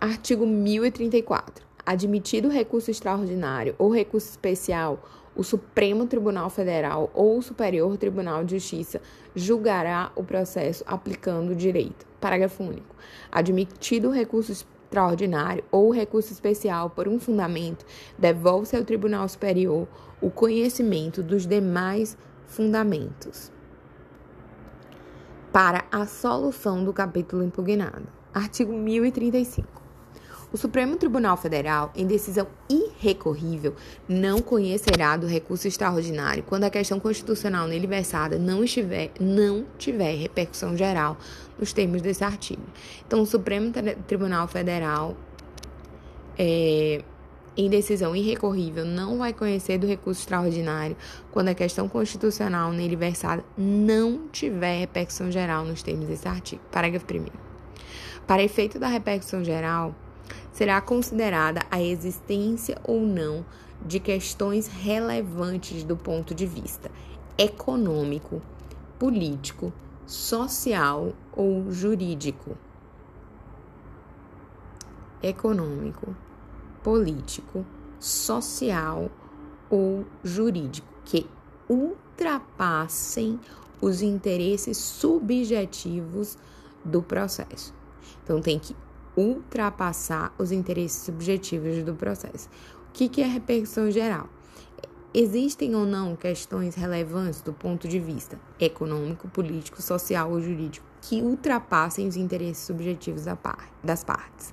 Artigo 0.00 0.46
1034. 0.46 1.66
Admitido 1.84 2.48
recurso 2.48 2.92
extraordinário 2.92 3.74
ou 3.76 3.92
recurso 3.92 4.30
especial, 4.30 5.02
o 5.34 5.42
Supremo 5.42 6.06
Tribunal 6.06 6.48
Federal 6.48 7.10
ou 7.12 7.38
o 7.38 7.42
Superior 7.42 7.96
Tribunal 7.96 8.44
de 8.44 8.56
Justiça 8.60 9.02
julgará 9.34 10.12
o 10.14 10.22
processo 10.22 10.84
aplicando 10.86 11.50
o 11.50 11.56
direito. 11.56 12.06
Parágrafo 12.20 12.62
único. 12.62 12.94
Admitido 13.32 14.10
recurso 14.10 14.52
extraordinário 14.86 15.64
ou 15.70 15.90
recurso 15.90 16.32
especial 16.32 16.90
por 16.90 17.08
um 17.08 17.18
fundamento, 17.18 17.84
devolve-se 18.16 18.76
ao 18.76 18.84
Tribunal 18.84 19.28
Superior 19.28 19.86
o 20.20 20.30
conhecimento 20.30 21.22
dos 21.22 21.46
demais 21.46 22.16
fundamentos 22.46 23.52
para 25.52 25.84
a 25.90 26.06
solução 26.06 26.84
do 26.84 26.92
capítulo 26.92 27.42
impugnado. 27.42 28.06
Artigo 28.32 28.72
1035. 28.72 29.85
O 30.52 30.56
Supremo 30.56 30.96
Tribunal 30.96 31.36
Federal, 31.36 31.90
em 31.96 32.06
decisão 32.06 32.46
irrecorrível, 32.70 33.74
não 34.08 34.40
conhecerá 34.40 35.16
do 35.16 35.26
recurso 35.26 35.66
extraordinário 35.66 36.44
quando 36.44 36.64
a 36.64 36.70
questão 36.70 37.00
constitucional 37.00 37.66
nele 37.66 37.86
versada 37.86 38.38
não 38.38 38.62
estiver, 38.62 39.10
não 39.18 39.66
tiver 39.76 40.14
repercussão 40.14 40.76
geral 40.76 41.16
nos 41.58 41.72
termos 41.72 42.00
desse 42.00 42.22
artigo. 42.22 42.62
Então, 43.04 43.20
o 43.20 43.26
Supremo 43.26 43.72
Tribunal 44.06 44.46
Federal, 44.46 45.16
é, 46.38 47.02
em 47.56 47.68
decisão 47.68 48.14
irrecorrível, 48.14 48.84
não 48.84 49.18
vai 49.18 49.32
conhecer 49.32 49.78
do 49.78 49.86
recurso 49.86 50.20
extraordinário 50.20 50.96
quando 51.32 51.48
a 51.48 51.54
questão 51.54 51.88
constitucional 51.88 52.70
nele 52.70 52.94
versada 52.94 53.44
não 53.58 54.28
tiver 54.28 54.78
repercussão 54.78 55.28
geral 55.32 55.64
nos 55.64 55.82
termos 55.82 56.06
desse 56.06 56.28
artigo. 56.28 56.62
Parágrafo 56.70 57.06
1. 57.12 57.26
Para 58.26 58.44
efeito 58.44 58.78
da 58.78 58.88
repercussão 58.88 59.42
geral, 59.42 59.94
será 60.56 60.80
considerada 60.80 61.60
a 61.70 61.82
existência 61.82 62.80
ou 62.82 63.02
não 63.02 63.44
de 63.84 64.00
questões 64.00 64.66
relevantes 64.66 65.84
do 65.84 65.94
ponto 65.98 66.34
de 66.34 66.46
vista 66.46 66.90
econômico, 67.36 68.40
político, 68.98 69.70
social 70.06 71.12
ou 71.30 71.70
jurídico. 71.70 72.56
Econômico, 75.22 76.16
político, 76.82 77.66
social 78.00 79.10
ou 79.68 80.06
jurídico 80.24 80.88
que 81.04 81.26
ultrapassem 81.68 83.38
os 83.78 84.00
interesses 84.00 84.78
subjetivos 84.78 86.38
do 86.82 87.02
processo. 87.02 87.74
Então 88.24 88.40
tem 88.40 88.58
que 88.58 88.74
ultrapassar 89.16 90.34
os 90.38 90.52
interesses 90.52 91.02
subjetivos 91.02 91.82
do 91.82 91.94
processo. 91.94 92.48
O 92.88 92.92
que, 92.92 93.08
que 93.08 93.22
é 93.22 93.26
repercussão 93.26 93.90
geral? 93.90 94.28
Existem 95.14 95.74
ou 95.74 95.86
não 95.86 96.14
questões 96.14 96.74
relevantes 96.74 97.40
do 97.40 97.52
ponto 97.52 97.88
de 97.88 97.98
vista 97.98 98.38
econômico, 98.60 99.28
político, 99.28 99.80
social 99.80 100.30
ou 100.30 100.40
jurídico 100.40 100.84
que 101.00 101.22
ultrapassem 101.22 102.06
os 102.06 102.16
interesses 102.16 102.64
subjetivos 102.66 103.24
das 103.82 104.04
partes. 104.04 104.52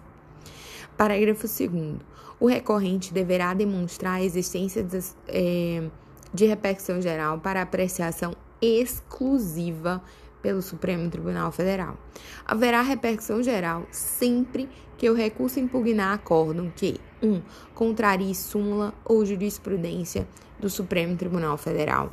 Parágrafo 0.96 1.48
2. 1.48 1.98
O 2.40 2.48
recorrente 2.48 3.14
deverá 3.14 3.54
demonstrar 3.54 4.16
a 4.16 4.24
existência 4.24 4.84
de, 4.84 5.00
é, 5.28 5.90
de 6.34 6.46
repercussão 6.46 7.02
geral 7.02 7.40
para 7.40 7.62
apreciação 7.62 8.36
exclusiva 8.62 10.02
pelo 10.44 10.62
Supremo 10.62 11.10
Tribunal 11.10 11.52
Federal. 11.52 11.98
Haverá 12.46 12.82
repercussão 12.82 13.42
geral 13.42 13.88
sempre 13.90 14.70
que 14.98 15.10
o 15.10 15.16
recurso 15.16 15.60
impugnar 15.60 16.14
acórdão 16.14 16.72
que 16.76 17.00
1. 17.22 17.28
Um, 17.28 17.42
contrarie 17.74 18.36
súmula 18.36 18.94
ou 19.06 19.26
jurisprudência 19.26 20.28
do 20.60 20.70
Supremo 20.70 21.16
Tribunal 21.16 21.58
Federal. 21.58 22.12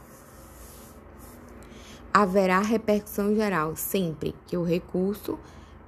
Haverá 2.15 2.61
repercussão 2.61 3.35
geral 3.35 3.77
sempre 3.77 4.35
que 4.47 4.57
o 4.57 4.65
recurso 4.65 5.39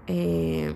é, 0.07 0.75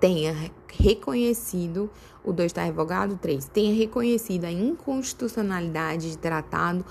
tenha 0.00 0.34
reconhecido, 0.68 1.90
o 2.24 2.32
2 2.32 2.46
está 2.46 2.62
revogado, 2.64 3.16
3, 3.16 3.44
tenha 3.46 3.74
reconhecido 3.74 4.44
a 4.44 4.50
inconstitucionalidade 4.50 6.10
de 6.10 6.18
tratado 6.18 6.84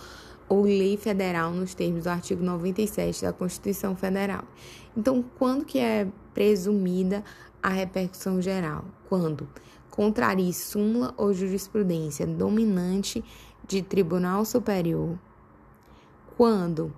ou 0.52 0.64
lei 0.64 0.98
federal 0.98 1.52
nos 1.52 1.74
termos 1.74 2.04
do 2.04 2.10
artigo 2.10 2.44
97 2.44 3.22
da 3.22 3.32
Constituição 3.32 3.96
Federal. 3.96 4.44
Então, 4.98 5.24
quando 5.40 5.64
que 5.64 5.80
é 5.80 6.06
presumida 6.34 7.24
a 7.64 7.70
repercussão 7.70 8.42
geral? 8.42 8.84
Quando 9.08 9.48
contrarie 9.90 10.52
súmula 10.52 11.14
ou 11.16 11.34
jurisprudência 11.34 12.28
dominante 12.28 13.24
de 13.66 13.82
tribunal 13.82 14.44
superior, 14.44 15.18
quando 16.36 16.94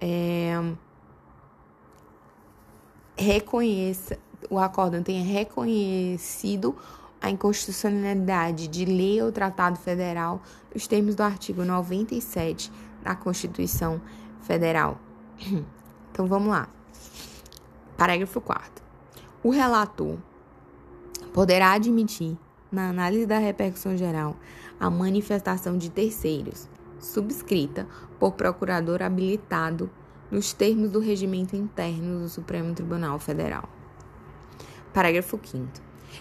é, 0.00 0.60
reconheça, 3.16 4.18
o 4.50 4.58
acórdão 4.58 5.00
tenha 5.00 5.22
reconhecido 5.22 6.74
a 7.20 7.30
inconstitucionalidade 7.30 8.66
de 8.66 8.84
lei 8.84 9.22
ou 9.22 9.30
tratado 9.30 9.78
federal 9.78 10.42
nos 10.74 10.86
termos 10.86 11.14
do 11.14 11.22
artigo 11.22 11.64
97 11.64 12.70
da 13.02 13.14
Constituição 13.14 14.00
Federal. 14.42 15.00
Então 16.12 16.26
vamos 16.26 16.48
lá. 16.48 16.68
Parágrafo 17.96 18.40
4. 18.40 18.84
O 19.44 19.50
relator 19.50 20.18
poderá 21.32 21.70
admitir, 21.70 22.36
na 22.70 22.88
análise 22.90 23.26
da 23.26 23.38
repercussão 23.38 23.96
geral, 23.96 24.36
a 24.78 24.90
manifestação 24.90 25.78
de 25.78 25.88
terceiros, 25.88 26.68
subscrita 26.98 27.86
por 28.18 28.32
procurador 28.32 29.02
habilitado 29.02 29.88
nos 30.30 30.52
termos 30.52 30.90
do 30.90 30.98
regimento 30.98 31.56
interno 31.56 32.20
do 32.20 32.28
Supremo 32.28 32.74
Tribunal 32.74 33.18
Federal. 33.18 33.68
Parágrafo 34.92 35.38
5. 35.42 35.68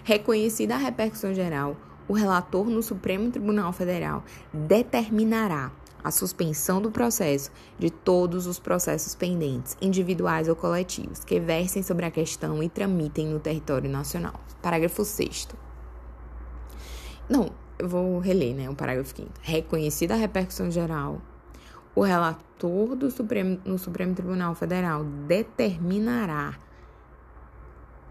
Reconhecida 0.04 0.76
a 0.76 0.78
repercussão 0.78 1.34
geral, 1.34 1.76
o 2.10 2.14
relator 2.14 2.66
no 2.66 2.82
Supremo 2.82 3.30
Tribunal 3.30 3.72
Federal 3.72 4.24
determinará 4.52 5.72
a 6.04 6.10
suspensão 6.10 6.82
do 6.82 6.90
processo 6.90 7.52
de 7.78 7.92
todos 7.92 8.48
os 8.48 8.58
processos 8.58 9.14
pendentes, 9.14 9.78
individuais 9.80 10.48
ou 10.48 10.56
coletivos, 10.56 11.24
que 11.24 11.40
versem 11.40 11.84
sobre 11.84 12.06
a 12.06 12.12
questão 12.12 12.64
e 12.64 12.68
tramitem 12.68 13.28
no 13.28 13.40
território 13.40 13.90
nacional. 13.90 14.34
Parágrafo 14.60 15.06
6. 15.06 15.50
Não, 17.30 17.52
eu 17.78 17.88
vou 17.88 18.18
reler, 18.18 18.56
né? 18.56 18.70
O 18.70 18.76
parágrafo 18.76 19.16
5. 19.16 19.30
Reconhecida 19.42 20.16
a 20.16 20.18
repercussão 20.18 20.72
geral, 20.72 21.22
o 21.94 22.02
relator 22.02 22.96
do 22.96 23.12
Supremo, 23.12 23.60
no 23.64 23.78
Supremo 23.78 24.16
Tribunal 24.16 24.56
Federal 24.56 25.04
determinará 25.04 26.58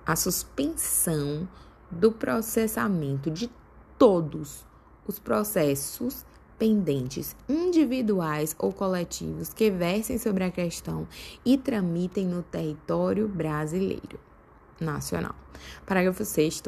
a 0.06 0.14
suspensão 0.14 1.48
do 1.90 2.12
processamento 2.12 3.30
de 3.30 3.50
todos 3.98 4.64
os 5.06 5.18
processos 5.18 6.24
pendentes 6.58 7.36
individuais 7.48 8.54
ou 8.58 8.72
coletivos 8.72 9.52
que 9.52 9.70
versem 9.70 10.18
sobre 10.18 10.44
a 10.44 10.50
questão 10.50 11.06
e 11.44 11.56
tramitem 11.56 12.26
no 12.26 12.42
território 12.42 13.28
brasileiro 13.28 14.18
nacional. 14.80 15.34
Parágrafo 15.84 16.24
6 16.24 16.62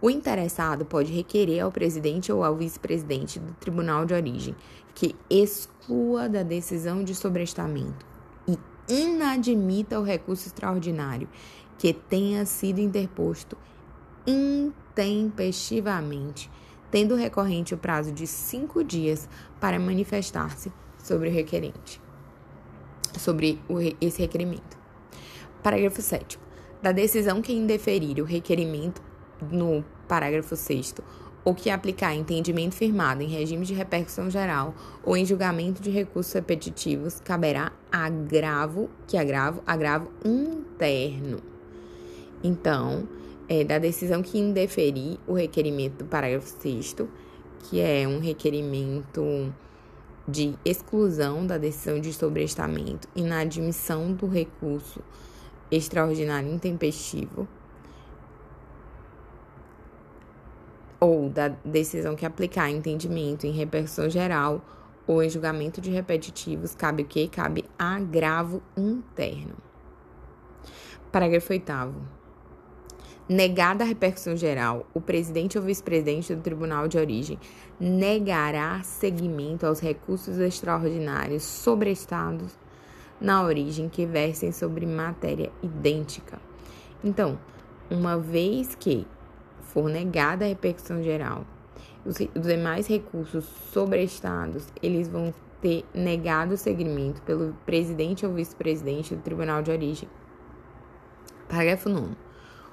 o 0.00 0.10
interessado 0.10 0.84
pode 0.84 1.12
requerer 1.12 1.60
ao 1.60 1.70
presidente 1.70 2.32
ou 2.32 2.42
ao 2.42 2.56
vice-presidente 2.56 3.38
do 3.38 3.52
tribunal 3.54 4.04
de 4.04 4.12
origem 4.12 4.56
que 4.94 5.14
exclua 5.30 6.28
da 6.28 6.42
decisão 6.42 7.04
de 7.04 7.14
sobrestamento 7.14 8.04
e 8.48 8.58
inadmita 8.92 10.00
o 10.00 10.02
recurso 10.02 10.48
extraordinário 10.48 11.28
que 11.78 11.92
tenha 11.92 12.44
sido 12.44 12.80
interposto 12.80 13.56
intempestivamente, 14.26 16.50
tendo 16.92 17.16
recorrente 17.16 17.74
o 17.74 17.78
prazo 17.78 18.12
de 18.12 18.26
cinco 18.26 18.84
dias 18.84 19.28
para 19.58 19.80
manifestar-se 19.80 20.70
sobre 20.98 21.30
o 21.30 21.32
requerente, 21.32 21.98
sobre 23.18 23.58
o, 23.66 23.80
esse 23.98 24.20
requerimento. 24.20 24.78
Parágrafo 25.62 26.02
7. 26.02 26.38
Da 26.82 26.92
decisão 26.92 27.40
que 27.40 27.52
indeferir 27.52 28.20
o 28.20 28.24
requerimento 28.24 29.00
no 29.50 29.82
parágrafo 30.06 30.54
6 30.54 30.96
ou 31.44 31.54
que 31.54 31.70
aplicar 31.70 32.14
entendimento 32.14 32.74
firmado 32.74 33.22
em 33.22 33.28
regime 33.28 33.64
de 33.64 33.72
repercussão 33.72 34.28
geral 34.30 34.74
ou 35.02 35.16
em 35.16 35.24
julgamento 35.24 35.82
de 35.82 35.90
recursos 35.90 36.32
repetitivos, 36.34 37.20
caberá 37.20 37.72
agravo, 37.90 38.90
que 39.06 39.16
agravo, 39.16 39.62
agravo 39.66 40.10
interno. 40.24 41.40
Então, 42.44 43.08
é, 43.52 43.64
da 43.64 43.78
decisão 43.78 44.22
que 44.22 44.38
indeferir 44.38 45.18
o 45.26 45.34
requerimento 45.34 45.98
do 45.98 46.04
parágrafo 46.06 46.48
6 46.62 46.96
que 47.58 47.80
é 47.82 48.08
um 48.08 48.18
requerimento 48.18 49.52
de 50.26 50.54
exclusão 50.64 51.46
da 51.46 51.58
decisão 51.58 52.00
de 52.00 52.14
sobrestamento 52.14 53.06
e 53.14 53.22
na 53.22 53.40
admissão 53.40 54.14
do 54.14 54.26
recurso 54.26 55.02
extraordinário 55.70 56.50
intempestivo 56.50 57.46
ou 60.98 61.28
da 61.28 61.48
decisão 61.48 62.16
que 62.16 62.24
aplicar 62.24 62.70
entendimento 62.70 63.46
em 63.46 63.52
repercussão 63.52 64.08
geral 64.08 64.64
ou 65.06 65.22
em 65.22 65.28
julgamento 65.28 65.78
de 65.78 65.90
repetitivos, 65.90 66.74
cabe 66.74 67.02
o 67.02 67.06
que? 67.06 67.28
Cabe 67.28 67.66
agravo 67.78 68.62
interno. 68.78 69.56
Parágrafo 71.10 71.52
8 71.52 72.21
Negada 73.32 73.82
a 73.82 73.86
repercussão 73.86 74.36
geral, 74.36 74.84
o 74.92 75.00
presidente 75.00 75.56
ou 75.56 75.64
vice-presidente 75.64 76.34
do 76.34 76.42
tribunal 76.42 76.86
de 76.86 76.98
origem 76.98 77.38
negará 77.80 78.82
seguimento 78.82 79.64
aos 79.64 79.80
recursos 79.80 80.36
extraordinários 80.36 81.42
sobrestados 81.42 82.52
na 83.18 83.42
origem 83.42 83.88
que 83.88 84.04
versem 84.04 84.52
sobre 84.52 84.84
matéria 84.84 85.50
idêntica. 85.62 86.38
Então, 87.02 87.38
uma 87.90 88.18
vez 88.18 88.74
que 88.74 89.06
for 89.62 89.88
negada 89.88 90.44
a 90.44 90.48
repercussão 90.48 91.02
geral, 91.02 91.46
os, 92.04 92.16
os 92.20 92.46
demais 92.46 92.86
recursos 92.86 93.46
sobrestados, 93.72 94.66
eles 94.82 95.08
vão 95.08 95.32
ter 95.62 95.86
negado 95.94 96.54
seguimento 96.58 97.22
pelo 97.22 97.54
presidente 97.64 98.26
ou 98.26 98.34
vice-presidente 98.34 99.14
do 99.14 99.22
tribunal 99.22 99.62
de 99.62 99.70
origem. 99.70 100.06
Parágrafo 101.48 101.88
9 101.88 102.21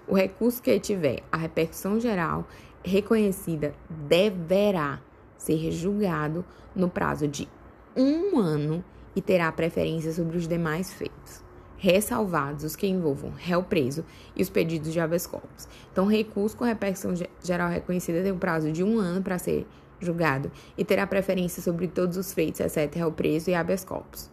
o 0.09 0.15
recurso 0.15 0.61
que 0.61 0.79
tiver 0.79 1.21
a 1.31 1.37
repercussão 1.37 1.99
geral 1.99 2.47
reconhecida 2.83 3.75
deverá 3.89 4.99
ser 5.37 5.71
julgado 5.71 6.43
no 6.75 6.89
prazo 6.89 7.27
de 7.27 7.47
um 7.95 8.39
ano 8.39 8.83
e 9.15 9.21
terá 9.21 9.51
preferência 9.51 10.11
sobre 10.11 10.37
os 10.37 10.47
demais 10.47 10.91
feitos, 10.91 11.43
ressalvados 11.77 12.63
os 12.63 12.75
que 12.75 12.87
envolvam 12.87 13.31
réu 13.37 13.61
preso 13.61 14.03
e 14.35 14.41
os 14.41 14.49
pedidos 14.49 14.91
de 14.91 14.99
habeas 14.99 15.27
corpus. 15.27 15.67
Então, 15.91 16.05
recurso 16.07 16.57
com 16.57 16.65
repercussão 16.65 17.13
geral 17.43 17.69
reconhecida 17.69 18.23
tem 18.23 18.31
um 18.31 18.39
prazo 18.39 18.71
de 18.71 18.83
um 18.83 18.97
ano 18.97 19.21
para 19.21 19.37
ser 19.37 19.67
julgado 19.99 20.51
e 20.77 20.83
terá 20.83 21.05
preferência 21.05 21.61
sobre 21.61 21.87
todos 21.87 22.17
os 22.17 22.33
feitos, 22.33 22.61
exceto 22.61 22.97
réu 22.97 23.11
preso 23.11 23.49
e 23.49 23.53
habeas 23.53 23.85
corpus. 23.85 24.31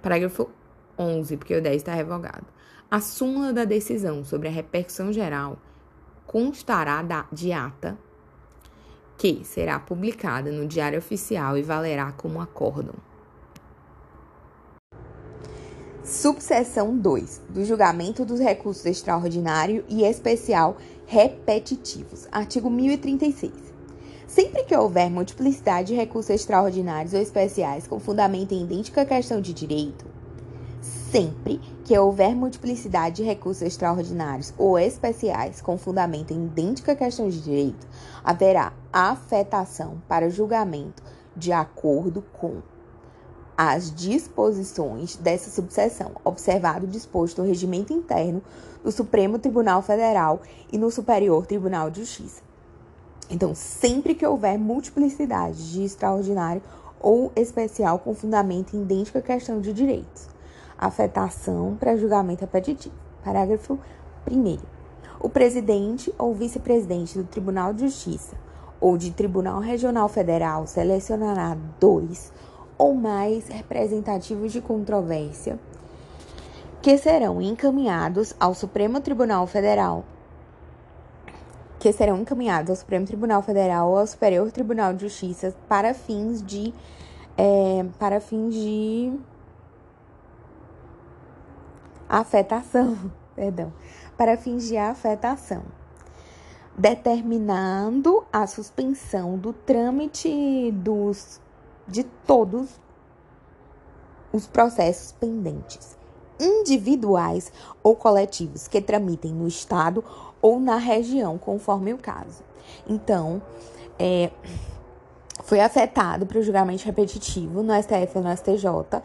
Parágrafo 0.00 0.48
11, 0.98 1.36
porque 1.36 1.54
o 1.54 1.60
10 1.62 1.76
está 1.76 1.94
revogado. 1.94 2.46
A 2.92 3.00
súmula 3.00 3.54
da 3.54 3.64
decisão 3.64 4.22
sobre 4.22 4.48
a 4.48 4.50
repercussão 4.50 5.10
geral 5.10 5.56
constará 6.26 7.02
de 7.32 7.50
ata 7.50 7.96
que 9.16 9.42
será 9.46 9.78
publicada 9.78 10.52
no 10.52 10.66
Diário 10.66 10.98
Oficial 10.98 11.56
e 11.56 11.62
valerá 11.62 12.12
como 12.12 12.38
acórdão. 12.38 12.92
Subseção 16.04 16.94
2 16.94 17.40
do 17.48 17.64
julgamento 17.64 18.26
dos 18.26 18.38
recursos 18.38 18.84
extraordinário 18.84 19.86
e 19.88 20.04
especial 20.04 20.76
repetitivos. 21.06 22.28
Artigo 22.30 22.68
1036. 22.68 23.54
Sempre 24.26 24.64
que 24.64 24.76
houver 24.76 25.08
multiplicidade 25.08 25.88
de 25.88 25.94
recursos 25.94 26.28
extraordinários 26.28 27.14
ou 27.14 27.22
especiais 27.22 27.86
com 27.86 27.98
fundamento 27.98 28.52
em 28.52 28.64
idêntica 28.64 29.06
questão 29.06 29.40
de 29.40 29.54
direito, 29.54 30.11
sempre 31.12 31.60
que 31.84 31.96
houver 31.98 32.34
multiplicidade 32.34 33.16
de 33.16 33.22
recursos 33.22 33.60
extraordinários 33.60 34.54
ou 34.56 34.78
especiais 34.78 35.60
com 35.60 35.76
fundamento 35.76 36.32
em 36.32 36.46
idêntica 36.46 36.96
questão 36.96 37.28
de 37.28 37.42
direito, 37.42 37.86
haverá 38.24 38.72
afetação 38.90 40.00
para 40.08 40.30
julgamento 40.30 41.02
de 41.36 41.52
acordo 41.52 42.24
com 42.32 42.62
as 43.54 43.94
disposições 43.94 45.14
dessa 45.16 45.50
subseção, 45.50 46.12
observado 46.24 46.86
o 46.86 46.88
disposto 46.88 47.42
no 47.42 47.46
regimento 47.46 47.92
interno 47.92 48.42
do 48.82 48.90
Supremo 48.90 49.38
Tribunal 49.38 49.82
Federal 49.82 50.40
e 50.72 50.78
no 50.78 50.90
Superior 50.90 51.46
Tribunal 51.46 51.90
de 51.90 52.00
Justiça. 52.00 52.40
Então, 53.28 53.54
sempre 53.54 54.14
que 54.14 54.26
houver 54.26 54.58
multiplicidade 54.58 55.72
de 55.72 55.84
extraordinário 55.84 56.62
ou 56.98 57.30
especial 57.36 57.98
com 57.98 58.14
fundamento 58.14 58.74
em 58.74 58.80
idêntica 58.80 59.20
questão 59.20 59.60
de 59.60 59.74
direitos, 59.74 60.31
afetação 60.86 61.76
para 61.78 61.96
julgamento 61.96 62.40
repetitivo. 62.40 62.94
Parágrafo 63.24 63.78
1. 64.30 64.58
O 65.20 65.28
presidente 65.28 66.12
ou 66.18 66.34
vice-presidente 66.34 67.16
do 67.16 67.24
Tribunal 67.24 67.72
de 67.72 67.82
Justiça 67.82 68.36
ou 68.80 68.98
de 68.98 69.12
Tribunal 69.12 69.60
Regional 69.60 70.08
Federal 70.08 70.66
selecionará 70.66 71.56
dois 71.78 72.32
ou 72.76 72.94
mais 72.94 73.46
representativos 73.46 74.52
de 74.52 74.60
controvérsia 74.60 75.58
que 76.82 76.98
serão 76.98 77.40
encaminhados 77.40 78.34
ao 78.40 78.52
Supremo 78.54 79.00
Tribunal 79.00 79.46
Federal 79.46 80.04
que 81.78 81.92
serão 81.92 82.18
encaminhados 82.18 82.70
ao 82.70 82.76
Supremo 82.76 83.06
Tribunal 83.06 83.42
Federal 83.42 83.90
ou 83.90 83.98
ao 83.98 84.06
Superior 84.06 84.50
Tribunal 84.50 84.92
de 84.92 85.02
Justiça 85.02 85.54
para 85.68 85.94
fins 85.94 86.44
de 86.44 86.74
é, 87.38 87.84
para 87.98 88.20
fins 88.20 88.52
de 88.54 89.12
afetação, 92.20 93.10
perdão, 93.34 93.72
para 94.16 94.36
fingir 94.36 94.80
a 94.80 94.90
afetação, 94.90 95.62
determinando 96.76 98.24
a 98.32 98.46
suspensão 98.46 99.38
do 99.38 99.52
trâmite 99.52 100.70
dos 100.72 101.40
de 101.86 102.04
todos 102.04 102.80
os 104.32 104.46
processos 104.46 105.12
pendentes, 105.12 105.96
individuais 106.40 107.52
ou 107.82 107.94
coletivos 107.94 108.66
que 108.66 108.80
tramitem 108.80 109.32
no 109.32 109.46
estado 109.46 110.02
ou 110.40 110.58
na 110.58 110.76
região, 110.76 111.36
conforme 111.36 111.92
o 111.92 111.98
caso. 111.98 112.42
Então, 112.88 113.42
é, 113.98 114.30
foi 115.42 115.60
afetado 115.60 116.24
para 116.24 116.38
o 116.38 116.42
julgamento 116.42 116.84
repetitivo 116.84 117.62
no 117.62 117.74
STF 117.74 118.16
ou 118.16 118.22
no 118.22 118.36
STJ, 118.36 119.02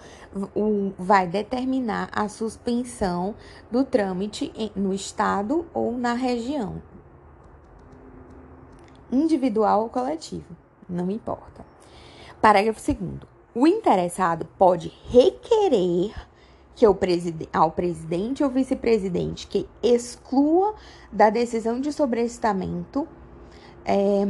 vai 0.98 1.28
determinar 1.28 2.10
a 2.12 2.30
suspensão 2.30 3.36
do 3.72 3.84
trâmite 3.84 4.54
no 4.76 4.94
estado 4.94 5.66
ou 5.74 5.98
na 5.98 6.14
região. 6.14 6.82
Individual 9.12 9.84
ou 9.84 9.90
coletivo, 9.90 10.56
não 10.88 11.10
importa. 11.10 11.66
Parágrafo 12.42 12.80
2. 12.94 13.20
O 13.56 13.66
interessado 13.66 14.48
pode 14.58 14.94
requerer 15.10 16.14
que 16.76 16.88
o 16.88 16.94
preside 16.94 17.50
ao 17.52 17.72
presidente 17.72 18.44
ou 18.44 18.52
vice-presidente 18.52 19.48
que 19.48 19.68
exclua 19.82 20.76
da 21.12 21.32
decisão 21.32 21.82
de 21.82 21.92
sobrestamento. 21.92 23.08
É, 23.84 24.28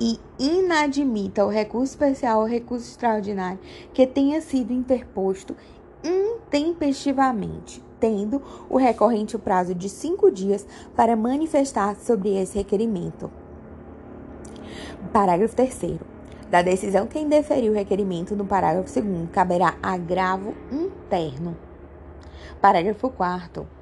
e 0.00 0.18
inadmita 0.38 1.44
o 1.44 1.48
recurso 1.48 1.92
especial 1.92 2.40
ou 2.40 2.46
recurso 2.46 2.88
extraordinário 2.88 3.58
que 3.92 4.06
tenha 4.06 4.40
sido 4.40 4.72
interposto 4.72 5.56
intempestivamente, 6.02 7.82
tendo 7.98 8.40
o 8.70 8.76
recorrente 8.76 9.34
o 9.36 9.38
prazo 9.38 9.74
de 9.74 9.88
cinco 9.88 10.30
dias 10.30 10.66
para 10.94 11.16
manifestar 11.16 11.96
sobre 11.96 12.40
esse 12.40 12.56
requerimento. 12.56 13.30
Parágrafo 15.12 15.56
3. 15.56 15.98
Da 16.50 16.62
decisão 16.62 17.06
que 17.06 17.18
indeferiu 17.18 17.72
o 17.72 17.74
requerimento 17.74 18.34
no 18.34 18.44
parágrafo 18.44 19.00
2, 19.00 19.30
caberá 19.30 19.76
agravo 19.82 20.54
interno. 20.70 21.56
Parágrafo 22.60 23.10
4. 23.10 23.77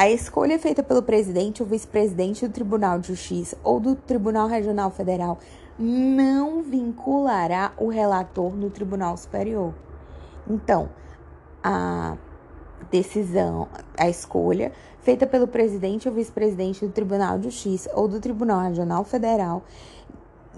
A 0.00 0.08
escolha 0.08 0.58
feita 0.58 0.82
pelo 0.82 1.02
presidente 1.02 1.62
ou 1.62 1.68
vice-presidente 1.68 2.48
do 2.48 2.54
Tribunal 2.54 2.98
de 2.98 3.08
Justiça 3.08 3.58
ou 3.62 3.78
do 3.78 3.94
Tribunal 3.94 4.48
Regional 4.48 4.90
Federal 4.90 5.38
não 5.78 6.62
vinculará 6.62 7.72
o 7.76 7.88
relator 7.88 8.56
no 8.56 8.70
Tribunal 8.70 9.14
Superior. 9.18 9.74
Então, 10.48 10.88
a 11.62 12.16
decisão, 12.90 13.68
a 13.98 14.08
escolha 14.08 14.72
feita 15.02 15.26
pelo 15.26 15.46
presidente 15.46 16.08
ou 16.08 16.14
vice-presidente 16.14 16.86
do 16.86 16.90
Tribunal 16.90 17.36
de 17.36 17.50
Justiça 17.50 17.90
ou 17.94 18.08
do 18.08 18.20
Tribunal 18.20 18.62
Regional 18.62 19.04
Federal 19.04 19.62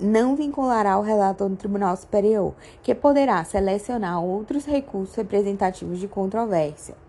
não 0.01 0.37
vinculará 0.37 0.97
o 0.97 1.03
relator 1.03 1.49
no 1.49 1.57
Tribunal 1.57 1.97
Superior, 1.97 2.55
que 2.81 2.95
poderá 2.95 3.43
selecionar 3.43 4.23
outros 4.23 4.65
recursos 4.65 5.17
representativos 5.17 5.99
de 5.99 6.07
controvérsia. 6.07 7.02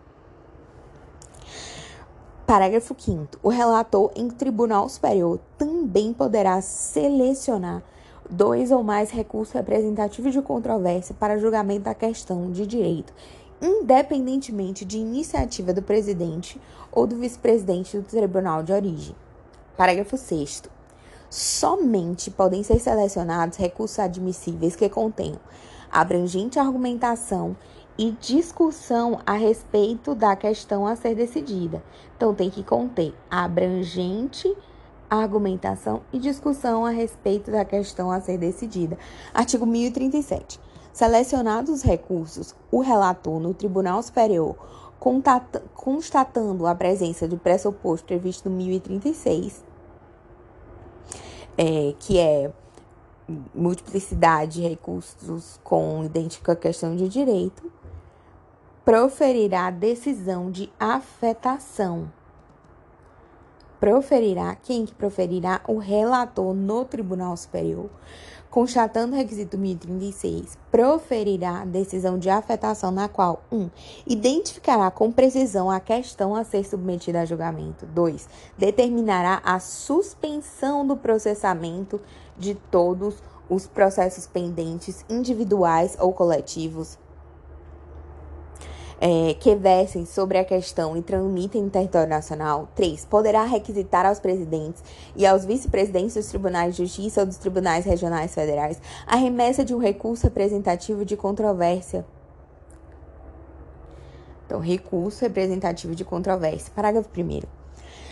Parágrafo 2.45 2.93
5. 2.97 3.39
O 3.41 3.47
relator 3.47 4.11
em 4.17 4.27
tribunal 4.29 4.89
superior 4.89 5.39
também 5.57 6.11
poderá 6.11 6.59
selecionar 6.61 7.81
dois 8.29 8.69
ou 8.69 8.83
mais 8.83 9.11
recursos 9.11 9.53
representativos 9.53 10.33
de 10.33 10.41
controvérsia 10.41 11.15
para 11.17 11.39
julgamento 11.39 11.85
da 11.85 11.95
questão 11.95 12.51
de 12.51 12.67
direito, 12.67 13.13
independentemente 13.61 14.83
de 14.83 14.97
iniciativa 14.97 15.71
do 15.71 15.81
presidente 15.81 16.59
ou 16.91 17.07
do 17.07 17.15
vice-presidente 17.15 17.97
do 17.97 18.03
tribunal 18.03 18.61
de 18.61 18.73
origem. 18.73 19.15
Parágrafo 19.77 20.17
6. 20.17 20.63
Somente 21.29 22.29
podem 22.29 22.61
ser 22.61 22.79
selecionados 22.79 23.57
recursos 23.57 23.99
admissíveis 23.99 24.75
que 24.75 24.89
contenham 24.89 25.39
abrangente 25.93 26.57
argumentação 26.57 27.55
e 27.97 28.11
discussão 28.11 29.19
a 29.25 29.33
respeito 29.33 30.15
da 30.15 30.35
questão 30.35 30.85
a 30.87 30.95
ser 30.95 31.15
decidida. 31.15 31.83
Então, 32.15 32.33
tem 32.33 32.49
que 32.49 32.63
conter 32.63 33.13
abrangente 33.29 34.53
argumentação 35.09 36.01
e 36.11 36.17
discussão 36.17 36.85
a 36.85 36.89
respeito 36.89 37.51
da 37.51 37.63
questão 37.63 38.09
a 38.09 38.19
ser 38.19 38.37
decidida. 38.37 38.97
Artigo 39.33 39.65
1037. 39.65 40.59
Selecionados 40.91 41.71
os 41.71 41.83
recursos, 41.83 42.55
o 42.71 42.79
relator 42.79 43.39
no 43.39 43.53
Tribunal 43.53 44.01
Superior, 44.01 44.55
constatando 45.75 46.65
a 46.67 46.75
presença 46.75 47.27
do 47.27 47.37
pressuposto 47.37 48.05
previsto 48.05 48.49
no 48.49 48.55
1036, 48.55 49.63
é, 51.57 51.93
que 51.99 52.19
é 52.19 52.51
multiplicidade 53.53 54.61
de 54.61 54.67
recursos 54.67 55.59
com 55.63 56.03
idêntica 56.03 56.55
questão 56.55 56.95
de 56.95 57.07
direito, 57.07 57.71
proferirá 58.85 59.69
decisão 59.69 60.51
de 60.51 60.71
afetação 60.79 62.09
proferirá, 63.83 64.55
quem 64.55 64.85
que 64.85 64.95
proferirá? 64.95 65.59
O 65.67 65.77
relator 65.77 66.53
no 66.53 66.85
Tribunal 66.85 67.35
Superior, 67.35 67.89
constatando 68.49 69.13
o 69.13 69.17
requisito 69.17 69.57
1036, 69.57 70.57
proferirá 70.71 71.65
decisão 71.65 72.17
de 72.17 72.29
afetação 72.29 72.91
na 72.91 73.09
qual 73.09 73.43
1. 73.51 73.57
Um, 73.57 73.69
identificará 74.07 74.89
com 74.89 75.11
precisão 75.11 75.69
a 75.69 75.81
questão 75.81 76.33
a 76.33 76.45
ser 76.45 76.63
submetida 76.63 77.19
a 77.19 77.25
julgamento. 77.25 77.85
2. 77.87 78.29
Determinará 78.57 79.41
a 79.43 79.59
suspensão 79.59 80.87
do 80.87 80.95
processamento 80.95 81.99
de 82.37 82.55
todos 82.55 83.21
os 83.49 83.67
processos 83.67 84.25
pendentes, 84.25 85.03
individuais 85.09 85.97
ou 85.99 86.13
coletivos, 86.13 86.97
é, 89.05 89.33
que 89.33 89.53
versem 89.53 90.05
sobre 90.05 90.37
a 90.37 90.45
questão 90.45 90.95
e 90.95 91.01
tramitem 91.01 91.63
no 91.63 91.69
território 91.69 92.07
nacional. 92.07 92.69
3. 92.73 93.03
Poderá 93.03 93.43
requisitar 93.43 94.05
aos 94.05 94.17
presidentes 94.17 94.81
e 95.13 95.25
aos 95.25 95.43
vice-presidentes 95.43 96.13
dos 96.13 96.27
tribunais 96.27 96.73
de 96.73 96.85
justiça 96.85 97.19
ou 97.19 97.27
dos 97.27 97.35
tribunais 97.35 97.83
regionais 97.83 98.33
federais 98.33 98.81
a 99.05 99.17
remessa 99.17 99.65
de 99.65 99.75
um 99.75 99.77
recurso 99.77 100.23
representativo 100.23 101.03
de 101.03 101.17
controvérsia. 101.17 102.05
Então, 104.45 104.61
recurso 104.61 105.19
representativo 105.19 105.93
de 105.93 106.05
controvérsia. 106.05 106.71
Parágrafo 106.73 107.09
1. 107.09 107.41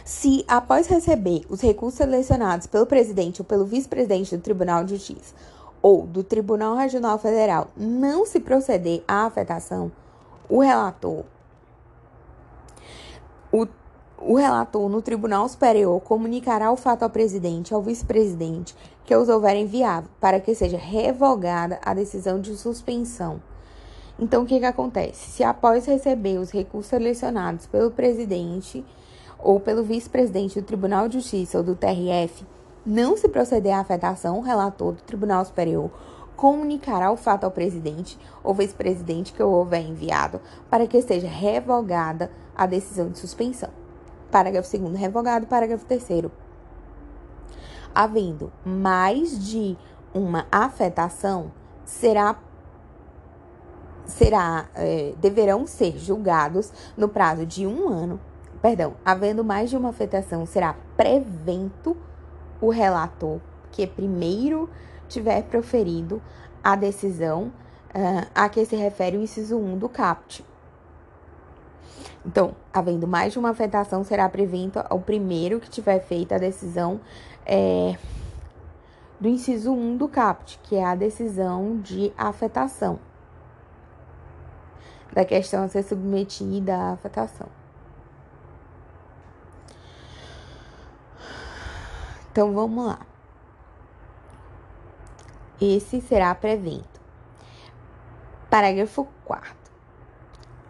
Se, 0.04 0.44
após 0.46 0.88
receber 0.88 1.46
os 1.48 1.62
recursos 1.62 2.00
selecionados 2.00 2.68
pelo 2.68 2.86
presidente 2.86 3.40
ou 3.42 3.46
pelo 3.46 3.64
vice-presidente 3.64 4.36
do 4.36 4.44
Tribunal 4.44 4.84
de 4.84 4.96
Justiça 4.98 5.34
ou 5.82 6.06
do 6.06 6.22
Tribunal 6.22 6.76
Regional 6.76 7.18
Federal, 7.18 7.70
não 7.78 8.26
se 8.26 8.42
proceder 8.42 9.04
à 9.08 9.26
afetação, 9.26 9.90
o 10.52 10.60
relator, 10.60 11.24
o, 13.54 13.66
o 14.18 14.36
relator 14.36 14.90
no 14.90 15.02
Tribunal 15.02 15.48
Superior 15.48 16.02
comunicará 16.02 16.70
o 16.70 16.76
fato 16.76 17.04
ao 17.04 17.10
presidente 17.10 17.70
e 17.70 17.74
ao 17.74 17.82
vice-presidente 17.82 18.76
que 19.06 19.16
os 19.16 19.30
houver 19.30 19.56
enviado, 19.56 20.10
para 20.20 20.42
que 20.42 20.54
seja 20.54 20.78
revogada 20.78 21.80
a 21.82 21.94
decisão 21.94 22.42
de 22.42 22.54
suspensão. 22.58 23.42
Então, 24.20 24.44
o 24.44 24.46
que, 24.46 24.60
que 24.60 24.66
acontece? 24.66 25.32
Se 25.32 25.42
após 25.42 25.86
receber 25.86 26.38
os 26.38 26.52
recursos 26.52 26.90
selecionados 26.90 27.66
pelo 27.66 27.90
presidente 27.90 28.84
ou 29.40 29.58
pelo 29.58 29.86
vice-presidente 29.86 30.60
do 30.60 30.68
Tribunal 30.68 31.08
de 31.08 31.14
Justiça 31.14 31.60
ou 31.60 31.64
do 31.64 31.78
TRF, 31.78 32.46
não 32.86 33.16
se 33.16 33.30
proceder 33.30 33.74
à 33.74 33.80
afetação, 33.80 34.38
o 34.38 34.42
relator 34.42 34.92
do 34.96 35.02
Tribunal 35.04 35.46
Superior 35.46 35.90
comunicará 36.42 37.12
o 37.12 37.16
fato 37.16 37.44
ao 37.44 37.52
presidente 37.52 38.18
ou 38.44 38.52
vice-presidente 38.52 39.32
que 39.32 39.44
o 39.44 39.52
houver 39.52 39.86
enviado 39.86 40.42
para 40.72 40.88
que 40.88 41.00
seja 41.04 41.28
revogada 41.28 42.32
a 42.58 42.66
decisão 42.66 43.10
de 43.10 43.20
suspensão. 43.20 43.70
Parágrafo 44.32 44.76
2 44.76 45.00
revogado. 45.00 45.46
Parágrafo 45.46 45.86
3 45.86 46.32
Havendo 47.94 48.52
mais 48.66 49.38
de 49.46 49.78
uma 50.16 50.48
afetação, 50.52 51.52
será 51.86 52.36
será 54.06 54.68
é, 54.74 55.14
deverão 55.22 55.68
ser 55.68 55.96
julgados 56.00 56.74
no 56.98 57.08
prazo 57.08 57.46
de 57.46 57.68
um 57.68 57.88
ano. 57.88 58.20
Perdão, 58.64 58.96
havendo 59.06 59.44
mais 59.44 59.70
de 59.70 59.78
uma 59.78 59.90
afetação, 59.90 60.48
será 60.48 60.76
prevento 60.98 61.96
o 62.60 62.72
relator 62.72 63.40
que 63.72 63.86
primeiro 63.86 64.68
tiver 65.12 65.44
proferido 65.44 66.22
a 66.64 66.76
decisão 66.76 67.52
uh, 67.96 68.28
a 68.34 68.50
que 68.50 68.66
se 68.66 68.76
refere 68.76 69.18
o 69.18 69.22
inciso 69.22 69.58
1 69.58 69.78
do 69.78 69.90
CAPT. 69.90 70.46
Então, 72.26 72.56
havendo 72.72 73.08
mais 73.08 73.34
de 73.34 73.40
uma 73.40 73.50
afetação, 73.50 74.04
será 74.04 74.30
prevento 74.30 74.84
ao 74.90 75.00
primeiro 75.00 75.60
que 75.60 75.70
tiver 75.70 76.00
feito 76.00 76.34
a 76.34 76.38
decisão 76.38 77.02
é, 77.46 77.98
do 79.20 79.28
inciso 79.28 79.74
1 79.74 79.98
do 79.98 80.08
CAPT, 80.08 80.60
que 80.64 80.76
é 80.76 80.86
a 80.86 80.96
decisão 80.96 81.80
de 81.80 82.14
afetação. 82.18 83.00
Da 85.12 85.26
questão 85.26 85.64
a 85.64 85.68
ser 85.68 85.84
submetida 85.84 86.76
à 86.76 86.92
afetação. 86.94 87.48
Então, 92.32 92.54
vamos 92.54 92.86
lá. 92.86 93.11
Esse 95.62 96.02
será 96.02 96.34
prevento. 96.34 97.00
Parágrafo 98.50 99.08
4. 99.24 99.56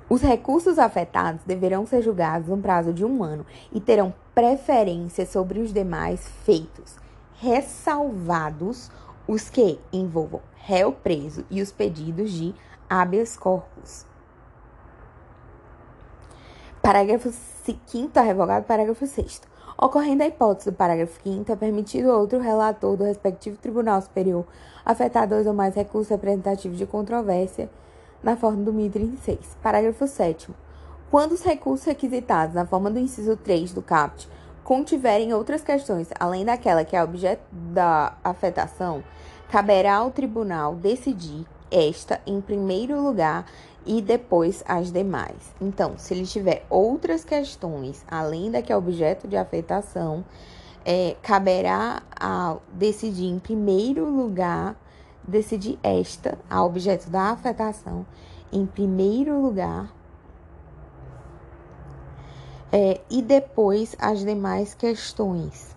Os 0.09 0.21
recursos 0.21 0.77
afetados 0.77 1.41
deverão 1.45 1.85
ser 1.85 2.01
julgados 2.01 2.49
no 2.49 2.57
prazo 2.57 2.93
de 2.93 3.05
um 3.05 3.23
ano 3.23 3.45
e 3.71 3.79
terão 3.79 4.13
preferência 4.35 5.25
sobre 5.25 5.59
os 5.59 5.73
demais 5.73 6.27
feitos, 6.43 6.97
ressalvados 7.39 8.91
os 9.27 9.49
que 9.49 9.79
envolvam 9.93 10.41
réu 10.63 10.91
preso 10.91 11.43
e 11.49 11.61
os 11.61 11.71
pedidos 11.71 12.31
de 12.31 12.53
habeas 12.89 13.35
corpus. 13.35 14.05
Parágrafo 16.81 17.31
5 17.31 18.19
revogado. 18.19 18.65
Parágrafo 18.65 19.05
6. 19.05 19.41
Ocorrendo 19.83 20.21
a 20.21 20.27
hipótese 20.27 20.69
do 20.69 20.77
parágrafo 20.77 21.19
5 21.23 21.51
é 21.51 21.55
permitido 21.55 22.11
outro 22.11 22.39
relator 22.39 22.95
do 22.95 23.03
respectivo 23.03 23.57
Tribunal 23.57 23.99
Superior 23.99 24.45
afetar 24.85 25.27
dois 25.27 25.47
ou 25.47 25.55
mais 25.55 25.73
recursos 25.73 26.11
representativos 26.11 26.77
de 26.77 26.85
controvérsia 26.85 27.67
na 28.21 28.37
forma 28.37 28.63
do 28.63 28.71
1036. 28.71 29.57
Parágrafo 29.59 30.05
7 30.05 30.51
Quando 31.09 31.31
os 31.31 31.41
recursos 31.41 31.87
requisitados 31.87 32.53
na 32.53 32.63
forma 32.63 32.91
do 32.91 32.99
inciso 32.99 33.35
3 33.35 33.73
do 33.73 33.81
CAPT 33.81 34.29
contiverem 34.63 35.33
outras 35.33 35.63
questões 35.63 36.09
além 36.19 36.45
daquela 36.45 36.85
que 36.85 36.95
é 36.95 37.03
objeto 37.03 37.41
da 37.51 38.15
afetação, 38.23 39.03
caberá 39.49 39.95
ao 39.95 40.11
tribunal 40.11 40.75
decidir 40.75 41.43
esta 41.71 42.21
em 42.27 42.39
primeiro 42.39 43.01
lugar 43.01 43.47
e 43.85 44.01
depois 44.01 44.63
as 44.67 44.91
demais. 44.91 45.53
Então, 45.59 45.97
se 45.97 46.13
ele 46.13 46.25
tiver 46.25 46.65
outras 46.69 47.23
questões 47.23 48.05
além 48.07 48.51
da 48.51 48.61
que 48.61 48.71
é 48.71 48.77
objeto 48.77 49.27
de 49.27 49.35
afetação, 49.35 50.23
é, 50.85 51.15
caberá 51.21 52.01
ao 52.19 52.61
decidir 52.71 53.27
em 53.27 53.39
primeiro 53.39 54.05
lugar, 54.05 54.75
decidir 55.23 55.79
esta, 55.83 56.37
a 56.49 56.63
objeto 56.63 57.09
da 57.09 57.31
afetação, 57.31 58.05
em 58.51 58.65
primeiro 58.65 59.39
lugar, 59.41 59.93
é, 62.71 63.01
e 63.09 63.21
depois 63.21 63.95
as 63.99 64.21
demais 64.21 64.73
questões, 64.73 65.75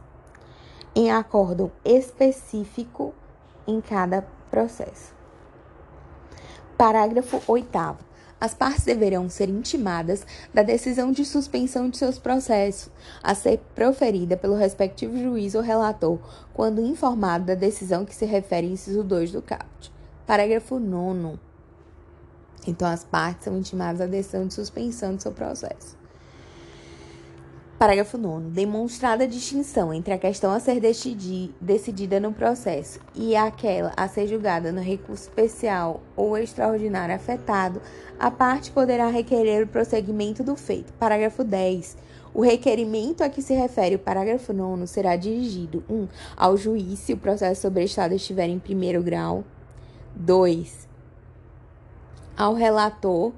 em 0.95 1.11
acordo 1.11 1.71
específico 1.85 3.13
em 3.67 3.81
cada 3.81 4.23
processo. 4.51 5.14
Parágrafo 6.85 7.41
8. 7.47 7.97
As 8.39 8.53
partes 8.53 8.85
deverão 8.85 9.31
ser 9.31 9.49
intimadas 9.49 10.27
da 10.53 10.63
decisão 10.63 11.13
de 11.13 11.25
suspensão 11.25 11.89
de 11.89 11.97
seus 11.97 12.19
processos, 12.19 12.93
a 13.23 13.35
ser 13.35 13.59
proferida 13.75 14.37
pelo 14.37 14.55
respectivo 14.55 15.17
juiz 15.17 15.55
ou 15.55 15.63
relator, 15.63 16.19
quando 16.53 16.85
informado 16.85 17.47
da 17.47 17.55
decisão 17.55 18.05
que 18.05 18.15
se 18.15 18.27
refere 18.27 18.67
ao 18.67 18.75
inciso 18.75 19.03
2 19.03 19.33
do 19.33 19.41
CAPT. 19.41 19.91
Parágrafo 20.27 20.79
9. 20.79 21.39
Então, 22.67 22.87
as 22.87 23.03
partes 23.03 23.45
são 23.45 23.57
intimadas 23.57 24.01
da 24.01 24.07
decisão 24.07 24.47
de 24.47 24.53
suspensão 24.53 25.17
de 25.17 25.23
seu 25.23 25.33
processo. 25.33 26.04
Parágrafo 27.79 28.17
9. 28.17 28.51
Demonstrada 28.51 29.25
a 29.25 29.27
distinção 29.27 29.93
entre 29.93 30.15
a 30.15 30.19
questão 30.19 30.53
a 30.53 30.61
ser 30.61 30.81
decidida 31.61 32.21
no 32.21 32.33
processo 32.33 33.01
e 33.15 33.35
aquela 33.35 33.93
a 33.97 34.07
ser 34.07 34.29
julgada 34.29 34.71
no 34.71 34.81
recurso 34.81 35.25
especial 35.25 36.01
ou 36.15 36.39
extraordinário 36.39 37.15
afetado, 37.15 37.83
a 38.19 38.31
parte 38.31 38.71
poderá 38.71 39.09
requerer 39.09 39.65
o 39.65 39.67
prosseguimento 39.69 40.45
do 40.45 40.55
feito. 40.55 40.93
Parágrafo 40.93 41.43
10. 41.43 41.97
O 42.33 42.43
requerimento 42.43 43.23
a 43.23 43.29
que 43.29 43.43
se 43.43 43.55
refere 43.55 43.97
o 43.97 43.99
parágrafo 43.99 44.53
9 44.53 44.87
será 44.87 45.17
dirigido 45.17 45.83
1. 45.89 45.95
Um, 45.95 46.09
ao 46.37 46.57
juiz 46.57 47.01
se 47.01 47.13
o 47.13 47.17
processo 47.17 47.63
sobre 47.63 47.83
estado 47.85 48.15
estiver 48.15 48.49
em 48.49 48.59
primeiro 48.59 49.03
grau. 49.03 49.43
2. 50.15 50.89
Ao 52.37 52.55
relator 52.55 53.33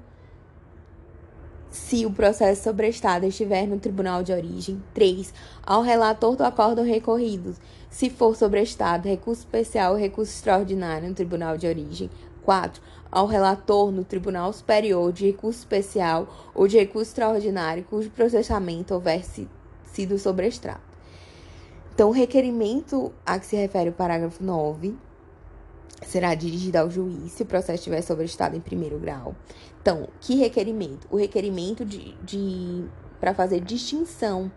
se 1.69 2.05
o 2.05 2.11
processo 2.11 2.63
sobre 2.63 2.87
estado 2.89 3.25
estiver 3.25 3.67
no 3.67 3.79
tribunal 3.79 4.23
de 4.23 4.31
origem. 4.31 4.81
3. 4.93 5.33
Ao 5.63 5.81
relator 5.81 6.35
do 6.35 6.43
acórdão 6.43 6.83
recorrido, 6.83 7.55
se 7.89 8.09
for 8.09 8.35
sobre 8.35 8.61
estado, 8.61 9.07
recurso 9.07 9.41
especial 9.41 9.93
ou 9.93 9.99
recurso 9.99 10.33
extraordinário 10.33 11.09
no 11.09 11.15
tribunal 11.15 11.57
de 11.57 11.67
origem. 11.67 12.09
4. 12.43 12.81
Ao 13.11 13.25
relator 13.25 13.91
no 13.91 14.03
Tribunal 14.03 14.51
Superior 14.53 15.11
de 15.11 15.25
Recurso 15.25 15.59
Especial 15.59 16.27
ou 16.55 16.67
de 16.67 16.77
Recurso 16.77 17.11
Extraordinário 17.11 17.83
cujo 17.83 18.09
processamento 18.09 18.93
houver 18.93 19.23
sido 19.83 20.17
sobre 20.17 20.47
estrado. 20.47 20.81
Então, 21.93 22.09
o 22.09 22.13
requerimento 22.13 23.11
a 23.25 23.39
que 23.39 23.45
se 23.45 23.55
refere 23.55 23.89
o 23.89 23.93
parágrafo 23.93 24.43
9 24.43 24.95
será 26.05 26.35
dirigida 26.35 26.81
ao 26.81 26.91
juiz 26.91 27.31
se 27.31 27.43
o 27.43 27.45
processo 27.45 27.79
estiver 27.79 28.01
sobre 28.01 28.25
estado 28.25 28.55
em 28.55 28.61
primeiro 28.61 28.99
grau. 28.99 29.35
Então, 29.87 30.05
que 30.19 30.35
requerimento? 30.35 31.07
O 31.09 31.15
requerimento 31.15 31.85
de, 31.85 32.13
de 32.15 32.83
para 33.21 33.33
fazer 33.33 33.61
distinção, 33.61 34.51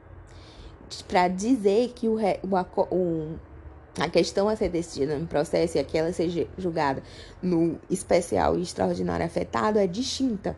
para 1.07 1.29
dizer 1.29 1.93
que 1.95 2.09
o, 2.09 2.17
o, 2.17 2.97
o, 2.97 3.39
a 3.97 4.09
questão 4.09 4.49
a 4.49 4.57
ser 4.57 4.71
decidida 4.71 5.17
no 5.17 5.29
processo 5.29 5.77
e 5.77 5.81
aquela 5.81 6.13
seja 6.13 6.49
julgada 6.59 7.01
no 7.41 7.79
especial 7.89 8.59
e 8.59 8.63
extraordinário 8.63 9.25
afetado 9.25 9.79
é 9.79 9.87
distinta. 9.87 10.57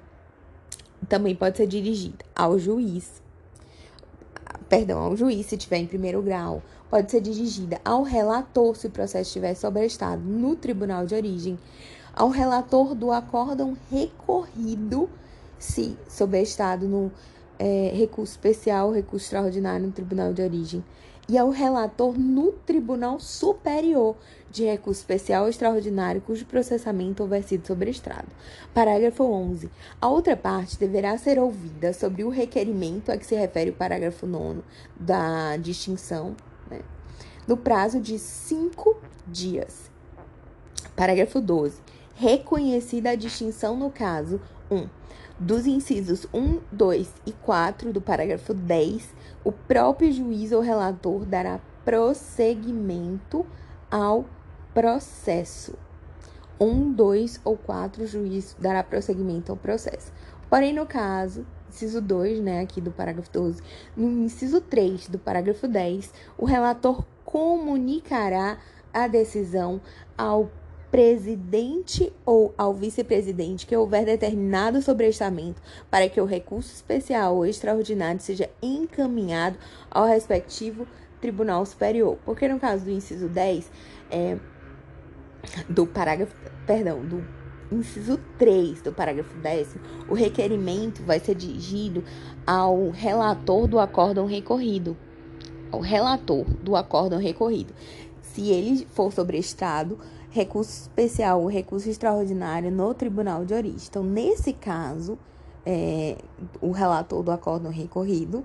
Também 1.07 1.37
pode 1.37 1.59
ser 1.59 1.67
dirigida 1.67 2.25
ao 2.35 2.59
juiz, 2.59 3.21
perdão, 4.71 5.01
ao 5.01 5.15
juiz 5.15 5.45
se 5.45 5.57
estiver 5.57 5.81
em 5.81 5.87
primeiro 5.87 6.23
grau, 6.23 6.63
pode 6.89 7.11
ser 7.11 7.21
dirigida 7.21 7.79
ao 7.85 8.03
relator 8.03 8.75
se 8.75 8.87
o 8.87 8.91
processo 8.91 9.29
estiver 9.29 9.55
sobrestado 9.55 10.23
no 10.23 10.57
tribunal 10.57 11.05
de 11.05 11.15
origem, 11.15 11.59
ao 12.15 12.29
relator 12.29 12.95
do 12.95 13.11
acórdão 13.11 13.77
recorrido 13.91 15.09
se 15.59 15.97
sobrestado 16.09 16.87
no 16.87 17.13
é, 17.59 17.93
recurso 17.95 18.33
especial, 18.33 18.91
recurso 18.91 19.27
extraordinário 19.27 19.87
no 19.87 19.93
tribunal 19.93 20.33
de 20.33 20.43
origem, 20.43 20.85
e 21.29 21.39
ao 21.39 21.51
relator 21.51 22.19
no 22.19 22.53
Tribunal 22.53 23.21
Superior 23.21 24.17
de 24.51 24.65
Recurso 24.65 25.01
Especial 25.01 25.45
ou 25.45 25.49
Extraordinário 25.49 26.21
cujo 26.21 26.45
processamento 26.45 27.23
houver 27.23 27.43
sido 27.43 27.67
sobrestrado. 27.67 28.27
Parágrafo 28.75 29.25
11. 29.25 29.71
A 30.01 30.09
outra 30.09 30.37
parte 30.37 30.79
deverá 30.79 31.17
ser 31.17 31.39
ouvida 31.39 31.93
sobre 31.93 32.25
o 32.25 32.29
requerimento 32.29 33.11
a 33.11 33.17
que 33.17 33.25
se 33.25 33.35
refere 33.35 33.71
o 33.71 33.75
parágrafo 33.75 34.27
9 34.27 34.63
da 34.99 35.57
distinção 35.57 36.35
né, 36.69 36.81
no 37.47 37.57
prazo 37.57 38.01
de 38.01 38.19
cinco 38.19 39.01
dias. 39.27 39.91
Parágrafo 40.97 41.41
12. 41.41 41.81
Reconhecida 42.15 43.11
a 43.11 43.15
distinção 43.15 43.77
no 43.77 43.91
caso 43.91 44.41
1. 44.71 44.77
Um, 44.77 44.89
dos 45.39 45.67
incisos 45.67 46.27
1, 46.33 46.61
2 46.71 47.13
e 47.27 47.33
4 47.33 47.93
do 47.93 48.01
parágrafo 48.01 48.55
10, 48.55 49.13
o 49.43 49.51
próprio 49.51 50.13
juiz 50.13 50.53
ou 50.53 50.61
relator 50.61 51.25
dará 51.25 51.59
prosseguimento 51.85 53.45
ao 53.91 54.25
processo. 54.73 55.75
1, 56.61 56.93
2 56.93 57.41
ou 57.45 57.57
4, 57.57 58.05
o 58.05 58.07
juiz 58.07 58.55
dará 58.59 58.85
prosseguimento 58.85 59.51
ao 59.51 59.59
processo. 59.59 60.13
Porém, 60.49 60.73
no 60.73 60.87
caso 60.87 61.45
inciso 61.69 62.01
2, 62.01 62.41
né, 62.41 62.61
aqui 62.61 62.81
do 62.81 62.93
parágrafo 62.93 63.31
12, 63.33 63.63
no 63.97 64.09
inciso 64.25 64.61
3 64.61 65.09
do 65.09 65.19
parágrafo 65.19 65.67
10, 65.67 66.13
o 66.37 66.45
relator 66.45 67.05
comunicará 67.25 68.59
a 68.93 69.09
decisão 69.09 69.81
ao 70.17 70.51
presidente 70.93 72.13
ou 72.27 72.55
ao 72.57 72.75
vice-presidente 72.75 73.67
que 73.67 73.75
houver 73.75 74.05
determinado 74.05 74.83
sobrestamento 74.83 75.63
para 75.91 76.07
que 76.07 76.21
o 76.21 76.27
recurso 76.27 76.71
especial 76.71 77.35
ou 77.35 77.47
extraordinário 77.47 78.21
seja 78.21 78.51
encaminhado 78.61 79.57
ao 79.91 80.05
respectivo 80.05 80.87
Tribunal 81.19 81.65
Superior. 81.65 82.19
Porque 82.27 82.47
no 82.47 82.61
caso 82.61 82.85
do 82.85 82.91
inciso 82.91 83.27
10, 83.27 83.71
é, 84.11 84.37
do 85.67 85.87
parágrafo, 85.87 86.37
perdão, 86.67 87.03
do 87.03 87.25
inciso 87.73 88.21
3 88.37 88.83
do 88.83 88.93
parágrafo 88.93 89.35
10, 89.39 89.77
o 90.11 90.15
requerimento 90.15 91.03
vai 91.05 91.19
ser 91.19 91.35
dirigido 91.35 92.05
ao 92.47 92.91
relator 92.91 93.67
do 93.67 93.79
acórdão 93.79 94.27
recorrido. 94.27 94.95
Ao 95.71 95.81
relator 95.81 96.45
do 96.63 96.77
acórdão 96.77 97.19
recorrido. 97.19 97.73
Se 98.21 98.51
ele 98.51 98.87
for 98.93 99.11
sobreestado, 99.11 99.99
recurso 100.33 100.83
especial 100.83 101.43
ou 101.43 101.47
recurso 101.47 101.89
extraordinário 101.89 102.71
no 102.71 102.93
tribunal 102.95 103.45
de 103.45 103.55
origem. 103.55 103.87
Então, 103.89 104.03
nesse 104.03 104.53
caso, 104.53 105.19
é, 105.65 106.17
o 106.61 106.73
relator 106.73 107.23
do 107.23 107.31
acórdão 107.31 107.71
recorrido 107.71 108.45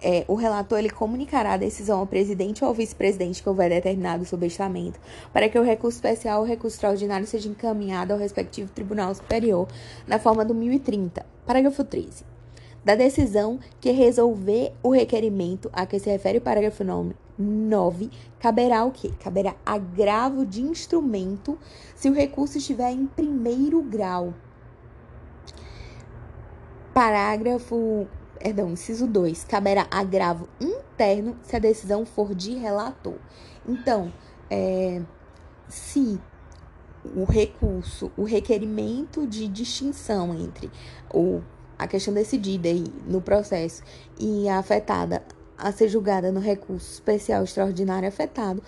é, 0.00 0.24
o 0.28 0.34
relator 0.34 0.78
ele 0.78 0.90
comunicará 0.90 1.54
a 1.54 1.56
decisão 1.56 2.00
ao 2.00 2.06
presidente 2.06 2.64
ou 2.64 2.72
vice-presidente 2.74 3.42
que 3.42 3.48
houver 3.48 3.70
determinado 3.70 4.24
subestamento, 4.24 5.00
para 5.32 5.48
que 5.48 5.58
o 5.58 5.62
recurso 5.62 5.96
especial 5.96 6.40
ou 6.40 6.46
recurso 6.46 6.76
extraordinário 6.76 7.26
seja 7.26 7.48
encaminhado 7.48 8.12
ao 8.12 8.18
respectivo 8.18 8.70
Tribunal 8.72 9.14
Superior 9.14 9.66
na 10.06 10.18
forma 10.18 10.44
do 10.44 10.54
1030. 10.54 11.24
Parágrafo 11.46 11.84
13. 11.84 12.24
Da 12.84 12.94
decisão 12.94 13.58
que 13.80 13.90
resolver 13.90 14.72
o 14.82 14.90
requerimento 14.90 15.70
a 15.72 15.86
que 15.86 15.98
se 15.98 16.10
refere 16.10 16.38
o 16.38 16.42
parágrafo 16.42 16.84
9, 16.84 17.14
caberá 18.38 18.84
o 18.84 18.90
quê? 18.90 19.12
Caberá 19.20 19.54
agravo 19.64 20.44
de 20.46 20.62
instrumento 20.62 21.58
se 21.94 22.08
o 22.08 22.14
recurso 22.14 22.58
estiver 22.58 22.90
em 22.90 23.06
primeiro 23.06 23.82
grau. 23.82 24.34
Parágrafo 26.94 28.06
perdão, 28.38 28.70
inciso 28.70 29.06
2, 29.06 29.44
caberá 29.44 29.86
agravo 29.90 30.48
interno 30.60 31.36
se 31.42 31.56
a 31.56 31.58
decisão 31.58 32.06
for 32.06 32.34
de 32.34 32.54
relator. 32.54 33.16
Então, 33.66 34.12
é, 34.48 35.02
se 35.68 36.20
o 37.14 37.24
recurso, 37.24 38.10
o 38.16 38.24
requerimento 38.24 39.26
de 39.26 39.48
distinção 39.48 40.34
entre 40.34 40.70
o, 41.12 41.40
a 41.78 41.86
questão 41.86 42.14
decidida 42.14 42.68
no 43.06 43.20
processo 43.20 43.82
e 44.18 44.48
a 44.48 44.58
afetada 44.58 45.22
a 45.58 45.72
ser 45.72 45.88
julgada 45.88 46.30
no 46.30 46.40
recurso 46.40 46.92
especial 46.92 47.44
extraordinário 47.44 48.08
afetado, 48.08 48.62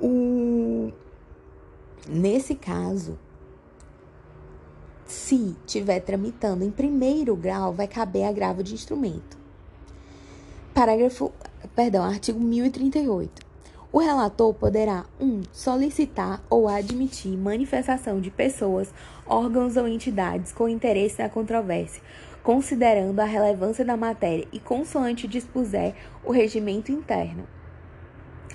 o, 0.00 0.92
nesse 2.08 2.54
caso, 2.54 3.18
se 5.04 5.56
estiver 5.66 6.00
tramitando 6.00 6.64
em 6.64 6.70
primeiro 6.70 7.34
grau, 7.34 7.72
vai 7.72 7.88
caber 7.88 8.24
agravo 8.24 8.62
de 8.62 8.74
instrumento. 8.74 9.38
Parágrafo, 10.74 11.32
perdão, 11.74 12.04
artigo 12.04 12.38
1038. 12.38 13.48
O 13.90 13.98
relator 13.98 14.52
poderá 14.52 15.06
1. 15.18 15.24
Um, 15.24 15.42
solicitar 15.50 16.42
ou 16.50 16.68
admitir 16.68 17.38
manifestação 17.38 18.20
de 18.20 18.30
pessoas, 18.30 18.92
órgãos 19.26 19.78
ou 19.78 19.88
entidades 19.88 20.52
com 20.52 20.68
interesse 20.68 21.22
na 21.22 21.30
controvérsia, 21.30 22.02
considerando 22.48 23.20
a 23.20 23.26
relevância 23.26 23.84
da 23.84 23.94
matéria 23.94 24.48
e 24.50 24.58
consoante 24.58 25.28
dispuser 25.28 25.94
o 26.24 26.32
regimento 26.32 26.90
interno. 26.90 27.46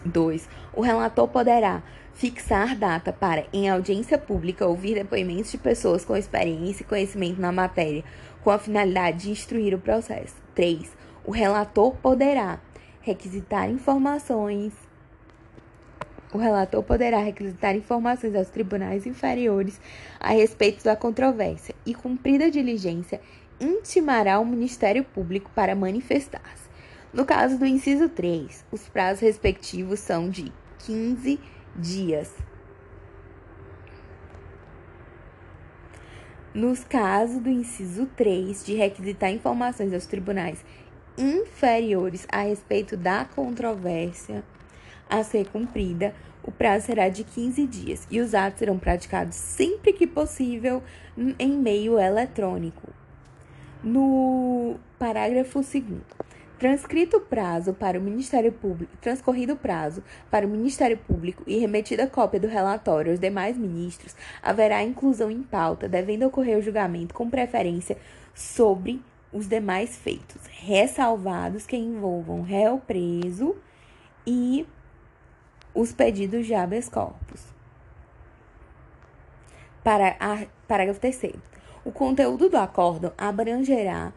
2. 0.04 0.50
O 0.74 0.82
relator 0.82 1.28
poderá 1.28 1.84
fixar 2.12 2.76
data 2.76 3.14
para, 3.14 3.46
em 3.54 3.70
audiência 3.70 4.18
pública, 4.18 4.66
ouvir 4.66 4.96
depoimentos 4.96 5.52
de 5.52 5.60
pessoas 5.60 6.04
com 6.04 6.18
experiência 6.18 6.82
e 6.82 6.88
conhecimento 6.88 7.40
na 7.40 7.52
matéria, 7.52 8.04
com 8.44 8.50
a 8.50 8.58
finalidade 8.58 9.26
de 9.26 9.30
instruir 9.30 9.76
o 9.76 9.80
processo. 9.80 10.34
3. 10.56 10.92
O 11.24 11.30
relator 11.30 11.96
poderá 11.98 12.60
requisitar 13.00 13.70
informações. 13.70 14.74
O 16.34 16.40
relator 16.40 16.82
poderá 16.82 17.20
requisitar 17.20 17.76
informações 17.76 18.34
aos 18.34 18.50
tribunais 18.50 19.06
inferiores 19.06 19.80
a 20.20 20.30
respeito 20.30 20.84
da 20.84 20.96
controvérsia 20.96 21.76
e, 21.86 21.94
cumprida 21.94 22.46
a 22.46 22.50
diligência, 22.50 23.22
intimará 23.64 24.40
o 24.40 24.46
Ministério 24.46 25.04
Público 25.04 25.50
para 25.56 25.76
manifestar-se. 25.76 26.70
No 27.14 27.26
caso 27.26 27.58
do 27.58 27.66
inciso 27.66 28.10
3, 28.10 28.66
os 28.72 28.88
prazos 28.90 29.22
respectivos 29.22 30.00
são 30.00 30.30
de 30.30 30.52
15 30.80 31.40
dias. 31.76 32.34
Nos 36.54 36.84
casos 36.84 37.40
do 37.40 37.50
inciso 37.50 38.06
3 38.16 38.66
de 38.66 38.76
requisitar 38.76 39.32
informações 39.32 39.94
aos 39.94 40.06
tribunais 40.06 40.64
inferiores 41.18 42.28
a 42.32 42.42
respeito 42.42 42.98
da 42.98 43.26
controvérsia 43.26 44.44
a 45.10 45.24
ser 45.24 45.48
cumprida, 45.48 46.14
o 46.44 46.52
prazo 46.52 46.88
será 46.88 47.10
de 47.10 47.24
15 47.24 47.68
dias 47.68 48.08
e 48.10 48.20
os 48.20 48.34
atos 48.34 48.60
serão 48.60 48.78
praticados 48.78 49.36
sempre 49.36 49.94
que 49.94 50.06
possível 50.06 50.82
em 51.38 51.52
meio 51.52 52.00
eletrônico. 52.00 53.03
No 53.84 54.78
parágrafo 54.98 55.60
2 55.60 55.84
Transcrito 56.58 57.18
o 57.18 57.20
prazo 57.20 57.74
para 57.74 58.00
o 58.00 58.02
Ministério 58.02 58.50
Público, 58.50 58.96
transcorrido 59.02 59.58
prazo 59.58 60.02
para 60.32 60.48
o 60.48 60.50
Ministério 60.50 60.98
Público 60.98 61.44
e 61.46 61.58
remetida 61.58 62.08
cópia 62.08 62.40
do 62.40 62.48
relatório 62.48 63.12
aos 63.12 63.20
demais 63.20 63.58
ministros, 63.58 64.16
haverá 64.42 64.82
inclusão 64.82 65.30
em 65.30 65.44
pauta, 65.44 65.90
devendo 65.90 66.26
ocorrer 66.26 66.58
o 66.58 66.62
julgamento 66.62 67.14
com 67.14 67.30
preferência 67.30 67.98
sobre 68.34 69.02
os 69.34 69.50
demais 69.50 69.98
feitos, 69.98 70.46
ressalvados 70.48 71.66
que 71.66 71.76
envolvam 71.76 72.42
réu 72.42 72.78
preso 72.88 73.58
e 74.26 74.66
os 75.76 75.92
pedidos 75.92 76.46
de 76.46 76.54
habeas 76.54 76.88
corpus. 76.88 77.44
Para 79.84 80.16
a, 80.18 80.46
parágrafo 80.66 81.02
3 81.02 81.53
O 81.86 81.92
conteúdo 81.92 82.48
do 82.48 82.56
acórdão 82.56 83.12
abrangerá 83.18 84.14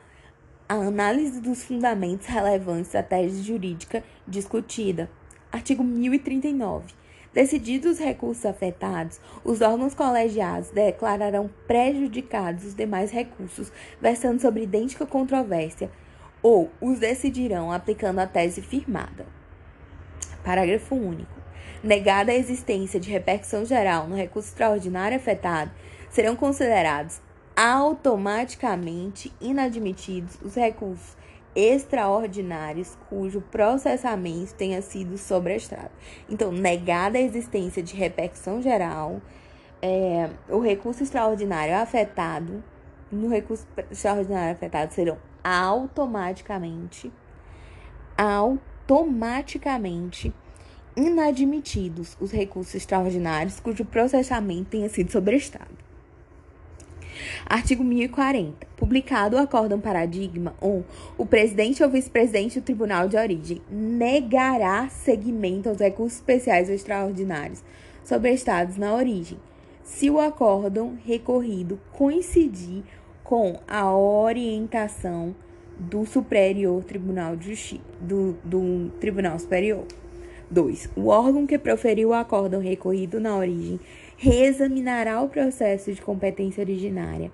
a 0.68 0.74
análise 0.74 1.40
dos 1.40 1.64
fundamentos 1.64 2.26
relevantes 2.28 2.92
da 2.92 3.02
tese 3.02 3.42
jurídica 3.42 4.04
discutida. 4.26 5.10
Artigo 5.50 5.82
1039. 5.82 6.94
Decididos 7.34 7.94
os 7.94 7.98
recursos 7.98 8.46
afetados, 8.46 9.20
os 9.42 9.60
órgãos 9.60 9.96
colegiados 9.96 10.70
declararão 10.70 11.50
prejudicados 11.66 12.64
os 12.66 12.74
demais 12.74 13.10
recursos 13.10 13.72
versando 14.00 14.40
sobre 14.40 14.62
idêntica 14.62 15.04
controvérsia 15.04 15.90
ou 16.40 16.70
os 16.80 17.00
decidirão 17.00 17.72
aplicando 17.72 18.20
a 18.20 18.28
tese 18.28 18.62
firmada. 18.62 19.26
Parágrafo 20.44 20.94
único. 20.94 21.34
Negada 21.82 22.30
a 22.30 22.36
existência 22.36 23.00
de 23.00 23.10
repercussão 23.10 23.64
geral 23.64 24.06
no 24.06 24.14
recurso 24.14 24.50
extraordinário 24.50 25.16
afetado, 25.16 25.72
serão 26.08 26.36
considerados 26.36 27.20
automaticamente 27.56 29.32
inadmitidos 29.40 30.38
os 30.42 30.54
recursos 30.54 31.16
extraordinários 31.54 32.98
cujo 33.08 33.40
processamento 33.40 34.52
tenha 34.54 34.82
sido 34.82 35.16
sobrestrado. 35.16 35.90
Então, 36.28 36.52
negada 36.52 37.16
a 37.16 37.20
existência 37.20 37.82
de 37.82 37.96
repercussão 37.96 38.60
geral, 38.60 39.22
é, 39.80 40.28
o 40.50 40.60
recurso 40.60 41.02
extraordinário 41.02 41.74
afetado, 41.74 42.62
no 43.10 43.28
recurso 43.28 43.66
extraordinário 43.90 44.52
afetado 44.52 44.92
serão 44.92 45.16
automaticamente, 45.42 47.10
automaticamente 48.18 50.34
inadmitidos 50.94 52.18
os 52.20 52.32
recursos 52.32 52.74
extraordinários 52.74 53.60
cujo 53.60 53.84
processamento 53.84 54.70
tenha 54.70 54.90
sido 54.90 55.10
sobrestrado. 55.10 55.85
Artigo 57.44 57.84
1040. 57.84 58.66
Publicado 58.76 59.36
o 59.36 59.38
acórdão 59.38 59.80
paradigma 59.80 60.54
1, 60.60 60.82
o 61.18 61.26
presidente 61.26 61.82
ou 61.82 61.90
vice-presidente 61.90 62.60
do 62.60 62.64
tribunal 62.64 63.08
de 63.08 63.16
origem 63.16 63.62
negará 63.70 64.88
seguimento 64.88 65.68
aos 65.68 65.78
recursos 65.78 66.18
especiais 66.18 66.68
ou 66.68 66.74
extraordinários 66.74 67.62
sobrestados 68.04 68.76
na 68.76 68.94
origem, 68.94 69.38
se 69.82 70.08
o 70.10 70.20
acórdão 70.20 70.96
recorrido 71.04 71.80
coincidir 71.92 72.84
com 73.24 73.58
a 73.66 73.92
orientação 73.96 75.34
do 75.78 76.06
Superior 76.06 76.84
Tribunal 76.84 77.36
de 77.36 77.50
Justiça, 77.50 77.82
do, 78.00 78.36
do 78.44 78.90
Tribunal 79.00 79.38
Superior. 79.38 79.84
2. 80.48 80.90
O 80.96 81.08
órgão 81.08 81.44
que 81.46 81.58
proferiu 81.58 82.10
o 82.10 82.14
acórdão 82.14 82.60
recorrido 82.60 83.18
na 83.20 83.36
origem 83.36 83.80
reexaminará 84.16 85.20
o 85.20 85.28
processo 85.28 85.92
de 85.92 86.00
competência 86.00 86.62
originária, 86.62 87.30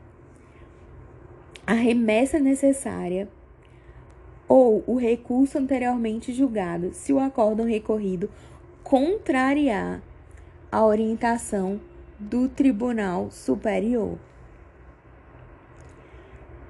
a 1.66 1.74
remessa 1.74 2.38
necessária 2.38 3.28
ou 4.48 4.82
o 4.86 4.96
recurso 4.96 5.58
anteriormente 5.58 6.32
julgado, 6.32 6.92
se 6.92 7.12
o 7.12 7.20
acórdão 7.20 7.66
recorrido 7.66 8.28
contrariar 8.82 10.02
a 10.70 10.84
orientação 10.84 11.80
do 12.18 12.48
Tribunal 12.48 13.30
Superior. 13.30 14.18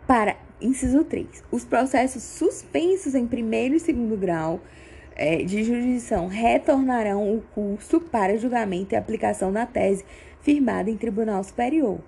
Para 0.07 0.37
inciso 0.61 1.05
3, 1.05 1.43
os 1.51 1.65
processos 1.65 2.23
suspensos 2.23 3.15
em 3.15 3.27
primeiro 3.27 3.75
e 3.75 3.81
segundo 3.81 4.17
grau 4.17 4.61
de 5.47 5.65
jurisdição 5.65 6.27
retornarão 6.27 7.35
o 7.35 7.43
curso 7.55 8.01
para 8.01 8.37
julgamento 8.37 8.95
e 8.95 8.97
aplicação 8.97 9.53
da 9.53 9.67
tese 9.67 10.05
firmada 10.41 10.91
em 10.91 10.97
tribunal 10.97 11.43
superior. 11.45 11.99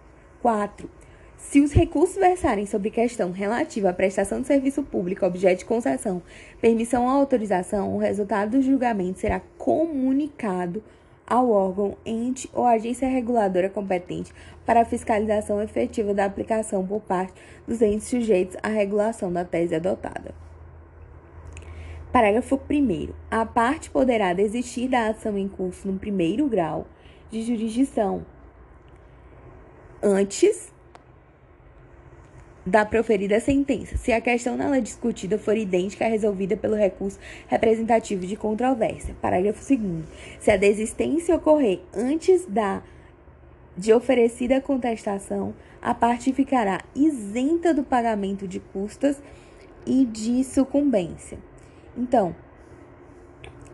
4. 0.43 0.89
Se 1.37 1.61
os 1.61 1.73
recursos 1.73 2.17
versarem 2.17 2.67
sobre 2.67 2.91
questão 2.91 3.31
relativa 3.31 3.91
à 3.91 3.93
prestação 3.93 4.41
de 4.41 4.47
serviço 4.47 4.83
público, 4.83 5.25
objeto 5.25 5.61
de 5.61 5.65
concessão, 5.65 6.23
permissão 6.61 7.05
ou 7.05 7.11
autorização, 7.11 7.95
o 7.95 7.99
resultado 7.99 8.53
do 8.53 8.63
julgamento 8.63 9.21
será 9.21 9.41
comunicado 9.57 10.83
ao 11.27 11.51
órgão, 11.51 11.97
ente 12.05 12.51
ou 12.53 12.67
agência 12.67 13.09
reguladora 13.09 13.71
competente 13.71 14.33
para 14.67 14.83
a 14.83 14.85
fiscalização 14.85 15.63
efetiva 15.63 16.13
da 16.13 16.25
aplicação 16.25 16.87
por 16.87 17.01
parte 17.01 17.35
dos 17.67 17.81
entes 17.81 18.09
sujeitos 18.09 18.57
à 18.63 18.69
regulação 18.69 19.33
da 19.33 19.45
tese 19.45 19.75
adotada. 19.75 20.44
Parágrafo 22.15 22.61
1. 22.71 23.09
A 23.29 23.45
parte 23.45 23.91
poderá 23.91 24.33
desistir 24.33 24.87
da 24.87 25.09
ação 25.09 25.37
em 25.37 25.49
curso 25.49 25.89
no 25.89 25.99
primeiro 25.99 26.47
grau 26.47 26.87
de 27.29 27.43
jurisdição 27.43 28.25
antes 30.01 30.73
da 32.65 32.87
proferida 32.87 33.41
sentença, 33.41 33.97
se 33.97 34.13
a 34.13 34.21
questão 34.21 34.57
nela 34.57 34.81
discutida 34.81 35.37
for 35.37 35.57
idêntica 35.57 36.05
à 36.05 36.09
resolvida 36.09 36.57
pelo 36.57 36.77
recurso 36.77 37.19
representativo 37.49 38.25
de 38.25 38.37
controvérsia. 38.37 39.17
Parágrafo 39.21 39.59
2. 39.77 40.05
Se 40.39 40.53
a 40.53 40.57
desistência 40.57 41.35
ocorrer 41.35 41.81
antes 41.93 42.47
da 42.47 42.81
de 43.77 43.93
oferecida 43.93 44.61
contestação, 44.61 45.53
a 45.83 45.93
parte 45.93 46.33
ficará 46.33 46.81
isenta 46.95 47.75
do 47.75 47.83
pagamento 47.83 48.47
de 48.47 48.61
custas 48.61 49.21
e 49.85 50.05
de 50.05 50.45
sucumbência. 50.45 51.39
Então, 51.97 52.35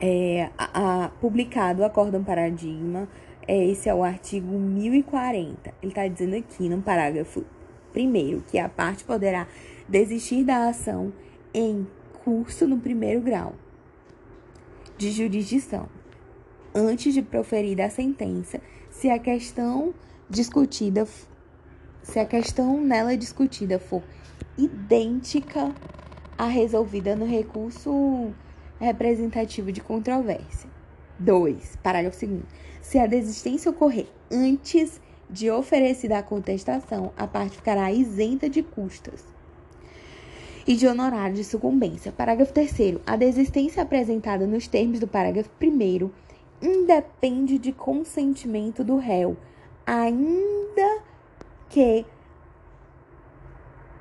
é, 0.01 0.51
a, 0.56 1.05
a, 1.05 1.09
publicado 1.09 1.82
o 1.82 1.84
Acórdão 1.84 2.22
Paradigma, 2.22 3.09
é, 3.47 3.66
esse 3.66 3.88
é 3.88 3.94
o 3.94 4.02
artigo 4.02 4.59
1040. 4.59 5.74
Ele 5.82 5.90
está 5.92 6.06
dizendo 6.06 6.36
aqui 6.36 6.68
no 6.68 6.80
parágrafo 6.82 7.44
primeiro 7.92 8.42
que 8.48 8.59
a 8.59 8.68
parte 8.68 9.05
poderá 9.05 9.47
desistir 9.88 10.44
da 10.44 10.68
ação 10.68 11.12
em 11.52 11.86
curso 12.24 12.66
no 12.66 12.78
primeiro 12.78 13.20
grau 13.20 13.55
de 14.97 15.10
jurisdição, 15.10 15.88
antes 16.74 17.14
de 17.14 17.22
proferir 17.22 17.80
a 17.80 17.88
sentença, 17.88 18.60
se 18.90 19.09
a 19.09 19.18
questão 19.18 19.94
discutida, 20.28 21.09
se 22.02 22.18
a 22.18 22.24
questão 22.26 22.80
nela 22.80 23.16
discutida 23.16 23.78
for 23.78 24.02
idêntica 24.59 25.74
a 26.40 26.46
resolvida 26.46 27.14
no 27.14 27.26
recurso 27.26 28.32
representativo 28.80 29.70
de 29.70 29.82
controvérsia. 29.82 30.70
2. 31.18 31.76
Parágrafo 31.82 32.26
2. 32.26 32.40
Se 32.80 32.98
a 32.98 33.06
desistência 33.06 33.70
ocorrer 33.70 34.06
antes 34.32 35.02
de 35.28 35.50
oferecida 35.50 36.16
a 36.16 36.22
contestação, 36.22 37.12
a 37.14 37.26
parte 37.26 37.56
ficará 37.56 37.92
isenta 37.92 38.48
de 38.48 38.62
custas 38.62 39.22
e 40.66 40.74
de 40.76 40.86
honorário 40.86 41.36
de 41.36 41.44
sucumbência. 41.44 42.10
Parágrafo 42.10 42.54
3. 42.54 43.00
A 43.06 43.16
desistência 43.16 43.82
apresentada 43.82 44.46
nos 44.46 44.66
termos 44.66 44.98
do 44.98 45.06
parágrafo 45.06 45.50
1 45.62 46.10
independe 46.62 47.58
de 47.58 47.70
consentimento 47.70 48.82
do 48.82 48.96
réu, 48.96 49.36
ainda 49.86 51.02
que 51.68 52.06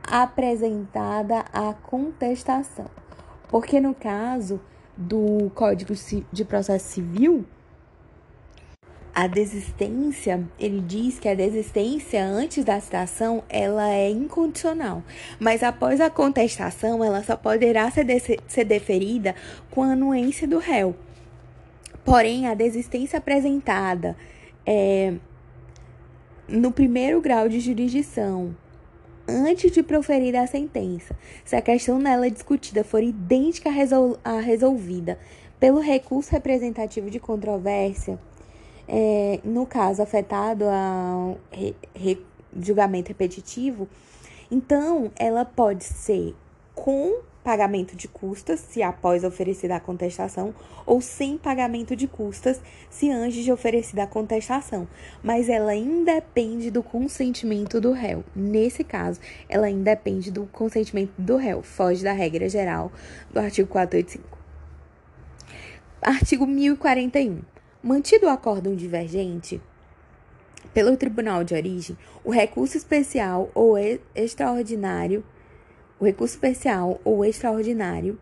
apresentada 0.09 1.45
a 1.53 1.73
contestação. 1.73 2.85
Porque 3.47 3.79
no 3.79 3.93
caso 3.93 4.59
do 4.97 5.51
Código 5.55 5.93
de 6.31 6.43
Processo 6.43 6.85
Civil, 6.85 7.45
a 9.13 9.27
desistência, 9.27 10.47
ele 10.59 10.81
diz 10.81 11.19
que 11.19 11.27
a 11.27 11.35
desistência 11.35 12.23
antes 12.23 12.63
da 12.63 12.79
citação, 12.79 13.43
ela 13.49 13.89
é 13.89 14.09
incondicional, 14.09 15.03
mas 15.39 15.61
após 15.61 15.99
a 15.99 16.09
contestação, 16.09 17.03
ela 17.03 17.23
só 17.23 17.35
poderá 17.35 17.89
ser, 17.91 18.03
de 18.03 18.19
ser 18.47 18.65
deferida 18.65 19.35
com 19.69 19.83
a 19.83 19.91
anuência 19.91 20.47
do 20.47 20.57
réu. 20.57 20.95
Porém, 22.05 22.47
a 22.47 22.53
desistência 22.53 23.19
apresentada 23.19 24.15
é, 24.65 25.15
no 26.47 26.71
primeiro 26.71 27.21
grau 27.21 27.49
de 27.49 27.59
jurisdição 27.59 28.55
antes 29.29 29.71
de 29.71 29.83
proferir 29.83 30.35
a 30.35 30.47
sentença, 30.47 31.15
se 31.45 31.55
a 31.55 31.61
questão 31.61 31.99
nela 31.99 32.29
discutida 32.29 32.83
for 32.83 33.01
idêntica 33.01 33.69
à 34.23 34.39
resolvida 34.39 35.19
pelo 35.59 35.79
recurso 35.79 36.31
representativo 36.31 37.09
de 37.09 37.19
controvérsia, 37.19 38.19
é, 38.87 39.39
no 39.43 39.65
caso 39.65 40.01
afetado 40.01 40.65
ao 40.65 41.37
re, 41.51 41.75
re, 41.93 42.25
julgamento 42.59 43.09
repetitivo, 43.09 43.87
então 44.49 45.11
ela 45.15 45.45
pode 45.45 45.83
ser 45.83 46.35
com 46.73 47.19
pagamento 47.49 47.95
de 47.95 48.07
custas, 48.07 48.59
se 48.59 48.83
após 48.83 49.23
oferecida 49.23 49.75
a 49.75 49.79
contestação, 49.79 50.53
ou 50.85 51.01
sem 51.01 51.35
pagamento 51.35 51.95
de 51.95 52.07
custas, 52.07 52.61
se 52.91 53.09
antes 53.09 53.43
de 53.43 53.51
oferecida 53.51 54.03
a 54.03 54.07
contestação. 54.07 54.87
Mas 55.23 55.49
ela 55.49 55.73
independe 55.73 56.69
do 56.69 56.83
consentimento 56.83 57.81
do 57.81 57.91
réu. 57.91 58.23
Nesse 58.35 58.83
caso, 58.83 59.19
ela 59.49 59.67
independe 59.67 60.29
do 60.29 60.45
consentimento 60.45 61.11
do 61.17 61.37
réu, 61.37 61.63
foge 61.63 62.03
da 62.03 62.11
regra 62.11 62.47
geral 62.47 62.91
do 63.33 63.39
artigo 63.39 63.67
485. 63.67 64.37
Artigo 65.99 66.45
1041. 66.45 67.39
Mantido 67.81 68.27
o 68.27 68.29
acórdão 68.29 68.75
divergente, 68.75 69.59
pelo 70.71 70.95
tribunal 70.95 71.43
de 71.43 71.55
origem, 71.55 71.97
o 72.23 72.29
recurso 72.29 72.77
especial 72.77 73.49
ou 73.55 73.75
extraordinário 74.13 75.23
o 75.99 76.05
recurso 76.05 76.35
especial 76.35 76.99
ou 77.03 77.25
extraordinário 77.25 78.17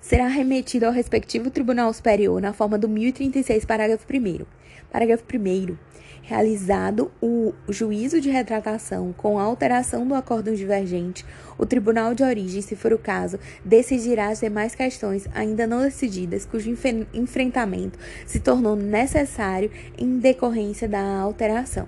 será 0.00 0.26
remetido 0.26 0.86
ao 0.86 0.92
respectivo 0.92 1.50
Tribunal 1.50 1.92
Superior 1.92 2.40
na 2.40 2.52
forma 2.52 2.78
do 2.78 2.88
1036, 2.88 3.64
parágrafo 3.64 4.06
1. 4.12 4.44
Parágrafo 4.90 5.24
1. 5.32 5.76
Realizado 6.22 7.10
o 7.20 7.54
juízo 7.68 8.20
de 8.20 8.30
retratação 8.30 9.12
com 9.16 9.38
a 9.38 9.42
alteração 9.42 10.06
do 10.06 10.14
acórdão 10.14 10.54
divergente, 10.54 11.24
o 11.58 11.66
Tribunal 11.66 12.14
de 12.14 12.22
Origem, 12.22 12.62
se 12.62 12.76
for 12.76 12.92
o 12.92 12.98
caso, 12.98 13.38
decidirá 13.64 14.28
as 14.28 14.40
demais 14.40 14.74
questões 14.74 15.28
ainda 15.34 15.66
não 15.66 15.82
decididas, 15.82 16.46
cujo 16.46 16.70
enfrentamento 17.12 17.98
se 18.26 18.40
tornou 18.40 18.76
necessário 18.76 19.70
em 19.98 20.18
decorrência 20.18 20.88
da 20.88 21.02
alteração. 21.20 21.86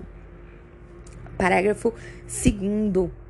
Parágrafo 1.37 1.93
2. 2.27 3.22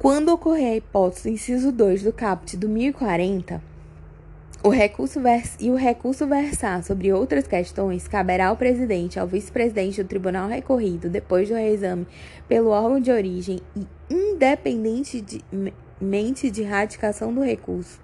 Quando 0.00 0.30
ocorrer 0.30 0.72
a 0.72 0.76
hipótese 0.76 1.24
do 1.24 1.28
inciso 1.34 1.70
2 1.70 2.04
do 2.04 2.10
caput 2.10 2.56
do 2.56 2.66
1040, 2.70 3.62
o 4.64 4.70
recurso 4.70 5.20
e 5.60 5.70
o 5.70 5.74
recurso 5.74 6.26
versar 6.26 6.82
sobre 6.82 7.12
outras 7.12 7.46
questões, 7.46 8.08
caberá 8.08 8.46
ao 8.46 8.56
presidente 8.56 9.20
ao 9.20 9.26
vice-presidente 9.26 10.02
do 10.02 10.08
tribunal 10.08 10.48
recorrido, 10.48 11.10
depois 11.10 11.50
do 11.50 11.54
reexame 11.54 12.06
pelo 12.48 12.70
órgão 12.70 12.98
de 12.98 13.10
origem 13.10 13.60
e 13.76 13.86
independentemente 14.08 16.50
de 16.50 16.62
radicação 16.62 17.34
do 17.34 17.42
recurso, 17.42 18.00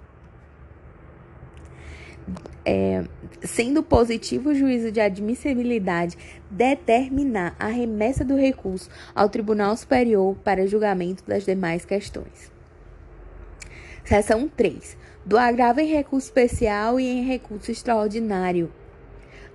é, 2.67 3.01
sendo 3.43 3.81
positivo 3.81 4.49
o 4.49 4.53
juízo 4.53 4.91
de 4.91 4.99
admissibilidade, 4.99 6.17
determinar 6.51 7.55
a 7.57 7.67
remessa 7.67 8.25
do 8.25 8.35
recurso 8.35 8.89
ao 9.15 9.29
Tribunal 9.29 9.77
Superior 9.77 10.35
para 10.43 10.67
julgamento 10.67 11.23
das 11.25 11.45
demais 11.45 11.85
questões. 11.85 12.51
Seção 14.03 14.49
3. 14.49 14.97
Do 15.25 15.37
agravo 15.37 15.79
em 15.79 15.87
recurso 15.87 16.27
especial 16.27 16.99
e 16.99 17.07
em 17.07 17.23
recurso 17.23 17.71
extraordinário. 17.71 18.69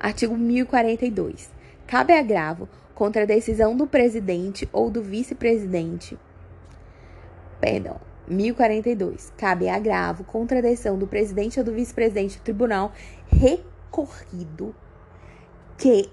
Artigo 0.01 0.34
1042. 0.34 1.51
Cabe 1.86 2.14
agravo 2.14 2.66
contra 2.94 3.24
a 3.24 3.26
decisão 3.26 3.76
do 3.76 3.86
presidente 3.86 4.66
ou 4.72 4.90
do 4.90 5.02
vice-presidente. 5.02 6.18
Perdão 7.60 8.11
1042. 8.28 9.32
Cabe 9.36 9.68
agravo 9.68 10.24
contra 10.24 10.58
a 10.58 10.62
decisão 10.62 10.98
do 10.98 11.06
presidente 11.06 11.58
ou 11.58 11.64
do 11.64 11.72
vice-presidente 11.72 12.38
do 12.38 12.42
tribunal 12.42 12.92
recorrido 13.26 14.74
que 15.76 16.08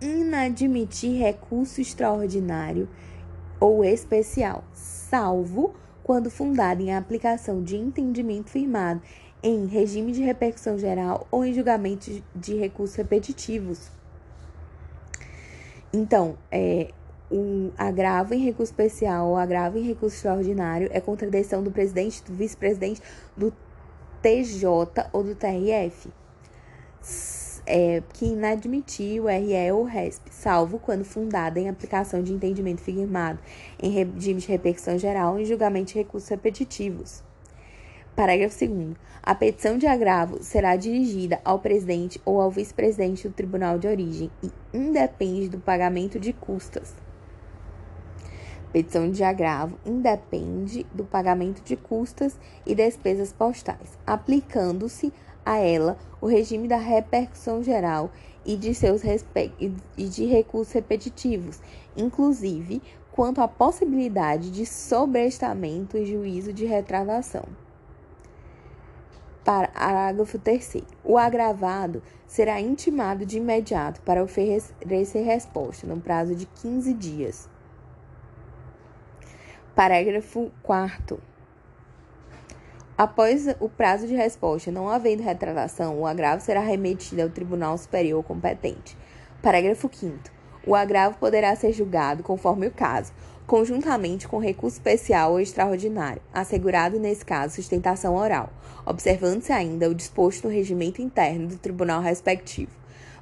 inadmitir 0.00 1.18
recurso 1.20 1.80
extraordinário 1.80 2.88
ou 3.60 3.84
especial, 3.84 4.64
salvo 4.72 5.74
quando 6.02 6.30
fundado 6.30 6.82
em 6.82 6.94
aplicação 6.94 7.62
de 7.62 7.76
entendimento 7.76 8.50
firmado 8.50 9.00
em 9.42 9.66
regime 9.66 10.12
de 10.12 10.22
repercussão 10.22 10.78
geral 10.78 11.26
ou 11.30 11.44
em 11.44 11.52
julgamento 11.52 12.22
de 12.34 12.56
recursos 12.56 12.96
repetitivos. 12.96 13.90
Então, 15.92 16.36
é, 16.50 16.90
o 17.32 17.72
agravo 17.78 18.34
em 18.34 18.44
recurso 18.44 18.72
especial 18.72 19.28
ou 19.28 19.36
agravo 19.36 19.78
em 19.78 19.82
recurso 19.82 20.16
extraordinário 20.16 20.90
é 20.92 21.00
contradição 21.00 21.62
do 21.62 21.70
presidente, 21.70 22.22
do 22.22 22.34
vice-presidente, 22.34 23.00
do 23.34 23.52
TJ 24.20 25.06
ou 25.12 25.24
do 25.24 25.34
TRF, 25.34 26.10
é, 27.66 28.02
que 28.12 28.26
inadmitir 28.26 29.22
o 29.22 29.26
RE 29.26 29.72
ou 29.72 29.84
RESP, 29.84 30.30
salvo 30.30 30.78
quando 30.78 31.04
fundada 31.04 31.58
em 31.58 31.70
aplicação 31.70 32.22
de 32.22 32.34
entendimento 32.34 32.82
firmado 32.82 33.38
em 33.82 33.90
regime 33.90 34.40
de 34.40 34.48
repercussão 34.48 34.98
geral 34.98 35.38
em 35.38 35.44
julgamento 35.46 35.92
de 35.92 35.98
recursos 35.98 36.28
repetitivos. 36.28 37.22
Parágrafo 38.14 38.58
2. 38.58 38.94
A 39.22 39.34
petição 39.34 39.78
de 39.78 39.86
agravo 39.86 40.42
será 40.42 40.76
dirigida 40.76 41.40
ao 41.42 41.60
presidente 41.60 42.20
ou 42.26 42.42
ao 42.42 42.50
vice-presidente 42.50 43.26
do 43.26 43.32
tribunal 43.32 43.78
de 43.78 43.88
origem 43.88 44.30
e 44.42 44.50
independe 44.76 45.48
do 45.48 45.58
pagamento 45.58 46.20
de 46.20 46.34
custas 46.34 46.92
Petição 48.72 49.10
de 49.10 49.22
agravo 49.22 49.76
independe 49.84 50.86
do 50.94 51.04
pagamento 51.04 51.62
de 51.62 51.76
custas 51.76 52.38
e 52.64 52.74
despesas 52.74 53.30
postais, 53.30 53.98
aplicando-se 54.06 55.12
a 55.44 55.58
ela 55.58 55.98
o 56.22 56.26
regime 56.26 56.66
da 56.66 56.78
repercussão 56.78 57.62
geral 57.62 58.10
e 58.46 58.56
de 58.56 58.74
seus 58.74 59.02
e 59.98 60.08
de 60.08 60.24
recursos 60.24 60.72
repetitivos, 60.72 61.60
inclusive 61.94 62.80
quanto 63.12 63.42
à 63.42 63.46
possibilidade 63.46 64.50
de 64.50 64.64
sobrestamento 64.64 65.98
e 65.98 66.06
juízo 66.06 66.50
de 66.50 66.64
retratação. 66.64 67.44
Parágrafo 69.44 70.38
3. 70.38 70.78
O 71.04 71.18
agravado 71.18 72.02
será 72.26 72.58
intimado 72.58 73.26
de 73.26 73.36
imediato 73.36 74.00
para 74.00 74.24
oferecer 74.24 75.22
resposta 75.24 75.86
no 75.86 76.00
prazo 76.00 76.34
de 76.34 76.46
15 76.46 76.94
dias 76.94 77.51
Parágrafo 79.74 80.52
4. 80.62 81.18
Após 82.96 83.46
o 83.58 83.70
prazo 83.70 84.06
de 84.06 84.14
resposta 84.14 84.70
não 84.70 84.86
havendo 84.86 85.22
retratação, 85.22 85.98
o 85.98 86.06
agravo 86.06 86.42
será 86.42 86.60
remetido 86.60 87.22
ao 87.22 87.30
Tribunal 87.30 87.78
Superior 87.78 88.22
competente. 88.22 88.94
Parágrafo 89.40 89.88
5. 89.90 90.18
O 90.66 90.74
agravo 90.74 91.16
poderá 91.16 91.56
ser 91.56 91.72
julgado, 91.72 92.22
conforme 92.22 92.66
o 92.66 92.70
caso, 92.70 93.14
conjuntamente 93.46 94.28
com 94.28 94.38
recurso 94.38 94.76
especial 94.76 95.32
ou 95.32 95.40
extraordinário, 95.40 96.20
assegurado 96.34 97.00
nesse 97.00 97.24
caso 97.24 97.54
sustentação 97.54 98.14
oral, 98.14 98.50
observando-se 98.84 99.52
ainda 99.52 99.88
o 99.88 99.94
disposto 99.94 100.44
no 100.44 100.54
regimento 100.54 101.00
interno 101.00 101.48
do 101.48 101.56
tribunal 101.56 102.02
respectivo. 102.02 102.72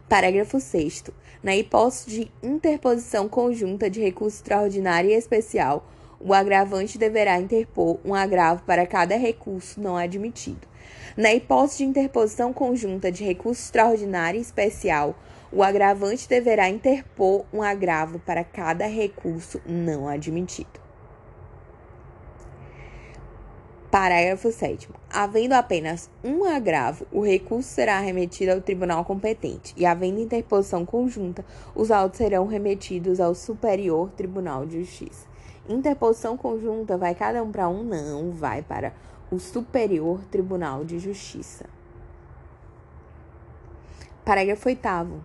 Parágrafo 0.08 0.58
6. 0.58 1.04
Na 1.44 1.54
hipótese 1.54 2.10
de 2.10 2.32
interposição 2.42 3.28
conjunta 3.28 3.88
de 3.88 4.00
recurso 4.00 4.38
extraordinário 4.38 5.10
e 5.10 5.14
especial, 5.14 5.86
o 6.20 6.34
agravante 6.34 6.98
deverá 6.98 7.40
interpor 7.40 7.98
um 8.04 8.14
agravo 8.14 8.62
para 8.64 8.86
cada 8.86 9.16
recurso 9.16 9.80
não 9.80 9.96
admitido. 9.96 10.68
Na 11.16 11.32
hipótese 11.32 11.78
de 11.78 11.84
interposição 11.84 12.52
conjunta 12.52 13.10
de 13.10 13.24
recurso 13.24 13.62
extraordinário 13.62 14.38
e 14.38 14.42
especial, 14.42 15.16
o 15.50 15.62
agravante 15.62 16.28
deverá 16.28 16.68
interpor 16.68 17.44
um 17.52 17.62
agravo 17.62 18.18
para 18.18 18.44
cada 18.44 18.86
recurso 18.86 19.60
não 19.66 20.06
admitido. 20.06 20.80
Parágrafo 23.90 24.52
7. 24.52 24.88
Havendo 25.12 25.54
apenas 25.54 26.08
um 26.22 26.44
agravo, 26.44 27.04
o 27.10 27.22
recurso 27.22 27.70
será 27.70 27.98
remetido 27.98 28.52
ao 28.52 28.60
tribunal 28.60 29.04
competente, 29.04 29.74
e 29.76 29.84
havendo 29.84 30.20
interposição 30.20 30.86
conjunta, 30.86 31.44
os 31.74 31.90
autos 31.90 32.18
serão 32.18 32.46
remetidos 32.46 33.18
ao 33.18 33.34
Superior 33.34 34.12
Tribunal 34.12 34.64
de 34.64 34.78
Justiça. 34.78 35.29
Interposição 35.70 36.36
conjunta 36.36 36.98
vai 36.98 37.14
cada 37.14 37.40
um 37.44 37.52
para 37.52 37.68
um? 37.68 37.84
Não, 37.84 38.32
vai 38.32 38.60
para 38.60 38.92
o 39.30 39.38
Superior 39.38 40.20
Tribunal 40.24 40.84
de 40.84 40.98
Justiça. 40.98 41.66
Parágrafo 44.24 44.68
8. 44.68 45.24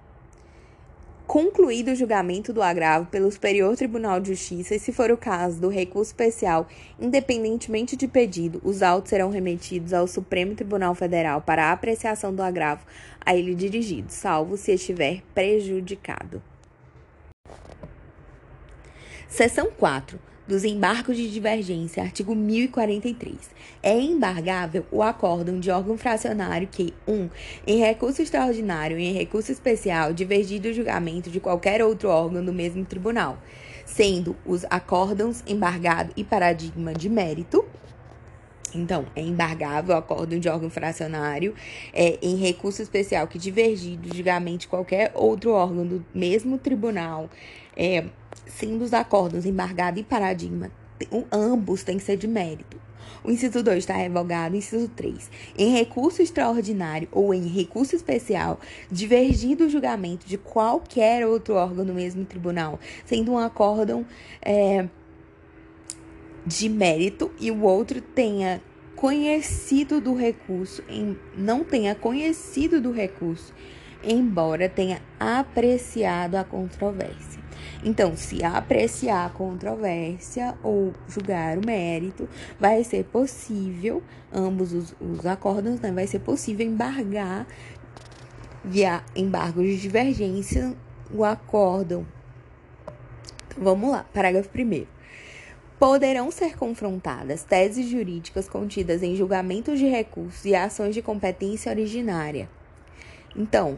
Concluído 1.26 1.88
o 1.88 1.96
julgamento 1.96 2.54
do 2.54 2.62
agravo 2.62 3.08
pelo 3.08 3.32
Superior 3.32 3.76
Tribunal 3.76 4.20
de 4.20 4.36
Justiça, 4.36 4.76
e 4.76 4.80
se 4.80 4.94
for 4.94 5.10
o 5.10 5.18
caso 5.18 5.60
do 5.60 5.68
recurso 5.68 6.12
especial, 6.12 6.68
independentemente 7.00 7.96
de 7.96 8.08
pedido, 8.08 8.62
os 8.64 8.84
autos 8.84 9.10
serão 9.10 9.32
remetidos 9.32 9.94
ao 9.94 10.06
Supremo 10.06 10.54
Tribunal 10.54 10.94
Federal 10.94 11.42
para 11.42 11.66
a 11.66 11.72
apreciação 11.72 12.32
do 12.32 12.44
agravo 12.44 12.86
a 13.26 13.36
ele 13.36 13.56
dirigido, 13.56 14.12
salvo 14.12 14.58
se 14.58 14.72
estiver 14.72 15.24
prejudicado. 15.34 16.40
Seção 19.28 19.72
4 19.72 20.35
dos 20.48 20.64
embargos 20.64 21.18
de 21.18 21.30
divergência, 21.30 22.04
artigo 22.04 22.36
1043. 22.36 23.36
É 23.82 24.00
embargável 24.00 24.86
o 24.92 25.02
acórdão 25.02 25.60
de 25.60 25.72
órgão 25.72 25.98
fracionário 25.98 26.68
que, 26.68 26.94
1. 27.08 27.14
Um, 27.14 27.30
em 27.66 27.80
recurso 27.80 28.22
extraordinário 28.22 29.00
e 29.00 29.06
em 29.06 29.14
recurso 29.14 29.52
especial, 29.52 30.14
divergir 30.14 30.62
do 30.62 30.72
julgamento 30.74 31.30
de 31.30 31.40
qualquer 31.40 31.84
outro 31.84 32.10
órgão 32.10 32.44
do 32.44 32.54
mesmo 32.54 32.86
tribunal, 32.86 33.38
sendo 33.86 34.36
os 34.46 34.66
acórdãos 34.70 35.44
embargado 35.48 36.12
e 36.16 36.24
paradigma 36.24 36.94
de 36.94 37.10
mérito, 37.10 37.66
então, 38.76 39.06
é 39.16 39.22
embargável 39.22 39.96
o 39.96 39.98
acórdão 39.98 40.38
de 40.38 40.50
órgão 40.50 40.70
fracionário 40.70 41.56
é, 41.94 42.20
em 42.22 42.36
recurso 42.36 42.82
especial 42.82 43.26
que 43.26 43.40
divergir 43.40 43.98
do 43.98 44.14
julgamento 44.14 44.60
de 44.60 44.68
qualquer 44.68 45.12
outro 45.16 45.52
órgão 45.52 45.88
do 45.88 46.06
mesmo 46.14 46.58
tribunal, 46.58 47.30
é, 47.76 48.06
sendo 48.48 48.84
os 48.84 48.94
acórdãos 48.94 49.46
embargado 49.46 50.00
e 50.00 50.04
paradigma, 50.04 50.72
ambos 51.32 51.84
têm 51.84 51.98
que 51.98 52.04
ser 52.04 52.18
de 52.18 52.28
mérito. 52.28 52.86
O 53.24 53.32
inciso 53.32 53.64
2 53.64 53.80
está 53.80 53.96
revogado. 53.96 54.56
Inciso 54.56 54.88
3. 54.90 55.32
Em 55.58 55.72
recurso 55.72 56.22
extraordinário 56.22 57.08
ou 57.12 57.34
em 57.34 57.48
recurso 57.48 57.96
especial, 57.96 58.60
divergir 58.92 59.58
do 59.58 59.68
julgamento 59.68 60.28
de 60.28 60.38
qualquer 60.38 61.26
outro 61.26 61.56
órgão 61.56 61.86
do 61.86 61.94
mesmo 61.94 62.24
tribunal, 62.24 62.80
sendo 63.04 63.32
um 63.32 63.38
acórdão 63.38 64.06
é, 64.42 64.88
de 66.46 66.70
mérito 66.70 67.32
e 67.40 67.50
o 67.50 67.64
outro 67.64 68.00
tenha 68.00 68.62
conhecido 68.96 70.00
do 70.00 70.16
recurso, 70.16 70.84
em, 70.88 71.18
não 71.36 71.64
tenha 71.64 71.96
conhecido 71.96 72.80
do 72.80 72.92
recurso, 72.92 73.54
embora 74.04 74.70
tenha 74.70 75.02
apreciado 75.20 76.36
a 76.36 76.44
controvérsia. 76.44 77.45
Então, 77.84 78.16
se 78.16 78.44
apreciar 78.44 79.26
a 79.26 79.30
controvérsia 79.30 80.58
ou 80.64 80.94
julgar 81.08 81.58
o 81.58 81.66
mérito, 81.66 82.28
vai 82.60 82.84
ser 82.84 83.06
possível, 83.06 84.02
ambos 84.34 84.74
os, 84.74 84.96
os 85.00 85.26
acordos, 85.26 85.80
né, 85.80 85.92
vai 85.92 86.08
ser 86.08 86.20
possível 86.20 86.66
embargar, 86.66 87.48
via 88.64 89.04
embargo 89.16 89.62
de 89.62 89.78
divergência, 89.78 90.76
o 91.14 91.24
acórdão. 91.24 92.06
Então, 93.48 93.64
vamos 93.64 93.92
lá, 93.92 94.06
parágrafo 94.14 94.50
1 94.58 94.86
poderão 95.80 96.32
ser 96.32 96.58
confrontadas 96.58 97.44
teses 97.44 97.88
jurídicas 97.90 98.48
contidas 98.48 99.04
em 99.04 99.16
julgamentos 99.16 99.78
de 99.78 99.86
recursos 99.86 100.46
e 100.46 100.56
ações 100.56 100.96
de 100.96 101.02
competência 101.02 101.72
originária. 101.72 102.50
Então, 103.36 103.78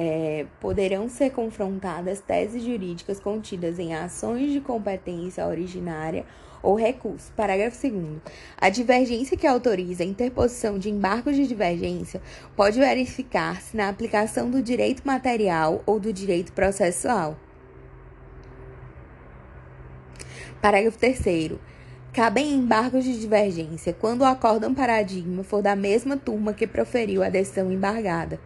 é, 0.00 0.46
poderão 0.60 1.08
ser 1.08 1.30
confrontadas 1.30 2.20
teses 2.20 2.62
jurídicas 2.62 3.18
contidas 3.18 3.80
em 3.80 3.96
ações 3.96 4.52
de 4.52 4.60
competência 4.60 5.44
originária 5.44 6.24
ou 6.62 6.76
recurso. 6.76 7.32
Parágrafo 7.32 7.90
2. 7.90 8.20
A 8.56 8.68
divergência 8.68 9.36
que 9.36 9.44
autoriza 9.44 10.04
a 10.04 10.06
interposição 10.06 10.78
de 10.78 10.88
embargos 10.88 11.34
de 11.34 11.48
divergência 11.48 12.22
pode 12.54 12.78
verificar-se 12.78 13.76
na 13.76 13.88
aplicação 13.88 14.48
do 14.48 14.62
direito 14.62 15.02
material 15.04 15.82
ou 15.84 15.98
do 15.98 16.12
direito 16.12 16.52
processual. 16.52 17.36
Parágrafo 20.62 20.96
3. 20.96 21.58
Cabem 22.12 22.52
embargos 22.52 23.02
de 23.02 23.18
divergência 23.18 23.92
quando 23.92 24.20
o 24.20 24.24
acórdão 24.24 24.72
paradigma 24.72 25.42
for 25.42 25.60
da 25.60 25.74
mesma 25.74 26.16
turma 26.16 26.52
que 26.52 26.68
proferiu 26.68 27.24
a 27.24 27.28
decisão 27.28 27.72
embargada. 27.72 28.38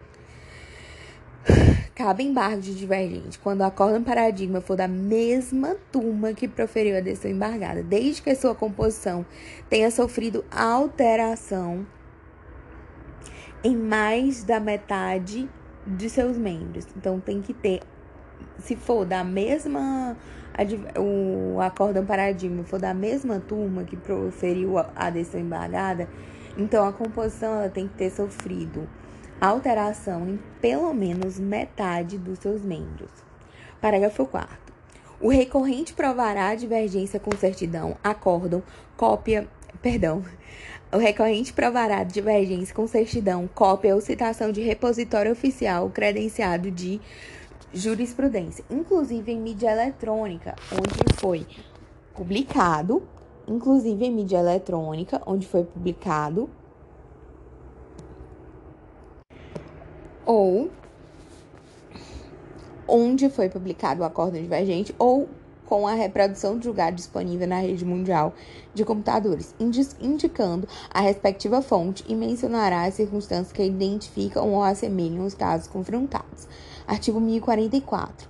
Cabe 1.95 2.23
embargo 2.23 2.61
de 2.61 2.73
divergente 2.73 3.37
quando 3.37 3.61
o 3.61 3.65
acórdão 3.65 4.03
paradigma 4.03 4.59
for 4.59 4.75
da 4.75 4.87
mesma 4.87 5.75
turma 5.91 6.33
que 6.33 6.47
proferiu 6.47 6.97
a 6.97 6.99
decisão 6.99 7.31
embargada, 7.31 7.83
desde 7.83 8.21
que 8.21 8.33
sua 8.35 8.55
composição 8.55 9.25
tenha 9.69 9.91
sofrido 9.91 10.43
alteração 10.49 11.85
em 13.63 13.75
mais 13.75 14.43
da 14.43 14.59
metade 14.59 15.49
de 15.85 16.09
seus 16.09 16.37
membros. 16.37 16.87
Então 16.97 17.19
tem 17.19 17.41
que 17.41 17.53
ter, 17.53 17.81
se 18.59 18.75
for 18.75 19.05
da 19.05 19.23
mesma 19.23 20.17
o 20.97 21.59
acórdão 21.59 22.05
paradigma 22.05 22.63
for 22.63 22.79
da 22.79 22.93
mesma 22.93 23.39
turma 23.39 23.83
que 23.83 23.97
proferiu 23.97 24.75
a 24.95 25.09
decisão 25.09 25.41
embargada, 25.41 26.07
então 26.57 26.87
a 26.87 26.93
composição 26.93 27.53
ela 27.55 27.69
tem 27.69 27.87
que 27.87 27.95
ter 27.95 28.11
sofrido 28.11 28.87
alteração 29.43 30.29
em 30.29 30.39
pelo 30.61 30.93
menos 30.93 31.37
metade 31.37 32.17
dos 32.17 32.39
seus 32.39 32.61
membros. 32.61 33.09
Parágrafo 33.81 34.25
4 34.25 34.57
O 35.19 35.27
recorrente 35.27 35.93
provará 35.93 36.47
a 36.47 36.55
divergência 36.55 37.19
com 37.19 37.35
certidão, 37.35 37.97
acórdão, 38.01 38.63
cópia, 38.95 39.45
perdão. 39.81 40.23
O 40.93 40.97
recorrente 40.97 41.51
provará 41.51 41.97
a 41.97 42.03
divergência 42.03 42.73
com 42.73 42.87
certidão, 42.87 43.49
cópia 43.53 43.93
ou 43.93 43.99
citação 43.99 44.51
de 44.51 44.61
repositório 44.61 45.31
oficial 45.31 45.89
credenciado 45.89 46.71
de 46.71 47.01
jurisprudência, 47.73 48.63
inclusive 48.69 49.29
em 49.29 49.41
mídia 49.41 49.71
eletrônica, 49.71 50.55
onde 50.71 51.19
foi 51.19 51.45
publicado, 52.13 53.03
inclusive 53.45 54.05
em 54.05 54.11
mídia 54.11 54.37
eletrônica, 54.37 55.21
onde 55.25 55.47
foi 55.47 55.63
publicado, 55.63 56.49
ou 60.25 60.69
onde 62.87 63.29
foi 63.29 63.49
publicado 63.49 64.01
o 64.01 64.03
acordo 64.03 64.39
divergente, 64.39 64.93
ou 64.99 65.27
com 65.65 65.87
a 65.87 65.93
reprodução 65.93 66.57
de 66.57 66.65
julgado 66.65 66.95
disponível 66.95 67.47
na 67.47 67.59
rede 67.59 67.85
mundial 67.85 68.33
de 68.73 68.83
computadores, 68.83 69.55
indicando 69.99 70.67
a 70.93 70.99
respectiva 70.99 71.61
fonte 71.61 72.03
e 72.07 72.13
mencionará 72.13 72.83
as 72.83 72.93
circunstâncias 72.95 73.51
que 73.51 73.63
identificam 73.63 74.53
ou 74.53 74.61
assemelham 74.61 75.25
os 75.25 75.33
casos 75.33 75.67
confrontados. 75.67 76.47
Artigo 76.85 77.19
1044. 77.19 78.29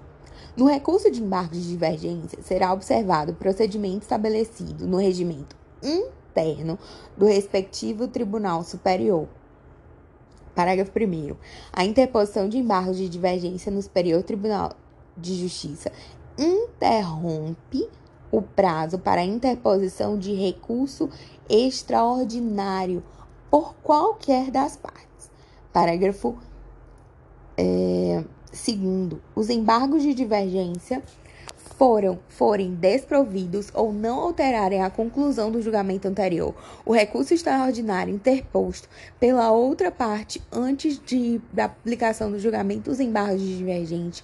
No 0.56 0.68
recurso 0.68 1.10
de 1.10 1.22
embargo 1.22 1.54
de 1.54 1.68
divergência, 1.68 2.40
será 2.44 2.72
observado 2.72 3.32
o 3.32 3.36
procedimento 3.36 4.04
estabelecido 4.04 4.88
no 4.88 4.98
regimento 4.98 5.56
interno 5.82 6.78
do 7.18 7.26
respectivo 7.26 8.08
Tribunal 8.08 8.64
Superior. 8.64 9.28
Parágrafo 10.56 10.92
1. 10.96 11.36
A 11.72 11.84
interposição 11.84 12.48
de 12.48 12.58
embargos 12.58 12.98
de 12.98 13.10
divergência 13.10 13.72
no 13.72 13.82
Superior 13.82 14.24
Tribunal 14.24 14.74
de 15.18 15.36
Justiça 15.36 15.92
interrompe 16.38 17.88
o 18.32 18.42
prazo 18.42 18.98
para 18.98 19.22
a 19.22 19.26
interposição 19.26 20.18
de 20.18 20.34
recurso 20.34 21.10
extraordinário 21.50 23.04
por 23.50 23.76
qualquer 23.76 24.50
das 24.50 24.76
partes. 24.76 25.32
Parágrafo 25.72 26.36
é, 27.58 28.24
Segundo, 28.54 29.20
os 29.36 29.50
embargos 29.50 30.04
de 30.04 30.14
divergência 30.14 31.02
foram 31.84 32.18
forem 32.30 32.74
desprovidos 32.76 33.68
ou 33.74 33.92
não 33.92 34.18
alterarem 34.22 34.82
a 34.82 34.90
conclusão 34.90 35.52
do 35.52 35.62
julgamento 35.62 36.08
anterior, 36.08 36.56
o 36.86 36.94
recurso 36.94 37.34
extraordinário 37.34 38.16
interposto 38.16 38.88
pela 39.20 39.52
outra 39.52 39.92
parte 39.92 40.42
antes 40.50 40.98
de, 40.98 41.42
da 41.52 41.68
publicação 41.68 42.32
do 42.32 42.40
julgamento 42.40 42.90
dos 42.90 43.02
embargos 43.02 43.42
de 43.42 43.58
divergente 43.58 44.24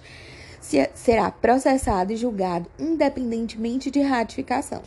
se, 0.58 0.88
será 0.94 1.30
processado 1.30 2.14
e 2.14 2.16
julgado 2.16 2.66
independentemente 2.78 3.90
de 3.90 4.00
ratificação. 4.00 4.80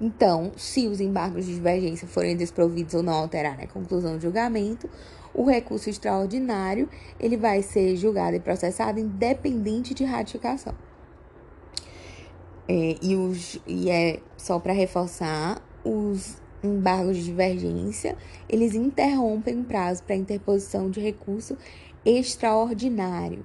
Então, 0.00 0.50
se 0.56 0.88
os 0.88 1.00
embargos 1.00 1.46
de 1.46 1.54
divergência 1.54 2.08
forem 2.08 2.36
desprovidos 2.36 2.94
ou 2.94 3.02
não 3.04 3.12
alterarem 3.12 3.64
a 3.64 3.68
conclusão 3.68 4.16
do 4.16 4.22
julgamento, 4.22 4.90
o 5.32 5.44
recurso 5.44 5.88
extraordinário 5.88 6.88
ele 7.20 7.36
vai 7.36 7.62
ser 7.62 7.94
julgado 7.94 8.34
e 8.34 8.40
processado 8.40 8.98
independente 8.98 9.94
de 9.94 10.02
ratificação. 10.02 10.74
É, 12.68 12.96
e, 13.00 13.14
os, 13.14 13.60
e 13.66 13.88
é 13.90 14.20
só 14.36 14.58
para 14.58 14.72
reforçar, 14.72 15.62
os 15.84 16.40
embargos 16.62 17.16
de 17.18 17.24
divergência, 17.24 18.16
eles 18.48 18.74
interrompem 18.74 19.60
o 19.60 19.64
prazo 19.64 20.02
para 20.02 20.16
interposição 20.16 20.90
de 20.90 21.00
recurso 21.00 21.56
extraordinário. 22.04 23.44